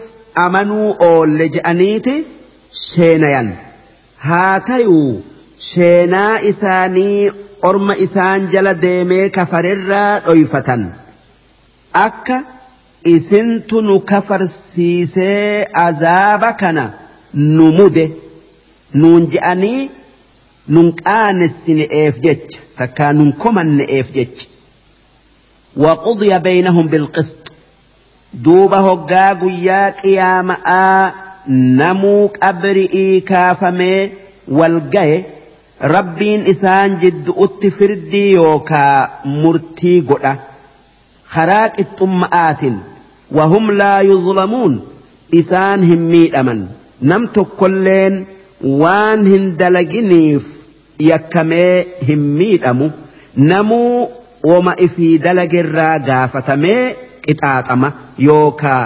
amanuu 0.44 0.89
oolle 1.10 1.47
je'aniiti? 1.56 2.14
Seenayan 2.85 3.48
haa 4.28 4.60
tayuu 4.70 5.22
sheenaa 5.68 6.32
isaanii 6.51 7.31
orma 7.68 7.94
isaan 8.06 8.48
jala 8.55 8.72
deemee 8.85 9.26
kafarerraa 9.36 10.10
dhoyfatan. 10.26 10.82
Akka 12.06 12.36
isintu 13.14 13.81
nu 13.89 14.01
kafarsiisee 14.10 15.66
azaaba 15.86 16.51
kana 16.62 16.85
nu 17.56 17.66
mude 17.78 18.05
nuun 19.01 19.22
je'anii 19.35 19.81
nun 20.68 20.88
qaanessine'eef 21.04 22.14
jecha 22.24 22.58
takkaa 22.78 23.12
nun 23.12 23.32
komanne'eef 23.42 24.08
jecha. 24.16 24.46
Waqudiya 25.84 26.38
baynahum 26.46 26.86
bilqist 26.92 27.50
duuba 28.44 28.78
hoggaa 28.88 29.34
guyyaa 29.42 29.90
qiyaama'aa 30.00 31.12
namuu 31.80 32.22
qabri'ii 32.38 33.20
kaafamee 33.30 34.00
wal 34.58 34.76
gaye 34.94 35.18
rabbiin 35.94 36.42
isaan 36.52 36.90
jiddu'utti 37.02 37.68
firdii 37.78 38.30
yookaa 38.40 38.98
murtii 39.42 40.00
godha. 40.10 40.34
Karaa 41.34 41.68
qixxumma'aatiin 41.76 42.76
wahum 43.36 43.66
laa 43.80 44.00
yuzlamuun 44.10 44.74
isaan 45.40 45.82
hin 45.90 46.02
miidhaman. 46.12 46.60
Nam 47.10 47.22
tokkolleen 47.36 48.14
waan 48.62 49.26
hin 49.26 49.56
dalaginiif 49.59 50.43
yakkamee 51.10 51.86
hin 52.09 52.18
miidhamu 52.40 52.90
namuu 53.36 54.10
woma 54.51 54.74
ifii 54.86 55.18
dalagirraa 55.28 55.98
gaafatamee 56.10 56.82
qixaaxama 57.26 57.93
yookaa 58.28 58.82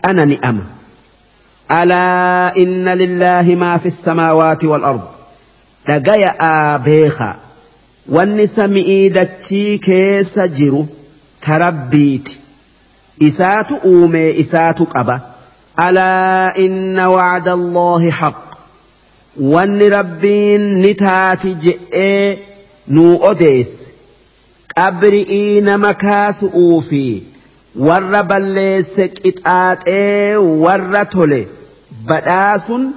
qanani'ama 0.00 0.64
alaa 1.68 2.52
inna 2.64 2.96
lillaahi 3.02 3.56
maa 3.56 3.78
fi 3.78 3.88
السماوات 3.88 4.64
والأرض 4.64 5.00
dhagaya'aa 5.88 6.78
beekaa 6.88 7.34
wanni 8.16 8.46
sami'ii 8.48 9.10
dachii 9.16 9.78
keessa 9.88 10.48
jiru 10.60 10.82
tarabbiiti 11.46 12.38
isaatu 13.28 13.80
uumee 13.90 14.30
isaatu 14.44 14.86
qaba 14.94 15.20
alaa 15.86 16.52
inna 16.66 17.10
wacda 17.16 17.52
allaahi 17.60 18.10
haq 18.20 18.47
wanni 19.38 19.88
rabbiin 19.88 20.62
ni 20.82 20.94
taati 20.94 21.54
je'ee 21.64 22.38
nuu 22.96 23.14
odeesse 23.30 23.90
qabri'ii 24.74 25.60
nama 25.60 25.94
kaasu'uu 26.04 26.80
fi 26.88 27.02
warra 27.88 28.22
balleesse 28.32 29.08
qixaaxee 29.18 30.36
warra 30.64 31.04
tole 31.14 31.40
badhaasun 32.12 32.92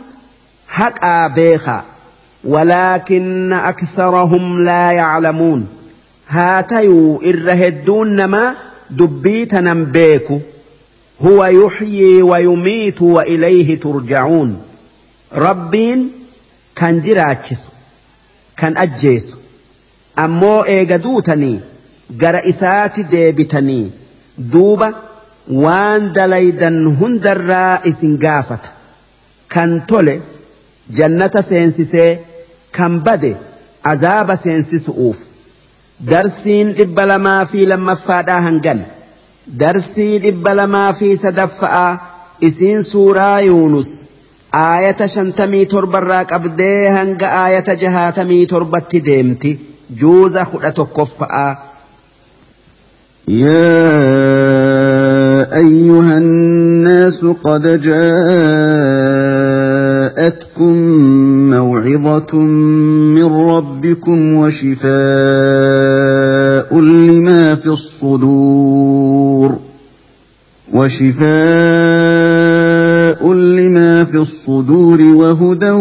haqaa 0.80 1.30
beekaa 1.30 1.84
ولكن 2.44 3.54
أكثرهم 3.54 4.62
لا 4.64 4.92
يعلمون 4.92 5.68
هاتيو 6.28 7.22
إرهدون 7.22 8.16
نما 8.16 8.56
دبيت 8.90 9.56
نمبيك 9.56 10.28
هو 11.22 11.46
يحيي 11.46 12.22
ويميت 12.22 13.02
وإليه 13.02 13.80
ترجعون 13.80 14.62
ربين 15.34 16.12
كان 16.82 17.02
جراتشس 17.02 17.62
كان 18.58 18.78
أجيس 18.78 19.36
أمو 20.20 20.64
إيقدوتني 20.64 21.60
قرئسات 22.22 23.00
ديبتني 23.00 23.90
دوبة 24.38 24.94
وان 25.52 26.12
دليدا 26.12 26.68
هندر 27.02 27.52
إسنقافة 27.90 28.60
كان 29.50 29.86
تولي 29.86 30.22
جنة 30.90 31.44
سينسسي 31.50 32.18
kan 32.78 32.94
bade 33.06 33.32
azaaba 33.92 34.36
seensisu'uuf 34.44 35.18
darsiin 36.12 36.70
dhibba 36.78 37.04
lamaa 37.12 37.46
fi 37.52 37.66
lammaffaadhaa 37.72 38.42
hangan 38.48 38.80
darsii 39.64 40.20
dhibba 40.26 40.54
lamaa 40.60 40.94
fi 41.00 41.10
sadaffa'aa 41.24 41.92
isiin 42.50 42.82
suuraa 42.92 43.40
yuunus 43.48 43.90
aayata 44.60 45.08
shantamii 45.16 45.66
torbarraa 45.74 46.22
qabdee 46.32 46.80
hanga 46.98 47.28
aayata 47.42 47.76
jahaatamii 47.84 48.46
torbatti 48.54 49.00
deemti 49.10 49.52
juuza 50.04 50.46
kudha 50.54 50.72
tokkoffa'aa. 50.80 51.52
يا 53.28 53.98
أيها 55.58 56.18
الناس 56.18 57.26
قد 57.26 57.82
جاءتكم 57.82 58.02
موعظة 61.50 62.38
من 62.38 63.24
ربكم 63.24 64.34
وشفاء 64.34 64.92
لما 66.82 67.56
في 67.56 67.68
الصدور 67.68 69.60
وشفاء 70.74 71.91
الصدور 74.22 75.02
وهدى 75.02 75.72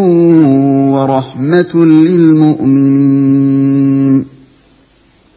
ورحمة 0.91 1.85
للمؤمنين. 1.85 3.61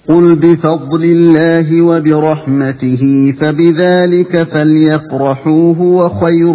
قل 0.08 0.34
بفضل 0.34 1.04
الله 1.04 1.82
وبرحمته 1.82 3.34
فبذلك 3.40 4.42
فليفرحوا 4.42 5.74
هو 5.74 6.08
خير 6.08 6.52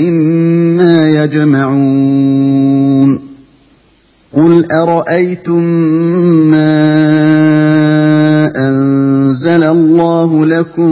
مما 0.00 1.24
يجمعون. 1.24 2.57
قل 4.38 4.72
ارايتم 4.72 5.62
ما 6.50 6.82
انزل 8.56 9.64
الله 9.64 10.46
لكم 10.46 10.90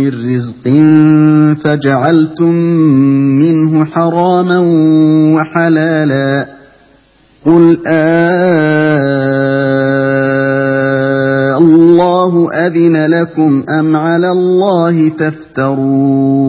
من 0.00 0.08
رزق 0.08 0.68
فجعلتم 1.64 2.54
منه 3.44 3.84
حراما 3.84 4.58
وحلالا 5.36 6.48
قل 7.44 7.78
آه 7.86 8.78
الله 11.58 12.52
أذن 12.52 13.06
لكم 13.06 13.64
أم 13.68 13.96
على 13.96 14.30
الله 14.30 15.08
تفترون 15.08 16.48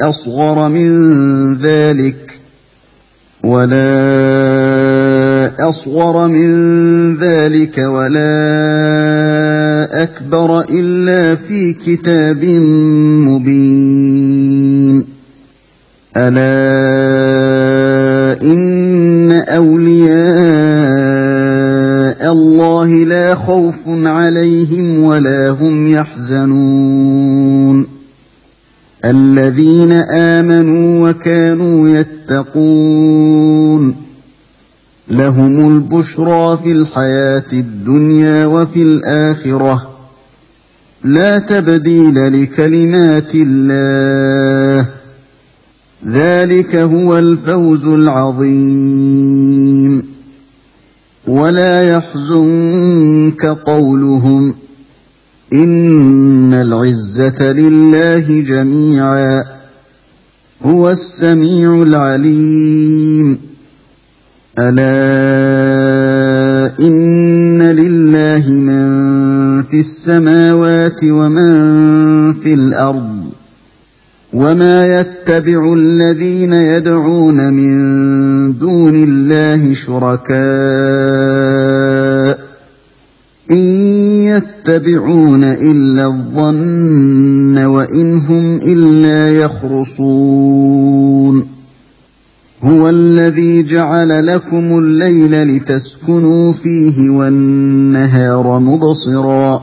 أصغر 0.00 0.68
من 0.68 1.58
ذلك 1.58 2.40
ولا 3.44 3.86
أصغر 5.68 6.28
من 6.28 6.50
ذلك 7.16 7.78
ولا 7.78 8.32
أكبر 10.02 10.60
إلا 10.60 11.34
في 11.34 11.72
كتاب 11.72 12.44
مبين. 13.28 15.06
ألا 16.16 16.42
إن 18.42 19.32
أولياء 19.32 20.16
الله 22.32 22.88
لا 23.04 23.34
خوف 23.34 23.82
عليهم 23.88 25.02
ولا 25.02 25.50
هم 25.50 25.86
يحزنون. 25.86 27.25
الذين 29.10 29.92
آمنوا 29.92 31.10
وكانوا 31.10 31.88
يتقون 31.88 33.96
لهم 35.08 35.76
البشرى 35.76 36.56
في 36.56 36.72
الحياة 36.72 37.44
الدنيا 37.52 38.46
وفي 38.46 38.82
الآخرة. 38.82 39.90
لا 41.04 41.38
تبديل 41.38 42.42
لكلمات 42.42 43.34
الله. 43.34 44.86
ذلك 46.08 46.76
هو 46.76 47.18
الفوز 47.18 47.86
العظيم. 47.86 49.36
ولا 51.26 51.88
يحزنك 51.88 53.46
قولهم 53.46 54.54
إن 55.52 56.54
العزة 56.54 57.52
لله 57.52 58.40
جميعا 58.40 59.44
هو 60.62 60.90
السميع 60.90 61.82
العليم. 61.82 63.38
ألا 64.58 64.86
إن 66.80 67.62
لله 67.62 68.50
من 68.50 68.86
في 69.62 69.80
السماوات 69.80 71.00
ومن 71.04 72.32
في 72.32 72.54
الأرض 72.54 73.26
وما 74.32 75.00
يتبع 75.00 75.74
الذين 75.74 76.52
يدعون 76.52 77.54
من 77.54 77.78
دون 78.58 78.94
الله 78.94 79.74
شركاء. 79.74 80.36
يتبعون 84.36 85.44
إلا 85.44 86.06
الظن 86.06 87.58
وإن 87.58 88.18
هم 88.18 88.56
إلا 88.56 89.36
يخرصون. 89.36 91.46
هو 92.62 92.88
الذي 92.88 93.62
جعل 93.62 94.26
لكم 94.26 94.78
الليل 94.78 95.42
لتسكنوا 95.42 96.52
فيه 96.52 97.10
والنهار 97.10 98.58
مبصرا. 98.58 99.62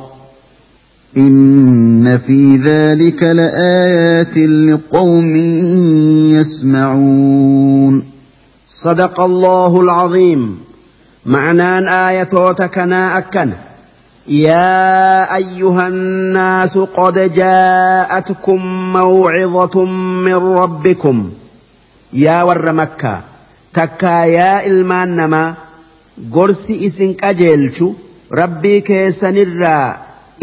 إن 1.18 2.18
في 2.18 2.58
ذلك 2.58 3.24
لآيات 3.24 4.38
لقوم 4.38 5.36
يسمعون. 6.36 8.04
صدق 8.70 9.22
الله 9.22 9.82
العظيم. 9.82 10.58
معنى 11.26 12.10
آية 12.10 12.52
تكنا 12.52 13.18
أكن. 13.18 13.50
يا 14.28 15.36
ايها 15.36 15.88
الناس 15.88 16.78
قد 16.78 17.34
جاءتكم 17.34 18.60
موعظه 18.94 19.86
من 20.26 20.34
ربكم. 20.34 21.32
يا 22.14 22.44
ور 22.44 22.72
مكه 22.72 23.22
تكا 23.74 24.24
يا 24.26 24.66
المان 24.66 25.16
نما. 25.16 25.54
gorsi 26.32 26.74
isin 26.88 27.16
qajeelchu 27.22 27.88
rabbii 28.40 28.82
keessanirraa 28.90 29.88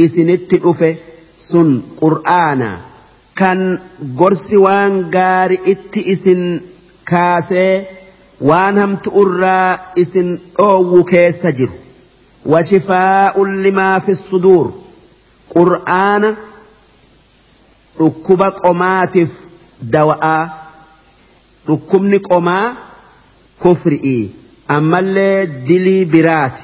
isinitti 0.04 0.58
dhufe 0.64 0.88
sun 1.48 1.68
qur'aana 2.00 2.70
kan 3.40 3.60
gorsi 4.20 4.56
waan 4.64 4.96
gaari 5.14 5.58
itti 5.72 6.00
isin 6.14 6.42
kaasee 7.10 7.74
waan 8.48 8.80
hamtu 8.82 9.08
irraa 9.22 9.78
isin 10.02 10.28
dhoowwu 10.58 11.04
keessa 11.12 11.52
jiru 11.58 11.76
وشفاء 12.46 13.44
لما 13.44 13.98
في 13.98 14.12
الصدور 14.12 14.80
قرآن 15.54 16.36
ركب 18.00 18.42
قماتف 18.42 19.28
دواء 19.82 20.48
ركبني 21.68 22.16
قما 22.16 22.74
كفرئي 23.64 24.30
أما 24.70 24.98
اللي 24.98 25.46
دلي 25.46 26.04
براتي 26.04 26.62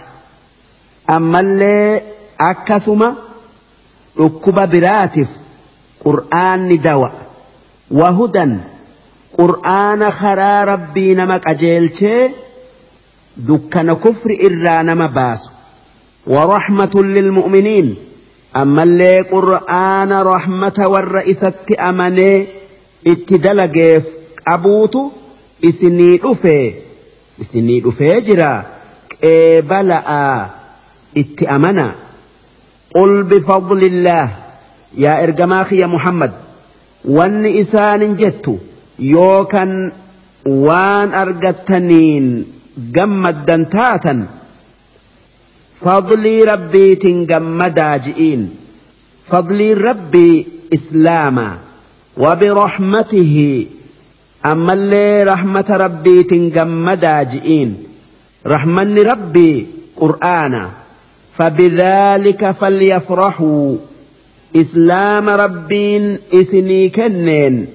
أما 1.10 1.40
اللي 1.40 2.02
أكسما 2.40 3.16
ركب 4.20 4.70
براتف 4.70 5.28
قرآن 6.04 6.78
دواء 6.80 7.26
وهدى 7.90 8.56
qur'aana 9.36 10.08
karaa 10.20 10.64
rabbii 10.72 11.14
nama 11.18 11.36
qajeelchee 11.46 12.20
dukkana 13.48 13.94
kufri 14.04 14.34
irraa 14.48 14.82
nama 14.88 15.08
baasu 15.18 15.50
ورحمة 16.26 16.90
للمؤمنين. 16.94 17.94
أما 18.56 18.82
اللي 18.82 19.20
قرآن 19.20 20.12
رحمة 20.12 20.74
والرئيسة 20.86 21.52
أمني 21.80 22.46
اتدلقيف 23.06 24.04
أبوت 24.48 24.96
إسني 25.64 26.20
أفي 26.24 26.72
إسني 27.40 27.82
أفي 27.86 28.20
جرا 28.20 28.64
قبلأ 29.22 30.46
اتأمنا 31.16 31.94
قل 32.94 33.22
بفضل 33.22 33.84
الله 33.84 34.36
يا 34.98 35.22
إرجماخي 35.24 35.76
يا 35.78 35.86
محمد 35.86 36.32
وان 37.04 37.46
إسان 37.46 38.16
جدت 38.16 38.58
يوكا 38.98 39.92
وان 40.46 41.12
أرجتنين 41.14 42.44
جمد 42.78 43.46
دنتاتا 43.46 44.26
فضلي 45.80 46.44
ربي 46.44 46.94
تنجمد 46.94 48.00
جئين 48.04 48.50
فضلي 49.26 49.72
ربي 49.74 50.46
إسلاما 50.74 51.58
وبرحمته. 52.16 53.66
أما 54.46 54.72
اللي 54.72 55.22
رحمة 55.22 55.64
ربي 55.70 56.22
تنجمد 56.22 57.28
جئين 57.32 57.76
رحمن 58.46 58.98
ربي 58.98 59.66
قرآنا. 59.96 60.70
فبذلك 61.38 62.50
فليفرحوا. 62.50 63.76
إسلام 64.56 65.28
ربين 65.28 66.18
إسني 66.32 66.88
كنين. 66.88 67.66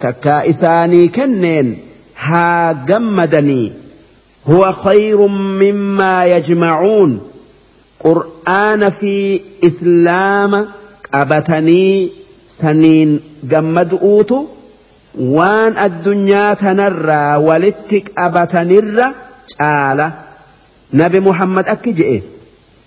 تكا 0.00 0.50
إساني 0.50 1.08
كنين. 1.08 1.78
ها 2.18 2.72
جمدني 2.72 3.72
هو 4.48 4.72
خير 4.72 5.26
مما 5.26 6.26
يجمعون. 6.26 7.20
قرآن 8.00 8.90
في 8.90 9.40
إسلام 9.64 10.66
قبتني 11.12 12.08
سنين 12.48 13.20
جمد 13.44 13.94
أوتو. 13.94 14.44
وان 15.18 15.78
الدنيا 15.78 16.54
تنرى 16.54 17.36
ولتك 17.36 18.12
أبتنر 18.18 19.12
تعالى 19.58 20.12
نبي 20.94 21.20
محمد 21.20 21.68
أكجئ 21.68 22.20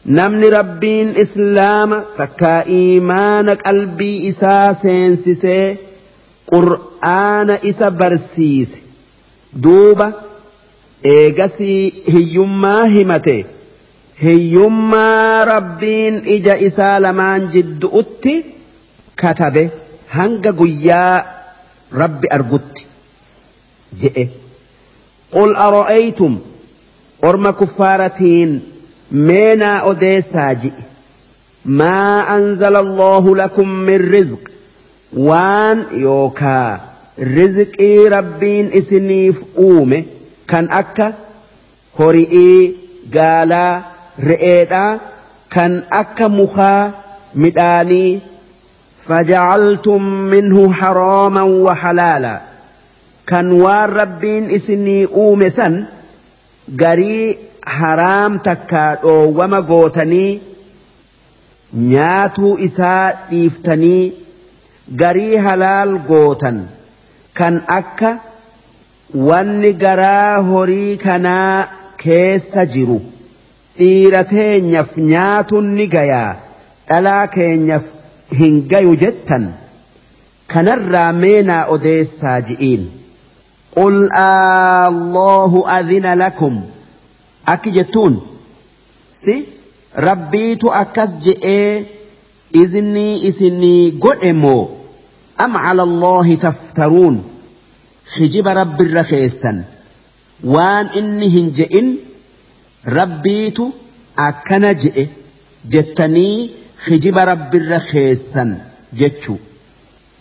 namni 0.05 0.49
rabbiin 0.49 1.09
islaama 1.23 1.97
takkaa 2.17 2.63
iimaana 2.77 3.55
qalbii 3.55 4.17
isaa 4.29 4.73
seensisee 4.83 5.77
qur'aana 6.51 7.55
isa 7.71 7.91
barsiise 7.99 8.79
duuba 9.63 10.07
eegasii 11.03 11.93
hiyyummaa 12.13 12.85
himate. 12.85 13.45
Hiyyummaa 14.23 15.45
rabbiin 15.45 16.21
ija 16.25 16.55
isaa 16.57 17.01
lamaan 17.01 17.49
jiddu'utti 17.53 18.35
katabe. 19.15 19.71
Hanga 20.07 20.51
guyyaa 20.51 21.25
rabbi 22.01 22.27
argutti 22.37 22.85
je'e. 24.01 24.25
Qul 25.33 25.55
ara'aytum 25.65 26.33
orma 27.29 27.53
kuffaaratiin 27.53 28.51
meenaa 29.11 29.81
odeessaa 29.91 30.53
ji'i. 30.63 30.83
Maa 31.65 32.25
anzala 32.35 32.79
allahu 32.79 33.35
lakum 33.41 33.69
min 33.89 34.01
rizq? 34.15 34.43
Waan 35.27 35.85
yookaa 36.01 36.79
rizqii 37.35 38.09
rabbiin 38.09 38.67
isiniif 38.79 39.37
uume 39.57 40.05
kan 40.51 40.65
akka 40.81 41.07
hori'ii 41.99 42.57
gaalaa 43.15 43.73
re'eedhaa 44.31 44.91
kan 45.55 45.73
akka 46.01 46.29
mukaa 46.39 46.81
midhaanii 47.45 48.11
فجعلتم 49.07 50.01
منه 50.03 50.73
حراما 50.73 51.41
وحلالا 51.43 52.41
كان 53.27 53.51
وان 53.51 53.89
ربين 53.89 54.51
اسني 54.51 55.05
اومسا 55.05 55.85
غري 56.81 57.37
حرام 57.65 58.37
تكا 58.37 59.05
وما 59.05 59.59
غوتني 59.59 60.39
nyaatuu 61.73 62.57
isaa 62.67 63.11
dhiiftanii 63.29 64.13
garii 65.01 65.35
halaal 65.45 65.93
gootan 66.07 66.57
kan 67.39 67.61
akka 67.75 68.09
wanni 69.15 69.73
garaa 69.73 70.41
horii 70.41 70.97
kanaa 70.97 71.67
keessa 72.03 72.65
jiru. 72.65 73.01
Dhiira 73.77 74.23
teenyaf 74.23 74.97
nyaatuun 74.97 75.67
ni 75.75 75.87
gayaa 75.87 76.35
dhalaa 76.89 77.27
keenyaf 77.35 77.83
hin 78.39 78.61
gayu 78.73 78.95
jettan. 79.03 79.53
Kanarraa 80.47 81.13
meenaa 81.13 81.65
odeessaa 81.75 82.41
ji'iin. 82.49 82.83
Qul 83.75 83.97
allahu 84.23 85.63
adhina 85.77 86.15
lakum. 86.15 86.61
Akki 87.45 87.71
jettuun? 87.77 88.21
Si 89.21 89.35
rabbiitu 90.07 90.71
akkas 90.81 91.15
je'ee 91.25 91.85
iznii 92.63 93.19
isinii 93.29 93.91
godhe 93.91 94.33
moo? 94.33 94.69
Am 95.37 95.53
cala 95.63 95.83
allaahi 95.89 96.37
taftaruun 96.37 97.15
خجب 98.15 98.47
رب 98.47 98.81
الرخيصا 98.81 99.63
وان 100.43 100.85
إني 100.85 101.27
هنجئن 101.27 101.95
ربيتو 102.87 103.69
أكنا 104.19 104.71
جئ 104.71 105.07
جتني 105.69 106.49
خجب 106.85 107.17
رب 107.17 107.55
الرخيصا 107.55 108.61
جتشو 108.93 109.35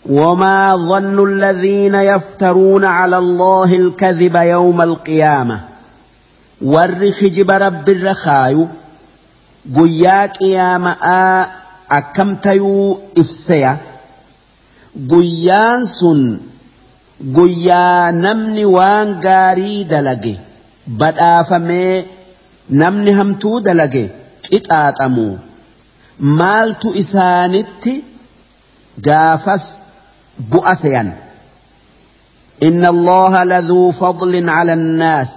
وما 0.09 0.75
ظن 0.75 1.33
الذين 1.33 1.95
يفترون 1.95 2.85
على 2.85 3.17
الله 3.17 3.75
الكذب 3.75 4.35
يوم 4.35 4.81
القيامة. 4.81 5.61
ور 6.61 7.11
خجب 7.11 7.51
رب 7.51 7.89
الرخاي 7.89 8.67
قياك 9.75 10.41
يا 10.41 10.77
ماء 10.77 11.51
أكمتيو 11.91 12.99
إفسيا 13.17 13.77
قيان 15.09 15.85
سن 15.85 16.39
guyyaa 17.37 18.11
namni 18.11 18.65
waan 18.75 19.09
gaarii 19.25 19.83
dalage 19.91 20.33
badhaafamee 20.99 22.05
namni 22.81 23.11
hamtuu 23.19 23.57
dalage 23.67 24.03
qixaaxamu. 24.47 25.27
Maaltu 26.39 26.87
isaanitti 27.03 27.93
gaafas 29.07 29.65
bu'a 30.51 30.73
seyan 30.83 31.09
inna 32.67 32.87
allaha 32.95 33.41
laduu 33.53 33.87
fadlin 34.01 34.47
cala 34.55 34.73
annaas. 34.79 35.31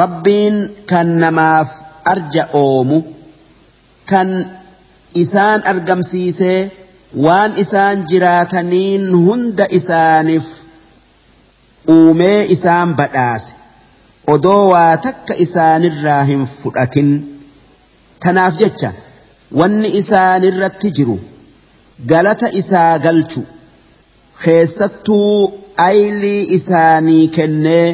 Rabbiin 0.00 0.56
kan 0.90 1.08
namaaf 1.22 1.68
arja 2.12 2.44
oomu 2.64 2.98
kan 4.10 4.28
isaan 5.22 5.60
argamsiisee 5.72 6.58
waan 7.26 7.52
isaan 7.62 8.04
jiraataniin 8.10 9.06
hunda 9.26 9.66
isaaniif 9.78 10.44
uumee 11.94 12.46
isaan 12.56 12.94
badhaase. 12.96 13.52
Odoo 14.26 14.68
waa 14.72 14.96
takka 14.96 15.34
isaanirraa 15.44 16.22
hin 16.24 16.46
fudhatin. 16.62 17.10
Tanaaf 18.24 18.54
jecha 18.62 18.92
wanni 19.62 19.88
isaanirratti 20.00 20.90
jiru 20.98 21.16
galata 22.12 22.48
isaa 22.62 22.98
galchu 23.06 23.42
keessattuu 24.44 25.52
aylii 25.76 26.42
isaanii 26.58 27.28
kennee 27.36 27.86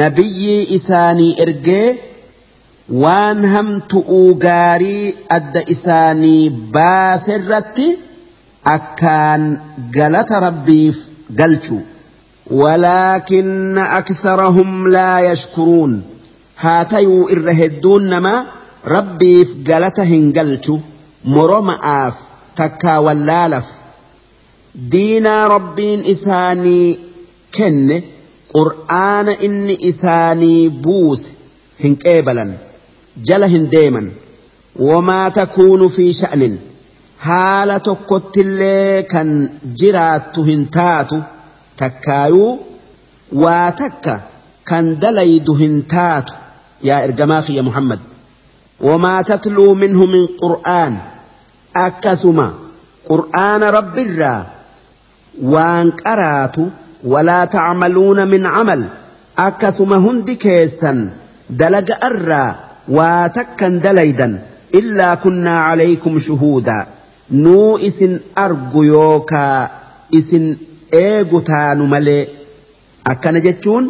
nabiyyii 0.00 0.62
isaanii 0.78 1.34
ergee 1.44 1.86
waan 2.90 3.44
hamtuu 3.46 4.34
gaarii 4.34 5.14
adda 5.28 5.62
isaanii 5.74 6.50
baase 6.76 7.34
irratti 7.34 7.88
akkaan 8.74 9.44
galata 9.96 10.40
rabbiif 10.40 10.96
galchu. 11.40 11.78
Walaakinna 12.60 13.90
aktharahum 13.98 14.86
laa 14.94 15.20
yashkuruun. 15.20 15.92
Haa 16.62 16.84
tayuu 16.84 17.28
irra 17.34 17.52
hedduun 17.60 18.08
namaa 18.14 18.46
rabbiif 18.94 19.52
galata 19.68 20.04
hin 20.04 20.32
galchu. 20.38 20.80
Moroma'aaf 21.24 22.16
takkaa 22.62 23.00
wallaalaf 23.06 23.68
diinaa 24.92 25.48
rabbiin 25.54 26.02
isaanii 26.14 26.88
kenne 27.58 28.02
qur'aana 28.54 29.32
inni 29.48 29.76
isaanii 29.92 30.68
buuse 30.82 31.30
hin 31.84 31.96
qeebalan. 32.04 32.52
جلهن 33.16 33.68
دائما 33.68 34.10
وما 34.76 35.28
تكون 35.28 35.88
في 35.88 36.12
شأن. 36.12 36.58
حالة 37.20 37.96
قتل 38.08 38.58
كان 39.00 39.48
جرات 39.76 40.38
هنتات 40.38 41.10
تكايو 41.78 42.58
واتك 43.32 44.20
كان 44.66 44.98
دليد 44.98 45.50
هنتات 45.50 46.30
يا 46.84 47.04
إرجماخي 47.04 47.56
يا 47.56 47.62
محمد. 47.62 47.98
وما 48.80 49.22
تتلو 49.22 49.74
منه 49.74 50.04
من 50.04 50.26
قرآن. 50.26 50.96
أكسما. 51.76 52.54
قرآن 53.08 53.62
رب 53.62 53.98
الرا. 53.98 54.46
وانقرات 55.42 56.56
ولا 57.04 57.44
تعملون 57.44 58.28
من 58.28 58.46
عمل. 58.46 58.88
أكسما 59.38 59.96
هندكيسا 59.96 61.10
دلق 61.50 62.04
الرّا. 62.04 62.69
Kunnaa 65.22 65.60
calaykum 65.68 66.18
shuhuudaa 66.26 66.82
nuu 67.44 67.78
isin 67.88 68.14
argu 68.44 68.82
yookaa 68.84 69.70
isin 70.20 70.46
eegu 71.00 71.40
taanu 71.50 71.86
malee 71.94 72.22
akkana 73.12 73.40
jechuun 73.46 73.84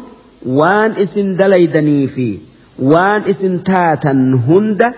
waan 0.61 0.93
isin 1.05 1.29
dalaydanii 1.39 2.07
fi 2.17 2.29
waan 2.93 3.23
isin 3.35 3.55
taatan 3.71 4.21
hunda 4.49 4.89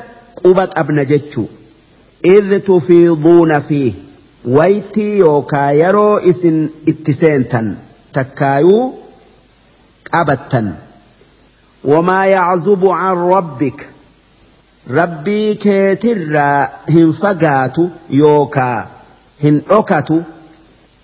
quba 0.40 0.64
qabna 0.76 1.04
jechuu 1.12 1.48
idh 2.34 2.52
tufiiduuna 2.66 3.60
fiih 3.68 3.94
waytii 4.58 5.12
yookaa 5.24 5.70
yeroo 5.82 6.14
isin 6.32 6.58
itti 6.92 7.12
seentan 7.20 7.68
takkaayuu 8.18 8.84
qabattan 10.10 10.66
وما 11.84 12.26
يعزب 12.26 12.86
عن 12.86 13.16
ربك. 13.16 13.88
ربي 14.90 15.54
كيتر 15.54 16.38
هن 16.88 17.12
فقات 17.12 17.76
يوكا. 18.10 18.86
هن 19.44 19.62
أكت 19.70 20.22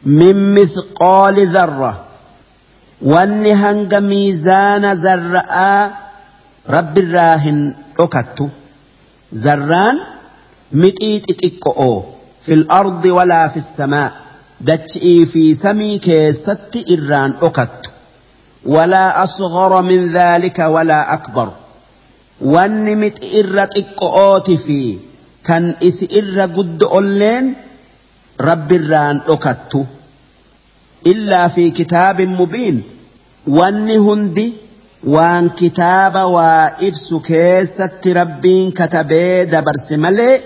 من 0.07 0.55
مثقال 0.55 1.47
ذرة. 1.49 2.05
ونهنق 3.03 3.95
ميزان 3.99 4.93
ذرة 4.93 5.91
رب 6.71 6.99
الراهن 6.99 7.75
أكت 8.01 8.49
زران 9.33 9.99
متئت 10.73 11.31
اتكؤو 11.31 12.05
في 12.47 12.55
الأرض 12.55 13.05
ولا 13.05 13.49
في 13.49 13.57
السماء. 13.57 14.13
دتشئي 14.61 15.27
في 15.27 15.55
سمي 15.55 15.99
كيستي 15.99 16.99
إران 16.99 17.35
أكت 17.43 17.88
ولا 18.67 19.25
أصغر 19.25 19.83
من 19.83 20.13
ذلك 20.13 20.59
ولا 20.59 21.15
أكبر. 21.15 21.53
ونمت 22.41 23.25
إر 23.25 23.65
تكؤوت 23.65 24.51
في. 24.51 24.99
تن 25.45 25.75
إس 25.83 26.05
إر 26.13 26.41
قد 26.41 26.83
أولين 26.83 27.55
رب 28.41 28.73
الران 28.73 29.21
أكدت 29.29 29.87
إلا 31.07 31.49
في 31.49 31.71
كتاب 31.71 32.21
مبين. 32.21 32.83
ون 33.47 33.91
هندي 33.91 34.53
وان 35.05 35.49
كتاب 35.49 36.15
وإبس 36.15 37.15
كيسة 37.15 38.01
ربين 38.07 38.71
كتبه 38.71 39.45
دبر 39.45 39.77
سملي 39.89 40.41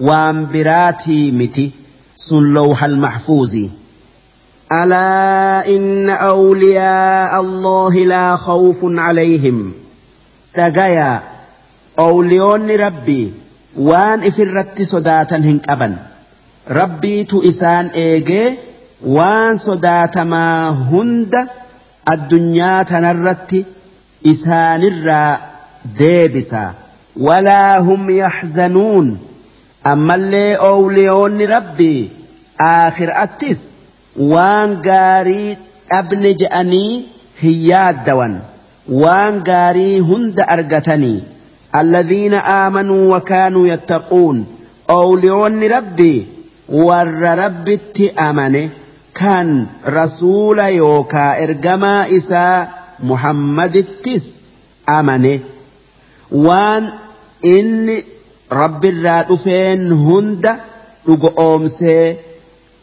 وان 0.00 0.46
براتي 0.46 1.30
متي. 1.30 1.70
سن 2.16 2.42
لوح 2.54 2.84
المحفوظي. 2.84 3.70
ألا 4.72 5.68
إن 5.68 6.10
أولياء 6.10 7.40
الله 7.40 7.94
لا 7.94 8.36
خوف 8.36 8.76
عليهم. 8.82 9.72
دقايا 10.56 11.22
أوليون 11.98 12.70
ربي 12.70 13.32
وان 13.76 14.22
إفرت 14.24 14.82
صداتا 14.82 15.36
هنك 15.36 15.68
أبا 15.68 15.96
ربي 16.70 17.24
تو 17.24 17.42
إسان 17.42 17.86
إيجي 17.86 18.54
وان 19.06 19.56
صداتا 19.56 20.24
ما 20.24 20.70
هند 20.70 21.48
الدنيا 22.12 22.82
تنرت 22.82 23.64
إسان 24.26 24.82
الرا 24.82 25.38
ديبسا. 25.98 26.72
ولا 27.16 27.78
هم 27.78 28.10
يحزنون. 28.10 29.18
أما 29.86 30.14
اللي 30.14 30.54
أوليون 30.56 31.42
ربي 31.42 32.10
آخر 32.60 33.22
أتس 33.22 33.71
waan 34.16 34.76
gaarii 34.88 35.56
dhabne 35.90 36.34
je'anii 36.42 37.04
hin 37.42 37.58
yaaddawan. 37.70 38.34
Waan 39.02 39.40
gaarii 39.48 39.98
hunda 40.10 40.48
argatanii 40.56 41.24
alladhiina 41.80 42.44
aamanuu 42.54 43.10
wakaanuu 43.10 43.66
yattaquun 43.66 44.44
owliyoonni 44.94 45.68
rabbii 45.74 46.26
warra 46.88 47.34
rabbitti 47.42 48.10
amane 48.26 48.62
kan 49.20 49.52
rasuula 49.96 50.68
yookaa 50.80 51.30
ergamaa 51.46 52.06
isaa 52.18 52.68
muhammadittis 53.10 54.24
amane. 54.96 55.34
Waan 56.46 56.92
inni 57.54 57.96
rabbirraa 58.60 59.22
dhufeen 59.30 59.88
hunda 60.04 60.52
dhugo 61.06 61.32
oomsee 61.46 62.04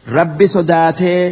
rabbi 0.08 0.48
sodaatee 0.56 1.24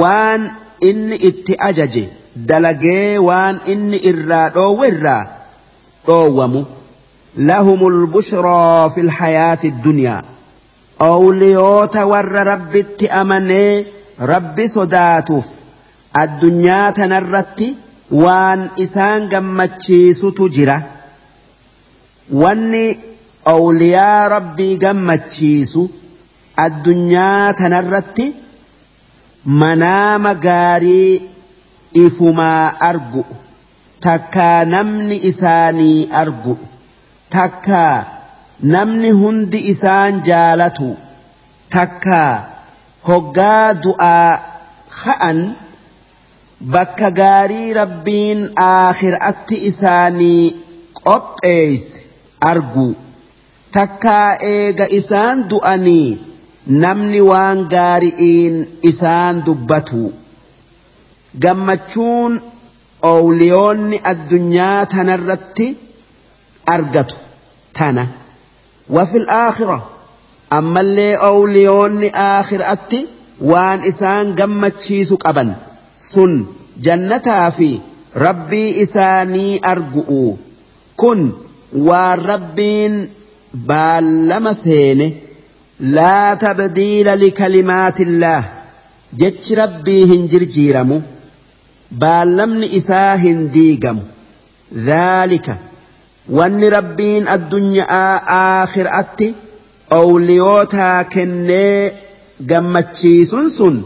waan 0.00 0.42
inni 0.90 1.16
itti 1.30 1.54
ajaje 1.68 2.04
dalagee 2.50 3.18
waan 3.28 3.60
inni 3.72 3.98
irraa 4.10 4.48
dhoowwe 4.54 4.88
irraa 4.94 5.24
dhoowwamu. 6.06 6.64
Lahumul 7.48 8.06
bushraa 8.14 8.90
fil 8.94 9.10
hayaati 9.18 9.70
dunyaa 9.84 10.22
awliyoota 11.08 12.06
warra 12.12 12.44
rabbitti 12.50 13.08
amanee 13.20 13.86
rabbi 14.32 14.68
sodaatuuf 14.74 15.46
addunyaa 16.22 16.92
tanarratti 16.98 17.68
waan 18.24 18.60
isaan 18.84 19.28
gammachiisutu 19.32 20.48
jira. 20.56 20.76
Wanni 22.42 22.84
awliyaa 23.54 24.28
rabbii 24.28 24.76
gammachiisu 24.84 25.82
addunyaa 26.56 27.52
tanarratti 27.60 28.26
manaama 29.44 30.34
gaarii 30.34 31.22
ifumaa 32.04 32.72
argu. 32.90 33.24
Takkaa 34.00 34.64
namni 34.64 35.16
isaanii 35.30 36.08
argu. 36.22 36.58
Takkaa 37.36 38.04
namni 38.74 39.10
hundi 39.20 39.58
isaan 39.72 40.22
jaalatu. 40.28 40.96
Takkaa 41.76 42.32
hoggaa 43.08 43.74
du'aa 43.86 44.32
ka'an 45.02 45.40
bakka 46.76 47.10
gaarii 47.20 47.72
rabbiin 47.80 48.44
aakhiraatti 48.66 49.56
isaanii 49.70 50.44
qopheeyse 51.00 52.00
argu. 52.50 52.86
Takkaa 53.78 54.28
eega 54.52 54.86
isaan 55.00 55.48
du'anii 55.50 56.08
namni 56.66 57.20
waan 57.30 57.58
gaari'iin 57.74 58.56
isaan 58.90 59.42
dubbatu 59.46 60.12
gammachuun 61.42 62.32
oowliyoonni 63.02 64.00
addunyaa 64.12 64.86
tanarratti 64.86 65.66
argatu 66.74 67.16
tana. 67.78 68.04
Wafil 68.96 69.26
aakhira 69.28 69.78
ammallee 70.58 71.18
oowliyoonni 71.28 72.08
aakhiraatti 72.28 73.00
waan 73.50 73.84
isaan 73.90 74.26
gammachiisu 74.38 75.16
qaban. 75.24 75.50
Sun 76.10 76.32
jannataa 76.86 77.50
fi 77.50 77.68
rabbii 78.24 78.68
isaanii 78.84 79.60
argu'u. 79.72 80.38
Kun 80.96 81.20
waan 81.88 82.18
rabbiin 82.30 82.94
baallama 83.68 84.54
seene. 84.64 85.06
لا 85.80 86.34
تبديل 86.34 87.26
لكلمات 87.26 88.00
الله. 88.00 88.44
جتش 89.18 89.52
ربي 89.52 90.04
هنجر 90.04 90.42
جيرمو. 90.42 91.00
بالمن 91.92 92.64
إساه 92.64 93.32
ديقم 93.32 93.98
ذلك. 94.76 95.56
وان 96.28 96.64
ربين 96.64 97.28
الدنيا 97.28 98.16
آخر 98.62 98.88
أتي. 99.00 99.34
أوليوتا 99.92 101.02
كني 101.02 101.92
قمتشي 102.50 103.24
سنسن 103.24 103.82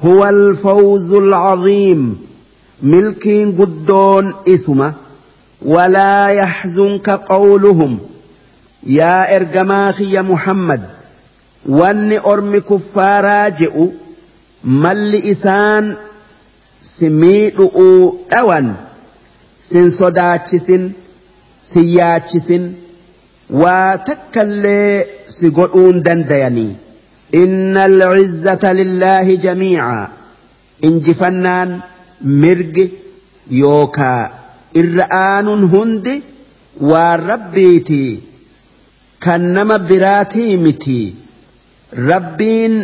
هو 0.00 0.28
الفوز 0.28 1.12
العظيم. 1.12 2.26
ملكين 2.82 3.52
قدون 3.52 4.34
إثم 4.48 4.88
ولا 5.62 6.28
يحزنك 6.28 7.10
قولهم. 7.10 7.98
يا 8.86 9.36
إرجماخي 9.36 10.12
يا 10.12 10.22
محمد. 10.22 10.97
Wanni 11.66 12.18
ormi 12.32 12.60
kuffaaraa 12.70 13.50
je'u 13.60 13.86
malli 14.84 15.18
isaan 15.32 15.96
si 16.90 17.08
miidhu'uu 17.22 18.02
dhawan 18.30 18.68
sin 19.70 19.90
sodaachisin 20.00 20.84
si 21.70 21.80
yaachisin 21.96 22.64
waa 23.62 23.98
takkallee 24.08 25.06
si 25.36 25.50
godhuun 25.58 26.02
dandayanii. 26.06 26.76
Inna 27.42 27.82
al'izzata 27.84 28.72
lillaahi 28.80 29.36
jamiica 29.44 30.10
injifannaan 30.88 31.70
mirgi 32.42 32.84
yookaa 33.60 34.30
irra 34.80 35.06
aanuun 35.20 35.64
hundi 35.74 36.14
waan 36.90 37.20
rabbiitii 37.30 38.10
kan 39.24 39.42
nama 39.56 39.78
biraatii 39.90 40.56
mitii 40.64 41.06
rabbiin 41.92 42.74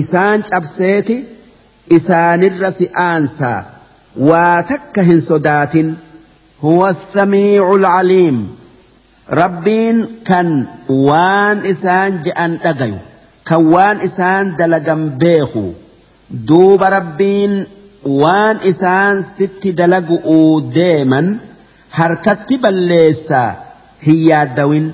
isaan 0.00 0.42
cabseeti 0.42 1.16
isaanirra 1.96 2.70
si 2.78 2.86
aansaa 2.94 3.60
waa 4.28 4.62
takka 4.62 5.02
hin 5.02 5.20
sodaatin. 5.20 5.96
Huwa 6.62 6.94
samiicu 6.94 7.64
alcaliim 7.74 8.36
rabbiin 9.40 9.98
kan 10.28 10.48
waan 10.88 11.64
isaan 11.72 12.12
je'an 12.24 12.52
dhagayu 12.64 12.98
kan 13.48 13.62
waan 13.74 13.98
isaan 14.08 14.56
dalagan 14.58 15.02
beeku. 15.22 15.74
Duuba 16.48 16.90
rabbiin 16.90 17.54
waan 18.22 18.56
isaan 18.70 19.22
sitti 19.22 19.72
dalagu'uu 19.80 20.60
deeman 20.74 21.40
harkatti 21.98 22.58
balleessaa 22.58 23.50
hin 24.06 24.20
yaaddawin 24.30 24.86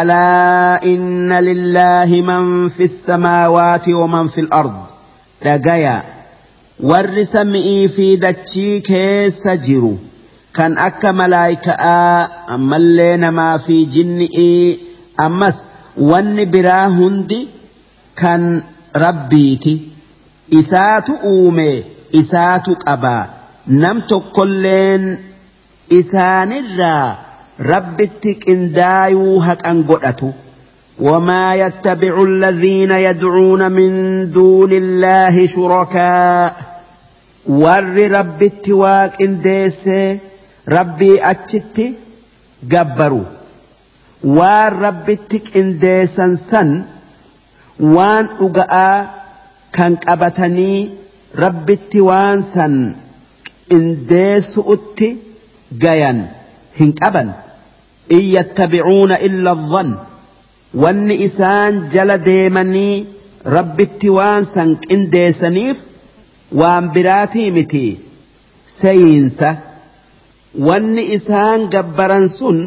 ألا 0.00 0.84
إن 0.84 1.32
لله 1.32 2.20
من 2.20 2.68
في 2.68 2.84
السماوات 2.84 3.88
ومن 3.88 4.28
في 4.28 4.40
الأرض. 4.40 4.76
دقيا 5.44 6.02
ور 6.80 7.24
سمئي 7.24 7.88
في 7.88 8.16
دتشي 8.16 8.80
كيس 8.80 9.48
جرو 9.48 9.96
كان 10.54 10.78
أكا 10.78 11.12
ملايكا 11.12 11.72
أما 12.54 12.76
اللين 12.76 13.28
ما 13.28 13.58
في 13.58 13.84
جنئي 13.84 14.78
أمس 15.20 15.58
ون 15.96 16.50
برا 16.50 16.86
هندي 16.86 17.48
كان 18.16 18.62
ربيتي. 18.96 19.80
إسات 20.54 21.10
أومي 21.10 21.84
إسات 22.14 22.88
أبا. 22.88 23.26
نمت 23.68 24.22
كلين 24.32 25.18
إسان 25.92 26.52
الرّا 26.52 27.16
rabbitti 27.58 28.34
qindaayuu 28.34 29.40
haqan 29.40 29.82
godhatu 29.84 30.32
وما 31.00 31.54
يتبع 31.54 32.22
الذين 32.22 32.90
يدعون 32.90 33.72
من 33.72 33.92
دون 34.30 34.72
الله 34.72 35.46
شركاء 35.46 36.56
ور 37.48 38.10
رب 38.10 38.42
التواك 38.42 39.22
انديس 39.22 39.88
ربي 40.68 41.30
اتشت 41.30 41.78
جبروا 42.62 43.24
وار 44.24 44.72
رب 44.72 45.10
التك 45.10 45.56
انديسا 45.56 46.38
سن 46.50 46.82
وان 47.80 48.26
اقاء 48.40 49.14
كان 49.72 49.96
قبتني 49.96 50.90
رب 51.38 51.70
التوان 51.70 52.42
سن 52.42 52.92
انديس 53.72 54.58
ات 54.58 55.00
جيان 55.78 56.26
hin 56.78 56.90
qaban 57.00 57.28
in 58.16 58.22
yattabicuuna 58.36 59.16
illa 59.28 59.50
adhan 59.58 59.90
wanni 60.82 61.14
isaan 61.26 61.74
jala 61.94 62.16
deemanii 62.28 62.94
rabbitti 63.56 64.08
waan 64.18 64.44
san 64.54 64.70
qindeessaniif 64.86 65.78
waan 66.60 66.84
biraatii 66.94 67.48
miti 67.58 67.84
seeyinsa 68.78 69.50
wanni 70.68 71.02
isaan 71.16 71.60
gabbaran 71.74 72.26
sun 72.38 72.58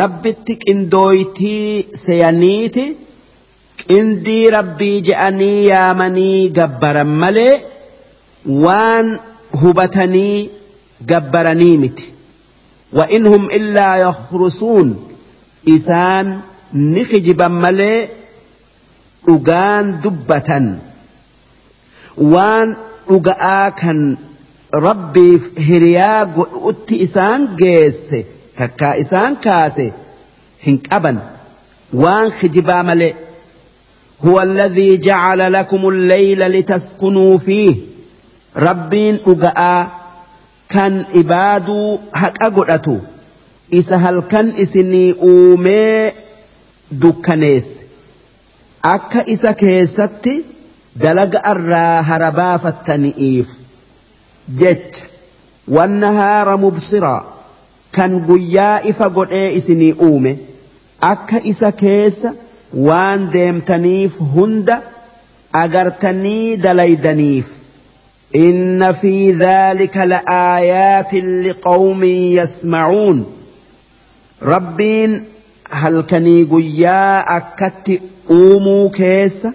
rabbitti 0.00 0.54
qindooytii 0.64 1.86
seyaniiti 2.04 2.84
qindii 3.86 4.44
rabbii 4.56 4.96
je'anii 5.08 5.58
yaamanii 5.72 6.38
gabbaran 6.58 7.10
malee 7.22 7.54
waan 8.64 9.06
hubatanii 9.62 10.38
gabbaranii 11.10 11.76
miti 11.84 12.06
وإنهم 12.92 13.44
إلا 13.44 13.96
يخرسون. 13.96 15.08
إسان 15.68 16.40
نخجبا 16.74 17.48
ملي 17.48 18.08
أغان 19.30 20.00
دبة 20.00 20.78
وان 22.16 22.76
أغآ 23.10 23.68
كان 23.68 24.16
ربي 24.74 25.40
هريا 25.58 26.24
قلت 26.62 26.92
إسان 26.92 27.56
جيس 27.56 28.16
ككا 28.58 29.00
إسان 29.00 29.36
كاسي 29.36 29.92
هنك 30.66 30.92
أبا 30.92 31.18
وان 31.92 32.30
خجبا 32.30 32.82
ملي 32.82 33.14
هو 34.24 34.42
الذي 34.42 34.96
جعل 34.96 35.52
لكم 35.52 35.88
الليل 35.88 36.38
لتسكنوا 36.38 37.38
فيه. 37.38 37.76
ربين 38.56 39.18
أغآ 39.26 39.97
kan 40.74 40.94
ibaaduu 41.20 42.00
haqa 42.22 42.48
godhatu. 42.50 42.96
Isa 43.80 43.98
halkan 44.04 44.52
isinii 44.64 45.12
uumee 45.30 46.14
dukkaneesse. 47.02 47.84
Akka 48.94 49.22
isa 49.34 49.52
keessatti 49.62 50.34
dalaga 51.02 51.40
irraa 51.52 52.02
harabaafattani'iif 52.10 53.48
jecha 54.60 55.04
wannahaara 55.76 56.56
mubsiraa 56.64 57.22
kan 57.96 58.12
guyyaa 58.28 58.76
ifa 58.92 59.08
godhee 59.18 59.48
isinii 59.58 59.92
uume 60.08 60.32
akka 61.10 61.38
isa 61.52 61.72
keessa 61.82 62.32
waan 62.88 63.28
deemtaniif 63.34 64.16
hunda 64.34 64.76
agartanii 65.62 66.56
dalaydaniif 66.66 67.46
إن 68.36 68.92
في 68.92 69.32
ذلك 69.32 69.96
لآيات 69.96 71.14
لقوم 71.14 72.04
يسمعون. 72.04 73.26
ربين 74.42 75.24
هل 75.70 76.00
كني 76.00 76.44
قيا 76.44 77.36
أكت 77.36 78.00
أومو 78.30 78.90
كيس؟ 78.90 79.46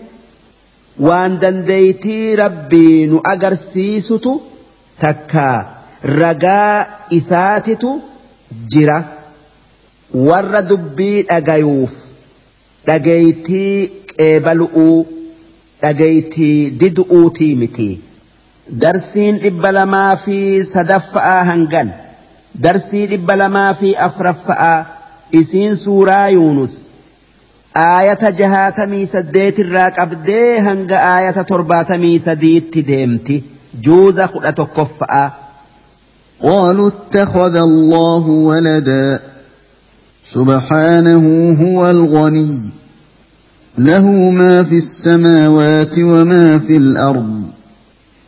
وان 0.99 1.39
دنديتي 1.39 2.35
ربي 2.35 3.05
نؤجر 3.05 3.53
سيستو 3.53 4.39
تكا 4.99 5.67
رجاء 6.05 6.99
إساتتو 7.13 7.99
جرا. 8.69 9.03
ور 10.13 10.59
دبي 10.59 11.25
أجيوف 11.29 11.93
دجيتي 12.87 13.89
قبلؤو 14.19 15.05
دجيتي 15.83 16.69
ددؤوتي 16.69 17.55
متي 17.55 17.99
درسين 18.69 19.45
إبا 19.45 19.67
لما 19.67 20.15
في 20.15 20.63
سدفا 20.63 21.41
هنغن 21.41 21.91
درسين 22.55 23.13
إبا 23.13 23.33
لما 23.33 23.73
في 23.73 24.05
أفرفا 24.05 24.85
إسين 25.35 25.75
سورة 25.75 26.27
يونس 26.27 26.87
آية 27.77 28.29
جها 28.29 28.69
تمي 28.69 29.05
سديت 29.05 29.59
الراك 29.59 29.99
أبدي 29.99 30.57
آية 30.57 30.91
آية 31.19 31.31
تربا 31.31 31.83
تمي 31.83 32.19
ديمتي 32.19 32.59
تديمتي 32.59 33.43
جوز 33.81 34.19
كفأ 34.77 35.31
قالوا 36.41 36.89
اتخذ 36.89 37.55
الله 37.55 38.27
ولدا 38.27 39.19
سبحانه 40.25 41.55
هو 41.61 41.89
الغني 41.89 42.61
له 43.77 44.11
ما 44.29 44.63
في 44.63 44.77
السماوات 44.77 45.99
وما 45.99 46.59
في 46.59 46.77
الأرض 46.77 47.43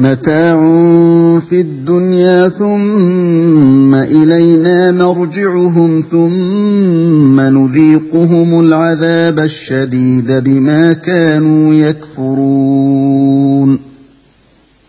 متاع 0.00 0.60
في 1.40 1.60
الدنيا 1.60 2.48
ثم 2.48 3.94
إلينا 3.94 4.92
مرجعهم 4.92 6.00
ثم 6.00 7.40
نذيقهم 7.40 8.60
العذاب 8.60 9.38
الشديد 9.38 10.32
بما 10.32 10.92
كانوا 10.92 11.74
يكفرون. 11.74 13.14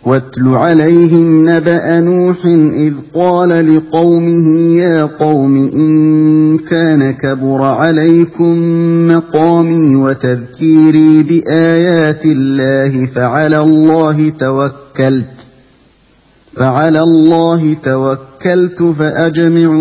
واتل 0.05 0.47
عليهم 0.47 1.49
نبأ 1.49 1.99
نوح 1.99 2.45
إذ 2.75 2.93
قال 3.13 3.75
لقومه 3.75 4.47
يا 4.77 5.05
قوم 5.05 5.55
إن 5.55 6.57
كان 6.57 7.11
كبر 7.11 7.61
عليكم 7.61 8.57
مقامي 9.07 9.95
وتذكيري 9.95 11.23
بآيات 11.23 12.25
الله 12.25 13.05
فعلى 13.05 13.59
الله 13.59 14.29
توكلت. 14.95 15.27
فعلى 16.53 17.03
الله 17.03 17.73
توكلت 17.73 18.83
فأجمعوا 18.83 19.75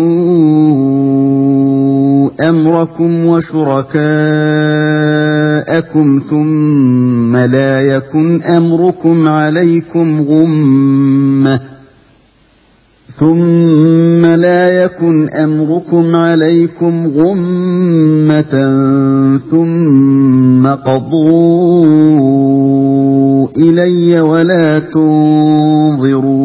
أمركم 2.49 3.25
وشركاءكم 3.25 3.91
ثم 6.29 7.37
لا 7.37 7.81
يكن 7.81 8.43
أمركم 8.43 9.27
عليكم 9.27 10.21
غمة. 10.21 11.59
ثم 13.19 14.25
لا 14.25 14.83
يكن 14.83 15.29
أمركم 15.29 16.15
عليكم 16.15 17.07
غمة. 17.07 18.75
ثم 19.51 20.67
قضوا 20.67 21.85
إلي 23.57 24.19
ولا 24.19 24.79
تنظرون 24.79 26.35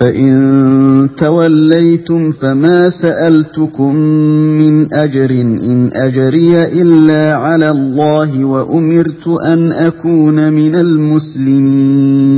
فإن 0.00 1.08
توليتم 1.16 2.30
فما 2.30 2.88
سألتكم 2.88 3.96
من 4.60 4.94
أجر 4.94 5.30
إن 5.40 5.90
أجري 5.92 6.64
إلا 6.64 7.34
على 7.34 7.70
الله 7.70 8.44
وأمرت 8.44 9.28
أن 9.28 9.72
أكون 9.72 10.52
من 10.52 10.74
المسلمين 10.74 12.34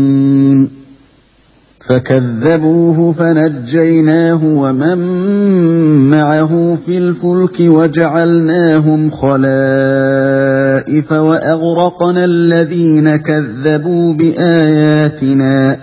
فكذبوه 1.81 3.13
فنجيناه 3.13 4.41
ومن 4.45 4.99
معه 6.11 6.79
في 6.87 6.99
الفلك 6.99 7.57
وجعلناهم 7.61 9.11
خلائف 10.87 11.13
وأغرقنا 11.13 12.25
الذين 12.25 13.17
كذبوا 13.17 14.15
بآياتنا 14.15 15.79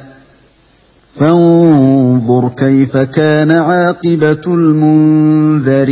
فانظر 1.16 2.50
كيف 2.58 2.98
كان 2.98 3.52
عاقبة 3.52 4.42
المنذرين 4.48 5.84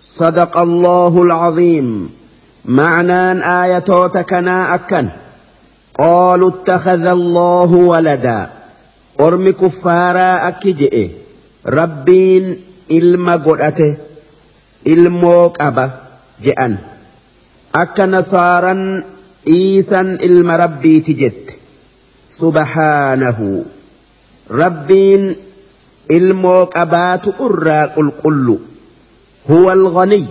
صدق 0.00 0.58
الله 0.58 1.22
العظيم. 1.22 2.08
معنى 2.64 3.44
آية 3.64 4.06
تكنا 4.06 4.74
أكن. 4.74 5.08
قالوا 5.98 6.50
اتخذ 6.50 7.06
الله 7.06 7.72
ولدا. 7.72 8.50
أرم 9.20 9.50
كفارا 9.50 10.48
أكجئ. 10.48 11.10
ربين 11.66 12.56
إلما 12.90 13.36
قرأته 13.36 13.96
إلموك 14.86 15.60
أبا. 15.60 16.03
جئن 16.42 16.78
أك 17.74 18.00
نصارا 18.00 19.02
إيسا 19.48 20.00
إلم 20.00 20.50
ربي 20.50 21.00
تجت 21.00 21.54
سبحانه 22.30 23.64
ربين 24.50 25.36
ilmoo 26.08 26.66
qabaatu 26.68 27.32
irraa 27.46 27.88
qulqullu. 27.96 28.60
هو 29.50 29.72
الغني 29.72 30.26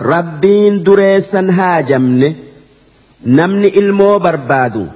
ربين 0.00 0.82
دريسا 0.82 1.40
هاجمن 1.50 2.34
نمني 3.26 3.78
المو 3.78 4.18
بربادو 4.18 4.86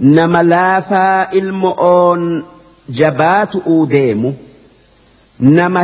نما 0.00 0.42
لافا 0.42 1.32
المؤون 1.32 2.42
جبات 2.88 3.56
أوديمو 3.56 4.32
نما 5.40 5.82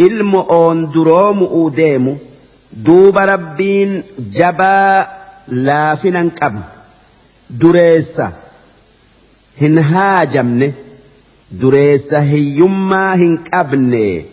هييسا 0.00 0.14
المؤون 0.14 0.90
دروم 0.90 1.42
أوديمو 1.42 2.16
دوب 2.72 3.18
ربين 3.18 4.02
جبا 4.32 5.06
لافنا 5.48 6.30
قبل 6.42 6.60
دريسا 7.50 8.32
hin 9.60 9.78
haajamne 9.82 10.74
dureessa 11.60 12.20
hiyyummaa 12.20 13.14
hin 13.22 13.34
qabne 13.50 14.26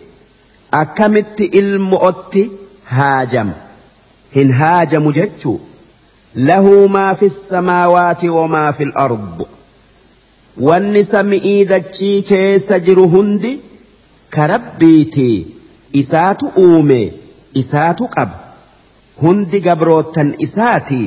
akkamitti 0.78 1.44
ilmo'otti 1.60 2.44
haajama 2.92 3.52
hin 4.36 4.52
haajamu 4.60 5.12
jechuu 5.18 5.60
lahu 6.50 6.88
maa 6.96 7.14
fi 7.14 7.30
samaawaati 7.30 8.28
wamaa 8.36 8.72
fi 8.78 8.84
al-ard 8.84 9.44
wanni 10.68 11.04
sami'ii 11.04 11.64
dachii 11.74 12.22
keessa 12.32 12.78
jiru 12.88 13.08
hundi 13.16 13.52
ka 14.34 14.46
rabbiitii 14.54 15.38
isaatu 16.02 16.46
uume 16.64 17.00
isaatu 17.62 18.04
qaba 18.14 18.36
hundi 19.22 19.58
gabroottan 19.66 20.28
isaati 20.46 21.02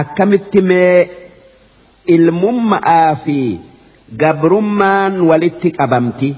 akkamitti 0.00 0.60
mee 0.70 0.98
ilmumma'aa 2.16 3.14
fi 3.24 3.38
gabrummaan 4.22 5.14
walitti 5.30 5.70
qabamti 5.78 6.30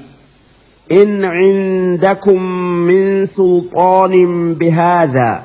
in 1.01 1.11
cindakum 1.39 2.43
min 2.89 3.27
sulxaanin 3.37 4.35
bihaadaa 4.61 5.37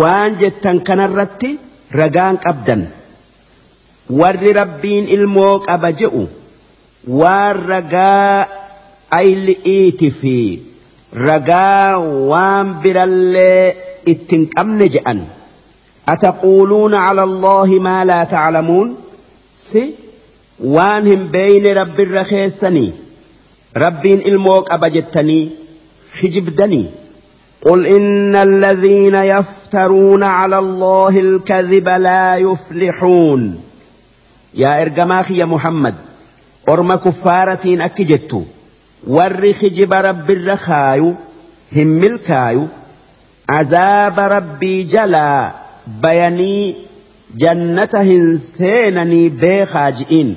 waan 0.00 0.30
jettan 0.42 0.78
kanarratti 0.88 1.50
ragaan 2.00 2.36
qabdan 2.44 2.82
warri 4.20 4.52
rabbiin 4.60 5.04
ilmoo 5.16 5.54
qaba 5.68 5.90
je'u 6.00 6.22
waan 7.20 7.56
أي 9.18 9.34
لئيتي 9.34 10.10
في 10.10 10.58
رقا 11.16 11.94
وام 11.96 12.80
برل 12.82 13.36
اتنكم 14.08 14.82
نجأن. 14.82 15.24
أتقولون 16.08 16.94
على 16.94 17.22
الله 17.22 17.66
ما 17.66 18.04
لا 18.04 18.24
تعلمون؟ 18.24 18.96
سي؟ 19.56 19.94
وانهم 20.64 21.28
بين 21.28 21.76
رب 21.76 22.00
الرخيصني. 22.00 22.92
ربين 23.76 24.20
الموك 24.20 24.70
أبجتني. 24.70 25.50
خجبدني 26.20 26.86
قل 27.68 27.86
إن 27.86 28.36
الذين 28.36 29.14
يفترون 29.14 30.22
على 30.22 30.58
الله 30.58 31.20
الكذب 31.20 31.88
لا 31.88 32.36
يفلحون. 32.36 33.60
يا 34.54 34.82
إرجماخ 34.82 35.30
يا 35.30 35.44
محمد 35.44 35.94
أرمى 36.68 36.96
كفارتين 36.96 37.80
أكجتو. 37.80 38.42
ور 39.06 39.52
خجب 39.52 39.92
رب 39.92 40.30
الرخايو 40.30 41.14
هم 41.76 42.04
الكايو 42.04 42.66
عذاب 43.48 44.20
ربي 44.20 44.82
جلا 44.82 45.52
بيني 46.02 46.74
جنة 47.36 47.88
هنسينني 47.94 49.28
بيخاجئين 49.28 50.36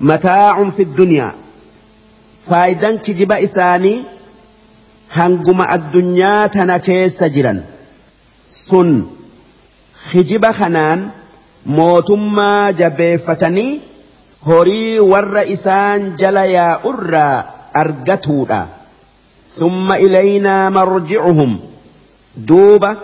متاع 0.00 0.70
في 0.70 0.82
الدنيا 0.82 1.32
فايدا 2.50 2.96
كجب 2.96 3.32
إساني 3.32 4.02
هنقم 5.12 5.60
الدنيا 5.62 6.46
تنكيس 6.46 7.22
جرا 7.24 7.64
سن 8.48 9.06
خجب 10.12 10.46
خنان 10.52 11.08
موتما 11.66 12.70
جبيفتني 12.70 13.80
هوري 14.46 15.00
ور 15.00 15.42
إسان 15.52 16.16
جليا 16.16 16.78
أرى 16.86 17.44
أرقتودا 17.76 18.66
ثم 19.54 19.92
إلينا 19.92 20.70
مرجعهم 20.70 21.60
دوبة 22.36 22.96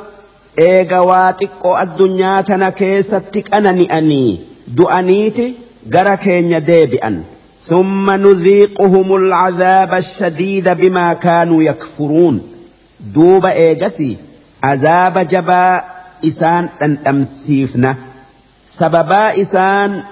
eega 0.61 0.99
waa 1.09 1.33
xiqqoo 1.41 1.75
addunyaa 1.83 2.43
tana 2.49 2.69
keessatti 2.79 3.43
qanani'anii 3.49 4.31
du'aniiti 4.79 5.45
gara 5.95 6.17
keenya 6.25 6.61
deebi'an. 6.71 7.23
ثم 7.65 8.11
نذيقهم 8.11 9.15
العذاب 9.17 9.95
الشديد 9.95 10.69
بما 10.69 11.13
كانوا 11.13 11.63
يكفرون 11.63 12.41
دوب 13.01 13.47
ايجسي 13.47 14.17
عذاب 14.63 15.19
جبا 15.19 15.83
إسان 16.25 16.69
أن 16.83 16.99
أمسيفنا 17.09 17.95
سببا 18.67 19.43
إسان 19.43 20.03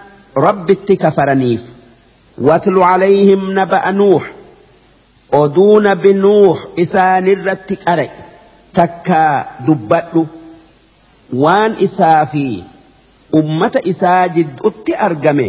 رب 0.47 0.71
التكفرنيف 0.71 1.63
واتل 2.39 2.79
عليهم 2.79 3.59
نبأ 3.59 3.91
نوح 3.91 4.33
أدون 5.33 5.95
بنوح 5.95 6.59
إسان 6.79 7.29
الرتك 7.29 8.11
takka 8.79 9.23
dubbadhu 9.67 10.23
waan 11.43 11.73
isaa 11.87 12.27
fi 12.33 12.45
ummata 13.41 13.81
isaa 13.93 14.29
jidduutti 14.39 14.95
argame 15.09 15.49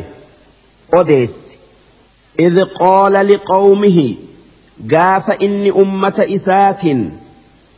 odeessi 1.02 1.48
إذ 2.40 2.64
قال 2.80 3.14
لقومه 3.28 4.16
قاف 4.92 5.32
إني 5.32 5.72
أمة 5.72 6.28
إسات 6.36 6.84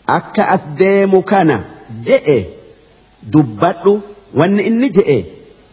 أك 0.09 0.39
أسديم 0.39 1.21
كان 1.21 1.61
جئ 2.05 2.43
دبت 3.23 3.99
وأن 4.33 4.59
إني 4.59 4.89
جئ 4.89 5.23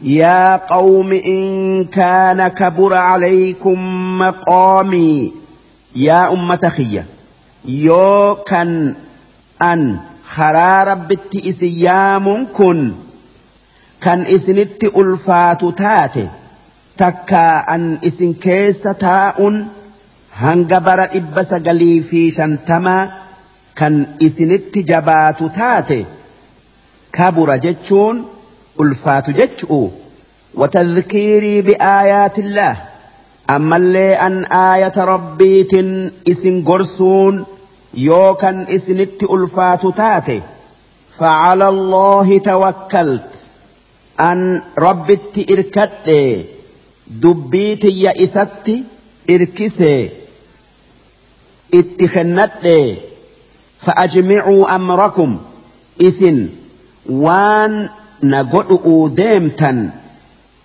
يا 0.02 0.56
قوم 0.56 1.12
إن 1.12 1.84
كان 1.84 2.48
كبر 2.48 2.94
عليكم 2.94 3.78
مقامي 4.18 5.32
يا 5.96 6.32
أمة 6.32 6.68
خيّة 6.68 7.04
يو 7.64 8.34
كان 8.46 8.94
rabbitti 10.38 11.40
isin 11.50 11.72
yaamuun 11.84 12.46
kun 12.52 12.80
kan 14.04 14.26
isinitti 14.28 14.90
ulfaatu 15.00 15.72
taate 15.72 16.28
takka 16.96 17.64
an 17.74 17.98
isin 18.02 18.34
keessa 18.44 18.94
taa'uun 18.94 19.56
hanga 20.42 20.80
bara 20.80 21.06
dhibba 21.14 21.44
sagalii 21.44 22.02
fi 22.10 22.30
shantamaa 22.38 23.02
kan 23.74 23.94
isinitti 24.20 24.84
jabaatu 24.90 25.48
taate 25.58 26.06
kabura 27.10 27.58
jechuun 27.58 28.37
ulfaatu 28.78 29.32
jechu'u? 29.40 29.92
Watadhkiirii 30.60 31.62
bi'aayaatillah. 31.68 32.74
Ammallee 33.56 34.16
an 34.26 34.34
aayata 34.64 35.06
rabbiitin 35.14 35.88
isin 36.32 36.62
gorsuun 36.70 37.46
يوكن 37.94 38.66
إسنت 38.68 39.22
ألفات 39.22 39.86
تاتي 39.86 40.42
فعلى 41.18 41.68
الله 41.68 42.38
توكلت 42.38 43.30
أن 44.20 44.62
ربت 44.78 45.46
إركت 45.50 46.06
دبيت 47.06 47.84
يا 47.84 48.24
إست 48.24 48.66
إركسي 49.30 50.10
اتخنت 51.74 52.64
فأجمعوا 53.80 54.74
أمركم 54.74 55.38
إسن 56.02 56.48
وان 57.10 57.88
na 58.22 58.44
godhu'uu 58.44 59.08
deemtan 59.20 59.78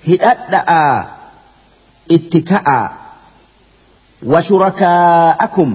hidhadha'aa 0.08 1.06
itti 2.16 2.42
ka'aa 2.52 2.86
washurakaa'akum 4.32 5.72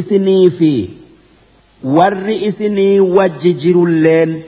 isinii 0.00 0.50
fi 0.50 0.72
warri 1.84 2.36
isinii 2.48 3.00
wajji 3.00 3.54
jirulleen 3.54 4.42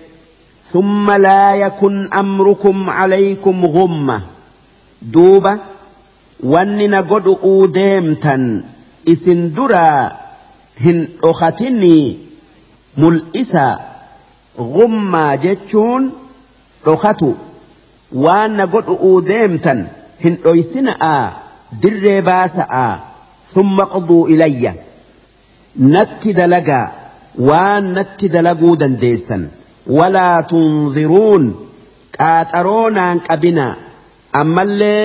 ثم 0.73 1.11
لا 1.11 1.55
يكن 1.55 2.13
أمركم 2.13 2.91
عليكم 2.91 3.67
غمة 3.67 4.21
دوبة 5.03 5.59
ونن 6.43 6.95
قدؤوا 6.95 7.67
ديمتا 7.67 8.63
isin 9.07 9.51
duraa 9.57 10.13
hin 10.79 11.09
أختني 11.25 12.17
ملئسا 12.99 13.79
غمة 14.59 15.35
جتشون 15.35 16.13
أختو 16.87 17.33
وان 18.13 18.61
قد 18.61 18.85
أوديمتا 18.89 19.87
هن 20.25 20.37
أيسنا 20.47 21.33
در 21.83 22.21
باسا 22.21 23.01
ثم 23.55 23.81
قضوا 23.81 24.29
إليّ 24.29 24.73
natti 25.79 26.33
dalagaa 26.35 26.91
waan 27.49 27.85
natti 27.97 28.29
dalaguu 28.35 28.77
dandeessan 28.77 29.43
walaa 29.99 30.43
tunziruun 30.53 31.45
qaaxaroo 32.17 32.91
naan 32.97 33.21
qabinaa 33.29 33.75
ammallee 34.41 35.03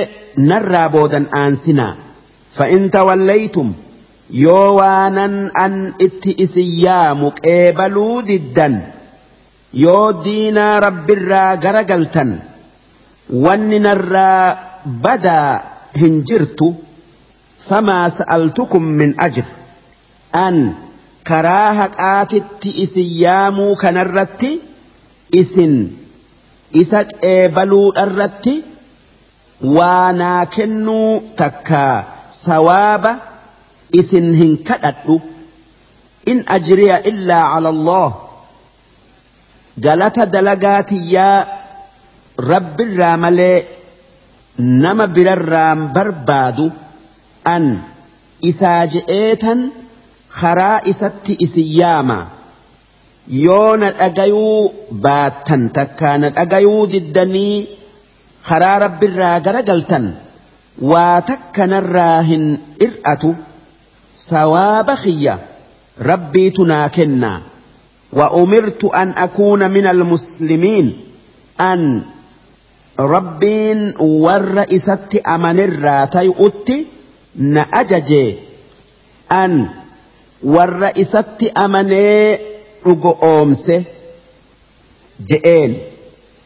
narraa 0.50 0.90
boodan 0.96 1.28
aansinaa 1.42 1.94
fa'in 2.58 2.90
tawallaytum 2.96 3.70
yoo 4.46 4.70
waanan 4.80 5.36
an 5.66 5.76
itti 6.08 6.32
isin 6.46 6.70
yaamu 6.86 7.32
qeebaluu 7.44 8.16
diddan 8.30 8.76
yoo 9.84 10.08
diinaa 10.26 10.80
rabbirraa 10.86 11.52
garagaltan 11.66 12.32
wanni 13.46 13.80
narraa 13.86 14.42
badaa 15.06 15.52
hin 16.02 16.16
jirtu 16.32 16.68
famaa 17.68 18.06
sa'altukum 18.18 18.84
min 19.02 19.12
ajr 19.28 19.46
an 20.46 20.58
karaa 21.30 21.70
haqaatitti 21.82 22.70
isin 22.86 23.10
yaamuu 23.24 23.74
kanarratti 23.84 24.52
isin 25.42 25.74
isa 26.82 27.00
qeebaluudharratti 27.12 28.54
waa 29.78 30.10
naa 30.22 30.42
kennuu 30.58 31.10
takkaa 31.42 31.96
sawaaba 32.44 33.12
isin 34.02 34.28
hin 34.42 34.54
kadhadhu 34.70 35.16
in 36.34 36.40
ajriya 36.58 36.98
illaa 37.12 37.44
cala 37.54 37.70
allah 37.76 38.08
galata 39.84 40.26
dalagaatiyyaa 40.34 41.48
rabbirraa 42.52 43.18
malee 43.24 43.58
nama 44.84 45.06
birarraan 45.16 45.80
barbaadu 45.96 46.66
an 47.56 47.66
isaa 48.52 48.82
je'eetan 48.94 49.60
karaa 50.40 50.78
isatti 50.92 51.34
isin 51.46 51.70
yaama. 51.80 52.18
Yoo 53.46 53.76
na 53.82 53.88
dhagayuu 54.00 54.74
baattan 55.06 55.64
takkaa 55.78 56.18
na 56.22 56.28
dhagayuu 56.38 56.84
diddanii 56.94 57.58
karaa 58.48 58.78
rabbirraa 58.86 59.40
garagaltan 59.46 60.06
waa 60.92 61.22
takka 61.30 61.64
narraa 61.74 62.22
hin 62.30 62.46
ir'atu 62.88 63.32
sawaaba 64.28 64.96
kiyya 65.04 65.36
rabbiitu 66.10 66.62
naa 66.72 66.88
kennaa 66.98 67.38
وأمرت 68.16 68.86
أن 68.86 69.10
أكون 69.10 69.72
من 69.72 69.88
المسلمين. 69.88 70.98
أن 71.62 72.02
ربين 73.00 73.94
ورئيست 74.00 75.22
أمن 75.28 75.60
الراتي 75.60 76.34
أتي 76.40 76.86
نأججي. 77.36 78.36
أن 79.32 79.68
ورئيست 80.44 81.44
أمني 81.58 82.38
أمسه 83.24 83.84
جئين 85.28 85.78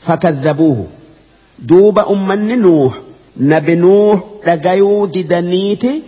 فكذبوه. 0.08 0.88
duuba 1.60 2.06
ummanni 2.08 2.56
nuux 2.58 2.92
nabi 3.38 3.76
nuux 3.76 4.20
dhagayuu 4.46 5.08
didaniiti 5.08 6.04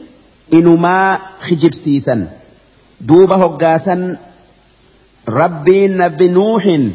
inumaa 0.58 1.20
kijibsiisan 1.48 2.22
duuba 3.08 3.36
hoggaasan 3.36 4.18
rabbiin 5.28 5.98
nabi 5.98 6.28
nuuxin 6.30 6.86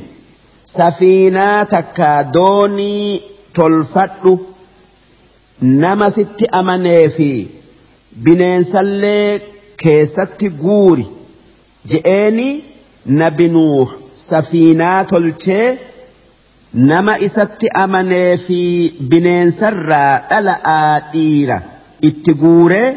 safiinaa 0.77 1.65
takka 1.75 2.09
doonii 2.35 3.23
tolfadhu 3.57 4.33
nama 5.61 6.11
sitti 6.17 6.47
amanee 6.61 7.09
fi 7.17 7.29
bineensallee 8.25 9.41
keessatti 9.83 10.49
guuri 10.63 11.07
je'eeni 11.91 12.49
nabi 13.07 13.49
nuux 13.49 13.89
safiinaa 14.29 15.05
tolchee 15.05 15.79
nama 16.91 17.15
isatti 17.27 17.67
amanee 17.85 18.37
fi 18.47 18.61
bineensarraa 19.11 20.13
dhala'aa 20.31 21.01
dhiira 21.13 21.59
itti 22.09 22.35
guuree 22.43 22.89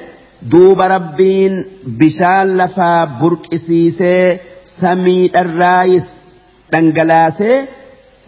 duuba 0.52 0.88
rabbiin 0.96 1.56
bishaan 2.00 2.58
lafaa 2.58 3.08
burqisiisee 3.20 4.42
samiidharraayis 4.82 6.08
dhangalaasee 6.72 7.58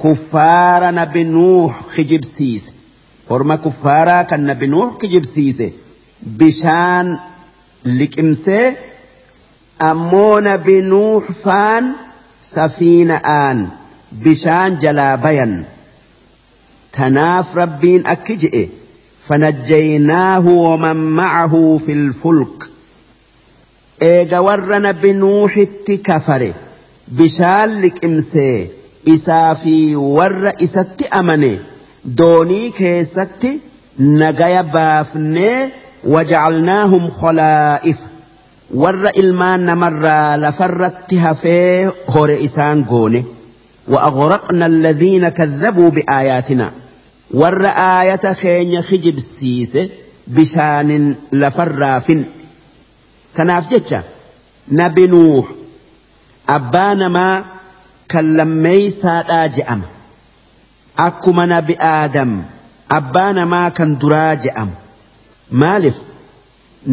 kuffaara 0.03 0.91
nabi 0.99 1.23
nuux 1.35 1.71
kijibsiise 1.95 2.71
horma 3.29 3.57
kuffaaraa 3.65 4.23
kan 4.31 4.41
nabi 4.51 4.67
nuux 4.73 4.89
kijibsiise 5.01 5.67
bishaan 6.39 7.07
liqimsee 7.99 8.65
ammoo 9.89 10.35
nabi 10.49 10.75
nuux 10.91 11.23
faan 11.43 11.85
safiina'aan 12.53 13.59
bishaan 14.23 14.71
jalaa 14.83 15.15
bayan 15.25 15.53
tanaaf 16.97 17.47
rabbiin 17.63 18.03
akki 18.15 18.35
je'e 18.45 18.63
فنجيناه 19.27 20.45
ومن 20.47 20.95
معه 21.15 21.53
في 21.85 21.91
الفلك 21.91 22.67
eega 24.09 24.39
warra 24.47 24.79
nabi 24.87 25.11
nuuxitti 25.21 25.95
kafare 26.07 26.49
bishaan 27.17 27.69
liqimsee 27.83 28.55
isaa 29.15 29.55
fi 29.63 29.75
warra 30.17 30.51
isatti 30.65 31.05
amane 31.19 31.51
doonii 32.21 32.69
keessatti 32.79 33.51
nagaya 34.21 34.63
baafnee 34.75 35.57
wajacalnaahum 36.13 37.05
khalaa'ifa 37.19 38.07
warra 38.83 39.11
ilmaan 39.21 39.61
namarraa 39.69 40.37
lafarratti 40.45 41.15
hafee 41.25 41.85
hore 42.15 42.37
isaan 42.49 42.83
goone 42.93 43.23
وأغرقنا 43.87 44.65
الذين 44.65 45.29
كذبوا 45.29 45.89
بآياتنا 45.89 46.71
ور 47.33 47.65
آية 47.99 48.33
خين 48.33 48.81
خجب 48.81 49.19
سيس 49.19 49.77
بشان 50.27 51.15
لفرافن 51.33 52.23
kanaaf 53.35 53.65
jecha 53.71 53.99
nabi 54.79 55.03
nuux 55.13 55.45
abbaa 56.57 56.93
namaa 57.01 57.35
kan 58.11 58.25
lammeeysaadhaa 58.37 59.47
je'ama 59.57 59.87
akkuma 61.07 61.43
nabi 61.55 61.75
aadam 61.95 62.31
abbaa 62.99 63.31
namaa 63.39 63.67
kan 63.77 63.89
duraa 64.01 64.33
je'amu 64.45 64.75
maaliif 65.63 65.97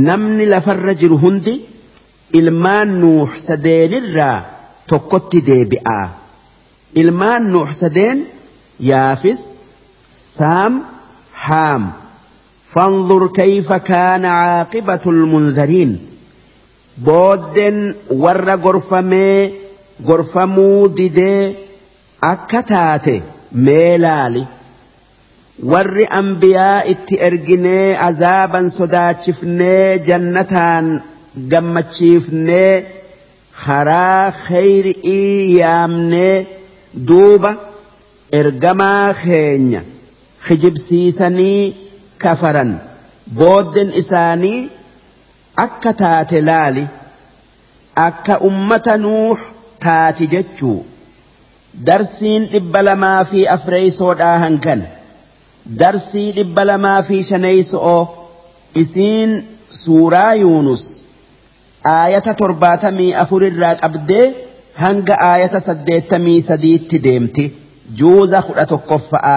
namni 0.08 0.44
lafarra 0.54 0.94
jiru 1.02 1.16
hundi 1.24 1.54
ilmaan 2.40 2.88
nuux 3.02 3.30
sadeenirraa 3.46 4.36
tokkotti 4.90 5.40
deebi'aa 5.48 6.06
ilmaan 7.02 7.42
nuux 7.54 7.70
sadeen 7.84 8.18
yaafis 8.90 9.40
saam 10.36 10.74
haam 11.46 11.84
فانظر 12.74 13.26
كيف 13.28 13.72
كان 13.72 14.24
عاقبة 14.24 15.00
المنذرين 15.06 15.90
booddeen 17.06 17.78
warra 18.22 18.56
gorfamee 18.64 19.40
gorfamuu 20.08 20.88
didee 20.98 21.42
akka 22.32 22.60
taate 22.70 23.14
mee 23.66 23.92
laali 24.04 24.42
warri 25.72 26.04
ambiyaa 26.20 26.76
itti 26.92 27.14
erginee 27.28 27.86
azaaban 28.08 28.66
sodaachifnee 28.78 29.98
jannataan 30.08 30.86
gammachiifnee 31.52 32.74
karaa 33.64 34.24
kheyri'ii 34.44 35.58
yaamnee 35.60 36.34
duuba 37.08 37.50
ergamaa 38.40 39.06
keenya 39.22 39.80
kijibsiisanii 40.46 41.62
kafaran 42.24 42.72
booddeen 43.38 43.90
isaanii 44.02 44.58
akka 45.64 45.92
taate 46.02 46.40
laali 46.48 46.84
akka 48.06 48.34
ummata 48.48 48.94
nuux 49.04 49.38
taati 49.84 50.26
jechuu 50.34 50.78
darsiin 51.88 52.46
dhibba 52.52 52.82
lamaa 52.88 53.24
fi 53.32 53.40
afreeysoodhaa 53.56 54.36
hankan 54.44 54.80
darsii 55.82 56.28
dhibba 56.38 56.62
lamaa 56.70 57.00
fi 57.08 57.16
shaneeyso'oo 57.30 58.02
isiin 58.82 59.32
suuraa 59.82 60.32
yuunus 60.42 60.84
aayata 61.94 62.34
torbaatamii 62.40 63.12
afurirraa 63.22 63.74
qabdee 63.82 64.24
hanga 64.82 65.14
aayata 65.30 65.60
saddeettamii 65.68 66.40
sadiitti 66.48 66.98
deemti 67.06 67.44
juuza 68.00 68.42
kudha 68.48 68.66
tokkoffa'a. 68.72 69.36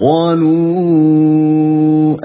قالوا 0.00 1.50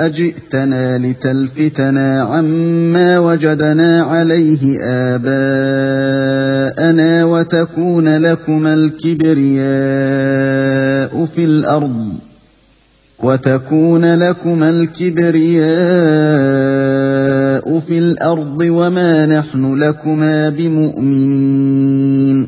أجئتنا 0.05 0.97
لتلفتنا 0.97 2.21
عما 2.21 3.19
وجدنا 3.19 4.03
عليه 4.03 4.79
آباءنا 5.15 6.45
وتكون 7.25 8.17
لكما 8.17 8.73
الكبرياء 8.73 9.65
في 11.25 11.43
الأرض 11.45 12.13
وتكون 13.19 14.15
لكما 14.15 14.69
الكبرياء 14.69 15.65
في 17.79 17.99
الأرض 17.99 18.61
وما 18.61 19.25
نحن 19.25 19.75
لكما 19.75 20.49
بمؤمنين 20.49 22.47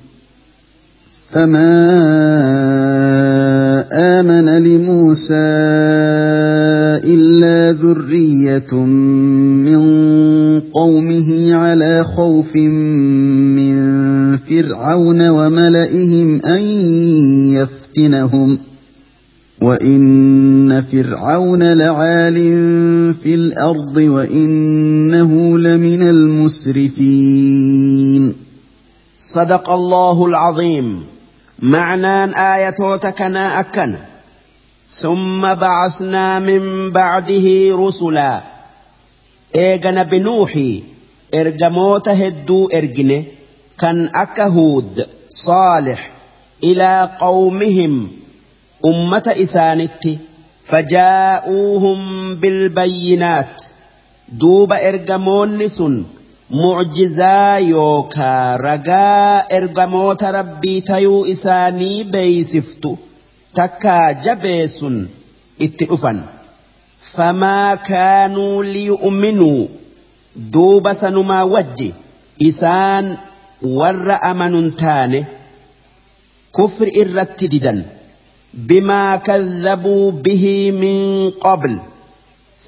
فما 1.31 1.71
امن 3.93 4.63
لموسى 4.63 5.33
الا 7.07 7.71
ذريه 7.71 8.75
من 8.75 9.81
قومه 10.59 11.53
على 11.53 12.03
خوف 12.03 12.55
من 12.55 13.75
فرعون 14.37 15.29
وملئهم 15.29 16.41
ان 16.45 16.61
يفتنهم 17.55 18.57
وان 19.61 20.81
فرعون 20.81 21.73
لعال 21.73 22.35
في 23.13 23.35
الأرض 23.35 23.97
وانه 23.97 25.59
لمن 25.59 26.01
المسرفين 26.01 27.53
صدق 29.17 29.69
الله 29.69 30.25
العظيم. 30.25 31.10
معنى 31.61 32.37
آيتوتكنا 32.55 33.59
أكن. 33.59 33.95
ثم 34.95 35.53
بعثنا 35.53 36.39
من 36.39 36.91
بعده 36.91 37.69
رسلا. 37.71 38.41
إيغن 39.55 40.03
بنوحي 40.03 40.83
إرجموت 41.33 42.09
هدو 42.09 42.67
إرجنة. 42.67 43.23
كان 43.79 44.09
أكهود 44.15 45.07
صالح 45.29 46.11
إلى 46.63 47.17
قومهم. 47.19 48.11
أمة 48.85 49.35
إسانت 49.37 50.07
فجاءوهم 50.65 52.35
بالبينات. 52.35 53.61
دوب 54.29 54.73
إرجمون 54.73 55.67
سن 55.67 56.03
mucjizaa 56.59 57.59
yookaa 57.59 58.57
ragaa 58.57 59.43
ergamoota 59.57 60.31
rabbii 60.37 60.81
tayuu 60.89 61.25
isaanii 61.33 62.03
beeysiftu 62.03 62.91
takkaa 63.59 64.13
jabeessun 64.25 64.97
itti 65.67 65.85
dhufan. 65.91 66.19
Famaa 67.13 67.77
kaanuu 67.77 68.63
liyu'minuu 68.73 69.69
duuba 70.53 70.93
sanumaa 71.01 71.45
wajji 71.53 71.89
isaan 72.49 73.17
warra 73.79 74.21
amanun 74.31 74.69
taane 74.83 75.25
kufri 76.59 76.91
irratti 77.03 77.47
didan. 77.55 77.83
Bimaa 78.67 79.17
kadhabuu 79.27 80.11
bihii 80.11 80.71
min 80.83 81.31
qabl 81.45 81.73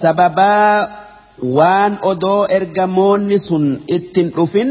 sababaa 0.02 1.03
waan 1.42 1.94
odoo 2.12 2.42
ergamoonni 2.58 3.40
sun 3.48 3.66
ittin 3.98 4.30
dhufin 4.36 4.70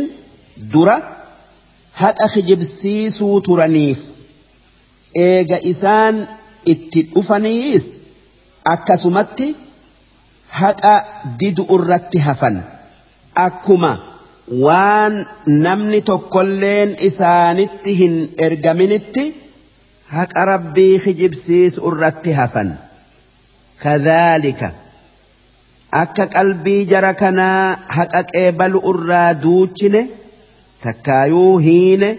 dura 0.73 0.97
haqa 2.03 2.27
kijibsiisuu 2.35 3.41
turaniif 3.47 4.01
eega 5.27 5.59
isaan 5.73 6.17
itti 6.73 7.01
dhufaniis 7.15 7.85
akkasumatti 8.75 9.47
haqa 10.61 10.95
didu 11.41 11.65
irratti 11.77 12.19
hafan 12.27 12.57
akkuma 13.47 13.93
waan 14.65 15.15
namni 15.67 16.01
tokkolleen 16.11 16.91
isaanitti 17.09 17.91
hin 18.01 18.15
ergaminitti 18.47 19.25
haqa 20.17 20.45
rabbii 20.53 20.95
kijibsiisu 21.05 21.79
irratti 21.91 22.33
hafan 22.41 22.71
kadhaalika 23.83 24.69
akka 26.01 26.27
qalbii 26.35 26.85
jara 26.95 27.13
kanaa 27.15 27.77
haqa 27.99 28.23
qeebalu 28.33 28.83
irraa 28.95 29.35
duuchine 29.45 30.03
takkaayuu 30.85 31.59
hiine 31.69 32.11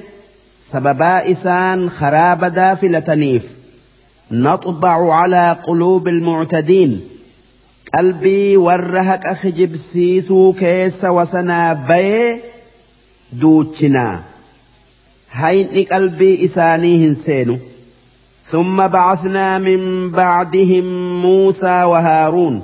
sababaa 0.71 1.19
isaan 1.33 1.89
karaa 1.99 2.35
badaa 2.45 2.75
filataniif. 2.75 3.45
نطبع 4.31 5.13
على 5.13 5.57
قلوب 5.63 6.07
المعتدين 6.07 7.01
قلبي 7.97 8.57
ورهك 8.57 9.27
خجب 9.33 9.75
سيسو 9.75 10.53
كيس 10.53 11.05
وسنا 11.05 11.73
بي 11.73 12.39
دوتشنا 13.33 14.21
هين 15.31 15.85
قلبي 15.91 16.45
إساني 16.45 17.07
هنسينو 17.07 17.57
ثم 18.45 18.87
بعثنا 18.87 19.57
من 19.57 20.11
بعدهم 20.11 20.85
موسى 21.21 21.83
وهارون 21.83 22.61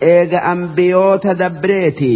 eega 0.00 0.42
ambiyoota 0.52 1.34
dabreeti 1.34 2.12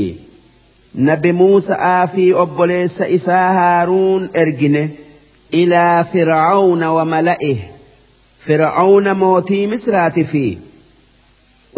nabi 0.95 1.33
Muusa'aa 1.33 2.07
fi 2.15 2.25
obboleessa 2.45 3.07
isaa 3.19 3.53
Haaruun 3.59 4.29
ergine 4.35 4.83
ilaa 5.61 6.05
Fir'aawna 6.05 6.93
wa 6.97 7.05
mala'ih. 7.05 7.61
Fir'aawna 8.47 9.15
mootii 9.15 9.67
Misraati 9.67 10.25
fi 10.25 10.59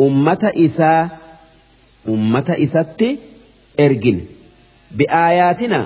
ummata 0.06 0.52
isaa 0.66 1.10
ummata 2.14 2.56
isatti 2.66 3.10
ergine. 3.86 4.22
Bi'aayaatina 4.96 5.80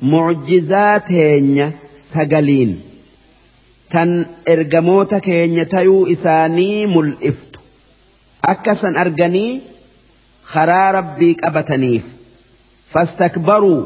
mucjizaa 0.00 1.00
teenya 1.00 1.72
sagaliin. 1.92 2.72
Tan 3.92 4.26
ergamoota 4.46 5.20
keenya 5.20 5.64
tayuu 5.64 6.06
isaanii 6.16 6.86
mul'iftu 6.86 7.51
akka 8.42 8.74
san 8.74 8.96
arganii 8.96 9.60
خرا 10.44 10.90
ربي 10.90 11.32
قبتنيف 11.32 12.02
فاستكبروا 12.90 13.84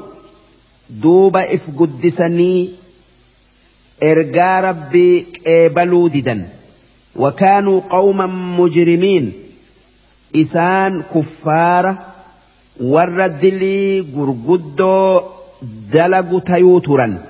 دوب 0.91 1.37
إف 1.37 1.61
قدسني 1.79 2.71
إرجى 4.03 4.69
ربي 4.69 5.27
قبلوا 5.47 6.09
ددا 6.09 6.49
وكانوا 7.17 7.81
قوما 7.91 8.27
مجرمين 8.27 9.33
إسان 10.37 11.03
كفارة 11.15 12.07
ورد 12.81 13.45
لي 13.45 14.01
قرقدو 14.01 15.21
دلقوا 15.93 16.41
تيوترا 16.41 17.23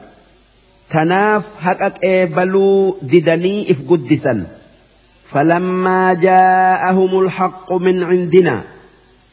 تناف 0.91 1.45
حقق 1.61 2.05
قبلوا 2.05 2.93
ددني 3.03 3.71
إف 3.71 3.77
قدسا 3.91 4.47
فلما 5.29 6.15
جاءهم 6.15 7.19
الحق 7.19 7.73
من 7.73 8.03
عندنا 8.03 8.63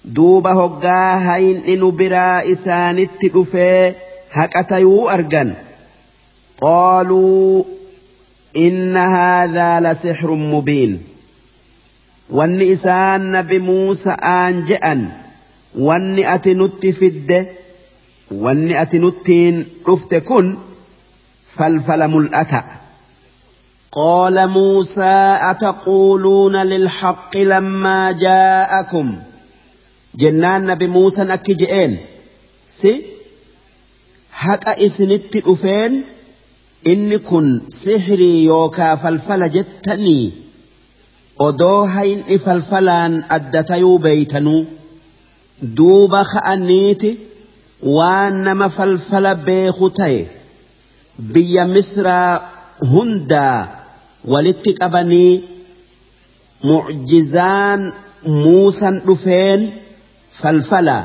دوب 0.06 0.48
هقا 0.48 1.36
هين 1.36 1.80
نبرا 1.80 2.52
إسان 2.52 2.99
التقفي 2.99 3.94
هكتيو 4.32 5.10
أرقا 5.10 5.56
قالوا 6.61 7.64
إن 8.57 8.98
هذا 8.98 9.80
لسحر 9.80 10.32
مبين. 10.32 11.03
وان 12.30 12.72
إسان 12.72 13.32
نبي 13.32 13.60
موسى 13.60 14.10
أنجأ 14.10 15.11
وان 15.78 16.20
أتنت 16.20 16.88
فد. 16.88 17.48
وان 18.32 18.72
أتنت 18.72 19.32
رفت 19.88 20.15
كن. 20.15 20.56
فالفلم 21.48 22.18
الأتأ 22.18 22.64
قال 23.95 24.48
موسى 24.49 25.38
أتقولون 25.41 26.56
للحق 26.56 27.38
لما 27.38 28.11
جاءكم 28.11 29.20
si 32.65 32.91
haqa 34.44 34.74
isinitti 34.86 35.40
dhufeen 35.45 35.94
inni 36.91 37.18
kun 37.30 37.48
sihrii 37.82 38.45
yookaa 38.45 38.94
falfala 39.03 39.48
jettanii 39.56 40.26
odoo 41.48 41.82
hayni 41.95 42.38
falfalaan 42.45 43.14
adda 43.38 43.61
tayuu 43.72 43.98
beeytanuu 44.06 44.61
duuba 45.78 46.22
ka'aniiti 46.34 47.11
waan 47.98 48.34
nama 48.48 48.68
falfala 48.78 49.32
beeku 49.48 49.88
ta'e 49.99 50.20
biyya 51.34 51.64
misraa 51.76 52.32
hundaa 52.94 53.60
walitti 54.31 54.71
qabanii 54.79 55.31
mucjizaan 56.69 57.81
muusan 58.43 58.95
dhufeen 59.05 59.61
falfala 60.41 60.97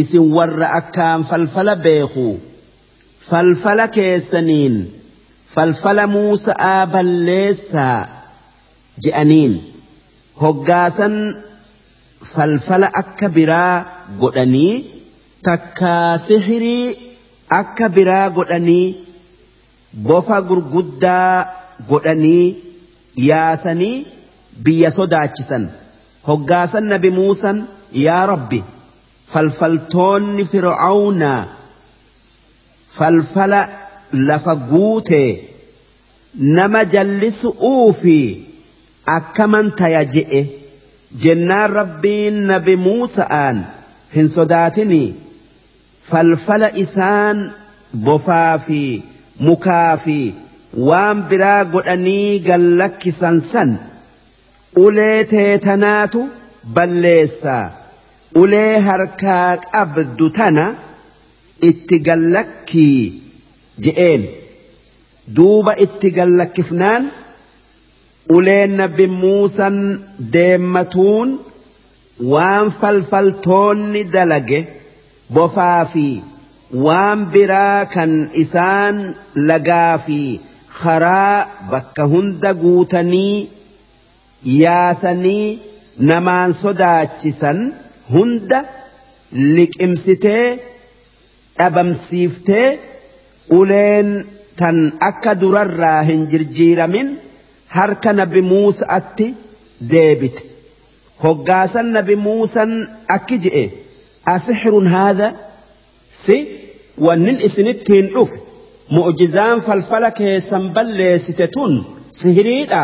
isin 0.00 0.26
warra 0.36 0.68
akkaan 0.80 1.24
falfala 1.30 1.74
beeku 1.86 2.28
falfala 3.28 3.86
keessaniin 3.96 4.76
falfala 5.54 6.04
muusa'aa 6.16 6.86
balleessaa 6.94 7.98
je'aniin 9.04 9.54
hoggaasan 10.42 11.16
falfala 12.32 12.88
akka 13.02 13.28
biraa 13.36 13.74
godhanii 14.20 14.74
takkaa 15.48 16.18
sihirii 16.26 16.86
akka 17.60 17.88
biraa 17.96 18.30
godhanii 18.38 18.86
bofa 20.06 20.38
gurguddaa 20.48 21.63
godhanii 21.88 22.46
yaasanii 23.28 23.96
biyya 24.64 24.90
sodaachisan 24.98 25.64
hoggaasan 26.28 26.86
nabi 26.94 27.10
muusan 27.18 27.58
yaa 28.06 28.24
rabbi 28.32 28.60
falfaltoonni 29.32 30.44
fir'aawnaa 30.52 31.40
falfala 32.98 33.60
lafa 34.28 34.54
guutee 34.72 35.30
nama 36.58 36.84
jallisu'uu 36.96 37.86
fi 38.02 38.16
akkaman 39.16 39.66
taya 39.80 40.02
je'e 40.14 40.42
jennaan 41.24 41.70
rabbiin 41.78 42.36
nabi 42.50 42.76
muusa'aan 42.86 43.58
hin 44.14 44.28
sodaatinii. 44.36 45.14
Falfala 46.10 46.68
isaan 46.84 47.38
bofaa 48.06 48.58
fi 48.66 48.80
mukaa 49.46 49.96
fi 50.04 50.18
waan 50.88 51.18
biraa 51.30 51.64
godhanii 51.72 52.38
gallakkisan 52.48 53.40
san 53.50 53.70
ulee 54.84 55.24
teetanaatu 55.32 56.20
balleessaa 56.76 57.64
ulee 58.42 58.78
harkaa 58.88 59.56
qabdu 59.72 60.30
tana 60.38 60.64
itti 61.70 61.98
gallakkii 62.08 63.00
je'een. 63.84 64.22
Duuba 65.36 65.72
itti 65.84 66.10
gallakkifnaan 66.16 67.04
uleen 68.36 68.72
nabi 68.80 69.06
muusan 69.06 69.76
deemmatuun 70.34 71.30
waan 72.32 72.70
falfaltoonni 72.80 74.02
dalage 74.14 74.60
bofaa 75.34 75.84
fi 75.92 76.06
waan 76.86 77.20
biraa 77.32 77.86
kan 77.94 78.12
isaan 78.42 78.96
lagaa 79.48 79.98
fi 80.06 80.20
karaa 80.82 81.36
bakka 81.70 82.04
hunda 82.12 82.50
guutanii 82.62 83.34
yaasanii 84.62 85.46
namaan 86.10 86.52
sodaachisan 86.62 87.58
hunda 88.14 88.58
liqimsitee 89.56 90.46
dhabamsiiftee 91.58 92.68
uleen 93.58 94.08
tan 94.58 94.78
akka 95.10 95.32
durarraa 95.40 96.00
hin 96.10 96.22
jirjiiramin 96.32 97.08
harka 97.76 98.12
nabi 98.20 98.40
muusa'atti 98.52 99.26
deebite. 99.92 100.42
Hoggaasan 101.24 101.88
nabi 101.96 102.14
muusan 102.26 102.72
akki 103.16 103.36
je'e 103.44 103.64
asixirun 104.34 104.86
haadha? 104.94 105.28
Si 106.22 106.36
wannin 107.06 107.36
isinittiin 107.46 108.06
dhufe 108.14 108.38
mu'jizaan 108.90 109.60
falfala 109.60 110.10
keessan 110.10 110.70
balleessite 110.76 111.46
tun 111.56 111.84
sihiriidha 112.20 112.82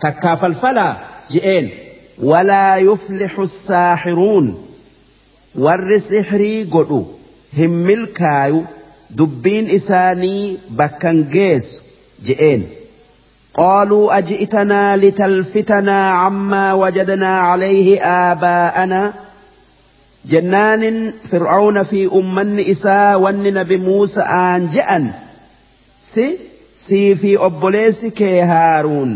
takkaa 0.00 0.36
falfalaa 0.36 0.94
je'een 1.34 1.70
walaa 2.30 2.76
yuflixu 2.88 3.46
saaxiruun 3.46 4.48
warri 5.66 6.00
sixrii 6.00 6.64
godhu 6.64 7.00
hin 7.60 7.70
milkaayu 7.90 8.66
dubbiin 9.18 9.70
isaanii 9.78 10.58
bakkan 10.82 11.24
geessu 11.36 11.82
je'een 12.30 12.66
قالوا 13.58 14.18
أجئتنا 14.18 14.96
لتلفتنا 14.96 16.10
عما 16.10 16.72
وجدنا 16.72 17.38
عليه 17.38 18.02
آباءنا 18.02 19.14
جنان 20.24 21.12
فرعون 21.30 21.82
في 21.82 22.06
أمن 22.12 22.58
إساء 22.60 23.20
ون 23.20 23.62
بموسى 23.62 24.20
آن 24.20 24.68
جأن 24.68 25.10
si 26.12 26.26
sii 26.86 27.14
fi 27.20 27.30
obboleessi 27.48 28.10
kee 28.20 28.40
haaruun 28.52 29.12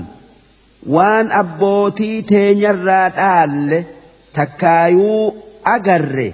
waan 0.95 1.27
abbootii 1.41 2.23
teenyarraa 2.31 3.09
dhaalle 3.19 3.79
takkaayuu 4.39 5.25
agarre 5.75 6.29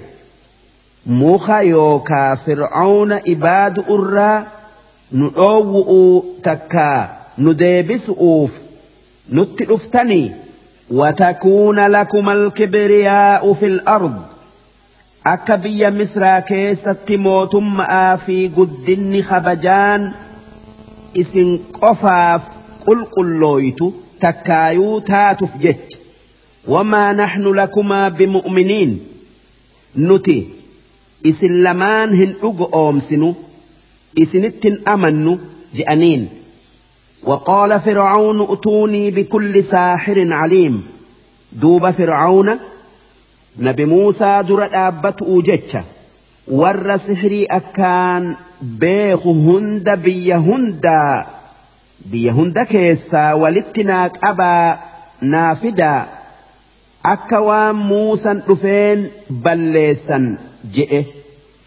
muka 1.20 1.58
yookaa 1.72 2.30
fir'aawna 2.44 3.16
ibaadu 3.34 3.82
irraa 3.96 4.38
nu 5.18 5.26
dhoowwu'uu 5.36 6.14
takkaa 6.48 7.00
nu 7.44 7.54
deebisuuf 7.62 8.52
nutti 9.38 9.64
dhuftanii 9.70 10.26
watakuuna 11.00 11.88
lakuma 11.94 12.32
alkibriyaa'u 12.38 13.54
fil 13.60 13.78
ard 13.96 14.16
akka 15.34 15.56
biyya 15.64 15.90
misraa 15.98 16.40
keessatti 16.50 17.16
mootummaa 17.26 18.16
fi 18.24 18.36
guddinni 18.56 19.22
kabajaan 19.30 20.02
isin 21.14 21.58
qofaaf 21.80 22.42
qulqullooytu 22.86 23.86
takkaayuu 24.24 25.00
taatuuf 25.10 25.52
jecha 25.64 25.98
wamaa 26.72 27.12
naxnu 27.20 27.54
lakumaa 27.60 28.10
bimu'miniin 28.10 28.90
nuti 30.08 30.38
isin 31.30 31.62
lamaan 31.64 32.10
hin 32.20 32.32
dhugo 32.42 32.68
oomsinu 32.72 33.36
isinittin 34.24 34.76
amannu 34.94 35.38
je'aniin 35.78 36.24
وقال 37.26 37.80
فرعون 37.80 38.40
ائتوني 38.40 39.10
بكل 39.10 39.62
ساحر 39.64 40.32
عليم 40.32 40.82
دوب 41.52 41.90
فرعون 41.90 42.58
نبي 43.58 43.84
موسى 43.84 44.42
در 44.48 44.66
دابت 44.66 45.22
أوجتش 45.22 45.76
ور 46.50 46.96
سحري 46.96 47.44
أكان 47.44 48.34
بيخ 48.62 49.26
هند 49.26 49.90
بي 49.90 50.34
هندا 50.34 51.26
biyya 52.10 52.32
hunda 52.32 52.62
keessaa 52.72 53.34
walitti 53.42 53.82
naa 53.84 54.08
qabaa 54.22 54.78
naa 55.32 55.54
fidaa 55.62 56.06
akka 57.12 57.38
waan 57.48 57.76
muusan 57.90 58.38
dhufeen 58.46 59.00
balleessan 59.44 60.24
je'e 60.76 61.00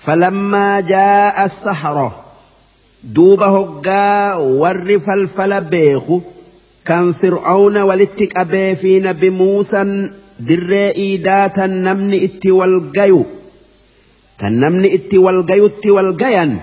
falammaa 0.06 0.78
jaa'a 0.92 1.46
sahara 1.58 2.08
duuba 3.18 3.48
hoggaa 3.56 4.40
warri 4.62 4.98
falfala 5.08 5.60
beeku 5.74 6.18
kan 6.90 7.06
fir'auna 7.22 7.82
walitti 7.90 8.26
qabee 8.36 8.72
fi 8.82 8.92
nabi 9.08 9.30
muusan 9.42 9.92
dirree 10.48 10.90
iidaa 11.08 11.46
tan 11.58 11.72
namni 11.88 12.18
itti 12.28 12.50
walgayu 12.60 13.22
tan 14.42 14.54
namni 14.64 14.90
itti 14.98 15.18
walgayutti 15.26 15.94
walgayan 15.98 16.54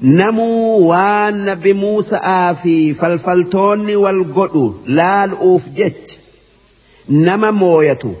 namuu 0.00 0.88
waan 0.90 1.42
nabi 1.48 1.72
Muusa'aa 1.82 2.54
fi 2.62 2.76
falfaltoonni 3.00 3.96
wal 4.04 4.22
godhu 4.38 4.64
laalu'uuf 4.98 5.66
jecha 5.80 6.18
nama 7.08 7.52
mooyatu 7.62 8.12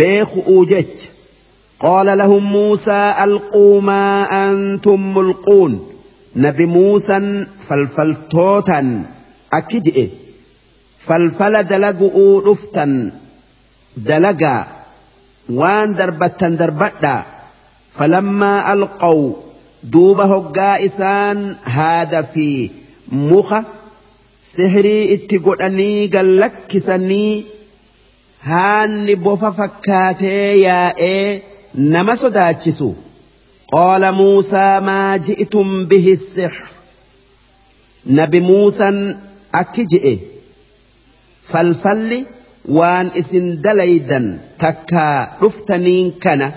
beeku'uu 0.00 0.64
jecha 0.72 2.16
lahum 2.22 2.44
Muusaa 2.56 3.16
alquu 3.26 3.80
maa 3.90 4.26
antum 4.40 5.00
mulquun 5.16 5.78
nabi 6.34 6.66
Muusan 6.66 7.46
falfaltootan 7.68 8.90
akki 9.58 9.80
je'e 9.86 10.04
falfala 11.06 11.62
dalagu'uu 11.72 12.34
dhuftan 12.44 12.92
dalagaa 14.10 14.79
وان 15.50 15.94
دربتا 15.94 16.48
دربتا 16.48 17.26
فلما 17.98 18.72
القوا 18.72 19.32
دوبا 19.84 20.24
هجائسان 20.24 21.56
هذا 21.64 22.22
في 22.22 22.70
مخا 23.12 23.64
سحري 24.46 25.14
اتقوني 25.14 26.06
قلك 26.06 26.78
سني 26.78 27.44
هاني 28.42 29.14
بوفا 29.14 29.50
فكاتي 29.50 30.60
يا 30.60 30.96
إيه 30.98 31.42
نمسو 31.74 32.28
صداتشسو 32.28 32.92
قال 33.72 34.12
موسى 34.12 34.80
ما 34.80 35.16
جئتم 35.16 35.84
به 35.84 36.12
السحر 36.12 36.70
نبي 38.06 38.40
موسى 38.40 39.16
اكجئ 39.54 40.18
فالفلي 41.44 42.24
waan 42.78 43.06
isin 43.20 43.46
dalaydan 43.64 44.26
takkaa 44.62 45.18
dhuftaniin 45.40 46.08
kana 46.24 46.48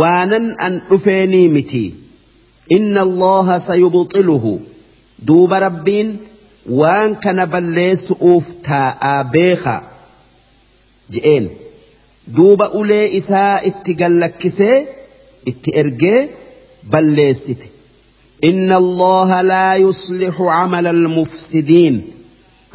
waanan 0.00 0.46
an 0.66 0.74
dhufeenii 0.88 1.48
miti 1.56 1.84
inna 2.76 3.00
allaha 3.08 3.56
sayubxiluhu 3.68 4.52
duuba 5.28 5.60
rabbiin 5.66 6.10
waan 6.80 7.10
kana 7.24 7.44
balleessu'uuf 7.54 8.46
taa'aa 8.68 9.20
beeka 9.36 9.76
je'een 11.14 11.46
duuba 12.36 12.66
ulee 12.80 13.06
isaa 13.20 13.54
itti 13.70 13.98
gallakkisee 14.02 14.76
itti 15.52 15.70
ergee 15.82 16.20
balleessite 16.92 17.66
إن 18.44 18.72
الله 18.72 19.40
لا 19.40 19.74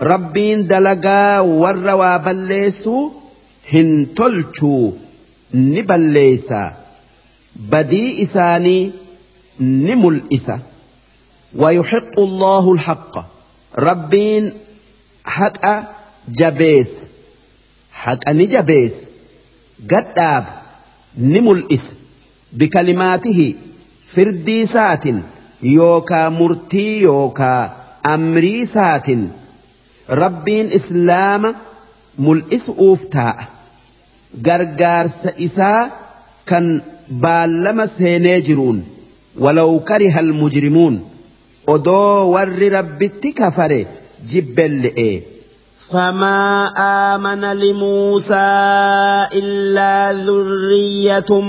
ربين 0.02 0.68
دلقا 0.68 1.40
وروا 1.40 2.18
بليسو 2.18 3.12
هن 3.74 4.08
تلشو 4.16 4.92
نبليسا. 5.54 6.72
بدي 7.56 8.24
إساني 8.24 8.92
نمل 9.60 10.22
إسا. 10.34 10.60
ويحق 11.56 12.20
الله 12.20 12.74
الحق. 12.74 13.26
ربين 13.78 14.52
حق 15.26 15.66
جبيس. 16.30 17.08
حق 17.94 18.30
نجبيس 18.30 18.94
قد 19.92 20.46
نمل 21.18 21.64
إس. 21.74 21.86
بكلماته 22.54 23.56
فردي 24.16 24.66
سات 24.66 25.04
يوكا 25.64 26.30
مرتي 26.30 27.02
يوكا 27.02 27.76
أمري 28.06 28.66
سات 28.66 29.08
ربين 30.10 30.72
إسلام 30.72 31.56
ملئس 32.20 32.70
أوفتاء 32.70 33.38
gargaarsa 34.48 35.34
isaa 35.38 35.90
kan 36.46 36.68
baallama 37.24 37.88
seenee 37.88 38.42
jiruun 38.48 38.78
walaw 39.44 39.72
kariha 39.90 40.20
almujrimuun 40.26 40.96
odoo 41.74 42.32
warri 42.34 42.70
rabbitti 42.78 43.34
kafare 43.42 43.82
jibbelle'e 44.32 45.12
فما 45.92 46.72
آمن 47.14 47.42
لموسى 47.42 48.52
إلا 49.34 50.14
ذرية 50.14 51.42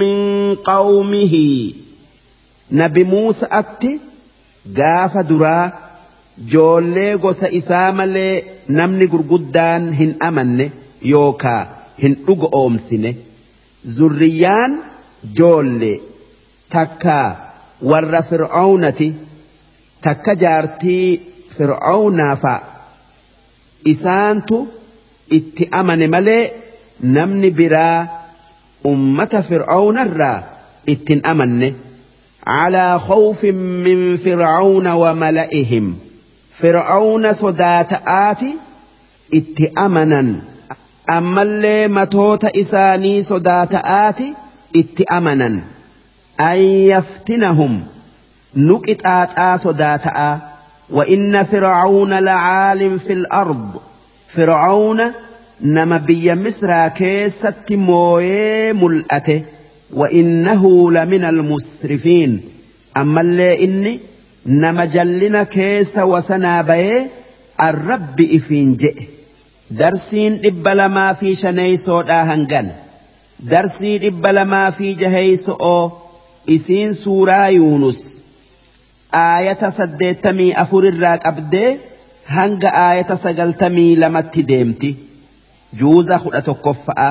من 0.00 0.54
قومه 0.54 1.34
نبي 2.72 3.04
موسى 3.04 3.46
أتي 3.52 3.98
قاف 4.76 5.16
joollee 6.52 7.16
gosa 7.18 7.48
isaa 7.60 7.92
malee 7.92 8.44
namni 8.68 9.06
gurguddaan 9.12 9.92
hin 10.00 10.16
amanne 10.28 10.72
yookaa 11.12 11.60
hin 12.02 12.14
dhugo 12.26 12.48
oomsine. 12.52 13.16
Zurriyaan 13.96 14.78
joolle 15.38 15.92
takka 16.74 17.16
warra 17.90 18.22
fir'aawnati 18.30 19.08
takka 20.08 20.34
jaartii 20.42 21.20
fir'aawnaafa 21.56 22.54
isaantu 23.92 24.58
itti 25.38 25.68
amane 25.80 26.06
malee 26.14 26.42
namni 27.16 27.50
biraa 27.50 28.06
ummata 28.92 29.42
fir'aawnarraa 29.42 30.38
ittin 30.94 31.20
amanne. 31.32 31.74
Calaa 32.46 32.98
khawfin 33.06 33.56
min 33.86 34.18
fir'aawna 34.24 34.92
wa 35.02 35.14
mala'ihim. 35.22 35.86
فرعون 36.60 37.32
صدات 37.32 37.92
آتي 38.08 38.54
اتأمنا 39.34 40.40
ammallee 41.08 41.88
matoota 41.88 42.48
isaanii 42.52 43.22
sodaata'aati 43.24 44.34
itti 44.80 45.04
amanan. 45.16 45.62
An 46.38 46.58
yaftinahum. 46.92 47.74
Nu 48.54 48.78
qixaaxaa 48.86 49.58
sodaata'a. 49.58 50.56
وإن 50.90 51.42
فرعون 51.44 52.18
لعال 52.18 53.00
في 53.00 53.12
الأرض 53.12 53.80
فرعون 54.28 55.02
نما 55.60 55.96
بي 55.96 56.34
مصر 56.34 56.88
كيست 56.88 57.72
موي 57.72 58.72
ملأته 58.72 59.42
وإنه 59.94 60.90
لمن 60.90 61.24
المسرفين 61.24 62.40
أما 62.96 63.20
اللي 63.20 63.64
إني 63.64 64.00
نما 64.46 64.84
جلنا 64.84 65.42
كيس 65.44 65.98
وسنا 65.98 66.62
بيه 66.62 67.10
الرب 67.60 68.20
إفين 68.20 68.76
جئ 68.76 68.96
darsiin 69.78 70.34
dhibba 70.42 70.72
lamaa 70.78 71.14
fi 71.20 71.30
shaneeysoodhaa 71.38 72.24
hangan 72.28 72.66
darsii 73.52 73.94
dhibba 74.04 74.30
lamaa 74.38 74.70
fi 74.76 74.90
jaheeyso'oo 75.00 75.80
isiin 76.56 76.94
suuraa 76.94 77.48
yuunus 77.56 77.98
aayata 79.22 79.70
saddeettamii 79.78 80.52
afurirraa 80.62 81.16
qabdee 81.24 81.70
hanga 82.36 82.70
aayata 82.84 83.16
sagaltamii 83.24 83.96
lamatti 84.02 84.42
deemti 84.52 84.90
juuza 85.80 86.18
kudha 86.24 86.42
tokkoffa'a. 86.50 87.10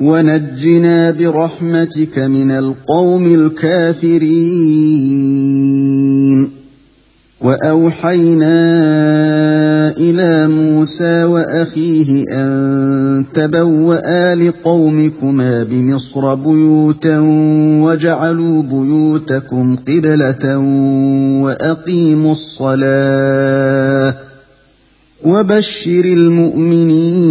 ونجنا 0.00 1.10
برحمتك 1.10 2.18
من 2.18 2.50
القوم 2.50 3.34
الكافرين. 3.34 5.00
وأوحينا 7.40 8.56
إلى 9.96 10.48
موسى 10.48 11.24
وأخيه 11.24 12.24
أن 12.32 13.24
تبوأ 13.34 14.34
لقومكما 14.34 15.62
بمصر 15.62 16.34
بيوتا 16.34 17.18
وجعلوا 17.82 18.62
بيوتكم 18.62 19.76
قبلة 19.76 20.58
وأقيموا 21.42 22.32
الصلاة 22.32 24.14
وبشر 25.24 26.04
المؤمنين. 26.04 27.30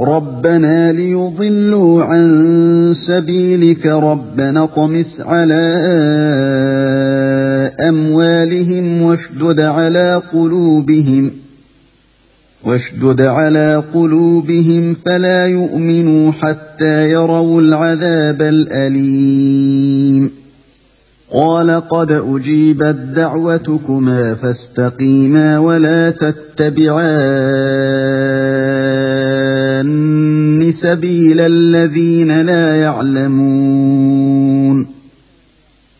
ربنا 0.00 0.92
ليضلوا 0.92 2.02
عن 2.02 2.92
سبيلك 2.96 3.86
ربنا 3.86 4.66
طمس 4.66 5.20
على 5.20 5.62
اموالهم 7.80 9.02
واشدد 9.02 9.60
على 9.60 10.22
قلوبهم 10.32 11.30
واشدد 12.64 13.20
على 13.20 13.84
قلوبهم 13.94 14.94
فلا 14.94 15.46
يؤمنوا 15.46 16.32
حتى 16.32 17.10
يروا 17.10 17.60
العذاب 17.60 18.42
الاليم 18.42 20.30
قال 21.32 21.70
قد 21.70 22.12
اجيبت 22.12 22.96
دعوتكما 23.16 24.34
فاستقيما 24.34 25.58
ولا 25.58 26.10
تتبعان 29.82 30.72
سبيل 30.72 31.40
الذين 31.40 32.40
لا 32.42 32.76
يعلمون 32.76 34.14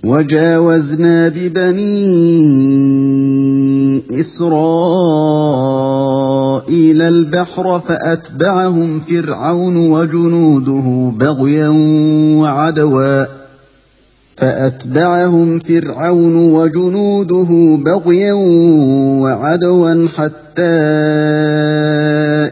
وجاوزنا 0.05 1.29
ببني 1.29 2.05
اسرائيل 4.21 4.63
البحر 7.03 7.81
فاتبعهم 7.81 9.01
فرعون 9.01 9.77
وجنوده 9.77 11.13
بغيا 11.17 11.69
وعدوا 12.39 13.25
فاتبعهم 14.37 15.59
فرعون 15.59 16.37
وجنوده 16.37 17.79
بغيا 17.85 18.33
وعدوا 19.23 20.09
حتى 20.09 20.45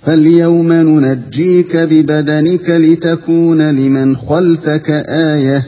فاليوم 0.01 0.73
ننجيك 0.73 1.77
ببدنك 1.77 2.69
لتكون 2.69 3.71
لمن 3.71 4.15
خلفك 4.17 4.89
آية 5.09 5.63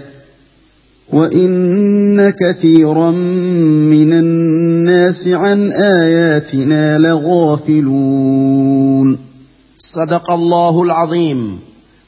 وإن 1.13 2.29
كثيرا 2.29 3.11
من 3.91 4.13
الناس 4.13 5.27
عن 5.27 5.71
آياتنا 5.71 6.97
لغافلون. 6.97 8.39
صدق 9.79 10.31
الله 10.31 10.83
العظيم. 10.83 11.59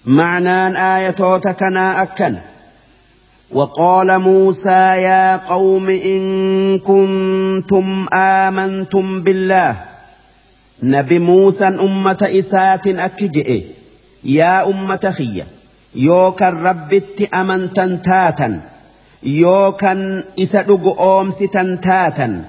معنى 0.06 0.78
آيتوتكنا 0.98 2.02
أكن. 2.02 2.51
وقال 3.54 4.20
موسى 4.20 4.70
يا 5.02 5.38
قوم 5.38 5.90
إن 5.90 6.80
كنتم 6.80 8.06
آمنتم 8.16 9.24
بالله. 9.24 9.76
نبي 10.84 11.20
موسى 11.20 11.68
أمة 11.68 12.18
إسات 12.22 12.88
أكجئ. 12.88 13.64
يا 14.24 14.70
أمة 14.70 15.14
خية 15.18 15.48
يوكا 15.96 16.50
ربت 16.50 17.30
أمنتا 17.34 18.00
تاتا. 18.04 18.62
يوكا 19.24 20.24
إسدق 20.40 21.02
أومستا 21.02 21.80
تاتا. 21.84 22.42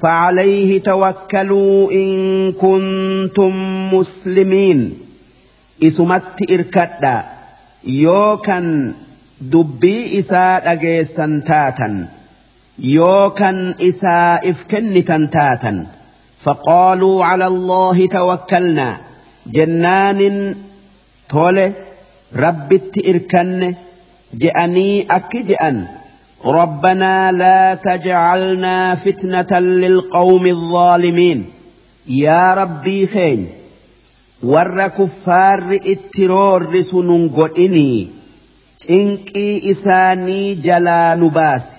فعليه 0.00 0.82
توكلوا 0.82 1.92
إن 1.92 2.52
كنتم 2.52 3.54
مسلمين. 3.94 4.98
إسمت 5.82 6.50
إركدا. 6.50 7.24
يوكا 7.84 8.92
dubbii 9.40 10.04
isaa 10.20 10.60
dhageessan 10.60 11.42
taatan 11.50 12.08
yookan 12.78 13.58
isaa 13.90 14.40
if 14.42 14.64
kennitan 14.68 15.28
taatan. 15.28 15.86
فقالوا 16.46 17.24
على 17.24 17.46
الله 17.46 18.06
توكلنا 18.06 18.96
جنان 19.46 20.54
تولي 21.28 21.72
ربت 22.36 23.06
إركن 23.08 23.74
جأني 24.34 25.06
أكجأن 25.10 25.86
ربنا 26.44 27.32
لا 27.32 27.74
تجعلنا 27.74 28.94
فتنة 28.94 29.60
للقوم 29.60 30.46
الظالمين 30.46 31.50
يا 32.08 32.54
ربي 32.54 33.06
خين 33.06 33.46
ور 34.42 34.88
كفار 34.88 35.78
اترور 35.86 36.82
سنن 36.82 37.28
قدني 37.36 38.08
cinqii 38.82 39.54
isaanii 39.72 40.54
jalaa 40.66 41.14
nu 41.20 41.30
baasi 41.30 41.76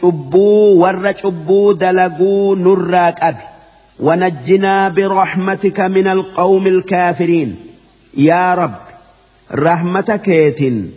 cubbuu 0.00 0.80
warra 0.82 1.12
cubbuu 1.22 1.74
dalaguu 1.84 2.56
nurraa 2.66 3.12
qabi 3.22 3.44
ونجنا 4.00 4.88
برحمتك 4.88 5.80
من 5.80 6.06
القوم 6.08 6.66
الكافرين 6.66 7.56
يا 8.16 8.54
رب 8.54 8.74
رحمتك 9.52 10.28
يتن 10.28 10.90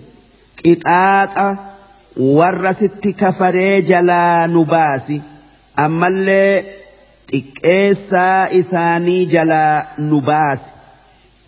قطاطة 0.65 1.57
ورست 2.17 3.07
كفري 3.07 3.81
جلا 3.81 4.47
نباسي 4.47 5.21
أما 5.79 6.07
اللي 6.07 6.63
تكيسا 7.27 8.59
إساني 8.59 9.25
جلا 9.25 9.85
نباسي 9.99 10.71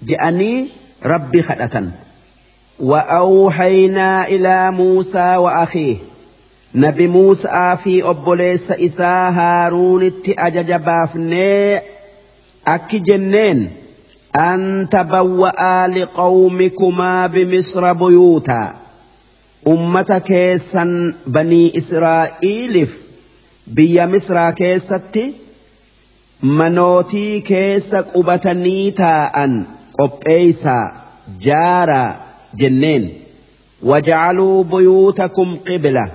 جأني 0.04 0.70
ربي 1.06 1.42
خدأتن 1.42 1.92
وأوحينا 2.80 4.28
إلى 4.28 4.72
موسى 4.72 5.36
وأخيه. 5.36 5.98
نبي 6.76 7.08
موسى 7.08 7.78
في 7.84 8.10
أبوليس 8.10 8.72
إسا 8.72 9.30
هارون 9.30 10.04
التأجج 10.04 10.74
بافني 10.74 11.78
أك 12.68 12.96
جنين. 12.96 13.72
أن 14.36 14.88
تبوأ 14.92 15.88
لقومكما 15.88 17.28
بمصر 17.28 17.94
بيوتا. 17.94 18.76
أمتا 19.68 20.18
كيسا 20.18 21.14
بني 21.28 21.78
إسرائيل 21.78 22.88
بيا 23.68 24.06
مصر 24.06 24.52
كيستي. 24.52 25.34
منوتي 26.44 27.40
كيسك 27.40 28.06
أبتني 28.16 28.92
تاء 28.92 29.64
قبئيسا 30.00 30.92
جارا. 31.42 32.25
Jenneen 32.60 33.04
wajacaluu 33.90 34.64
buyuutakum 34.72 35.50
qibla 35.68 36.06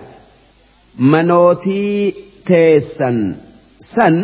manootii 1.12 2.15
teessan 2.49 3.19
san 3.94 4.17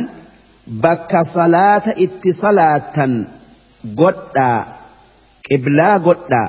bakka 0.85 1.21
salaata 1.25 1.93
itti 2.05 2.31
salaattan 2.43 3.13
godhaa 4.01 4.61
qiblaa 5.49 5.99
godhaa 6.09 6.49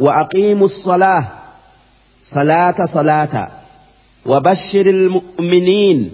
وأقيموا 0.00 0.66
الصلاة 0.66 1.24
صلاة 2.24 2.84
صلاة 2.84 3.48
وبشر 4.26 4.86
المؤمنين 4.86 6.10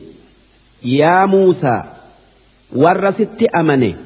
يا 0.84 1.26
موسى 1.26 1.82
ورست 2.76 3.42
أمني 3.54 3.96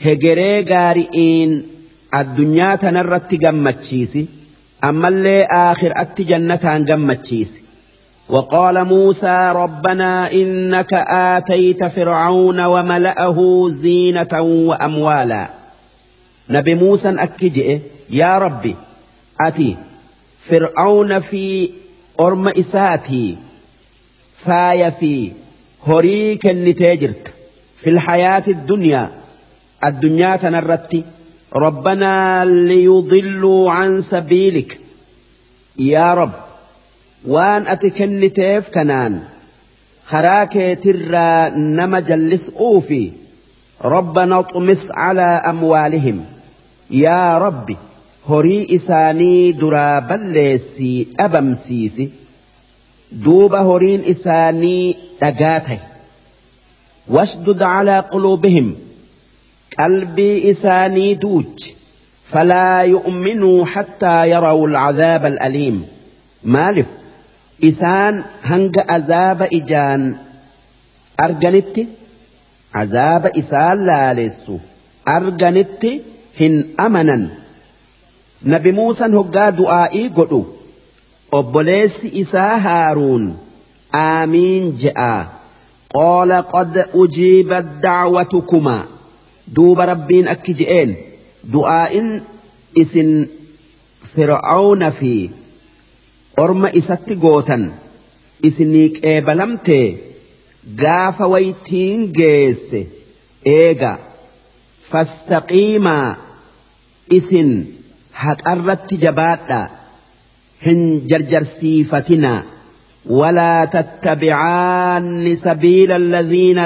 هجري 0.00 0.62
غارئين 0.64 1.50
جمتشيسي 3.34 4.26
أما 4.84 5.08
اللي 5.08 5.44
آخر 5.44 5.92
أت 5.96 6.20
جنة 6.20 6.78
جمتشيسي 6.78 7.62
وقال 8.28 8.84
موسى 8.84 9.52
ربنا 9.56 10.32
إنك 10.32 10.94
آتيت 11.08 11.84
فرعون 11.84 12.60
وملأه 12.60 13.68
زينة 13.68 14.40
وأموالا 14.42 15.48
نبي 16.50 16.74
موسى 16.74 17.08
أكجئ 17.08 17.78
يا 18.10 18.38
ربي 18.38 18.76
أتي 19.40 19.76
فرعون 20.40 21.20
في 21.20 21.70
أرم 22.20 22.48
إساتي 22.48 23.36
فاي 24.36 24.92
في 24.92 25.32
هريك 25.86 26.46
النتاجرت 26.46 27.34
في 27.76 27.90
الحياة 27.90 28.42
الدنيا 28.48 29.10
الدنيا 29.84 30.36
تنرت 30.36 31.04
ربنا 31.56 32.44
ليضلوا 32.44 33.70
عن 33.70 34.02
سبيلك. 34.02 34.80
يا 35.78 36.14
رب 36.14 36.32
وان 37.26 37.66
أتكنتيف 37.66 38.68
كنان. 38.68 39.22
خراكي 40.04 40.74
ترى 40.74 41.50
نما 41.50 42.00
جلس 42.00 42.50
أوفي. 42.50 43.12
ربنا 43.84 44.38
اطمس 44.38 44.90
على 44.90 45.42
أموالهم. 45.46 46.24
يا 46.90 47.38
ربي 47.38 47.76
هري 48.28 48.66
إساني 48.74 49.52
درا 49.52 49.98
بلسي 49.98 51.06
أبمسيسي 51.20 52.10
دوب 53.12 53.54
هورين 53.54 54.04
إساني 54.04 54.96
دقاته 55.22 55.78
واشدد 57.08 57.62
على 57.62 57.98
قلوبهم. 58.00 58.87
قلبي 59.78 60.50
إساني 60.50 61.14
دوج 61.14 61.70
فلا 62.24 62.82
يؤمنوا 62.82 63.66
حتى 63.66 64.30
يروا 64.30 64.68
العذاب 64.68 65.26
الأليم. 65.26 65.86
مالف 66.44 66.86
إسان 67.64 68.22
هنگ 68.44 68.78
عذاب 68.88 69.42
إجان. 69.42 70.16
أرجنت 71.20 71.86
عذاب 72.74 73.26
إسان 73.26 73.86
لالسو. 73.86 74.58
أرجنت 75.08 75.86
هن 76.40 76.64
أمنا 76.80 77.28
نبي 78.42 78.72
موسى 78.72 79.04
هقا 79.04 79.50
دعائي 79.50 80.08
قدو. 80.08 80.44
obboleessi 81.32 82.08
isaa 82.20 82.58
haaruun 82.66 83.24
aamiin 84.02 84.68
je'a 84.82 85.10
qaala 85.94 86.38
qad 86.52 86.78
ujiibat 87.02 87.66
dacwatukumaa 87.82 88.84
duuba 89.56 89.86
rabbiin 89.92 90.28
akki 90.34 90.52
je'een 90.60 90.90
du'aa'in 91.52 92.08
isin 92.82 93.10
fir'aawna 94.12 94.90
fi 94.98 95.12
orma 96.44 96.68
isatti 96.80 97.14
gootan 97.24 97.64
isinii 98.48 98.88
qeebalamtee 98.98 99.86
gaafa 100.82 101.26
waytiin 101.34 102.00
geesse 102.18 102.80
eega 103.56 103.92
fastaqiimaa 104.90 106.08
isin 107.18 107.50
haqarratti 108.24 108.96
jabaadhaa 109.06 109.66
hin 110.66 110.80
jarjarsiifatina 111.10 112.32
ولا 113.10 113.64
تتبعان 113.64 115.36
سبيل 115.36 115.92
الذين 115.92 116.58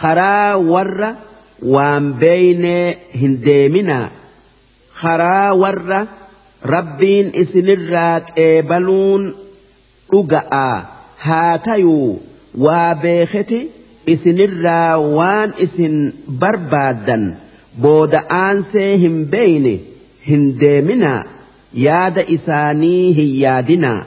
karaa 0.00 0.56
warra 0.72 1.10
waan 1.74 2.04
beeynee 2.22 2.86
hin 3.20 3.34
deeminaa 3.46 4.06
karaa 5.02 5.54
warra 5.62 6.00
rabbiin 6.74 7.30
isinirraa 7.42 8.20
qeebaluun 8.30 9.22
dhuga'aa 10.12 10.76
haa 11.26 11.58
tayuu 11.68 12.10
waa 12.66 12.94
beeketi 13.04 13.60
isinirraa 14.14 14.98
waan 15.18 15.50
isin 15.66 15.96
barbaaddan. 16.42 17.24
Booda'aansee 17.82 18.90
hin 19.02 19.14
beeyne 19.34 19.74
hin 20.28 20.42
deeminaa 20.62 21.20
yaada 21.84 22.22
isaanii 22.36 23.12
hin 23.18 23.30
yaadinaa 23.42 24.00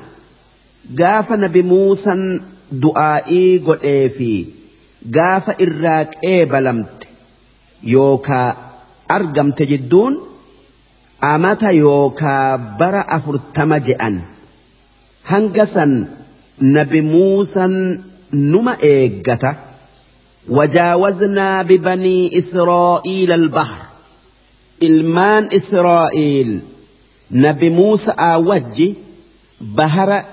gaafa 0.99 1.38
nabi 1.43 1.64
muusan 1.72 2.22
du'aa'ii 2.83 3.59
godhee 3.69 4.09
fi 4.17 4.30
gaafa 5.17 5.53
irraa 5.66 6.03
qeebalamte 6.14 7.08
yookaa 7.93 8.48
argamte 9.17 9.66
jidduun 9.72 10.14
amata 11.34 11.72
yookaa 11.84 12.58
bara 12.80 13.01
afurtama 13.17 13.80
je'an 13.90 14.16
hanga 15.32 15.66
san 15.75 15.93
nabi 16.77 17.01
muusan 17.14 17.75
numa 18.32 18.74
eeggata 18.93 19.51
وجاوزنا 20.50 21.61
ببني 21.61 22.40
إسرائيل 22.40 23.32
البحر 23.32 23.82
ilmaan 24.82 25.43
إسرائيل 25.56 26.59
nabi 27.32 27.69
Muusaa 27.69 28.38
wajji 28.38 28.95
bahara 29.59 30.25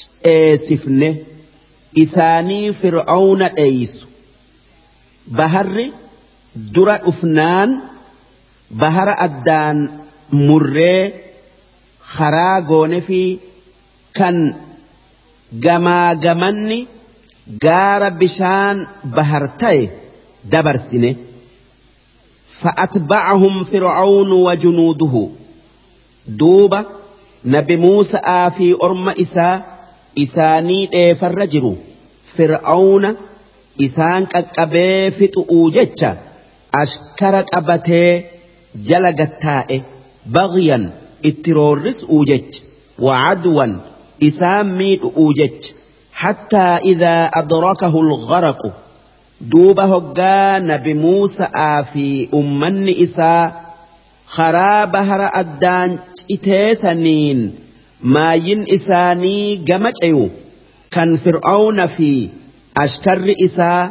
ceesifne 0.00 1.08
isaanii 1.94 2.72
fir'auna 2.72 3.48
dheeysu 3.56 4.05
baharri 5.26 5.92
dura 6.74 6.98
dhufnaan 7.04 7.70
bahara 8.70 9.14
addaan 9.26 9.78
murree 10.32 11.02
haraa 12.16 12.60
goone 12.68 13.00
fi 13.08 13.20
kan 14.18 14.36
gamaa 15.64 16.14
gamanni 16.24 16.78
gaara 17.64 18.10
bishaan 18.10 18.86
bahar 19.16 19.44
ta'e 19.60 19.90
dabarsine. 20.52 21.10
Fa'atba'ahum 22.60 23.64
fir'aawnu 23.70 24.36
wa 24.46 24.56
junuuduhu. 24.56 25.22
Duuba 26.26 26.80
nabi 27.44 27.76
muusa'aa 27.76 28.50
fi 28.50 28.74
orma 28.86 29.12
isaa 29.24 29.62
isaanii 30.24 30.86
dheefarra 30.94 31.46
jiru. 31.46 31.72
Fir'aawna 32.34 33.14
isaan 33.86 34.22
qaqqabee 34.34 35.10
fixu'uu 35.18 35.66
jecha 35.76 36.10
ashkara 36.82 37.42
qabatee 37.52 38.12
jala 38.88 39.10
gattaa'e 39.20 39.76
baghyan 40.36 40.84
itti 41.30 41.50
roorris'uu 41.58 42.22
jecha 42.30 42.60
wacadwan 43.06 43.72
isaan 44.28 44.66
miidhu'uu 44.78 45.32
jecha 45.40 45.72
حتى 46.16 46.68
إذا 46.92 47.24
أدركه 47.40 47.94
الغرق 48.00 48.60
دوب 49.40 49.80
هقا 49.80 50.58
نبي 50.58 50.94
موسى 50.94 51.84
في 51.92 52.28
أمن 52.34 52.88
إساء 52.88 53.66
karaa 54.36 54.86
bahara 54.92 55.28
addaan 55.40 55.90
citeesaniin 56.16 57.40
maayin 58.14 58.64
isaanii 58.76 59.56
gama 59.68 59.90
ceyu 60.00 60.24
kan 60.94 61.10
fir'aawna 61.24 61.84
fi 61.96 62.10
ashkarri 62.84 63.34
isaa 63.46 63.82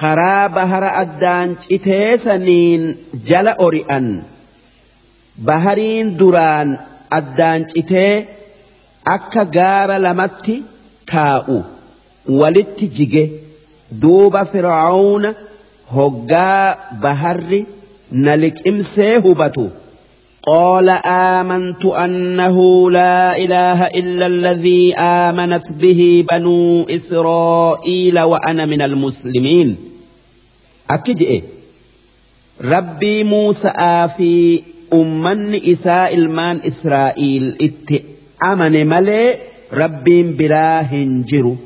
karaa 0.00 0.48
bahara 0.56 0.90
addaan 1.02 1.50
citee 1.64 2.10
saniin 2.24 2.82
jala 3.28 3.52
ori'an. 3.66 4.06
Bahariin 5.48 6.08
duraan 6.18 6.68
addaan 7.18 7.60
citee 7.72 8.14
akka 9.16 9.44
gaara 9.56 9.96
lamatti 10.06 10.56
taa'u. 11.12 11.58
Walitti 12.40 12.86
jige. 12.96 13.24
Duuba 14.02 14.42
fir'aawna 14.52 15.30
hoggaa 15.96 16.64
baharri 17.02 17.60
na 18.24 18.32
liqimsee 18.42 19.14
hubatu. 19.26 19.64
قال 20.48 20.88
آمنت 21.04 21.84
أنه 21.84 22.90
لا 22.90 23.36
إله 23.36 23.86
إلا 23.86 24.26
الذي 24.26 24.94
آمنت 24.94 25.72
به 25.72 26.24
بنو 26.30 26.86
إسرائيل 26.88 28.20
وأنا 28.20 28.66
من 28.66 28.82
المسلمين. 28.82 29.76
أكجئ 30.90 31.42
ربي 32.64 33.24
موسى 33.24 34.08
في 34.16 34.62
أمن 34.92 35.60
إساء 35.72 36.14
المان 36.14 36.60
إسرائيل. 36.66 37.56
إت 37.60 38.02
أمن 38.52 38.86
ملي 38.86 39.36
ربي 39.72 40.22
بلا 40.22 40.80
هنجر. 40.80 41.56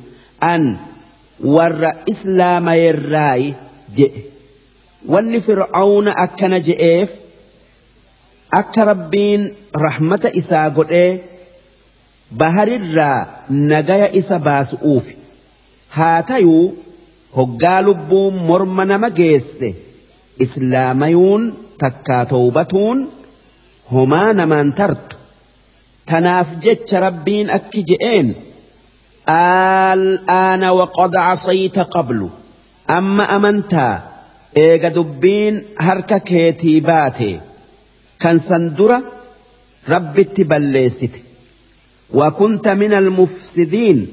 أن 0.42 0.76
ور 1.44 1.90
إسلام 2.10 2.68
يراي 2.68 3.54
جئ. 3.94 4.12
wanni 5.08 5.40
fir'aawna 5.40 6.14
akkana 6.14 6.60
je'eef 6.60 7.10
akka 8.60 8.82
rabbiin 8.90 9.42
rahmata 9.84 10.28
isaa 10.40 10.68
godhee 10.78 11.10
baharirraa 12.40 13.18
nagaya 13.72 14.08
isa 14.20 14.36
baasu'uufi 14.46 15.14
haa 15.96 16.18
tayuu 16.30 16.64
hoggaa 17.38 17.80
lubbuun 17.88 18.34
morma 18.50 18.84
nama 18.92 19.08
geesse 19.18 19.68
islaamayuun 20.46 21.42
takkaa 21.82 22.22
toobatuun 22.32 22.98
homaa 23.92 24.30
namaan 24.40 24.70
tartu 24.80 25.16
tanaaf 26.12 26.48
jecha 26.66 26.96
rabbiin 27.06 27.48
akki 27.58 27.80
je'een 27.90 28.28
al'aana 29.34 30.68
waqad 30.80 31.14
casayta 31.26 31.84
qablu 31.94 32.28
amma 32.98 33.24
amantaa 33.36 33.94
eega 34.66 34.90
dubbiin 34.96 35.54
harka 35.86 36.18
keetii 36.30 36.78
baate 36.88 37.30
san 38.48 38.74
dura 38.76 38.98
rabbitti 39.88 40.44
balleessite. 40.44 41.18
وكنت 42.14 42.68
من 42.68 42.92
المفسدين 42.92 44.08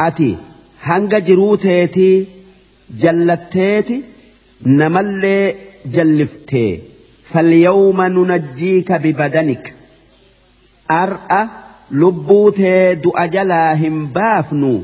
أتي 0.00 0.36
هنگ 0.82 1.14
جروتيتي 1.14 2.26
جلتيتي 2.98 4.02
نملي 4.66 5.54
جلفتي 5.86 6.80
فاليوم 7.24 8.02
ننجيك 8.02 8.92
ببدنك 8.92 9.74
أرأى 10.90 11.48
لبوتي 11.90 12.94
دؤ 12.94 13.24
جلاهم 13.26 14.06
بافنو 14.06 14.82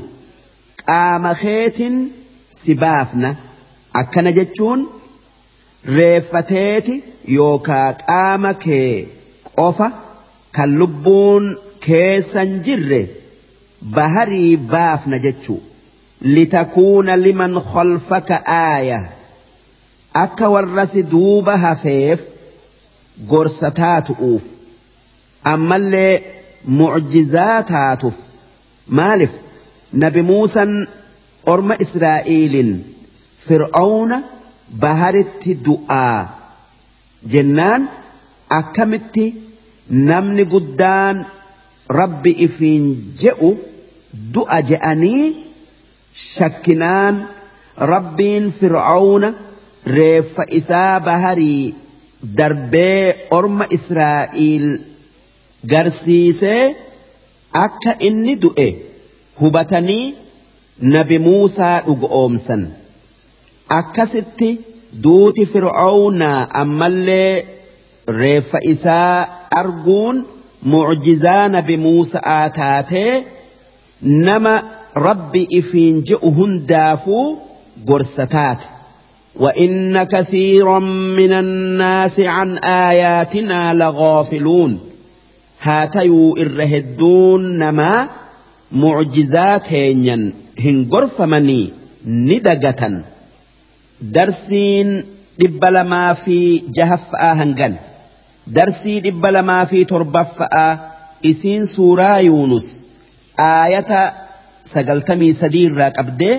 قام 0.87 1.33
خيت 1.33 1.77
سبافنا 2.51 3.35
أكن 3.95 4.33
جتشون 4.33 4.87
reeffateeti 5.85 7.03
yookaa 7.37 7.87
qaama 8.01 8.51
kee 8.65 9.07
qofa 9.57 9.87
kan 10.57 10.69
lubbuun 10.81 11.45
keessan 11.85 12.51
jirre 12.67 13.01
baharii 13.95 14.57
baafna 14.73 15.17
jechuu. 15.25 15.61
Litakuuna 16.35 17.13
liman 17.25 17.53
khalfaka 17.71 18.37
aaya. 18.45 18.99
Akka 20.23 20.49
warrasi 20.53 21.03
duuba 21.11 21.57
hafeef 21.65 22.19
gorsa 23.31 23.71
taatu'uuf. 23.81 24.43
Ammallee 25.53 26.13
mucjizaa 26.79 27.63
taatuuf. 27.73 28.17
Maalif 28.97 29.33
nabi 30.03 30.21
muusan 30.31 30.71
orma 31.53 31.75
israa'iilin 31.85 32.71
fir'auna 33.47 34.17
baharitti 34.83 35.53
du'aa 35.65 36.38
jennaan 37.33 37.87
akkamitti 38.59 39.25
namni 40.09 40.43
guddaan 40.53 41.25
rabbi 41.99 42.31
ifiin 42.45 42.85
je'u 43.21 43.49
du'a 44.33 44.59
je'anii 44.69 45.23
shakkinaan 46.33 47.15
rabbiin 47.93 48.45
fir'auna 48.59 49.29
reeffa 49.97 50.43
isaa 50.59 50.99
baharii 51.07 51.73
darbee 52.37 53.15
orma 53.37 53.65
israa'iil 53.77 54.67
garsiisee 55.71 56.63
akka 57.65 57.91
inni 58.07 58.33
du'e 58.43 58.67
hubatanii 59.41 60.05
nabi 60.95 61.17
muusaa 61.27 61.77
dhugoomsan 61.87 62.61
akkasitti 63.79 64.49
duuti 65.03 65.45
fir'aawnaa 65.53 66.47
ammallee 66.61 67.45
reeffa 68.21 68.59
isaa 68.73 69.27
arguun 69.61 70.25
mucjizaa 70.73 71.47
nabi 71.55 71.77
muusa'aa 71.85 72.49
taatee 72.59 73.13
nama 74.01 74.53
rabbi 75.07 75.41
ifiin 75.59 76.03
je'u 76.11 76.31
hundaafuu 76.41 77.37
gorsa 77.85 78.27
taate 78.35 78.67
وإن 79.39 80.03
كثيرا 80.03 80.79
من 81.19 81.33
الناس 81.33 82.19
عن 82.19 82.57
آياتنا 82.57 83.73
لغافلون 83.73 84.79
هاتيو 85.61 86.37
إرهدون 86.37 87.57
نما 87.57 88.07
معجزات 88.71 89.73
هين 89.73 90.33
هنغرف 90.59 91.21
مني 91.21 91.71
ندقة 92.05 93.01
درسين 94.01 95.03
دبلما 95.39 96.13
في 96.13 96.57
جهف 96.57 97.15
آهنغن 97.15 97.75
dhibba 98.49 99.31
lamaa 99.31 99.65
fi 99.65 99.85
torbaffa'a 99.85 100.67
isiin 101.31 101.65
suuraa 101.65 102.19
yuunus 102.19 102.67
aayata 103.47 103.99
sagaltamii 104.73 105.33
sadii 105.41 105.65
irraa 105.69 105.91
qabdee 105.97 106.35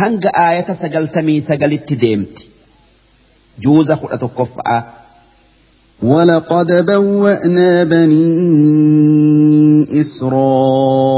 hanga 0.00 0.30
aayata 0.44 0.74
sagaltamii 0.82 1.40
sagalitti 1.48 2.00
deemti 2.04 2.48
juuza 3.64 3.96
kudha 3.96 4.18
tokkoffa'a. 4.24 4.78
ولقد 6.02 6.86
بوأنا 6.86 7.84
بني 7.84 8.26
إسرائيل 10.00 11.17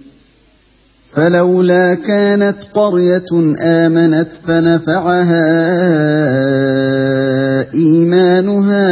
فلولا 1.13 1.93
كانت 1.93 2.57
قرية 2.73 3.55
آمنت 3.59 4.35
فنفعها 4.47 5.43
إيمانها 7.73 8.85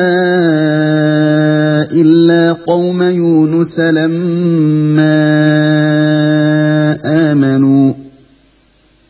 إلا 1.92 2.54
قوم 2.54 3.02
يونس 3.02 3.80
لما 3.80 5.20
آمنوا. 7.06 7.94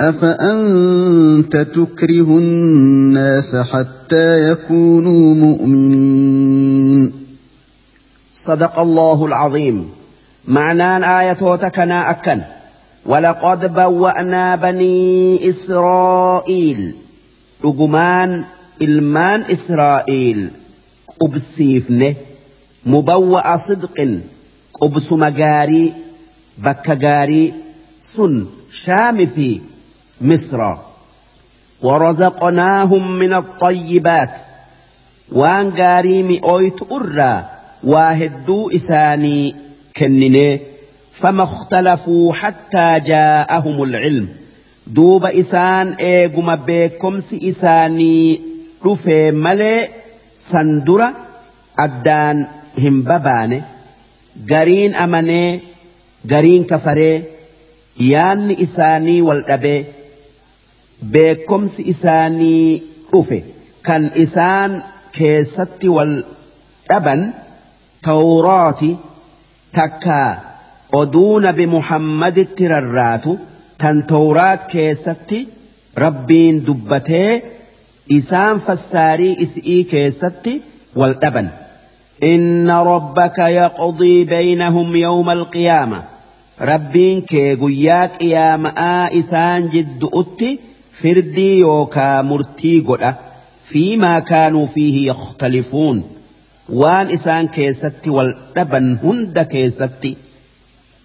أفأنت 0.00 1.56
تكره 1.56 2.38
الناس 2.38 3.56
حتى 3.56 4.50
يكونوا 4.50 5.34
مؤمنين؟ 5.34 7.12
صدق 8.34 8.78
الله 8.78 9.26
العظيم. 9.26 9.90
معنى 10.48 11.20
آية 11.20 11.56
تكنا 11.56 12.10
أكن. 12.10 12.40
ولقد 13.06 13.74
بوأنا 13.74 14.56
بني 14.56 15.50
إسرائيل. 15.50 16.94
أجمان 17.64 18.44
إلمان 18.82 19.42
إسرائيل. 19.50 20.48
قبسيفنه 21.20 22.14
mubawwa'a 22.86 23.58
sidqin 23.58 24.20
qubsuma 24.72 25.30
gaarii 25.30 25.94
bakka 26.64 26.96
gaarii 26.96 27.54
sun 27.98 28.46
shaami 28.70 29.26
misra 30.24 30.72
ورزقناهم 31.82 33.12
من 33.18 33.32
الطيبات. 33.32 34.38
وان 35.32 35.68
غاري 35.68 36.22
مئويت 36.22 36.80
أرى 36.92 37.44
واهدو 37.84 38.70
إساني 38.70 39.54
كنني 39.96 40.60
فما 41.12 41.42
اختلفوا 41.42 42.32
حتى 42.32 43.00
جاءهم 43.06 43.82
العلم. 43.82 44.28
دوب 44.86 45.24
إسان 45.24 45.92
إيقم 45.92 46.56
بكمس 46.56 47.34
إساني 47.34 48.40
رفي 48.86 49.30
ملي 49.30 49.88
سندرة 50.36 51.14
أدان 51.78 52.46
هم 52.78 53.02
بباني. 53.02 53.62
غارين 54.50 54.94
أماني 54.94 55.60
غارين 56.30 56.64
كفري 56.64 57.22
يان 58.00 58.56
إساني 58.62 59.22
والأبي. 59.22 59.84
beekomsi 61.14 61.82
isaanii 61.92 62.82
dhufe 63.12 63.38
kan 63.86 64.10
isaan 64.24 64.82
keessatti 65.18 65.88
wal 65.96 66.14
dhaban 66.88 67.22
tawraati 68.08 68.90
takka 69.78 70.20
oduu 71.00 71.34
nabi 71.46 71.66
muhammaditti 71.76 72.70
rarraatu 72.74 73.38
tan 73.82 74.02
tawraat 74.14 74.70
keessatti 74.72 75.40
rabbiin 76.04 76.62
dubbatee 76.66 77.30
isaan 78.18 78.60
fassaarii 78.66 79.34
is'ii 79.44 79.82
keessatti 79.92 80.62
wal 81.00 81.14
dhaban. 81.22 81.48
إن 82.22 82.70
ربك 82.70 83.38
يقضي 83.38 84.24
بينهم 84.24 84.96
يوم 84.96 85.30
القيامة 85.30 86.02
ربين 86.60 87.20
كي 87.20 87.54
قياك 87.54 88.22
يا 88.22 88.56
مآ 88.56 89.18
إسان 89.18 89.68
جد 89.68 90.08
أتي 90.14 90.58
firdii 91.00 91.54
yookaa 91.60 92.16
murtii 92.30 92.80
godha 92.88 93.12
fiimaa 93.70 94.20
kaanuu 94.30 94.66
fiihi 94.74 95.06
yakhtalifuun 95.10 96.02
waan 96.82 97.10
isaan 97.16 97.48
keessatti 97.56 98.10
wal 98.16 98.30
dhaban 98.56 98.90
hunda 99.04 99.44
keessatti 99.54 100.12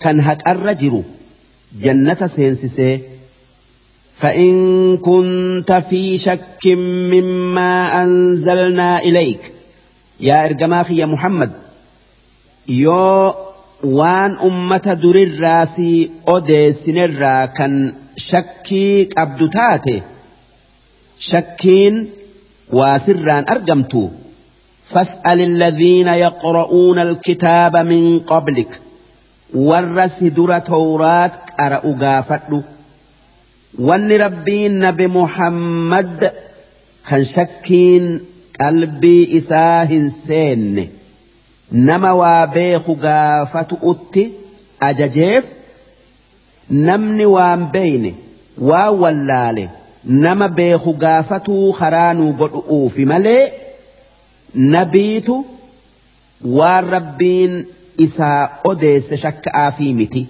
kan 0.04 0.18
haqarra 0.28 0.74
jiru 0.84 1.02
jannata 1.86 2.28
seensisee 2.38 2.96
فإن 4.22 4.98
كنت 4.98 5.72
في 5.72 6.18
شك 6.18 6.68
مما 7.14 8.04
أنزلنا 8.04 9.00
إليك 9.00 9.52
يا 10.20 10.46
إرجماخي 10.46 10.98
يا 10.98 11.06
محمد 11.06 11.52
يو 12.68 13.34
وان 13.84 14.32
أمة 14.44 14.98
در 15.04 15.16
الراسي 15.24 16.10
أودي 16.28 16.74
سنرا 16.74 17.46
كان 17.46 17.94
shakkii 18.28 19.06
qabdu 19.16 19.48
taate 19.58 19.96
shakkiin 21.32 21.96
waa 22.78 22.98
argamtu. 23.54 24.04
فاسأل 24.90 25.42
الذين 25.42 26.08
يقرؤون 26.08 27.00
الكتاب 27.00 27.78
من 27.78 28.20
قبلك 28.20 28.82
ورس 29.54 30.24
در 30.24 30.60
توراة 30.60 31.32
قرأوا 31.60 31.96
قافتوا 31.96 32.62
وان 33.80 34.12
ربين 34.12 34.80
نبي 34.80 35.08
كان 37.10 37.26
شكين 37.26 38.20
قلبي 38.62 39.38
إساه 39.38 40.10
سين 40.28 40.90
نما 41.72 42.12
وابيخ 42.12 42.92
قافت 42.92 43.74
أتي 43.84 44.32
أججيف 44.82 45.46
namni 46.70 47.26
waan 47.36 47.68
beeyne 47.76 48.14
waan 48.72 49.00
wallaale 49.04 49.70
nama 50.26 50.50
beeku 50.50 50.94
gaafatuu 50.94 51.74
karaanuu 51.74 52.34
godhu'uufi 52.42 53.06
malee 53.14 53.44
nabiitu 54.76 55.46
waan 56.60 56.92
rabbiin 56.96 57.56
isaa 57.98 58.50
odeesse 58.64 59.18
shakka'aafii 59.24 59.94
miti. 59.94 60.28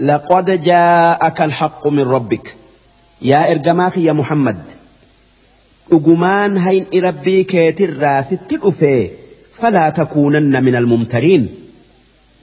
لقد 0.00 0.62
جاءك 0.62 1.42
الحق 1.42 1.86
من 1.86 2.00
ربك 2.00 2.56
يا 3.22 3.50
إرجماخ 3.52 3.98
يا 3.98 4.12
محمد 4.12 4.56
أجمان 5.92 6.56
هين 6.56 6.86
إربي 6.94 7.42
ست 8.22 8.52
الأفي 8.52 9.10
فلا 9.52 9.90
تكونن 9.90 10.64
من 10.64 10.74
الممترين 10.74 11.48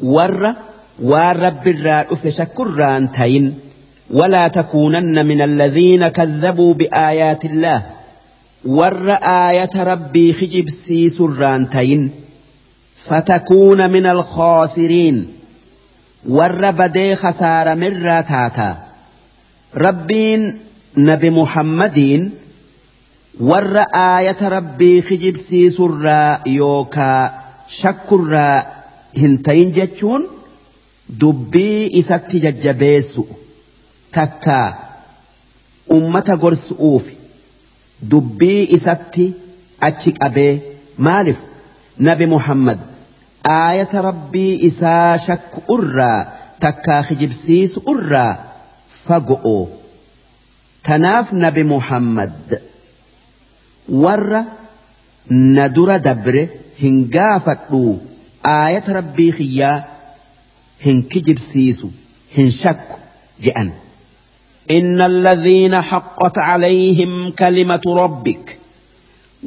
ور 0.04 0.54
waan 1.00 1.38
rabbi 1.38 1.70
irraa 1.70 2.04
dhufe 2.04 2.32
shakkurraan 2.32 3.12
tayin 3.12 3.54
ولا 4.10 4.48
تكونن 4.48 5.26
من 5.26 5.42
الذين 5.42 6.08
كذبوا 6.08 6.74
بآيات 6.74 7.46
الله 7.46 7.84
ور 8.66 9.12
آية 9.24 9.70
ربي 9.76 10.34
خجب 10.34 10.70
سي 10.70 11.10
سران 11.10 11.70
تين 11.70 12.12
فتكون 12.98 13.92
من 13.92 14.06
الخاسرين 14.06 15.28
ور 16.30 16.72
بدي 16.72 17.16
خسار 17.16 17.76
مرة 17.76 18.22
تاتا 18.22 18.78
ربين 19.76 20.60
نبي 20.98 21.30
محمدين 21.30 22.32
ور 23.40 23.78
آية 23.96 24.38
ربي 24.42 25.02
خجب 25.02 25.38
سي 25.38 25.70
dubbii 31.10 31.90
isatti 32.02 32.40
jajjabeessu 32.46 33.24
takka 34.16 34.58
ummata 35.98 36.36
gorsu'uuf 36.44 37.06
dubbii 38.12 38.64
isatti 38.78 39.26
achi 39.88 40.12
qabee 40.20 40.54
maaliif? 40.98 41.40
Nabi 42.08 42.26
muhammad 42.36 42.80
aayata 43.58 44.02
rabbii 44.10 44.54
isaa 44.70 45.18
shakku 45.26 45.60
irraa 45.76 46.20
takkaa 46.60 47.04
kijibsiisu 47.08 47.80
irraa 47.94 48.34
fago'o. 49.06 49.58
Tanaaf 50.88 51.32
nabi 51.44 51.64
muhammad 51.74 52.34
warra 54.04 54.42
na 55.56 55.70
dura 55.70 56.00
dabre 56.00 56.44
hin 56.82 56.98
gaafadhu. 57.16 57.84
Aayata 58.44 58.94
rabbii 59.00 59.32
kiyyaa 59.38 59.78
hin 60.84 61.04
kijibsiisu 61.12 61.92
hin 62.38 62.52
shakku 62.52 63.00
je'an. 63.46 63.72
Inna 64.78 65.06
alladhiina 65.12 65.82
haqqat 65.92 66.36
calayhim 66.48 67.14
kalimatu 67.42 67.96
rabbik 68.02 68.44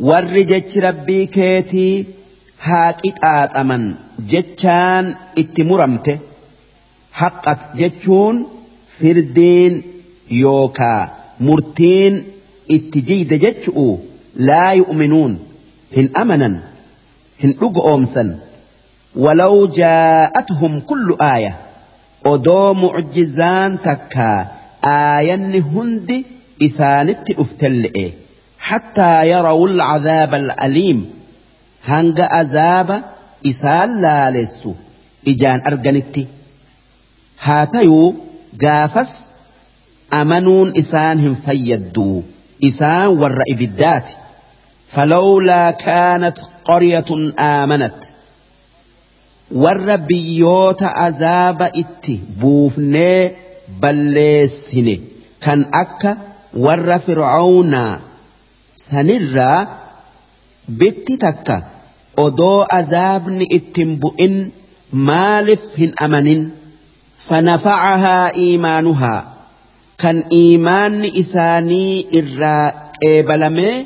warri 0.08 0.44
jechi 0.52 0.80
rabbii 0.86 1.26
keetii 1.36 2.06
haa 2.66 2.92
qixaaxaman 3.02 3.84
jechaan 4.32 5.06
itti 5.42 5.62
muramte 5.70 6.12
haqqat 7.20 7.60
jechuun 7.80 8.36
firdiin 8.98 9.74
yookaa 10.42 11.00
murtiin 11.46 12.14
itti 12.76 13.02
jiyde 13.08 13.36
jechu'u 13.44 13.86
laa 14.50 14.72
yu'minuun 14.80 15.38
hin 15.96 16.10
amanan 16.22 16.54
hin 17.42 17.52
dhuga. 17.60 17.82
ولو 19.16 19.66
جاءتهم 19.66 20.80
كل 20.80 21.16
آية. 21.22 21.56
أدو 22.26 22.74
معجزان 22.74 23.78
تكا. 23.84 24.46
آيان 24.84 25.54
هند 25.54 26.24
إسانت 26.62 27.30
أفتلئ. 27.30 28.10
حتى 28.58 29.30
يروا 29.30 29.68
العذاب 29.68 30.34
الأليم. 30.34 31.10
هنگ 31.86 32.20
أذاب 32.20 33.02
إسان 33.46 34.00
لا 34.00 34.30
لسو 34.30 34.74
إجان 35.28 35.62
أرغنت. 35.66 36.18
هاتيو 37.42 38.14
جافس 38.60 39.24
أمنون 40.12 40.72
إسانهم 40.78 41.34
فيدو. 41.34 42.22
إسان 42.64 43.06
والرأي 43.06 43.54
بالذات. 43.54 44.10
فلولا 44.88 45.70
كانت 45.70 46.38
قرية 46.64 47.32
آمنت. 47.38 48.04
Warra 49.50 49.98
biyyoota 49.98 50.88
azaaba 51.06 51.66
itti 51.82 52.20
buufnee 52.40 53.36
balleessine. 53.80 55.00
Kan 55.44 55.66
akka 55.82 56.16
warra 56.66 56.98
fir'aawnaa 57.06 58.00
sanirraa 58.88 59.58
bitti 60.80 61.16
takka 61.24 61.56
odoo 62.24 62.66
azaabni 62.78 63.44
ittin 63.58 63.90
bu'in 64.02 64.34
maaliif 65.08 65.64
hin 65.82 65.92
amanin? 66.06 66.42
Fanafacahaa 67.28 68.30
iimaanuhaa. 68.44 69.20
Kan 70.02 70.18
iimaanni 70.40 71.08
isaanii 71.22 72.06
irraa 72.20 72.72
qeebalamee 73.00 73.76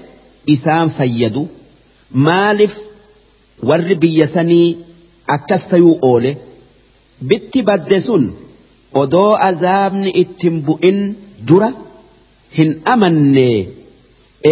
isaan 0.55 0.91
fayyadu. 0.97 1.43
Maaliif 2.27 2.75
warri 3.69 3.95
biyya 4.03 4.27
sanii 4.27 4.69
akkas 5.37 5.63
tayuu 5.71 5.99
oole 6.11 6.31
bitti 7.29 7.61
badde 7.69 7.99
sun 8.07 8.25
odoo 9.03 9.33
azaabni 9.49 10.11
ittin 10.23 10.57
bu'in 10.67 10.99
dura 11.49 11.71
hin 12.59 12.71
amanne 12.95 13.49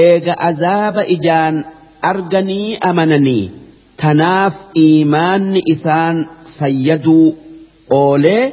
eega 0.02 0.34
azaaba 0.48 1.02
ijaan 1.16 1.56
arganii 2.10 2.68
amananii 2.90 3.50
tanaaf 4.02 4.54
iimaanni 4.84 5.60
isaan 5.74 6.16
fayyaduu 6.56 7.26
oolee 8.00 8.44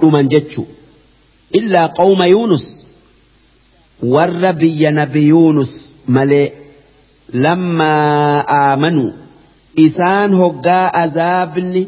dhuman 0.00 0.26
jechu 0.34 0.62
illaa 1.58 1.88
qawma 2.00 2.26
yuunus 2.34 2.66
warra 4.14 4.52
biyya 4.60 4.90
nabi 5.00 5.22
yuunus 5.28 5.72
malee 6.16 6.46
lammaa 7.44 8.44
aamanuu 8.58 9.10
isaan 9.86 10.34
hoggaa 10.40 10.86
azaabni 11.02 11.82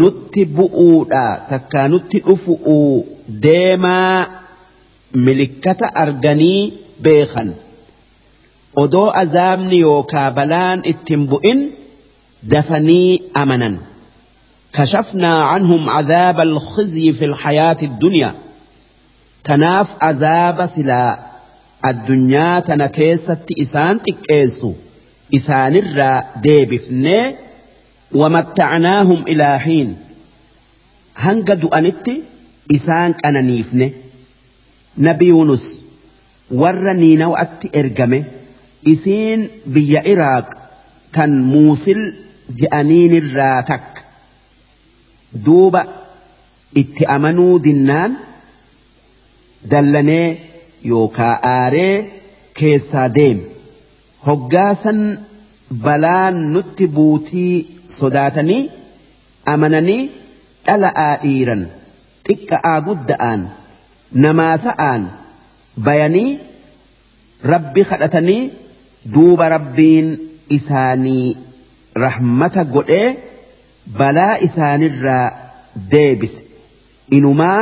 nutti 0.00 0.44
bu'uudha 0.56 1.24
takkaa 1.50 1.86
nutti 1.94 2.22
dhufu'uu 2.26 2.94
deemaa 3.46 4.16
milikkata 5.26 5.92
arganii 6.04 6.62
beekan 7.06 7.54
odoo 8.82 9.06
azaabni 9.22 9.84
yookaa 9.86 10.30
balaan 10.40 10.82
ittiin 10.94 11.28
bu'in 11.30 11.62
dafanii 12.54 13.22
amanan 13.44 13.78
كشفنا 14.72 15.44
عنهم 15.44 15.90
عذاب 15.90 16.40
الخزي 16.40 17.12
في 17.12 17.24
الحياة 17.24 17.76
الدنيا 17.82 18.34
تناف 19.44 19.88
عذاب 20.00 20.66
سلا 20.66 21.18
الدنيا 21.86 22.60
تنكيست 22.60 23.38
إسان 23.60 24.02
تكيسو 24.02 24.72
إسان 25.34 25.76
الرا 25.76 26.24
ديبفني 26.42 27.34
ومتعناهم 28.12 29.22
إلى 29.28 29.58
حين 29.58 29.96
هنقد 31.16 31.64
أنت 31.64 32.10
إسان 32.74 33.12
كان 33.12 33.62
نبي 34.98 35.26
يونس 35.26 35.80
ورني 36.50 37.16
نوأت 37.16 37.76
إرقمه 37.76 38.24
إسين 38.88 39.48
بيا 39.66 40.12
إراق 40.12 40.48
كان 41.12 41.42
موسل 41.42 42.14
جأنين 42.56 43.16
الراتك 43.16 44.04
itti 46.74 47.06
amanuu 47.14 47.58
dinnaan 47.64 48.12
dallanee 49.70 50.26
yookaa 50.90 51.34
aaree 51.52 51.94
keessaa 52.60 53.08
deeme. 53.14 53.49
Hoggaasan 54.26 55.00
balaan 55.86 56.36
nutti 56.54 56.86
buutii 56.96 57.54
sodaatanii 57.98 58.62
amananii 59.54 60.02
dhala'aa 60.66 61.14
dhiiran 61.24 61.62
xiqqa'aa 62.28 62.76
gudda'aan 62.88 63.40
namaasa'aan 64.26 65.02
bayanii 65.88 66.28
rabbi 67.52 67.82
kadhatanii 67.90 68.42
duuba 69.14 69.48
rabbiin 69.56 70.08
isaanii 70.58 71.26
rahmata 72.04 72.64
godhee. 72.76 73.08
balaa 73.98 74.34
isaanirraa 74.46 75.26
deebise 75.92 76.42
inumaa 77.18 77.60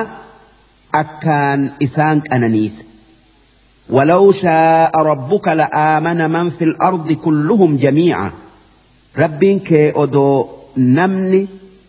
akkaan 1.01 1.63
isaan 1.87 2.23
qananiise 2.29 2.85
ولو 3.91 4.33
شاء 4.33 4.93
ربك 5.03 5.49
لآمن 5.49 6.31
من 6.31 6.51
في 6.51 6.65
الأرض 6.65 7.13
كلهم 7.13 7.77
جميعا. 7.77 8.31
ربك 9.19 9.73
أدو 9.73 10.47
نمني 10.77 11.47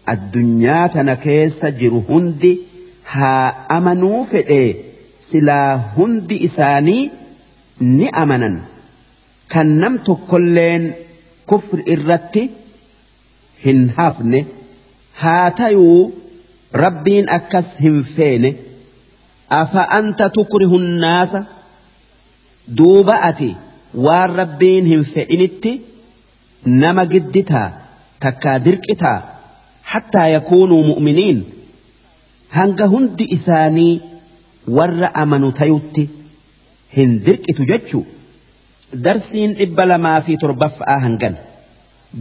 الدنيا 0.09 0.87
تنكيس 0.87 1.65
جر 1.65 2.01
هندي 2.09 2.59
ها 3.11 3.47
أمنوا 3.77 4.23
في 4.23 4.43
فئي 4.43 4.75
سلا 5.31 5.81
هندي 5.97 6.45
إساني 6.45 7.09
نأمنا 7.79 8.59
كان 9.49 9.77
نمت 9.77 10.17
كلين 10.31 10.93
كفر 11.49 11.83
إرتي 11.89 12.49
هن 13.65 13.89
هافني 13.97 14.45
هاتيو 15.19 16.11
ربين 16.75 17.29
أكس 17.29 17.81
هن 17.81 18.01
فيني 18.01 18.55
أفأنت 19.51 20.23
تكره 20.23 20.75
الناس؟ 20.75 21.37
Duuba 22.77 23.15
ati 23.29 23.49
waan 24.05 24.31
rabbiin 24.41 24.85
hin 24.91 25.03
fedhinitti 25.13 25.71
nama 26.83 27.03
gidditaa 27.13 27.67
takkaa 28.25 28.57
dirqitaa 28.65 29.17
hattaa 29.93 30.27
yakuunuu 30.35 30.83
mu'miniin 30.91 31.39
hanga 32.57 32.85
hundi 32.93 33.25
isaanii 33.37 33.93
warra 34.77 35.09
amanu 35.23 35.51
tayutti 35.59 36.03
hin 36.97 37.11
dirqitu 37.25 37.63
jechuu. 37.71 38.05
Darsiin 39.05 39.51
dhibba 39.59 39.83
lamaa 39.91 40.19
fi 40.27 40.33
torbaffa'aa 40.43 40.99
hangan. 41.05 41.35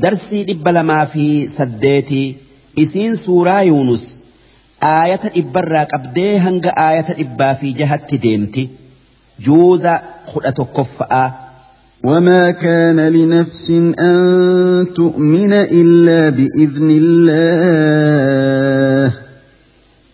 Darsii 0.03 0.43
dhibba 0.49 0.71
lamaa 0.77 1.05
fi 1.13 1.25
saddeetii 1.57 2.27
isiin 2.83 3.15
suuraa 3.25 3.63
yuunus 3.69 4.05
aayata 4.89 5.29
dhibbarraa 5.37 5.85
qabdee 5.93 6.33
hanga 6.47 6.71
aayata 6.87 7.13
dhibbaa 7.21 7.55
fi 7.61 7.69
jahatti 7.81 8.17
deemti 8.25 8.65
juuza 9.39 10.01
kudha 10.33 10.53
tokkoffa'aa 10.53 11.49
وما 12.05 12.51
كان 12.51 13.01
لنفس 13.01 13.71
أن 13.99 14.87
تؤمن 14.95 15.53
إلا 15.53 16.31
بإذن 16.31 16.91
الله. 17.03 17.29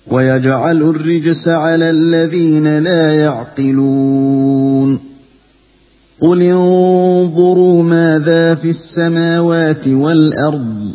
ويجعل 0.07 0.83
الرجس 0.83 1.49
على 1.49 1.91
الذين 1.91 2.79
لا 2.79 3.15
يعقلون. 3.15 4.99
قل 6.21 6.43
انظروا 6.43 7.83
ماذا 7.83 8.55
في 8.55 8.71
السماوات 8.71 9.89
والأرض. 9.89 10.95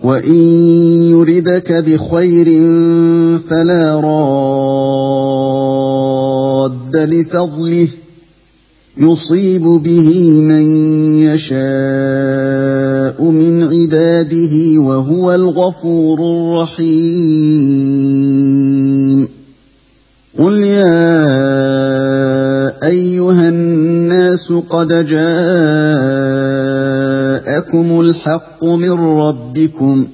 وإن 0.00 0.34
يردك 1.10 1.72
بخير 1.72 2.46
فلا 3.38 4.00
راد 4.00 4.16
لفضله 6.96 7.88
يصيب 8.98 9.62
به 9.62 10.40
من 10.40 10.62
يشاء 11.22 11.56
من 13.30 13.62
عباده 13.62 14.80
وهو 14.80 15.34
الغفور 15.34 16.18
الرحيم 16.20 16.86
قل 20.38 20.52
يا 20.52 21.16
ايها 22.88 23.48
الناس 23.48 24.52
قد 24.52 24.92
جاءكم 27.66 28.00
الحق 28.00 28.64
من 28.64 28.90
ربكم 28.92 30.06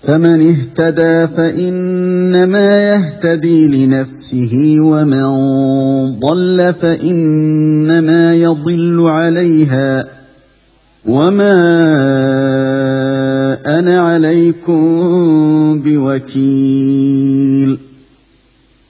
فمن 0.00 0.50
اهتدى 0.50 1.26
فإنما 1.36 2.94
يهتدي 2.94 3.68
لنفسه 3.68 4.76
ومن 4.80 5.24
ضل 6.18 6.74
فإنما 6.80 8.34
يضل 8.34 9.00
عليها 9.06 10.04
وما 11.06 11.54
أنا 13.66 14.00
عليكم 14.00 14.82
بوكيل 15.84 17.78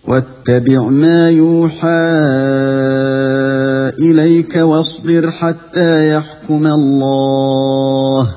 واتبع 0.08 0.88
ما 0.88 1.30
يوحى 1.30 2.14
إليك 4.00 4.56
واصبر 4.56 5.30
حتى 5.30 6.08
يحكم 6.08 6.66
الله 6.66 8.34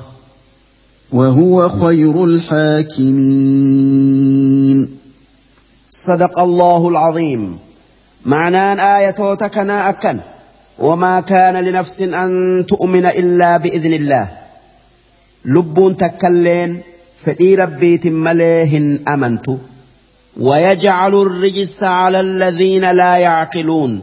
وهو 1.12 1.68
خير 1.68 2.24
الحاكمين. 2.24 3.38
صدق 5.90 6.38
الله 6.38 6.88
العظيم. 6.88 7.58
معنى 8.26 8.82
آية 8.98 9.34
تكنا 9.34 9.88
أكن. 9.88 10.18
وما 10.78 11.20
كان 11.20 11.64
لنفس 11.64 12.00
أن 12.02 12.64
تؤمن 12.68 13.06
إلا 13.06 13.56
بإذن 13.56 13.92
الله. 13.92 14.28
لب 15.44 15.96
تكلين 16.00 16.80
فإي 17.24 17.54
ربي 17.54 17.98
تمليهن 17.98 18.98
أمنت. 19.08 19.50
ويجعل 20.40 21.14
الرجس 21.14 21.82
على 21.82 22.20
الذين 22.20 22.90
لا 22.90 23.16
يعقلون. 23.16 24.02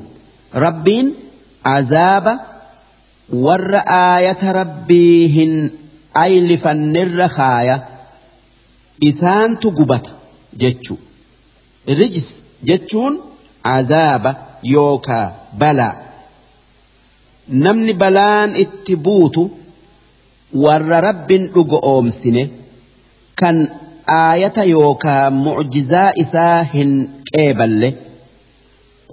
ربين 0.55 1.13
azaaba 1.73 2.33
warra 3.45 3.81
aayata 3.99 4.53
rabbii 4.59 5.27
hin 5.35 5.53
aylifannerra 6.23 7.27
kaaya 7.37 7.75
isaantu 9.09 9.71
gubata 9.77 10.11
jechuu. 10.63 10.97
Rijis 11.99 12.27
jechuun 12.69 13.13
azaaba 13.75 14.31
yookaa 14.73 15.25
balaa. 15.63 15.95
Namni 17.65 17.93
balaan 17.93 18.55
itti 18.63 18.95
buutu 19.07 19.43
warra 20.63 21.01
rabbin 21.07 21.43
dhugo 21.53 21.77
oomsine 21.91 22.43
kan 23.41 23.57
aayata 24.21 24.63
yookaa 24.75 25.23
mucjizaa 25.43 26.09
isaa 26.23 26.63
hin 26.73 26.91
qeeballe 27.31 27.89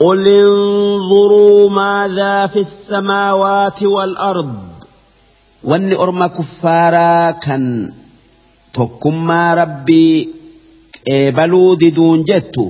قل 0.00 0.28
انظروا 0.28 1.70
ماذا 1.70 2.46
في 2.46 2.60
السماوات 2.60 3.82
والأرض 3.82 4.54
orma 6.04 6.28
kuffaaraa 6.36 7.32
kan 7.44 7.64
tokkummaa 8.76 9.54
rabbii 9.54 10.28
qeebaluu 11.06 11.76
diduun 11.82 12.24
jettu 12.30 12.64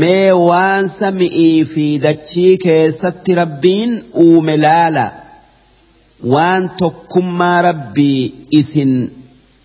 mee 0.00 0.32
waan 0.48 0.88
sami'ii 1.00 1.64
fi 1.72 1.86
dachii 2.06 2.54
keessatti 2.64 3.34
rabbiin 3.40 3.92
uume 4.24 4.56
laala 4.64 5.06
waan 6.34 6.64
tokkummaa 6.80 7.58
rabbii 7.68 8.22
isin 8.60 8.92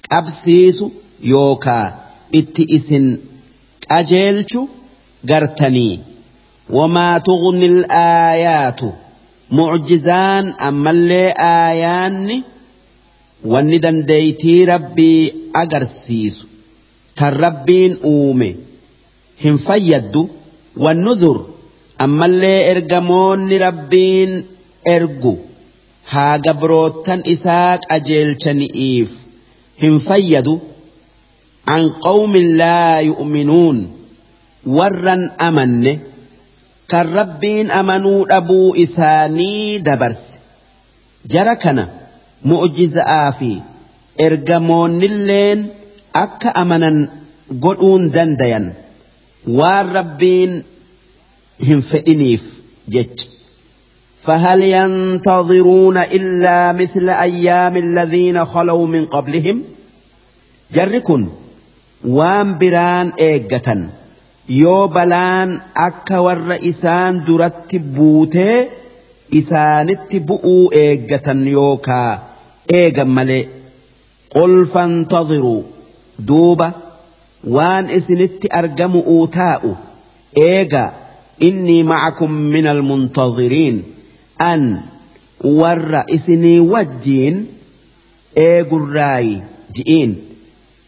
qabsiisu 0.10 0.92
yookaa 1.34 1.86
itti 2.40 2.64
isin 2.78 3.08
qajeelchu 3.88 4.62
gartanii 5.32 5.96
wamaa 6.78 7.20
tughni 7.28 7.66
al-aayaatu 7.74 8.90
mucjizaan 9.60 10.46
ammallee 10.70 11.28
aayaanni 11.50 12.38
wanni 13.54 13.78
dandeeytii 13.86 14.66
rabbii 14.74 15.34
agarsiisu 15.62 16.46
kan 17.20 17.34
rabbiin 17.46 17.94
uume 18.14 18.50
hin 19.44 19.58
fayyaddu 19.68 20.22
wannuzur 20.86 21.38
ammallee 22.06 22.60
ergamoonni 22.74 23.58
rabbiin 23.66 24.32
ergu 24.96 25.34
haa 26.12 26.36
gabroottan 26.50 27.22
isaa 27.36 27.78
qajeelchani'iif 27.88 29.12
hin 29.82 29.96
fayyadu 30.10 30.54
an 31.76 31.84
qawmin 32.06 32.48
laa 32.62 33.00
yu'minuun 33.10 33.78
warran 34.78 35.24
amanne 35.48 35.94
kan 36.92 37.08
rabbiin 37.20 37.72
amanuu 37.80 38.20
dhabuu 38.32 38.68
isaanii 38.86 39.80
dabarse 39.88 40.38
jara 41.34 41.56
kana 41.64 41.86
mu'jiza'aa 42.52 43.32
fi 43.40 43.52
ergamoonnilleen 44.28 45.60
akka 46.26 46.56
amanan 46.62 46.98
godhuun 47.66 48.06
dandayan 48.16 48.68
waan 49.60 49.88
rabbiin 50.00 50.54
hin 51.68 51.82
fedhiniif 51.92 52.46
jecha 52.96 53.28
فهل 54.26 54.62
ينتظرون 54.64 55.98
إلا 55.98 56.72
مثل 56.74 57.10
أيام 57.10 57.78
الذين 57.78 58.46
خلوا 58.46 58.88
من 58.88 59.06
قبلهم 59.06 59.64
جركن 60.74 61.28
وان 62.06 62.58
بران 62.58 63.12
إيقة 63.20 63.90
yoo 64.50 64.88
balaan 64.96 65.50
akka 65.88 66.22
warra 66.26 66.56
isaan 66.72 67.24
duratti 67.28 67.80
buutee 67.96 68.58
isaanitti 69.40 70.20
bu'uu 70.28 70.64
eeggatan 70.84 71.42
yookaa 71.56 72.12
eegan 72.80 73.10
malee 73.18 73.44
qul 74.36 74.54
fantadhiruu 74.74 75.62
duuba 76.28 76.68
waan 77.56 77.86
isinitti 77.98 78.48
argamu 78.60 79.00
uu 79.16 79.28
taa'u 79.38 79.72
eega 80.48 80.84
innii 81.48 81.84
macakum 81.92 82.32
min 82.54 82.66
almuntadhiriin 82.74 83.78
an 84.52 84.64
warra 85.60 86.02
isinii 86.18 86.60
wajjiin 86.74 87.38
eegurraayi 88.48 89.36
ji'iin 89.76 90.12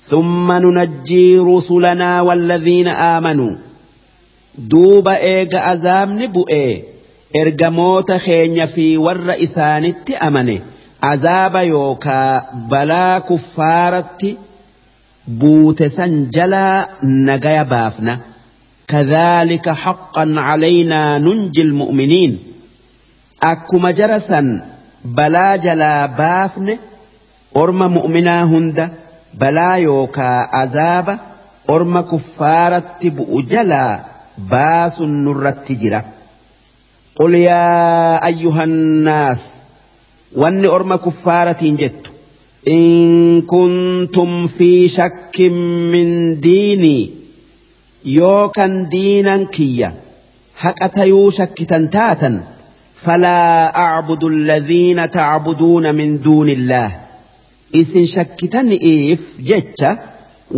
ثم 0.05 0.51
ننجي 0.51 1.37
رسلنا 1.37 2.21
والذين 2.21 2.87
آمنوا. 2.87 3.55
دوب 4.57 5.07
إيغا 5.07 5.73
أزامن 5.73 6.27
بؤي 6.27 6.83
إرجموت 7.35 8.11
خين 8.11 8.65
في 8.65 8.97
ور 8.97 9.35
إسانت 9.43 10.11
أمنه 10.11 10.59
عذاب 11.03 11.55
يوكا 11.55 12.45
بلا 12.53 13.19
كفارت 13.19 14.35
بوت 15.27 15.83
سنجلا 15.83 16.89
نجايا 17.03 17.63
بافنا. 17.63 18.19
كذلك 18.87 19.69
حقا 19.69 20.33
علينا 20.37 21.17
ننجي 21.17 21.61
المؤمنين 21.61 22.39
أكما 23.43 23.91
جرسا 23.91 24.65
بلا 25.05 25.55
جلا 25.55 26.05
بافن 26.05 26.77
أرم 27.57 27.91
مؤمنا 27.93 28.43
هند 28.43 28.91
بلا 29.33 29.75
يوكا 29.75 30.49
عذاب 30.53 31.19
orma 31.67 32.01
kuffaaratti 32.03 33.11
bu'u 33.17 33.41
jalaa 33.51 33.99
baasun 34.53 35.13
nurratti 35.25 35.75
jira. 35.83 36.01
قل 37.15 37.35
يا 37.35 38.25
أيها 38.25 38.63
الناس 38.63 39.47
وأني 40.35 40.67
أرمى 40.67 40.97
كفارة 40.97 41.57
جت 41.61 42.05
إن 42.67 43.41
كنتم 43.41 44.47
في 44.47 44.87
شك 44.87 45.41
من 45.91 46.39
ديني 46.39 47.09
يوكا 48.05 48.87
دينا 48.91 49.43
كيا 49.43 49.93
هكا 50.59 50.87
تيو 50.87 51.29
شك 51.29 51.63
تنتاتا 51.63 52.43
فلا 52.95 53.75
أعبد 53.75 54.23
الذين 54.23 55.11
تعبدون 55.11 55.95
من 55.95 56.19
دون 56.19 56.49
الله 56.49 56.91
isin 57.81 58.07
shakkitaniif 58.13 59.21
jecha 59.49 59.91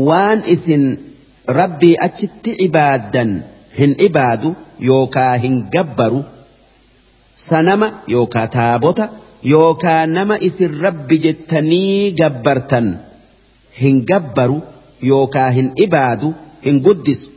waan 0.10 0.44
isin 0.56 0.86
rabbii 1.60 1.96
achitti 2.08 2.52
ibaaddan 2.68 3.32
hin 3.80 3.96
ibaadu 4.08 4.56
yookaa 4.90 5.34
hin 5.46 5.60
gabbaru 5.76 6.24
sanama 7.48 7.92
yookaa 8.16 8.48
taabota 8.58 9.10
yookaa 9.54 10.02
nama 10.16 10.38
isin 10.50 10.80
rabbi 10.88 11.18
jettanii 11.28 12.12
gabbartan 12.24 12.90
hin 13.84 14.02
gabbaru 14.12 14.60
yookaa 15.12 15.50
hin 15.60 15.72
ibaadu 15.88 16.34
hin 16.66 16.84
guddisu. 16.90 17.30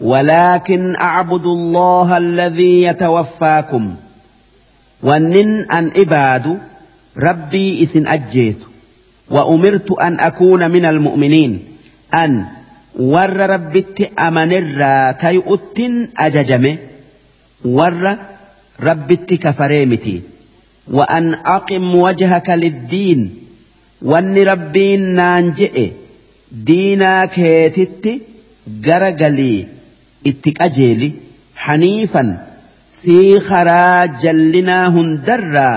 ولكن 0.00 0.96
أعبد 0.96 1.46
الله 1.46 2.16
الذي 2.16 2.82
يتوفاكم 2.82 3.94
ونن 5.02 5.70
أن 5.70 5.90
إبادوا 5.96 6.56
rabbii 7.16 7.78
isin 7.84 8.06
ajjeesu. 8.06 8.66
Wa 9.30 9.46
umirtu 9.46 9.96
an 10.00 10.16
akuuna 10.20 10.68
min 10.68 10.84
almu'miniin 10.84 11.54
an 12.10 12.32
warra 13.14 13.46
rabbitti 13.54 14.10
amanirraa 14.26 15.14
tayuuttin 15.22 15.94
ajajame 16.26 16.78
warra 17.64 18.12
rabbitti 18.78 19.38
kafaree 19.38 19.86
miti. 19.86 20.22
Wa 20.96 21.04
an 21.08 21.34
aqim 21.56 21.94
wajhaka 22.04 22.56
liddiin. 22.56 23.22
Wanni 24.12 24.44
rabbiin 24.44 25.04
naan 25.16 25.54
jedhe 25.58 25.86
diinaa 26.66 27.26
keetitti 27.36 28.12
gara 28.86 29.10
galii 29.12 29.66
itti 30.30 30.52
qajeeli 30.58 31.08
haniifan 31.66 32.30
sii 32.98 33.40
karaa 33.48 34.06
jallinaa 34.24 34.90
hundarraa 34.96 35.76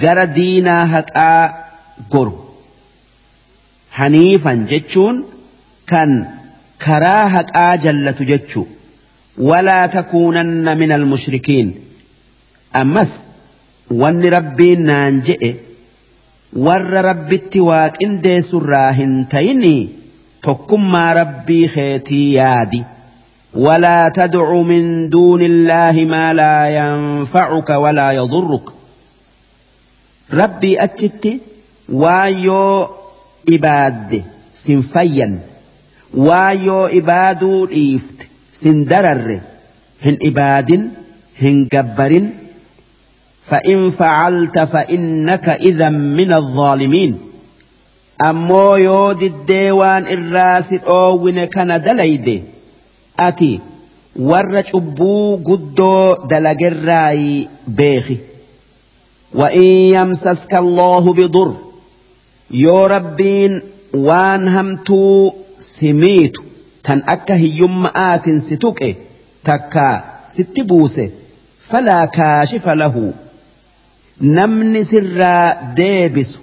gara 0.00 0.26
diinaa 0.36 0.84
haqaa 0.94 1.54
goru 2.12 2.34
haniifan 3.98 4.66
jechuun 4.70 5.24
kan 5.92 6.12
karaa 6.84 7.24
haqaa 7.34 7.72
jallatu 7.86 8.24
jechuu 8.30 8.66
walaa 9.50 9.88
takuunanna 9.96 10.74
min 10.82 10.92
almushrikiin 10.98 11.68
ammas 12.82 13.12
wanni 14.04 14.30
rabbiin 14.36 14.86
naan 14.92 15.20
je'e 15.28 15.50
warra 16.68 17.02
rabbitti 17.10 17.60
waaqindeessurraa 17.68 18.88
hin 19.02 19.12
tayinii 19.36 19.80
tokkummaa 20.48 21.14
rabbii 21.22 21.68
keetii 21.76 22.26
yaadi. 22.34 22.82
ولا 23.54 24.08
تدع 24.08 24.52
من 24.62 25.08
دون 25.10 25.42
الله 25.42 26.04
ما 26.04 26.32
لا 26.32 26.68
ينفعك 26.68 27.70
ولا 27.70 28.12
يضرك 28.12 28.71
ربي 30.34 30.84
أتشت 30.84 31.28
وايو 31.88 32.88
إباد 33.52 34.24
سنفيا 34.54 35.38
وايو 36.14 36.86
إبادو 36.86 37.68
إيفت 37.68 38.18
سندرر 38.52 39.40
هن 40.02 40.18
إباد 40.22 40.90
هن 41.42 41.68
جبر 41.72 42.22
فإن 43.44 43.90
فعلت 43.90 44.58
فإنك 44.58 45.48
إذا 45.48 45.88
من 45.88 46.32
الظالمين 46.32 47.18
أمو 48.24 48.76
يود 48.76 49.22
الديوان 49.22 50.02
الراس 50.06 50.72
أوين 50.72 51.44
كان 51.44 51.82
دليدي 51.82 52.42
ati 53.18 53.60
warra 54.16 54.62
cubbuu 54.62 55.36
guddoo 55.36 56.26
dalagerraayi 56.30 57.48
beeki. 57.66 58.16
وإن 59.34 59.62
يمسسك 59.62 60.54
الله 60.54 61.12
بضر. 61.14 61.56
يو 62.50 62.86
ربين 62.86 63.60
وان 63.94 64.48
همتو 64.48 65.32
سميت. 65.58 66.36
تن 66.84 67.02
أكا 67.08 67.34
هيوم 67.34 67.86
آت 67.86 68.30
ستوك. 68.30 68.84
تكا 69.44 70.04
ستبوس 70.28 71.00
فلا 71.60 72.04
كاشف 72.04 72.68
له. 72.68 73.12
نمن 74.20 74.84
سر 74.84 75.52
ديبس. 75.76 76.38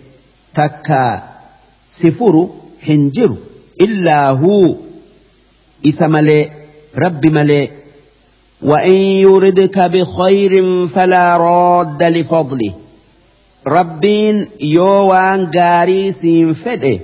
تكا 0.56 1.24
سفر 1.90 2.50
حنجر. 2.82 3.36
إلا 3.82 4.30
هو. 4.30 4.76
إسمالي 5.88 6.50
رب 6.98 7.26
ملئ. 7.26 7.79
وإن 8.62 8.92
يردك 8.92 9.80
بخير 9.80 10.88
فلا 10.88 11.38
راد 11.38 12.04
لفضله. 12.04 12.74
ربين 13.68 14.48
يوان 14.62 15.52
غاري 15.56 16.12
سين 16.12 16.54
فده 16.54 17.00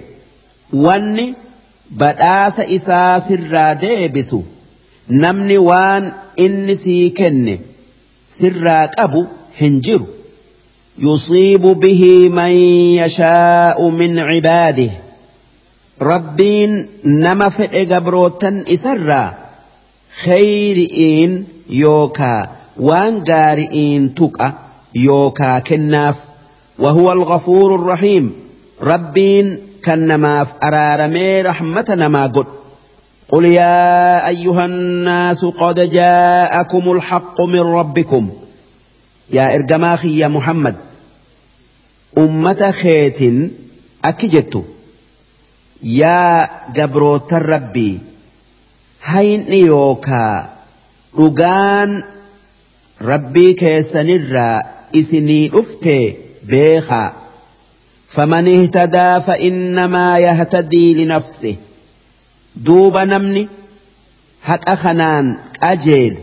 واني 0.74 1.34
بداس 1.92 2.60
إسا 2.60 3.20
سرا 3.20 3.74
ديبسو 3.74 4.42
نمني 5.10 5.58
وان 5.58 6.14
إني 6.40 6.76
سيكن 6.76 7.60
سرا 8.28 8.90
أبو 8.98 9.26
هنجر. 9.62 10.02
يصيب 11.00 11.62
به 11.62 12.30
من 12.30 12.52
يشاء 13.00 13.90
من 13.90 14.20
عباده. 14.20 14.92
ربين 16.02 16.88
نما 17.06 17.50
فده 17.50 17.96
قبروتا 17.96 18.64
إسرا. 18.68 19.45
خيرئين 20.24 21.48
يوكا 21.70 22.50
وان 22.80 23.24
غارئين 23.30 24.16
تقى 24.16 24.54
يوكا 24.96 25.60
كناف 25.60 26.16
وهو 26.80 27.12
الغفور 27.12 27.76
الرحيم. 27.76 28.34
ربين 28.82 29.60
كنماف 29.86 30.48
أرارمي 30.64 31.42
رحمتنا 31.42 32.08
ما 32.08 32.28
قد. 32.28 32.46
قل 33.30 33.46
يا 33.46 34.28
أيها 34.28 34.66
الناس 34.66 35.46
قد 35.46 35.90
جاءكم 35.90 36.92
الحق 36.92 37.42
من 37.42 37.60
ربكم. 37.60 38.30
يا 39.32 39.56
إرجماخي 39.56 40.20
يا 40.20 40.28
محمد 40.28 40.76
أمة 42.18 42.72
خيت 42.72 43.52
أكجت 44.06 44.64
يا 45.84 46.50
جبروت 46.76 47.34
الربي 47.34 48.00
hayni 49.12 49.60
yookaa 49.72 50.38
dhugaan 51.18 51.92
rabbii 53.12 53.54
keessanirraa 53.62 54.56
isinii 55.02 55.44
dhufte 55.58 56.00
beekaa 56.54 57.12
فمن 58.16 58.48
اهتدى 58.48 59.22
فإنما 59.28 60.20
يهتدي 60.20 60.94
لنفسه 61.06 61.56
دوب 62.56 62.98
نمني 62.98 63.48
حق 64.42 64.76
خنان 64.76 65.38
أجيل 65.64 66.18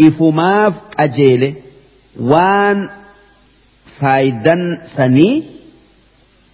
إفماف 0.00 0.74
أجيل 0.98 1.54
وان 2.20 2.88
فايدا 4.00 4.82
سني 4.84 5.42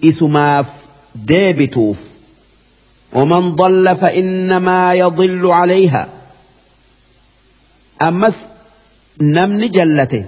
إسماف 0.04 0.66
ديبتوف 1.14 2.00
ومن 3.12 3.56
ضل 3.56 3.96
فإنما 3.96 4.94
يضل 4.94 5.46
عليها. 5.46 6.08
أمس 8.02 8.36
نمن 9.20 9.70
جلته 9.70 10.24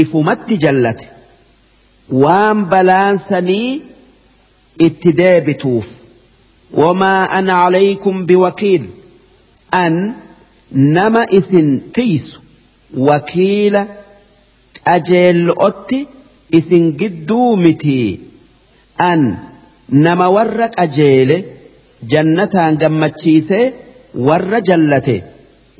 إفمت 0.00 0.52
جلته. 0.52 1.06
وام 2.08 2.64
بلانسني 2.64 3.80
اتدابتوف 4.80 5.88
وما 6.72 7.38
أنا 7.38 7.52
عليكم 7.52 8.26
بوكيل. 8.26 8.90
أن 9.74 10.12
نما 10.72 11.26
إسن 11.38 11.80
تيس. 11.94 12.38
وكيل 12.96 13.84
أجل 14.86 15.54
أتي 15.58 16.06
إسن 16.54 16.92
قدومتي. 16.92 18.20
أن 19.00 19.38
نما 19.88 20.26
ورك 20.26 20.80
أجيله 20.80 21.44
jannataan 22.12 22.74
gammachiisee 22.82 23.66
warra 24.28 24.60
jallate 24.68 25.16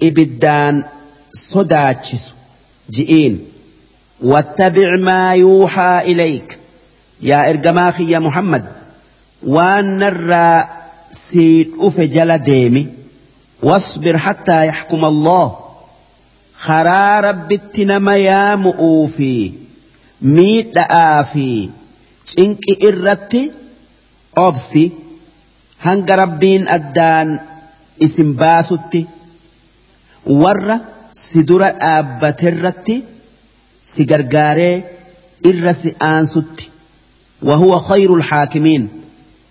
ibiddaan 0.09 0.77
sodaachisu 1.51 2.35
ji'iin 2.95 3.35
wattabic 4.33 4.93
maa 5.09 5.35
yuuxaa 5.45 6.01
ilayk 6.13 6.49
yaa 7.31 7.45
ergamaa 7.53 7.93
kiyya 7.99 8.21
muhammad 8.27 8.65
waan 9.55 9.87
narraa 10.03 10.59
sii 11.25 11.65
dhufe 11.65 12.05
jala 12.17 12.39
deemi 12.51 12.85
واصبر 13.63 14.19
حتى 14.19 14.67
يحكم 14.67 15.05
الله 15.05 15.59
خرا 16.55 17.21
ربت 17.21 17.81
نما 17.81 18.17
يا 18.17 18.55
مؤوفي 18.57 19.53
ميت 20.23 20.79
آفي 20.91 21.69
إنك 22.39 22.65
إرتي 22.85 23.51
أبسي 24.37 24.91
hanga 25.87 26.15
rabbiin 26.23 26.65
addaan 26.77 27.29
isin 28.07 28.31
baasutti 28.41 29.01
warra 30.43 30.77
si 31.25 31.39
dura 31.49 31.69
dhaabbaterratti 31.81 32.97
si 33.93 34.03
gargaaree 34.11 34.77
irra 35.51 35.73
si 35.83 35.91
aansutti. 36.13 36.65
وهو 37.43 37.79
خير 37.79 38.15
الحاكمين 38.15 38.89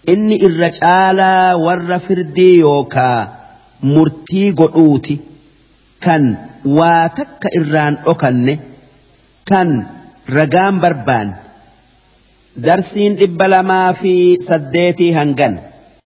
إني 0.09 0.45
الرجال 0.45 1.19
ور 1.55 1.99
فردي 1.99 2.57
يوكا 2.57 3.33
مرتي 3.83 4.51
قعوتي 4.51 5.17
كان 6.01 6.35
واتك 6.65 7.47
إران 7.57 7.97
أكن 8.05 8.57
كان 9.45 9.85
رقام 10.29 10.79
بربان 10.79 11.33
درسين 12.57 13.17
إبلما 13.21 13.91
في 13.91 14.37
سديتي 14.39 15.15
هنغن 15.15 15.59